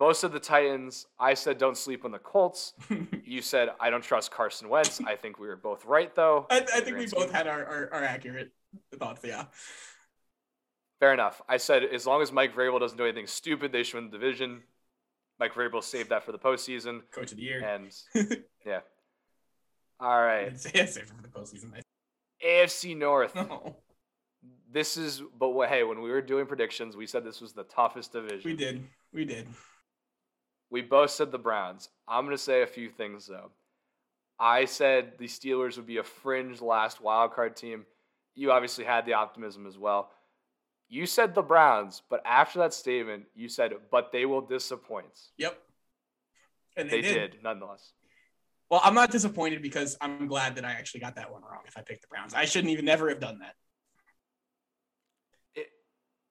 Both 0.00 0.16
said 0.16 0.32
the 0.32 0.40
Titans. 0.40 1.06
I 1.20 1.34
said 1.34 1.58
don't 1.58 1.76
sleep 1.76 2.04
on 2.04 2.10
the 2.10 2.18
Colts. 2.18 2.72
You 3.30 3.42
said 3.42 3.68
I 3.78 3.90
don't 3.90 4.02
trust 4.02 4.32
Carson 4.32 4.68
Wentz. 4.68 5.00
I 5.06 5.14
think 5.14 5.38
we 5.38 5.46
were 5.46 5.54
both 5.54 5.84
right 5.84 6.12
though. 6.16 6.46
I, 6.50 6.66
I 6.74 6.80
think 6.80 6.98
we 6.98 7.06
both 7.06 7.30
had 7.30 7.46
our, 7.46 7.64
our, 7.64 7.88
our 7.92 8.02
accurate 8.02 8.50
thoughts. 8.98 9.20
Yeah. 9.22 9.44
Fair 10.98 11.14
enough. 11.14 11.40
I 11.48 11.58
said 11.58 11.84
as 11.84 12.06
long 12.08 12.22
as 12.22 12.32
Mike 12.32 12.52
Vrabel 12.56 12.80
doesn't 12.80 12.98
do 12.98 13.04
anything 13.04 13.28
stupid, 13.28 13.70
they 13.70 13.84
should 13.84 13.94
win 14.02 14.10
the 14.10 14.18
division. 14.18 14.62
Mike 15.38 15.54
Vrabel 15.54 15.80
saved 15.84 16.08
that 16.10 16.24
for 16.24 16.32
the 16.32 16.40
postseason, 16.40 17.02
Coach 17.12 17.30
of 17.30 17.36
the 17.36 17.44
year. 17.44 17.62
and 17.64 17.94
yeah. 18.66 18.80
All 20.00 20.20
right, 20.20 20.46
I'd 20.46 20.60
say 20.60 20.70
it's 20.74 20.94
safer 20.94 21.14
for 21.14 21.22
the 21.22 21.28
postseason. 21.28 21.70
AFC 22.44 22.96
North. 22.96 23.34
No, 23.36 23.76
This 24.72 24.96
is, 24.96 25.22
but 25.38 25.68
hey, 25.68 25.84
when 25.84 26.00
we 26.02 26.10
were 26.10 26.22
doing 26.22 26.46
predictions, 26.46 26.96
we 26.96 27.06
said 27.06 27.22
this 27.24 27.40
was 27.40 27.52
the 27.52 27.64
toughest 27.64 28.12
division. 28.12 28.50
we 28.50 28.56
did. 28.56 28.82
We 29.12 29.24
did. 29.24 29.46
We 30.70 30.82
both 30.82 31.10
said 31.10 31.32
the 31.32 31.38
Browns. 31.38 31.88
I'm 32.06 32.24
going 32.24 32.36
to 32.36 32.42
say 32.42 32.62
a 32.62 32.66
few 32.66 32.88
things 32.90 33.26
though. 33.26 33.50
I 34.38 34.64
said 34.64 35.12
the 35.18 35.26
Steelers 35.26 35.76
would 35.76 35.86
be 35.86 35.98
a 35.98 36.02
fringe 36.02 36.60
last 36.60 37.00
wild 37.00 37.32
card 37.32 37.56
team. 37.56 37.84
You 38.34 38.52
obviously 38.52 38.84
had 38.84 39.04
the 39.04 39.14
optimism 39.14 39.66
as 39.66 39.76
well. 39.76 40.10
You 40.88 41.06
said 41.06 41.34
the 41.34 41.42
Browns, 41.42 42.02
but 42.08 42.22
after 42.24 42.60
that 42.60 42.72
statement, 42.72 43.24
you 43.34 43.48
said, 43.48 43.72
but 43.90 44.10
they 44.12 44.24
will 44.24 44.40
disappoint. 44.40 45.06
Yep. 45.36 45.58
And 46.76 46.90
They, 46.90 47.00
they, 47.02 47.12
did. 47.14 47.36
nonetheless. 47.42 47.92
Well, 48.70 48.80
I'm 48.82 48.94
not 48.94 49.10
disappointed 49.10 49.62
because 49.62 49.96
I'm 50.00 50.26
glad 50.26 50.54
that 50.56 50.64
I 50.64 50.70
actually 50.72 51.00
got 51.00 51.16
that 51.16 51.30
one 51.30 51.42
wrong. 51.42 51.62
If 51.66 51.76
I 51.76 51.82
picked 51.82 52.02
the 52.02 52.08
Browns, 52.08 52.34
I 52.34 52.44
shouldn't 52.44 52.72
even 52.72 52.84
never 52.84 53.08
have 53.08 53.20
done 53.20 53.40
that. 53.40 53.54
It, 55.54 55.66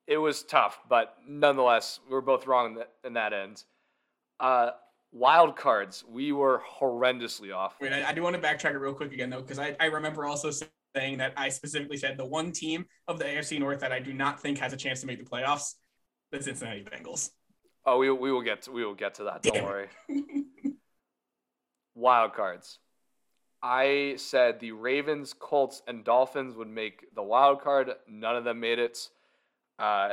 it 0.08 0.18
was 0.18 0.44
tough, 0.44 0.80
but 0.90 1.16
nonetheless, 1.28 2.00
we 2.10 2.16
are 2.16 2.22
both 2.22 2.48
wrong 2.48 2.68
in 2.72 2.76
that, 2.76 2.92
in 3.04 3.14
that 3.14 3.34
end. 3.34 3.64
Uh, 4.40 4.72
wild 5.12 5.56
cards, 5.56 6.04
we 6.08 6.32
were 6.32 6.62
horrendously 6.80 7.54
off. 7.54 7.76
Wait, 7.82 7.92
I, 7.92 8.10
I 8.10 8.14
do 8.14 8.22
want 8.24 8.36
to 8.36 8.42
backtrack 8.42 8.72
it 8.72 8.78
real 8.78 8.94
quick 8.94 9.12
again 9.12 9.30
though, 9.30 9.42
because 9.42 9.60
I, 9.60 9.76
I 9.80 9.86
remember 9.86 10.26
also 10.26 10.52
saying 10.96 11.18
that 11.18 11.34
I 11.38 11.50
specifically 11.50 11.98
said 11.98 12.18
the 12.18 12.26
one 12.26 12.52
team 12.52 12.86
of 13.08 13.20
the 13.20 13.26
AFC 13.26 13.60
North 13.60 13.80
that 13.82 13.92
I 13.92 14.00
do 14.00 14.14
not 14.14 14.42
think 14.42 14.58
has 14.60 14.74
a 14.74 14.78
chance 14.78 15.02
to 15.02 15.08
make 15.08 15.20
the 15.20 15.30
playoffs, 15.30 15.76
the 16.32 16.42
Cincinnati 16.42 16.84
Bengals. 16.84 17.30
Oh, 17.86 17.98
we, 17.98 18.12
we 18.12 18.32
will 18.32 18.42
get 18.42 18.64
to, 18.64 18.72
we 18.72 18.86
will 18.86 18.96
get 18.96 19.16
to 19.16 19.26
that. 19.26 19.44
Don't 19.44 19.56
Damn 19.56 19.66
worry. 19.66 19.88
Wild 21.96 22.34
cards. 22.34 22.80
I 23.62 24.16
said 24.18 24.60
the 24.60 24.72
Ravens, 24.72 25.34
Colts, 25.38 25.82
and 25.88 26.04
Dolphins 26.06 26.56
would 26.56 26.70
make 26.70 27.14
the 27.14 27.24
wild 27.24 27.62
card. 27.62 27.92
None 28.08 28.38
of 28.38 28.46
them 28.46 28.62
made 28.62 28.80
it. 28.80 29.10
Uh, 29.78 30.12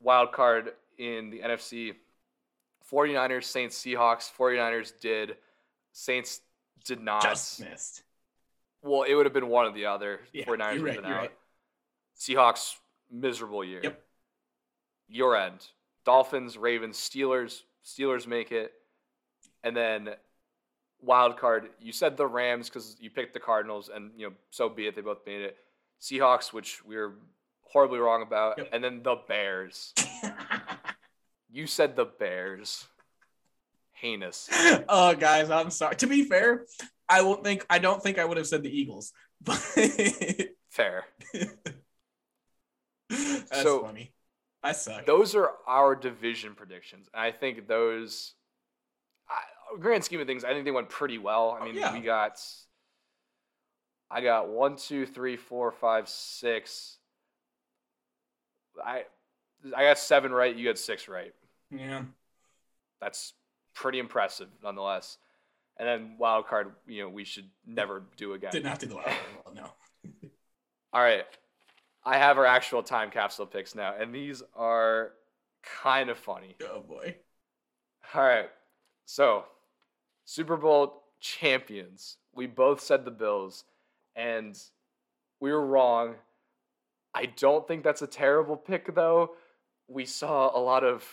wild 0.00 0.32
card 0.32 0.72
in 0.98 1.28
the 1.28 1.40
NFC 1.40 1.94
49ers, 2.92 3.44
Saints, 3.44 3.76
Seahawks. 3.82 4.30
49ers 4.38 4.92
did. 5.00 5.36
Saints 5.92 6.40
did 6.84 7.00
not. 7.00 7.22
Just 7.22 7.60
missed. 7.60 8.02
Well, 8.82 9.02
it 9.02 9.14
would 9.14 9.26
have 9.26 9.32
been 9.32 9.48
one 9.48 9.66
or 9.66 9.72
the 9.72 9.86
other. 9.86 10.20
Yeah, 10.32 10.44
49ers 10.44 10.74
you're 10.76 10.84
right, 10.84 10.98
out. 10.98 11.04
right. 11.04 11.32
Seahawks, 12.18 12.74
miserable 13.10 13.64
year. 13.64 13.80
Yep. 13.82 14.02
Your 15.08 15.36
end. 15.36 15.66
Dolphins, 16.04 16.56
Ravens, 16.56 16.96
Steelers. 16.96 17.62
Steelers 17.84 18.26
make 18.26 18.52
it. 18.52 18.72
And 19.64 19.76
then 19.76 20.10
wild 21.00 21.36
card, 21.36 21.68
you 21.80 21.92
said 21.92 22.16
the 22.16 22.26
Rams 22.26 22.68
because 22.68 22.96
you 23.00 23.10
picked 23.10 23.34
the 23.34 23.40
Cardinals, 23.40 23.90
and 23.92 24.12
you 24.16 24.28
know, 24.28 24.34
so 24.50 24.68
be 24.68 24.86
it. 24.86 24.94
They 24.94 25.00
both 25.02 25.26
made 25.26 25.42
it. 25.42 25.56
Seahawks, 26.00 26.52
which 26.52 26.84
we 26.84 26.96
were 26.96 27.14
horribly 27.62 27.98
wrong 27.98 28.22
about, 28.22 28.58
Yep. 28.58 28.68
and 28.72 28.84
then 28.84 29.02
the 29.02 29.16
Bears. 29.26 29.92
You 31.56 31.66
said 31.66 31.96
the 31.96 32.04
Bears. 32.04 32.86
Heinous. 33.94 34.50
oh, 34.90 35.14
guys, 35.14 35.48
I'm 35.50 35.70
sorry. 35.70 35.96
To 35.96 36.06
be 36.06 36.24
fair, 36.24 36.66
I 37.08 37.22
won't 37.22 37.42
think 37.44 37.64
I 37.70 37.78
don't 37.78 38.02
think 38.02 38.18
I 38.18 38.26
would 38.26 38.36
have 38.36 38.46
said 38.46 38.62
the 38.62 38.68
Eagles, 38.68 39.14
but 39.40 39.56
Fair. 40.68 41.04
that's 43.08 43.62
So- 43.62 43.84
funny. 43.84 44.12
I 44.62 44.72
suck. 44.72 45.06
Those 45.06 45.34
are 45.36 45.52
our 45.66 45.94
division 45.94 46.54
predictions. 46.56 47.08
I 47.14 47.30
think 47.30 47.68
those 47.68 48.34
grand 49.78 50.02
scheme 50.04 50.20
of 50.20 50.26
things, 50.26 50.44
I 50.44 50.52
think 50.52 50.64
they 50.64 50.70
went 50.72 50.88
pretty 50.88 51.18
well. 51.18 51.52
I 51.58 51.62
Oh, 51.62 51.64
mean, 51.66 51.76
yeah. 51.76 51.92
we 51.92 52.00
got, 52.00 52.38
I 54.10 54.20
got 54.22 54.48
one, 54.48 54.74
two, 54.76 55.06
three, 55.06 55.36
four, 55.36 55.70
five, 55.70 56.08
six. 56.08 56.98
I, 58.84 59.04
I 59.74 59.84
got 59.84 59.98
seven 59.98 60.32
right. 60.32 60.54
You 60.54 60.64
got 60.66 60.78
six 60.78 61.06
right. 61.06 61.32
Yeah. 61.70 62.02
That's 63.00 63.34
pretty 63.74 63.98
impressive, 63.98 64.48
nonetheless. 64.62 65.18
And 65.76 65.86
then 65.86 66.16
wild 66.18 66.46
card, 66.46 66.72
you 66.86 67.02
know, 67.02 67.08
we 67.08 67.24
should 67.24 67.50
never 67.66 68.02
do 68.16 68.32
again. 68.32 68.50
Did 68.52 68.64
not 68.64 68.78
do 68.78 68.86
the 68.86 68.94
wild 68.94 69.06
card. 69.06 69.56
No. 69.56 69.70
All 70.92 71.02
right. 71.02 71.24
I 72.04 72.18
have 72.18 72.38
our 72.38 72.46
actual 72.46 72.82
time 72.82 73.10
capsule 73.10 73.46
picks 73.46 73.74
now, 73.74 73.94
and 73.98 74.14
these 74.14 74.42
are 74.54 75.12
kind 75.62 76.08
of 76.08 76.16
funny. 76.16 76.54
Oh 76.62 76.80
boy. 76.80 77.16
All 78.14 78.22
right. 78.22 78.48
So, 79.04 79.44
Super 80.24 80.56
Bowl 80.56 81.02
champions. 81.20 82.16
We 82.34 82.46
both 82.46 82.80
said 82.80 83.04
the 83.04 83.10
Bills, 83.10 83.64
and 84.14 84.56
we 85.40 85.50
were 85.52 85.66
wrong. 85.66 86.14
I 87.14 87.26
don't 87.26 87.66
think 87.66 87.82
that's 87.82 88.02
a 88.02 88.06
terrible 88.06 88.56
pick, 88.56 88.94
though. 88.94 89.32
We 89.88 90.04
saw 90.04 90.56
a 90.56 90.60
lot 90.60 90.84
of 90.84 91.04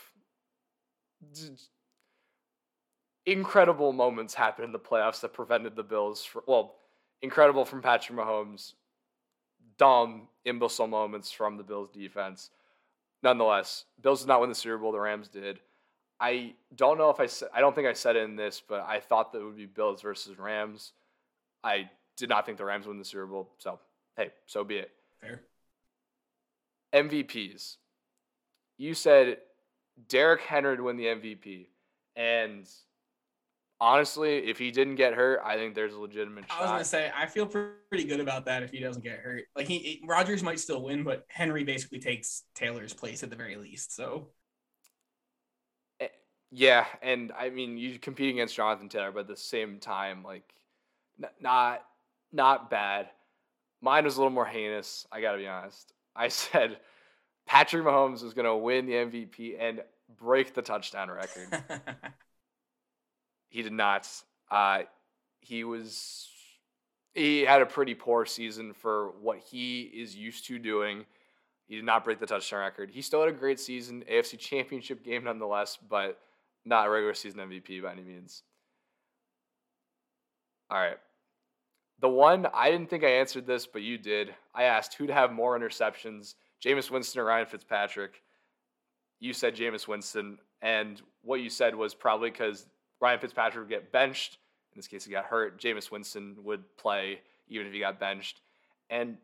incredible 3.25 3.93
moments 3.93 4.33
happened 4.33 4.65
in 4.65 4.71
the 4.71 4.79
playoffs 4.79 5.21
that 5.21 5.33
prevented 5.33 5.75
the 5.75 5.83
Bills 5.83 6.23
from, 6.23 6.41
well, 6.45 6.75
incredible 7.21 7.65
from 7.65 7.81
Patrick 7.81 8.17
Mahomes, 8.17 8.73
dumb, 9.77 10.27
imbecile 10.45 10.87
moments 10.87 11.31
from 11.31 11.57
the 11.57 11.63
Bills 11.63 11.89
defense. 11.93 12.49
Nonetheless, 13.21 13.85
Bills 14.01 14.21
did 14.21 14.27
not 14.27 14.41
win 14.41 14.49
the 14.49 14.55
Super 14.55 14.77
Bowl, 14.77 14.91
the 14.91 14.99
Rams 14.99 15.29
did. 15.29 15.59
I 16.19 16.53
don't 16.75 16.97
know 16.97 17.09
if 17.09 17.19
I 17.19 17.25
said 17.25 17.49
I 17.53 17.59
don't 17.59 17.73
think 17.75 17.87
I 17.87 17.93
said 17.93 18.15
it 18.15 18.23
in 18.23 18.35
this, 18.35 18.61
but 18.65 18.85
I 18.87 18.99
thought 18.99 19.31
that 19.31 19.39
it 19.39 19.43
would 19.43 19.57
be 19.57 19.65
Bills 19.65 20.01
versus 20.01 20.37
Rams. 20.37 20.93
I 21.63 21.89
did 22.17 22.29
not 22.29 22.45
think 22.45 22.57
the 22.57 22.65
Rams 22.65 22.85
would 22.85 22.91
win 22.91 22.99
the 22.99 23.05
Super 23.05 23.25
Bowl, 23.25 23.49
so 23.57 23.79
hey, 24.15 24.31
so 24.45 24.63
be 24.63 24.77
it. 24.77 24.91
Fair. 25.19 25.41
MVPs. 26.93 27.77
You 28.77 28.93
said 28.93 29.37
Derrick 30.07 30.41
Henry 30.41 30.77
to 30.77 30.83
win 30.83 30.97
the 30.97 31.05
MVP, 31.05 31.67
and 32.15 32.67
honestly, 33.79 34.37
if 34.49 34.57
he 34.57 34.71
didn't 34.71 34.95
get 34.95 35.13
hurt, 35.13 35.41
I 35.43 35.55
think 35.55 35.75
there's 35.75 35.93
a 35.93 35.99
legitimate 35.99 36.45
I 36.49 36.61
was 36.61 36.69
gonna 36.69 36.85
say 36.85 37.11
I 37.15 37.25
feel 37.27 37.45
pretty 37.45 38.05
good 38.05 38.19
about 38.19 38.45
that 38.45 38.63
if 38.63 38.71
he 38.71 38.79
doesn't 38.79 39.03
get 39.03 39.19
hurt. 39.19 39.43
Like 39.55 39.67
he 39.67 40.01
Rodgers 40.07 40.41
might 40.41 40.59
still 40.59 40.81
win, 40.83 41.03
but 41.03 41.25
Henry 41.27 41.63
basically 41.63 41.99
takes 41.99 42.43
Taylor's 42.55 42.93
place 42.93 43.23
at 43.23 43.29
the 43.29 43.35
very 43.35 43.55
least. 43.55 43.95
So 43.95 44.29
Eh, 45.99 46.07
Yeah, 46.51 46.85
and 47.01 47.31
I 47.37 47.49
mean, 47.49 47.77
you 47.77 47.99
compete 47.99 48.29
against 48.33 48.55
Jonathan 48.55 48.89
Taylor, 48.89 49.11
but 49.11 49.21
at 49.21 49.27
the 49.27 49.37
same 49.37 49.79
time, 49.79 50.23
like, 50.23 50.53
not 51.39 51.83
not 52.31 52.69
bad. 52.69 53.09
Mine 53.81 54.05
was 54.05 54.15
a 54.15 54.19
little 54.19 54.31
more 54.31 54.45
heinous. 54.45 55.05
I 55.11 55.21
gotta 55.21 55.37
be 55.37 55.47
honest. 55.47 55.93
I 56.15 56.27
said 56.29 56.77
Patrick 57.45 57.83
Mahomes 57.83 58.23
was 58.23 58.33
gonna 58.33 58.57
win 58.57 58.85
the 58.85 58.93
MVP 58.93 59.57
and 59.59 59.81
break 60.19 60.53
the 60.53 60.61
touchdown 60.61 61.09
record. 61.11 61.47
he 63.49 63.61
did 63.61 63.73
not. 63.73 64.07
Uh, 64.49 64.83
he 65.41 65.63
was 65.63 66.29
he 67.13 67.41
had 67.41 67.61
a 67.61 67.65
pretty 67.65 67.93
poor 67.93 68.25
season 68.25 68.73
for 68.73 69.11
what 69.21 69.39
he 69.39 69.81
is 69.81 70.15
used 70.15 70.45
to 70.47 70.57
doing. 70.57 71.05
He 71.67 71.75
did 71.75 71.85
not 71.85 72.03
break 72.03 72.19
the 72.19 72.25
touchdown 72.25 72.61
record. 72.61 72.89
He 72.91 73.01
still 73.01 73.21
had 73.21 73.29
a 73.29 73.37
great 73.37 73.59
season, 73.59 74.03
AFC 74.11 74.37
Championship 74.37 75.03
game 75.03 75.23
nonetheless, 75.23 75.77
but 75.89 76.19
not 76.65 76.87
a 76.87 76.89
regular 76.89 77.13
season 77.13 77.39
MVP 77.39 77.81
by 77.81 77.91
any 77.91 78.03
means. 78.03 78.43
All 80.69 80.79
right. 80.79 80.97
The 81.99 82.09
one 82.09 82.47
I 82.53 82.71
didn't 82.71 82.89
think 82.89 83.03
I 83.03 83.11
answered 83.11 83.45
this, 83.45 83.65
but 83.65 83.81
you 83.81 83.97
did. 83.97 84.33
I 84.53 84.63
asked 84.63 84.95
who 84.95 85.07
to 85.07 85.13
have 85.13 85.31
more 85.31 85.57
interceptions, 85.57 86.35
Jameis 86.63 86.89
Winston 86.89 87.21
or 87.21 87.25
Ryan 87.25 87.45
Fitzpatrick. 87.45 88.21
You 89.19 89.33
said 89.33 89.55
Jameis 89.55 89.87
Winston, 89.87 90.37
and 90.61 91.01
what 91.21 91.41
you 91.41 91.49
said 91.49 91.75
was 91.75 91.93
probably 91.93 92.29
because 92.29 92.65
Ryan 92.99 93.19
Fitzpatrick 93.19 93.63
would 93.63 93.69
get 93.69 93.91
benched. 93.91 94.37
In 94.73 94.79
this 94.79 94.87
case, 94.87 95.05
he 95.05 95.11
got 95.11 95.25
hurt. 95.25 95.59
Jameis 95.61 95.91
Winston 95.91 96.35
would 96.43 96.63
play 96.77 97.21
even 97.47 97.67
if 97.67 97.73
he 97.73 97.79
got 97.79 97.99
benched. 97.99 98.41
And 98.89 99.17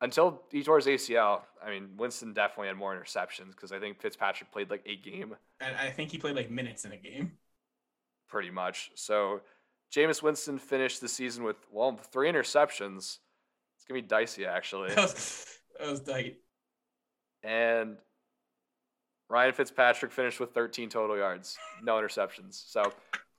until 0.00 0.42
he 0.50 0.62
tore 0.62 0.76
his 0.76 0.86
ACL, 0.86 1.42
I 1.64 1.70
mean, 1.70 1.90
Winston 1.96 2.32
definitely 2.32 2.68
had 2.68 2.76
more 2.76 2.94
interceptions 2.94 3.50
because 3.50 3.72
I 3.72 3.78
think 3.78 4.00
Fitzpatrick 4.00 4.50
played 4.52 4.70
like 4.70 4.82
a 4.86 4.96
game 4.96 5.36
and 5.60 5.76
I 5.76 5.90
think 5.90 6.10
he 6.10 6.18
played 6.18 6.36
like 6.36 6.50
minutes 6.50 6.84
in 6.84 6.92
a 6.92 6.96
game. 6.96 7.32
pretty 8.28 8.50
much. 8.50 8.90
So 8.94 9.40
Jameis 9.92 10.22
Winston 10.22 10.58
finished 10.58 11.00
the 11.00 11.08
season 11.08 11.44
with, 11.44 11.56
well, 11.70 11.98
three 12.12 12.30
interceptions. 12.30 13.18
It's 13.76 13.84
going 13.88 14.00
to 14.00 14.02
be 14.02 14.08
dicey, 14.08 14.46
actually. 14.46 14.90
That 14.94 15.02
was 15.02 15.46
that 15.78 15.90
was 15.90 16.00
tight. 16.00 16.36
And 17.42 17.96
Ryan 19.28 19.52
Fitzpatrick 19.52 20.12
finished 20.12 20.40
with 20.40 20.52
13 20.52 20.88
total 20.88 21.16
yards, 21.16 21.56
no 21.82 21.94
interceptions. 21.94 22.62
So 22.70 22.92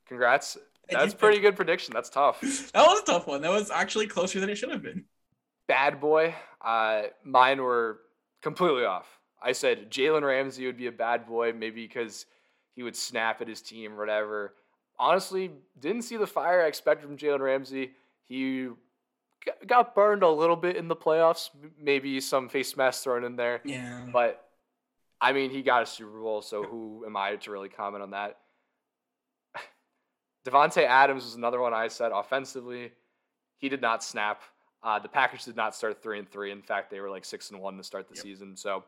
congrats. 0.07 0.57
That's 0.89 1.13
pretty 1.13 1.39
good 1.39 1.55
prediction. 1.55 1.93
That's 1.93 2.09
tough. 2.09 2.41
That 2.73 2.85
was 2.85 3.01
a 3.01 3.05
tough 3.05 3.27
one. 3.27 3.41
That 3.41 3.51
was 3.51 3.71
actually 3.71 4.07
closer 4.07 4.39
than 4.39 4.49
it 4.49 4.55
should 4.55 4.71
have 4.71 4.81
been. 4.83 5.05
bad 5.67 5.99
boy. 6.01 6.35
Uh, 6.63 7.03
mine 7.23 7.61
were 7.61 7.99
completely 8.41 8.83
off. 8.83 9.19
I 9.41 9.53
said 9.53 9.89
Jalen 9.89 10.23
Ramsey 10.23 10.65
would 10.65 10.77
be 10.77 10.87
a 10.87 10.91
bad 10.91 11.25
boy, 11.25 11.53
maybe 11.53 11.85
because 11.87 12.25
he 12.75 12.83
would 12.83 12.95
snap 12.95 13.41
at 13.41 13.47
his 13.47 13.61
team 13.61 13.93
or 13.93 13.97
whatever. 13.97 14.53
Honestly, 14.99 15.51
didn't 15.79 16.03
see 16.03 16.17
the 16.17 16.27
fire 16.27 16.61
I 16.61 16.67
expected 16.67 17.07
from 17.07 17.17
Jalen 17.17 17.39
Ramsey. 17.39 17.91
He 18.27 18.67
got 19.67 19.95
burned 19.95 20.23
a 20.23 20.29
little 20.29 20.55
bit 20.55 20.75
in 20.75 20.87
the 20.87 20.95
playoffs, 20.95 21.49
maybe 21.79 22.19
some 22.19 22.49
face 22.49 22.75
mask 22.77 23.03
thrown 23.03 23.23
in 23.23 23.35
there. 23.35 23.61
Yeah. 23.65 24.05
But 24.11 24.45
I 25.19 25.33
mean, 25.33 25.49
he 25.51 25.61
got 25.61 25.83
a 25.83 25.85
Super 25.85 26.19
Bowl, 26.19 26.41
so 26.41 26.63
who 26.63 27.03
am 27.05 27.15
I 27.15 27.35
to 27.35 27.51
really 27.51 27.69
comment 27.69 28.03
on 28.03 28.11
that? 28.11 28.37
Davante 30.45 30.83
Adams 30.83 31.23
was 31.25 31.35
another 31.35 31.59
one 31.59 31.73
I 31.73 31.87
said 31.87 32.11
offensively. 32.13 32.91
He 33.57 33.69
did 33.69 33.81
not 33.81 34.03
snap. 34.03 34.41
Uh, 34.83 34.97
the 34.97 35.07
Packers 35.09 35.45
did 35.45 35.55
not 35.55 35.75
start 35.75 36.01
three 36.01 36.17
and 36.17 36.29
three. 36.29 36.51
In 36.51 36.63
fact, 36.63 36.89
they 36.89 36.99
were 36.99 37.09
like 37.09 37.23
six 37.25 37.51
and 37.51 37.59
one 37.61 37.77
to 37.77 37.83
start 37.83 38.07
the 38.09 38.15
Yep. 38.15 38.23
season. 38.23 38.57
So 38.57 38.83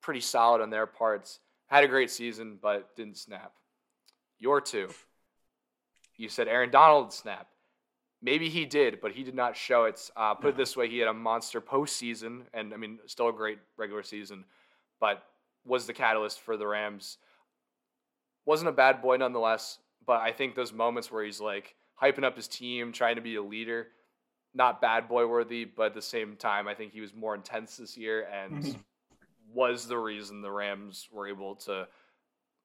pretty 0.00 0.20
solid 0.20 0.60
on 0.62 0.70
their 0.70 0.86
parts. 0.86 1.40
Had 1.66 1.82
a 1.82 1.88
great 1.88 2.10
season, 2.10 2.58
but 2.62 2.94
didn't 2.94 3.16
snap. 3.16 3.52
Your 4.38 4.60
two. 4.60 4.88
You 6.16 6.28
said 6.28 6.46
Aaron 6.46 6.70
Donald 6.70 7.12
snap. 7.12 7.48
Maybe 8.24 8.48
he 8.48 8.64
did, 8.64 9.02
but 9.02 9.12
he 9.12 9.22
did 9.22 9.34
not 9.34 9.54
show 9.54 9.84
it. 9.84 10.10
Uh, 10.16 10.34
put 10.34 10.48
it 10.48 10.56
this 10.56 10.78
way: 10.78 10.88
he 10.88 10.98
had 10.98 11.08
a 11.08 11.12
monster 11.12 11.60
postseason, 11.60 12.44
and 12.54 12.72
I 12.72 12.78
mean, 12.78 12.98
still 13.04 13.28
a 13.28 13.32
great 13.34 13.58
regular 13.76 14.02
season, 14.02 14.46
but 14.98 15.22
was 15.66 15.86
the 15.86 15.92
catalyst 15.92 16.40
for 16.40 16.56
the 16.56 16.66
Rams. 16.66 17.18
Wasn't 18.46 18.68
a 18.68 18.72
bad 18.72 19.02
boy 19.02 19.18
nonetheless, 19.18 19.78
but 20.06 20.22
I 20.22 20.32
think 20.32 20.54
those 20.54 20.72
moments 20.72 21.12
where 21.12 21.22
he's 21.22 21.38
like 21.38 21.74
hyping 22.00 22.24
up 22.24 22.34
his 22.34 22.48
team, 22.48 22.92
trying 22.92 23.16
to 23.16 23.20
be 23.20 23.36
a 23.36 23.42
leader, 23.42 23.88
not 24.54 24.80
bad 24.80 25.06
boy 25.06 25.26
worthy, 25.26 25.66
but 25.66 25.86
at 25.88 25.94
the 25.94 26.02
same 26.02 26.36
time, 26.36 26.66
I 26.66 26.74
think 26.74 26.92
he 26.94 27.02
was 27.02 27.12
more 27.12 27.34
intense 27.34 27.76
this 27.76 27.94
year 27.94 28.22
and 28.32 28.64
Mhm. 28.64 28.84
was 29.48 29.86
the 29.86 29.98
reason 29.98 30.40
the 30.40 30.50
Rams 30.50 31.08
were 31.12 31.28
able 31.28 31.56
to 31.56 31.88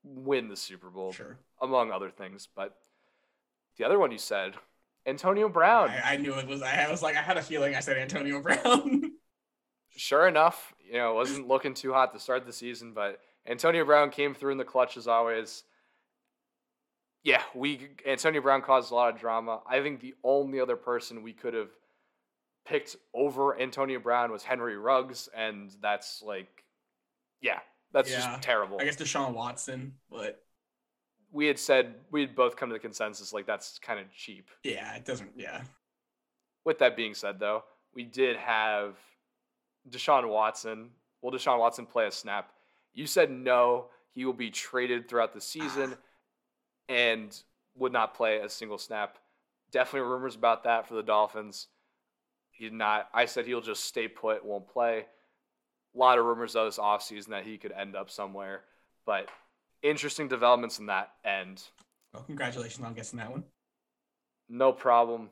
win 0.04 0.48
the 0.48 0.56
Super 0.56 0.90
Bowl, 0.90 1.12
Sure. 1.12 1.38
among 1.62 1.92
other 1.92 2.10
things. 2.10 2.48
But 2.48 2.82
the 3.76 3.84
other 3.84 4.00
one 4.00 4.12
you 4.12 4.18
said, 4.18 4.58
Antonio 5.10 5.50
Brown. 5.50 5.90
I, 5.90 6.14
I 6.14 6.18
knew 6.18 6.34
it 6.36 6.48
was. 6.48 6.62
I 6.62 6.90
was 6.90 7.02
like, 7.02 7.16
I 7.16 7.22
had 7.22 7.38
a 7.38 7.42
feeling 7.42 7.76
I 7.76 7.80
said 7.80 7.98
Antonio 7.98 8.42
Brown. 8.42 9.12
sure 9.96 10.28
enough, 10.28 10.74
you 10.86 10.94
know, 10.94 11.12
it 11.12 11.16
wasn't 11.16 11.48
looking 11.48 11.74
too 11.74 11.94
hot 11.94 12.14
to 12.14 12.20
start 12.20 12.46
the 12.46 12.54
season, 12.54 12.94
but 12.94 13.20
Antonio 13.48 13.86
Brown 13.86 14.10
came 14.12 14.34
through 14.34 14.52
in 14.52 14.58
the 14.58 14.66
clutch 14.66 14.98
as 14.98 15.08
always. 15.08 15.64
Yeah, 17.24 17.42
we 17.54 17.90
Antonio 18.06 18.42
Brown 18.42 18.62
caused 18.62 18.92
a 18.92 18.96
lot 18.96 19.14
of 19.14 19.20
drama. 19.20 19.62
I 19.68 19.82
think 19.82 20.00
the 20.00 20.16
only 20.24 20.60
other 20.60 20.78
person 20.78 21.22
we 21.22 21.34
could 21.34 21.54
have 21.54 21.70
picked 22.66 22.96
over 23.14 23.60
Antonio 23.60 24.00
Brown 24.00 24.32
was 24.32 24.44
Henry 24.44 24.78
Ruggs, 24.78 25.30
and 25.36 25.72
that's 25.82 26.22
like, 26.22 26.66
yeah, 27.42 27.60
that's 27.94 28.12
Yeah, 28.12 28.18
just 28.18 28.44
terrible. 28.44 28.80
I 28.80 28.86
guess 28.86 28.96
Deshaun 28.98 29.34
Watson, 29.34 29.96
but 30.10 30.44
we 31.32 31.46
had 31.46 31.60
said 31.60 31.96
we 32.12 32.22
had 32.22 32.36
both 32.36 32.56
come 32.56 32.70
to 32.70 32.74
the 32.74 32.80
consensus 32.80 33.34
like 33.34 33.46
that's 33.46 33.80
kind 33.80 34.00
of 34.00 34.06
cheap. 34.14 34.50
yeah, 34.64 34.96
it 34.96 35.06
doesn't. 35.06 35.32
Yeah. 35.36 35.62
With 36.66 36.80
that 36.80 36.96
being 36.96 37.14
said, 37.14 37.40
though, 37.40 37.64
we 37.94 38.04
did 38.04 38.36
have 38.38 38.96
Deshaun 39.90 40.28
Watson. 40.28 40.90
Will 41.22 41.32
Deshaun 41.32 41.60
Watson 41.60 41.86
play 41.86 42.08
a 42.08 42.12
snap? 42.12 42.52
You 42.94 43.08
said 43.08 43.32
no. 43.32 43.88
He 44.14 44.26
will 44.26 44.34
be 44.34 44.50
traded 44.50 45.08
throughout 45.08 45.34
the 45.34 45.42
season 45.42 45.96
and 46.90 47.38
would 47.76 47.94
not 47.94 48.14
play 48.16 48.40
a 48.40 48.50
single 48.50 48.78
snap. 48.78 49.18
Definitely 49.72 50.10
rumors 50.10 50.36
about 50.36 50.64
that 50.64 50.88
for 50.88 50.96
the 50.96 51.04
Dolphins. 51.04 51.68
He 52.52 52.66
did 52.66 52.74
not. 52.74 53.08
I 53.14 53.26
said 53.26 53.46
he'll 53.46 53.62
just 53.62 53.86
stay 53.86 54.08
put, 54.08 54.44
won't 54.44 54.68
play. 54.68 55.06
A 55.96 55.98
lot 55.98 56.18
of 56.18 56.26
rumors 56.26 56.56
of 56.56 56.66
this 56.66 56.78
offseason 56.78 57.28
that 57.28 57.46
he 57.46 57.58
could 57.58 57.72
end 57.72 57.96
up 57.96 58.10
somewhere. 58.10 58.64
But 59.06 59.30
interesting 59.84 60.28
developments 60.28 60.80
in 60.80 60.88
that 60.88 61.12
end. 61.24 61.64
Well, 62.14 62.24
congratulations 62.24 62.86
on 62.86 62.94
guessing 62.94 63.18
that 63.20 63.32
one. 63.32 63.44
No 64.50 64.72
problem. 64.74 65.30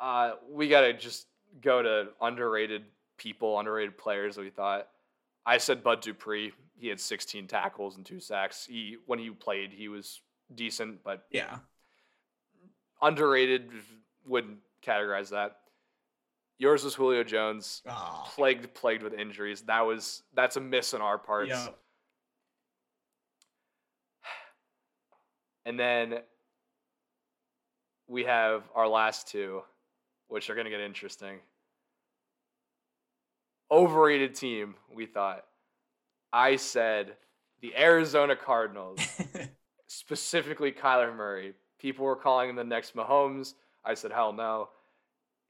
Uh, 0.00 0.32
we 0.50 0.68
gotta 0.68 0.92
just 0.92 1.26
go 1.60 1.82
to 1.82 2.08
underrated 2.20 2.84
people, 3.18 3.58
underrated 3.58 3.96
players. 3.96 4.36
We 4.36 4.50
thought. 4.50 4.88
I 5.46 5.58
said 5.58 5.82
Bud 5.82 6.00
Dupree. 6.00 6.52
He 6.78 6.88
had 6.88 6.98
16 7.00 7.46
tackles 7.46 7.96
and 7.96 8.04
two 8.06 8.18
sacks. 8.20 8.64
He 8.66 8.96
when 9.06 9.18
he 9.18 9.30
played, 9.30 9.72
he 9.72 9.88
was 9.88 10.20
decent, 10.54 11.02
but 11.04 11.26
Yeah. 11.30 11.58
underrated 13.00 13.70
would 14.26 14.56
categorize 14.84 15.30
that. 15.30 15.58
Yours 16.58 16.84
was 16.84 16.94
Julio 16.94 17.24
Jones, 17.24 17.82
Oh, 17.88 18.24
plagued 18.34 18.72
plagued 18.74 19.02
with 19.02 19.14
injuries. 19.14 19.62
That 19.62 19.80
was 19.82 20.22
that's 20.34 20.56
a 20.56 20.60
miss 20.60 20.94
on 20.94 21.00
our 21.00 21.18
parts. 21.18 21.50
yeah. 21.50 21.68
And 25.64 25.78
then 25.78 26.18
we 28.08 28.24
have 28.24 28.64
our 28.74 28.88
last 28.88 29.28
two, 29.28 29.62
which 30.28 30.50
are 30.50 30.54
going 30.54 30.64
to 30.64 30.70
get 30.70 30.80
interesting. 30.80 31.38
Overrated 33.70 34.34
team, 34.34 34.74
we 34.94 35.06
thought. 35.06 35.44
I 36.32 36.56
said 36.56 37.16
the 37.60 37.74
Arizona 37.76 38.36
Cardinals, 38.36 39.00
specifically 39.86 40.72
Kyler 40.72 41.14
Murray. 41.14 41.54
People 41.78 42.04
were 42.04 42.16
calling 42.16 42.50
him 42.50 42.56
the 42.56 42.64
next 42.64 42.94
Mahomes. 42.94 43.54
I 43.84 43.94
said, 43.94 44.12
hell 44.12 44.32
no. 44.32 44.68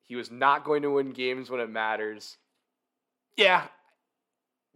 He 0.03 0.17
was 0.17 0.31
not 0.31 0.65
going 0.65 0.83
to 0.83 0.91
win 0.91 1.11
games 1.11 1.51
when 1.51 1.61
it 1.61 1.71
matters. 1.71 2.37
Yeah, 3.37 3.67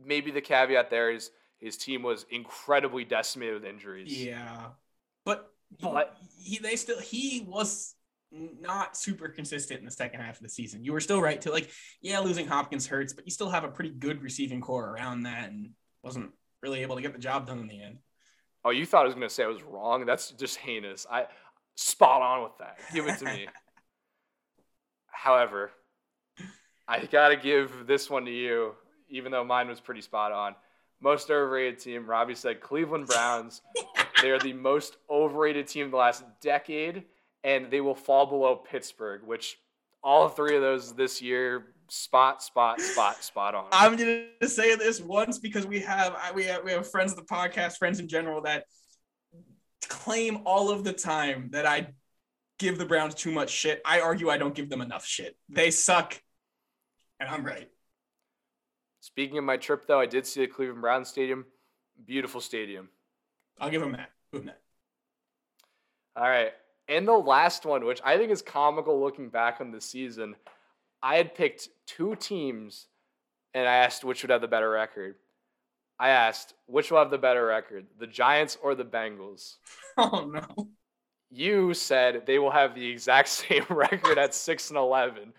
maybe 0.02 0.30
the 0.30 0.40
caveat 0.40 0.90
there 0.90 1.10
is 1.10 1.30
his 1.58 1.76
team 1.76 2.02
was 2.02 2.26
incredibly 2.30 3.04
decimated 3.04 3.54
with 3.54 3.64
injuries. 3.64 4.22
yeah. 4.22 4.66
But 5.80 6.16
he 6.38 6.58
they 6.58 6.76
still 6.76 7.00
he 7.00 7.44
was 7.46 7.94
not 8.32 8.96
super 8.96 9.28
consistent 9.28 9.80
in 9.80 9.84
the 9.84 9.90
second 9.90 10.20
half 10.20 10.36
of 10.36 10.42
the 10.42 10.48
season. 10.48 10.84
You 10.84 10.92
were 10.92 11.00
still 11.00 11.20
right 11.20 11.40
to 11.42 11.50
like, 11.50 11.70
yeah, 12.02 12.18
losing 12.18 12.46
Hopkins 12.46 12.86
hurts, 12.86 13.12
but 13.12 13.24
you 13.24 13.30
still 13.30 13.50
have 13.50 13.64
a 13.64 13.68
pretty 13.68 13.90
good 13.90 14.22
receiving 14.22 14.60
core 14.60 14.90
around 14.90 15.22
that 15.22 15.50
and 15.50 15.70
wasn't 16.02 16.30
really 16.62 16.82
able 16.82 16.96
to 16.96 17.02
get 17.02 17.12
the 17.12 17.18
job 17.18 17.46
done 17.46 17.58
in 17.58 17.68
the 17.68 17.82
end. 17.82 17.98
Oh, 18.64 18.70
you 18.70 18.84
thought 18.84 19.02
I 19.02 19.04
was 19.04 19.14
going 19.14 19.28
to 19.28 19.32
say 19.32 19.44
I 19.44 19.48
was 19.48 19.62
wrong? 19.62 20.06
That's 20.06 20.32
just 20.32 20.56
heinous. 20.56 21.06
I 21.10 21.26
spot 21.76 22.22
on 22.22 22.42
with 22.42 22.58
that. 22.58 22.78
Give 22.92 23.06
it 23.06 23.18
to 23.18 23.24
me. 23.26 23.46
However, 25.06 25.70
I 26.88 27.04
got 27.06 27.28
to 27.28 27.36
give 27.36 27.86
this 27.86 28.10
one 28.10 28.24
to 28.24 28.30
you, 28.30 28.74
even 29.08 29.30
though 29.30 29.44
mine 29.44 29.68
was 29.68 29.80
pretty 29.80 30.00
spot 30.00 30.32
on. 30.32 30.54
Most 31.00 31.30
overrated 31.30 31.78
team, 31.78 32.08
Robbie 32.08 32.34
said 32.34 32.60
Cleveland 32.60 33.06
Browns. 33.06 33.62
they 34.22 34.30
are 34.30 34.38
the 34.38 34.52
most 34.52 34.96
overrated 35.10 35.66
team 35.66 35.86
of 35.86 35.90
the 35.90 35.96
last 35.96 36.24
decade, 36.40 37.04
and 37.44 37.70
they 37.70 37.80
will 37.80 37.94
fall 37.94 38.26
below 38.26 38.56
Pittsburgh, 38.56 39.22
which 39.24 39.58
all 40.02 40.28
three 40.28 40.56
of 40.56 40.62
those 40.62 40.94
this 40.94 41.20
year, 41.20 41.74
spot, 41.88 42.42
spot, 42.42 42.80
spot, 42.80 43.22
spot 43.22 43.54
on. 43.54 43.66
I'm 43.72 43.96
gonna 43.96 44.26
say 44.48 44.76
this 44.76 45.00
once 45.00 45.38
because 45.38 45.66
we 45.66 45.80
have 45.80 46.16
we 46.34 46.44
have 46.44 46.64
we 46.64 46.72
have 46.72 46.90
friends 46.90 47.12
of 47.12 47.18
the 47.18 47.24
podcast, 47.24 47.76
friends 47.76 48.00
in 48.00 48.08
general 48.08 48.42
that 48.42 48.64
claim 49.88 50.40
all 50.46 50.70
of 50.70 50.84
the 50.84 50.92
time 50.92 51.50
that 51.52 51.66
I 51.66 51.88
give 52.58 52.78
the 52.78 52.86
Browns 52.86 53.14
too 53.14 53.32
much 53.32 53.50
shit. 53.50 53.82
I 53.84 54.00
argue 54.00 54.30
I 54.30 54.38
don't 54.38 54.54
give 54.54 54.70
them 54.70 54.80
enough 54.80 55.04
shit. 55.04 55.36
They 55.48 55.70
suck, 55.70 56.20
and 57.20 57.28
I'm 57.28 57.44
right. 57.44 57.68
Speaking 59.00 59.38
of 59.38 59.44
my 59.44 59.56
trip, 59.56 59.86
though, 59.86 60.00
I 60.00 60.06
did 60.06 60.26
see 60.26 60.40
the 60.40 60.46
Cleveland 60.46 60.80
Browns 60.80 61.08
Stadium. 61.08 61.44
Beautiful 62.04 62.40
stadium. 62.40 62.88
I'll 63.58 63.70
give 63.70 63.80
them 63.80 63.92
that. 63.92 64.10
That. 64.32 64.60
All 66.16 66.28
right. 66.28 66.52
And 66.88 67.06
the 67.06 67.12
last 67.12 67.64
one, 67.64 67.84
which 67.84 68.00
I 68.04 68.16
think 68.16 68.30
is 68.30 68.42
comical 68.42 69.00
looking 69.00 69.28
back 69.28 69.60
on 69.60 69.70
the 69.70 69.80
season, 69.80 70.36
I 71.02 71.16
had 71.16 71.34
picked 71.34 71.68
two 71.86 72.14
teams 72.16 72.86
and 73.54 73.66
I 73.66 73.76
asked 73.76 74.04
which 74.04 74.22
would 74.22 74.30
have 74.30 74.40
the 74.40 74.48
better 74.48 74.70
record. 74.70 75.16
I 75.98 76.10
asked 76.10 76.54
which 76.66 76.90
will 76.90 76.98
have 76.98 77.10
the 77.10 77.18
better 77.18 77.46
record, 77.46 77.86
the 77.98 78.06
Giants 78.06 78.58
or 78.62 78.74
the 78.74 78.84
Bengals. 78.84 79.56
Oh 79.98 80.26
no. 80.26 80.68
You 81.30 81.72
said 81.72 82.26
they 82.26 82.38
will 82.38 82.50
have 82.50 82.74
the 82.74 82.86
exact 82.86 83.28
same 83.30 83.64
record 83.70 84.18
at 84.18 84.34
6 84.34 84.68
and 84.68 84.78
11. 84.78 85.32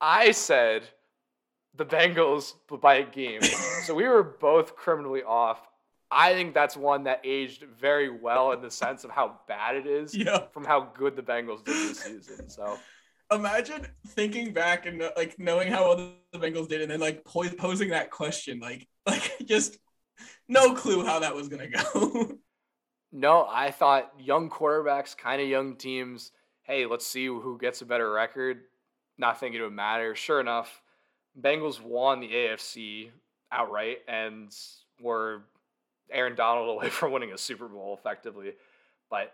I 0.00 0.30
said 0.30 0.84
the 1.74 1.84
Bengals 1.84 2.54
by 2.80 2.96
a 2.96 3.04
game. 3.04 3.40
So 3.84 3.94
we 3.94 4.08
were 4.08 4.22
both 4.22 4.76
criminally 4.76 5.22
off. 5.22 5.60
I 6.14 6.32
think 6.34 6.54
that's 6.54 6.76
one 6.76 7.04
that 7.04 7.20
aged 7.24 7.64
very 7.80 8.08
well 8.08 8.52
in 8.52 8.62
the 8.62 8.70
sense 8.70 9.02
of 9.04 9.10
how 9.10 9.40
bad 9.48 9.74
it 9.76 9.86
is 9.86 10.14
Yeah. 10.14 10.46
from 10.52 10.64
how 10.64 10.92
good 10.96 11.16
the 11.16 11.22
Bengals 11.22 11.64
did 11.64 11.74
this 11.74 12.00
season. 12.00 12.48
So 12.48 12.78
Imagine 13.32 13.86
thinking 14.08 14.52
back 14.52 14.86
and 14.86 15.02
like 15.16 15.38
knowing 15.38 15.72
how 15.72 15.88
well 15.88 16.12
the 16.32 16.38
Bengals 16.38 16.68
did, 16.68 16.82
and 16.82 16.90
then 16.90 17.00
like 17.00 17.24
po- 17.24 17.48
posing 17.48 17.88
that 17.88 18.10
question, 18.10 18.60
like 18.60 18.86
like 19.06 19.32
just 19.44 19.78
no 20.48 20.74
clue 20.74 21.04
how 21.04 21.18
that 21.20 21.34
was 21.34 21.48
gonna 21.48 21.68
go. 21.68 22.38
no, 23.12 23.46
I 23.50 23.70
thought 23.70 24.12
young 24.18 24.50
quarterbacks, 24.50 25.16
kind 25.16 25.40
of 25.42 25.48
young 25.48 25.76
teams. 25.76 26.32
Hey, 26.62 26.86
let's 26.86 27.06
see 27.06 27.26
who 27.26 27.58
gets 27.58 27.82
a 27.82 27.86
better 27.86 28.10
record. 28.10 28.60
Not 29.18 29.40
thinking 29.40 29.60
it 29.60 29.64
would 29.64 29.72
matter. 29.72 30.14
Sure 30.14 30.40
enough, 30.40 30.82
Bengals 31.40 31.80
won 31.80 32.20
the 32.20 32.28
AFC 32.28 33.10
outright 33.50 33.98
and 34.06 34.54
were 35.00 35.44
Aaron 36.10 36.34
Donald 36.34 36.68
away 36.76 36.88
from 36.90 37.12
winning 37.12 37.32
a 37.32 37.38
Super 37.38 37.68
Bowl 37.68 37.96
effectively. 37.98 38.52
But 39.10 39.32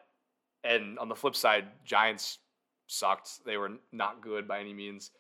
and 0.65 0.99
on 0.99 1.09
the 1.09 1.15
flip 1.15 1.37
side, 1.37 1.67
Giants 1.85 2.39
sucked. 2.87 3.45
They 3.45 3.57
were 3.57 3.73
not 3.93 4.21
good 4.21 4.47
by 4.47 4.61
any 4.61 4.75
means. 4.75 5.11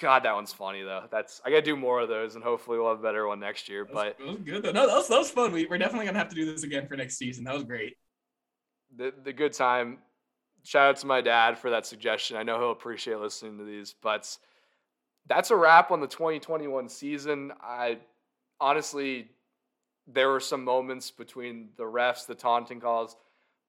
God, 0.00 0.24
that 0.24 0.34
one's 0.34 0.52
funny 0.52 0.82
though. 0.82 1.04
That's 1.10 1.40
I 1.44 1.50
gotta 1.50 1.62
do 1.62 1.76
more 1.76 2.00
of 2.00 2.08
those, 2.08 2.34
and 2.34 2.44
hopefully 2.44 2.78
we'll 2.78 2.90
have 2.90 3.00
a 3.00 3.02
better 3.02 3.26
one 3.26 3.40
next 3.40 3.68
year. 3.68 3.84
But 3.84 4.18
that 4.18 4.26
was 4.26 4.36
good 4.38 4.62
though. 4.62 4.72
No, 4.72 4.86
that 4.86 4.94
was, 4.94 5.08
that 5.08 5.18
was 5.18 5.30
fun. 5.30 5.52
We, 5.52 5.66
we're 5.66 5.78
definitely 5.78 6.06
gonna 6.06 6.18
have 6.18 6.28
to 6.28 6.34
do 6.34 6.44
this 6.44 6.64
again 6.64 6.86
for 6.86 6.96
next 6.96 7.16
season. 7.16 7.44
That 7.44 7.54
was 7.54 7.64
great. 7.64 7.96
the 8.94 9.12
the 9.24 9.32
good 9.32 9.52
time. 9.52 9.98
Shout 10.64 10.88
out 10.88 10.96
to 10.96 11.06
my 11.06 11.20
dad 11.20 11.58
for 11.58 11.70
that 11.70 11.86
suggestion. 11.86 12.36
I 12.36 12.42
know 12.42 12.58
he'll 12.58 12.72
appreciate 12.72 13.20
listening 13.20 13.56
to 13.58 13.64
these, 13.64 13.94
but 14.02 14.36
that's 15.28 15.50
a 15.52 15.56
wrap 15.56 15.92
on 15.92 16.00
the 16.00 16.08
2021 16.08 16.88
season. 16.88 17.52
I 17.62 17.98
honestly, 18.60 19.28
there 20.06 20.30
were 20.30 20.40
some 20.40 20.64
moments 20.64 21.10
between 21.10 21.70
the 21.76 21.84
refs, 21.84 22.26
the 22.26 22.34
taunting 22.34 22.80
calls, 22.80 23.16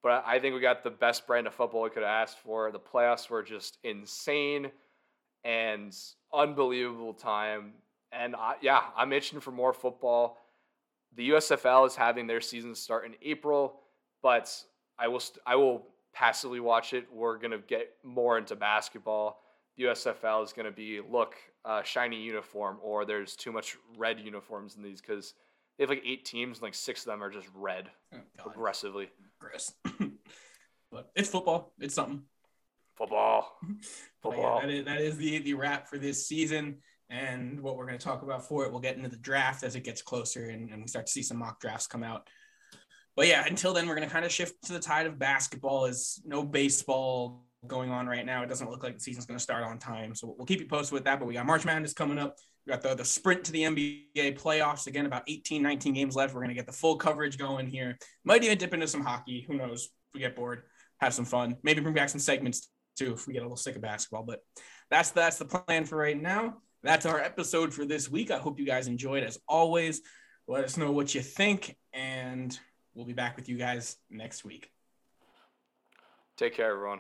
but 0.04 0.24
I 0.26 0.40
think 0.40 0.54
we 0.54 0.62
got 0.62 0.84
the 0.84 0.92
best 0.92 1.26
brand 1.26 1.48
of 1.48 1.54
football 1.54 1.82
we 1.82 1.90
could 1.90 2.04
have 2.04 2.28
asked 2.28 2.40
for. 2.40 2.72
The 2.72 2.80
playoffs 2.80 3.30
were 3.30 3.44
just 3.44 3.78
insane 3.84 4.72
and 5.44 5.96
unbelievable 6.34 7.14
time. 7.14 7.74
And 8.12 8.36
I, 8.36 8.56
yeah, 8.62 8.82
I'm 8.96 9.12
itching 9.12 9.40
for 9.40 9.52
more 9.52 9.74
football. 9.74 10.38
The 11.16 11.32
USFL 11.32 11.88
is 11.88 11.96
having 11.96 12.28
their 12.28 12.42
season 12.42 12.76
start 12.76 13.06
in 13.06 13.16
April, 13.22 13.80
but 14.22 14.54
I 15.00 15.08
will 15.08 15.20
st- 15.20 15.42
I 15.46 15.56
will 15.56 15.88
passively 16.14 16.60
watch 16.60 16.94
it. 16.94 17.08
We're 17.12 17.38
gonna 17.38 17.58
get 17.58 17.96
more 18.04 18.38
into 18.38 18.56
basketball. 18.56 19.42
The 19.78 19.86
USFL 19.86 20.44
is 20.44 20.54
gonna 20.54 20.72
be 20.72 21.02
look 21.02 21.36
uh, 21.66 21.82
shiny 21.84 22.22
uniform, 22.22 22.78
or 22.82 23.04
there's 23.04 23.36
too 23.36 23.52
much 23.52 23.78
red 23.98 24.20
uniforms 24.20 24.76
in 24.76 24.84
these 24.84 25.02
because 25.02 25.34
they 25.78 25.84
have 25.84 25.90
like 25.90 26.04
eight 26.06 26.26
teams 26.26 26.58
and 26.58 26.64
like 26.64 26.74
six 26.76 27.02
of 27.02 27.06
them 27.12 27.24
are 27.24 27.30
just 27.30 27.48
red 27.54 27.90
Oh, 28.14 28.50
aggressively. 28.50 29.10
gross. 29.40 29.72
but 30.92 31.10
it's 31.16 31.30
football. 31.30 31.74
It's 31.80 31.94
something. 31.96 32.24
Football, 32.98 33.56
football. 34.24 34.60
yeah, 34.62 34.66
that 34.66 34.74
is, 34.74 34.86
that 34.86 35.02
is 35.02 35.18
the 35.18 35.38
the 35.40 35.54
wrap 35.54 35.88
for 35.88 35.98
this 36.00 36.28
season. 36.28 36.78
And 37.10 37.62
what 37.62 37.78
we're 37.78 37.86
going 37.86 37.98
to 38.00 38.04
talk 38.04 38.24
about 38.24 38.48
for 38.48 38.66
it, 38.66 38.72
we'll 38.72 38.82
get 38.82 38.98
into 38.98 39.08
the 39.08 39.16
draft 39.18 39.64
as 39.64 39.76
it 39.76 39.84
gets 39.84 40.02
closer 40.02 40.50
and, 40.50 40.70
and 40.72 40.82
we 40.82 40.88
start 40.88 41.06
to 41.06 41.12
see 41.12 41.22
some 41.24 41.38
mock 41.38 41.60
drafts 41.62 41.88
come 41.88 42.04
out. 42.04 42.28
But 43.16 43.28
yeah, 43.28 43.46
until 43.46 43.72
then, 43.74 43.88
we're 43.88 43.96
going 43.96 44.08
to 44.08 44.14
kind 44.14 44.26
of 44.26 44.32
shift 44.32 44.56
to 44.66 44.74
the 44.74 44.80
tide 44.80 45.06
of 45.06 45.18
basketball. 45.18 45.86
As 45.86 46.20
no 46.26 46.44
baseball 46.44 47.46
going 47.66 47.92
on 47.92 48.08
right 48.08 48.26
now. 48.26 48.44
It 48.44 48.50
doesn't 48.50 48.70
look 48.70 48.84
like 48.84 48.94
the 48.96 49.00
season's 49.00 49.26
going 49.26 49.38
to 49.38 49.44
start 49.44 49.64
on 49.64 49.80
time. 49.80 50.14
So 50.16 50.36
we'll 50.38 50.46
keep 50.46 50.60
you 50.60 50.68
posted 50.68 50.94
with 50.94 51.06
that. 51.06 51.20
But 51.20 51.28
we 51.28 51.34
got 51.34 51.46
March 51.46 51.66
Madness 51.66 51.94
coming 51.94 52.18
up. 52.18 52.36
We 52.68 52.74
got 52.74 52.82
the, 52.82 52.96
the 52.96 53.06
sprint 53.06 53.46
to 53.46 53.54
the 53.54 53.64
NBA 53.64 54.38
playoffs. 54.38 54.88
Again, 54.88 55.06
about 55.06 55.24
18, 55.26 55.64
19 55.64 55.94
games 55.94 56.18
left. 56.18 56.34
We're 56.34 56.42
going 56.42 56.50
to 56.50 56.56
get 56.56 56.66
the 56.66 56.74
full 56.74 56.98
coverage 56.98 57.38
going 57.38 57.66
here. 57.66 57.98
Might 58.26 58.44
even 58.44 58.58
dip 58.58 58.74
into 58.74 58.88
some 58.88 59.06
hockey. 59.06 59.46
Who 59.48 59.56
knows? 59.56 59.86
If 59.86 60.14
we 60.14 60.20
get 60.20 60.36
bored, 60.36 60.64
have 61.00 61.14
some 61.14 61.24
fun. 61.24 61.56
Maybe 61.64 61.80
bring 61.80 61.96
back 61.96 62.10
some 62.10 62.20
segments 62.20 62.68
too 62.98 63.14
if 63.14 63.26
we 63.26 63.32
get 63.32 63.40
a 63.40 63.46
little 63.46 63.56
sick 63.56 63.78
of 63.78 63.82
basketball. 63.82 64.24
But 64.24 64.42
that's 64.90 65.12
that's 65.12 65.38
the 65.38 65.46
plan 65.46 65.86
for 65.86 65.98
right 65.98 66.22
now. 66.22 66.58
That's 66.84 67.06
our 67.06 67.22
episode 67.22 67.74
for 67.74 67.86
this 67.86 68.12
week. 68.12 68.32
I 68.32 68.38
hope 68.38 68.60
you 68.60 68.66
guys 68.66 68.88
enjoyed 68.88 69.24
as 69.24 69.40
always. 69.48 70.02
Let 70.46 70.66
us 70.66 70.76
know 70.76 70.92
what 70.92 71.16
you 71.16 71.22
think, 71.22 71.76
and 71.94 72.58
we'll 72.94 73.06
be 73.06 73.14
back 73.14 73.38
with 73.38 73.48
you 73.48 73.58
guys 73.58 73.96
next 74.10 74.44
week. 74.44 74.70
Take 76.38 76.56
care, 76.56 76.72
everyone. 76.72 77.00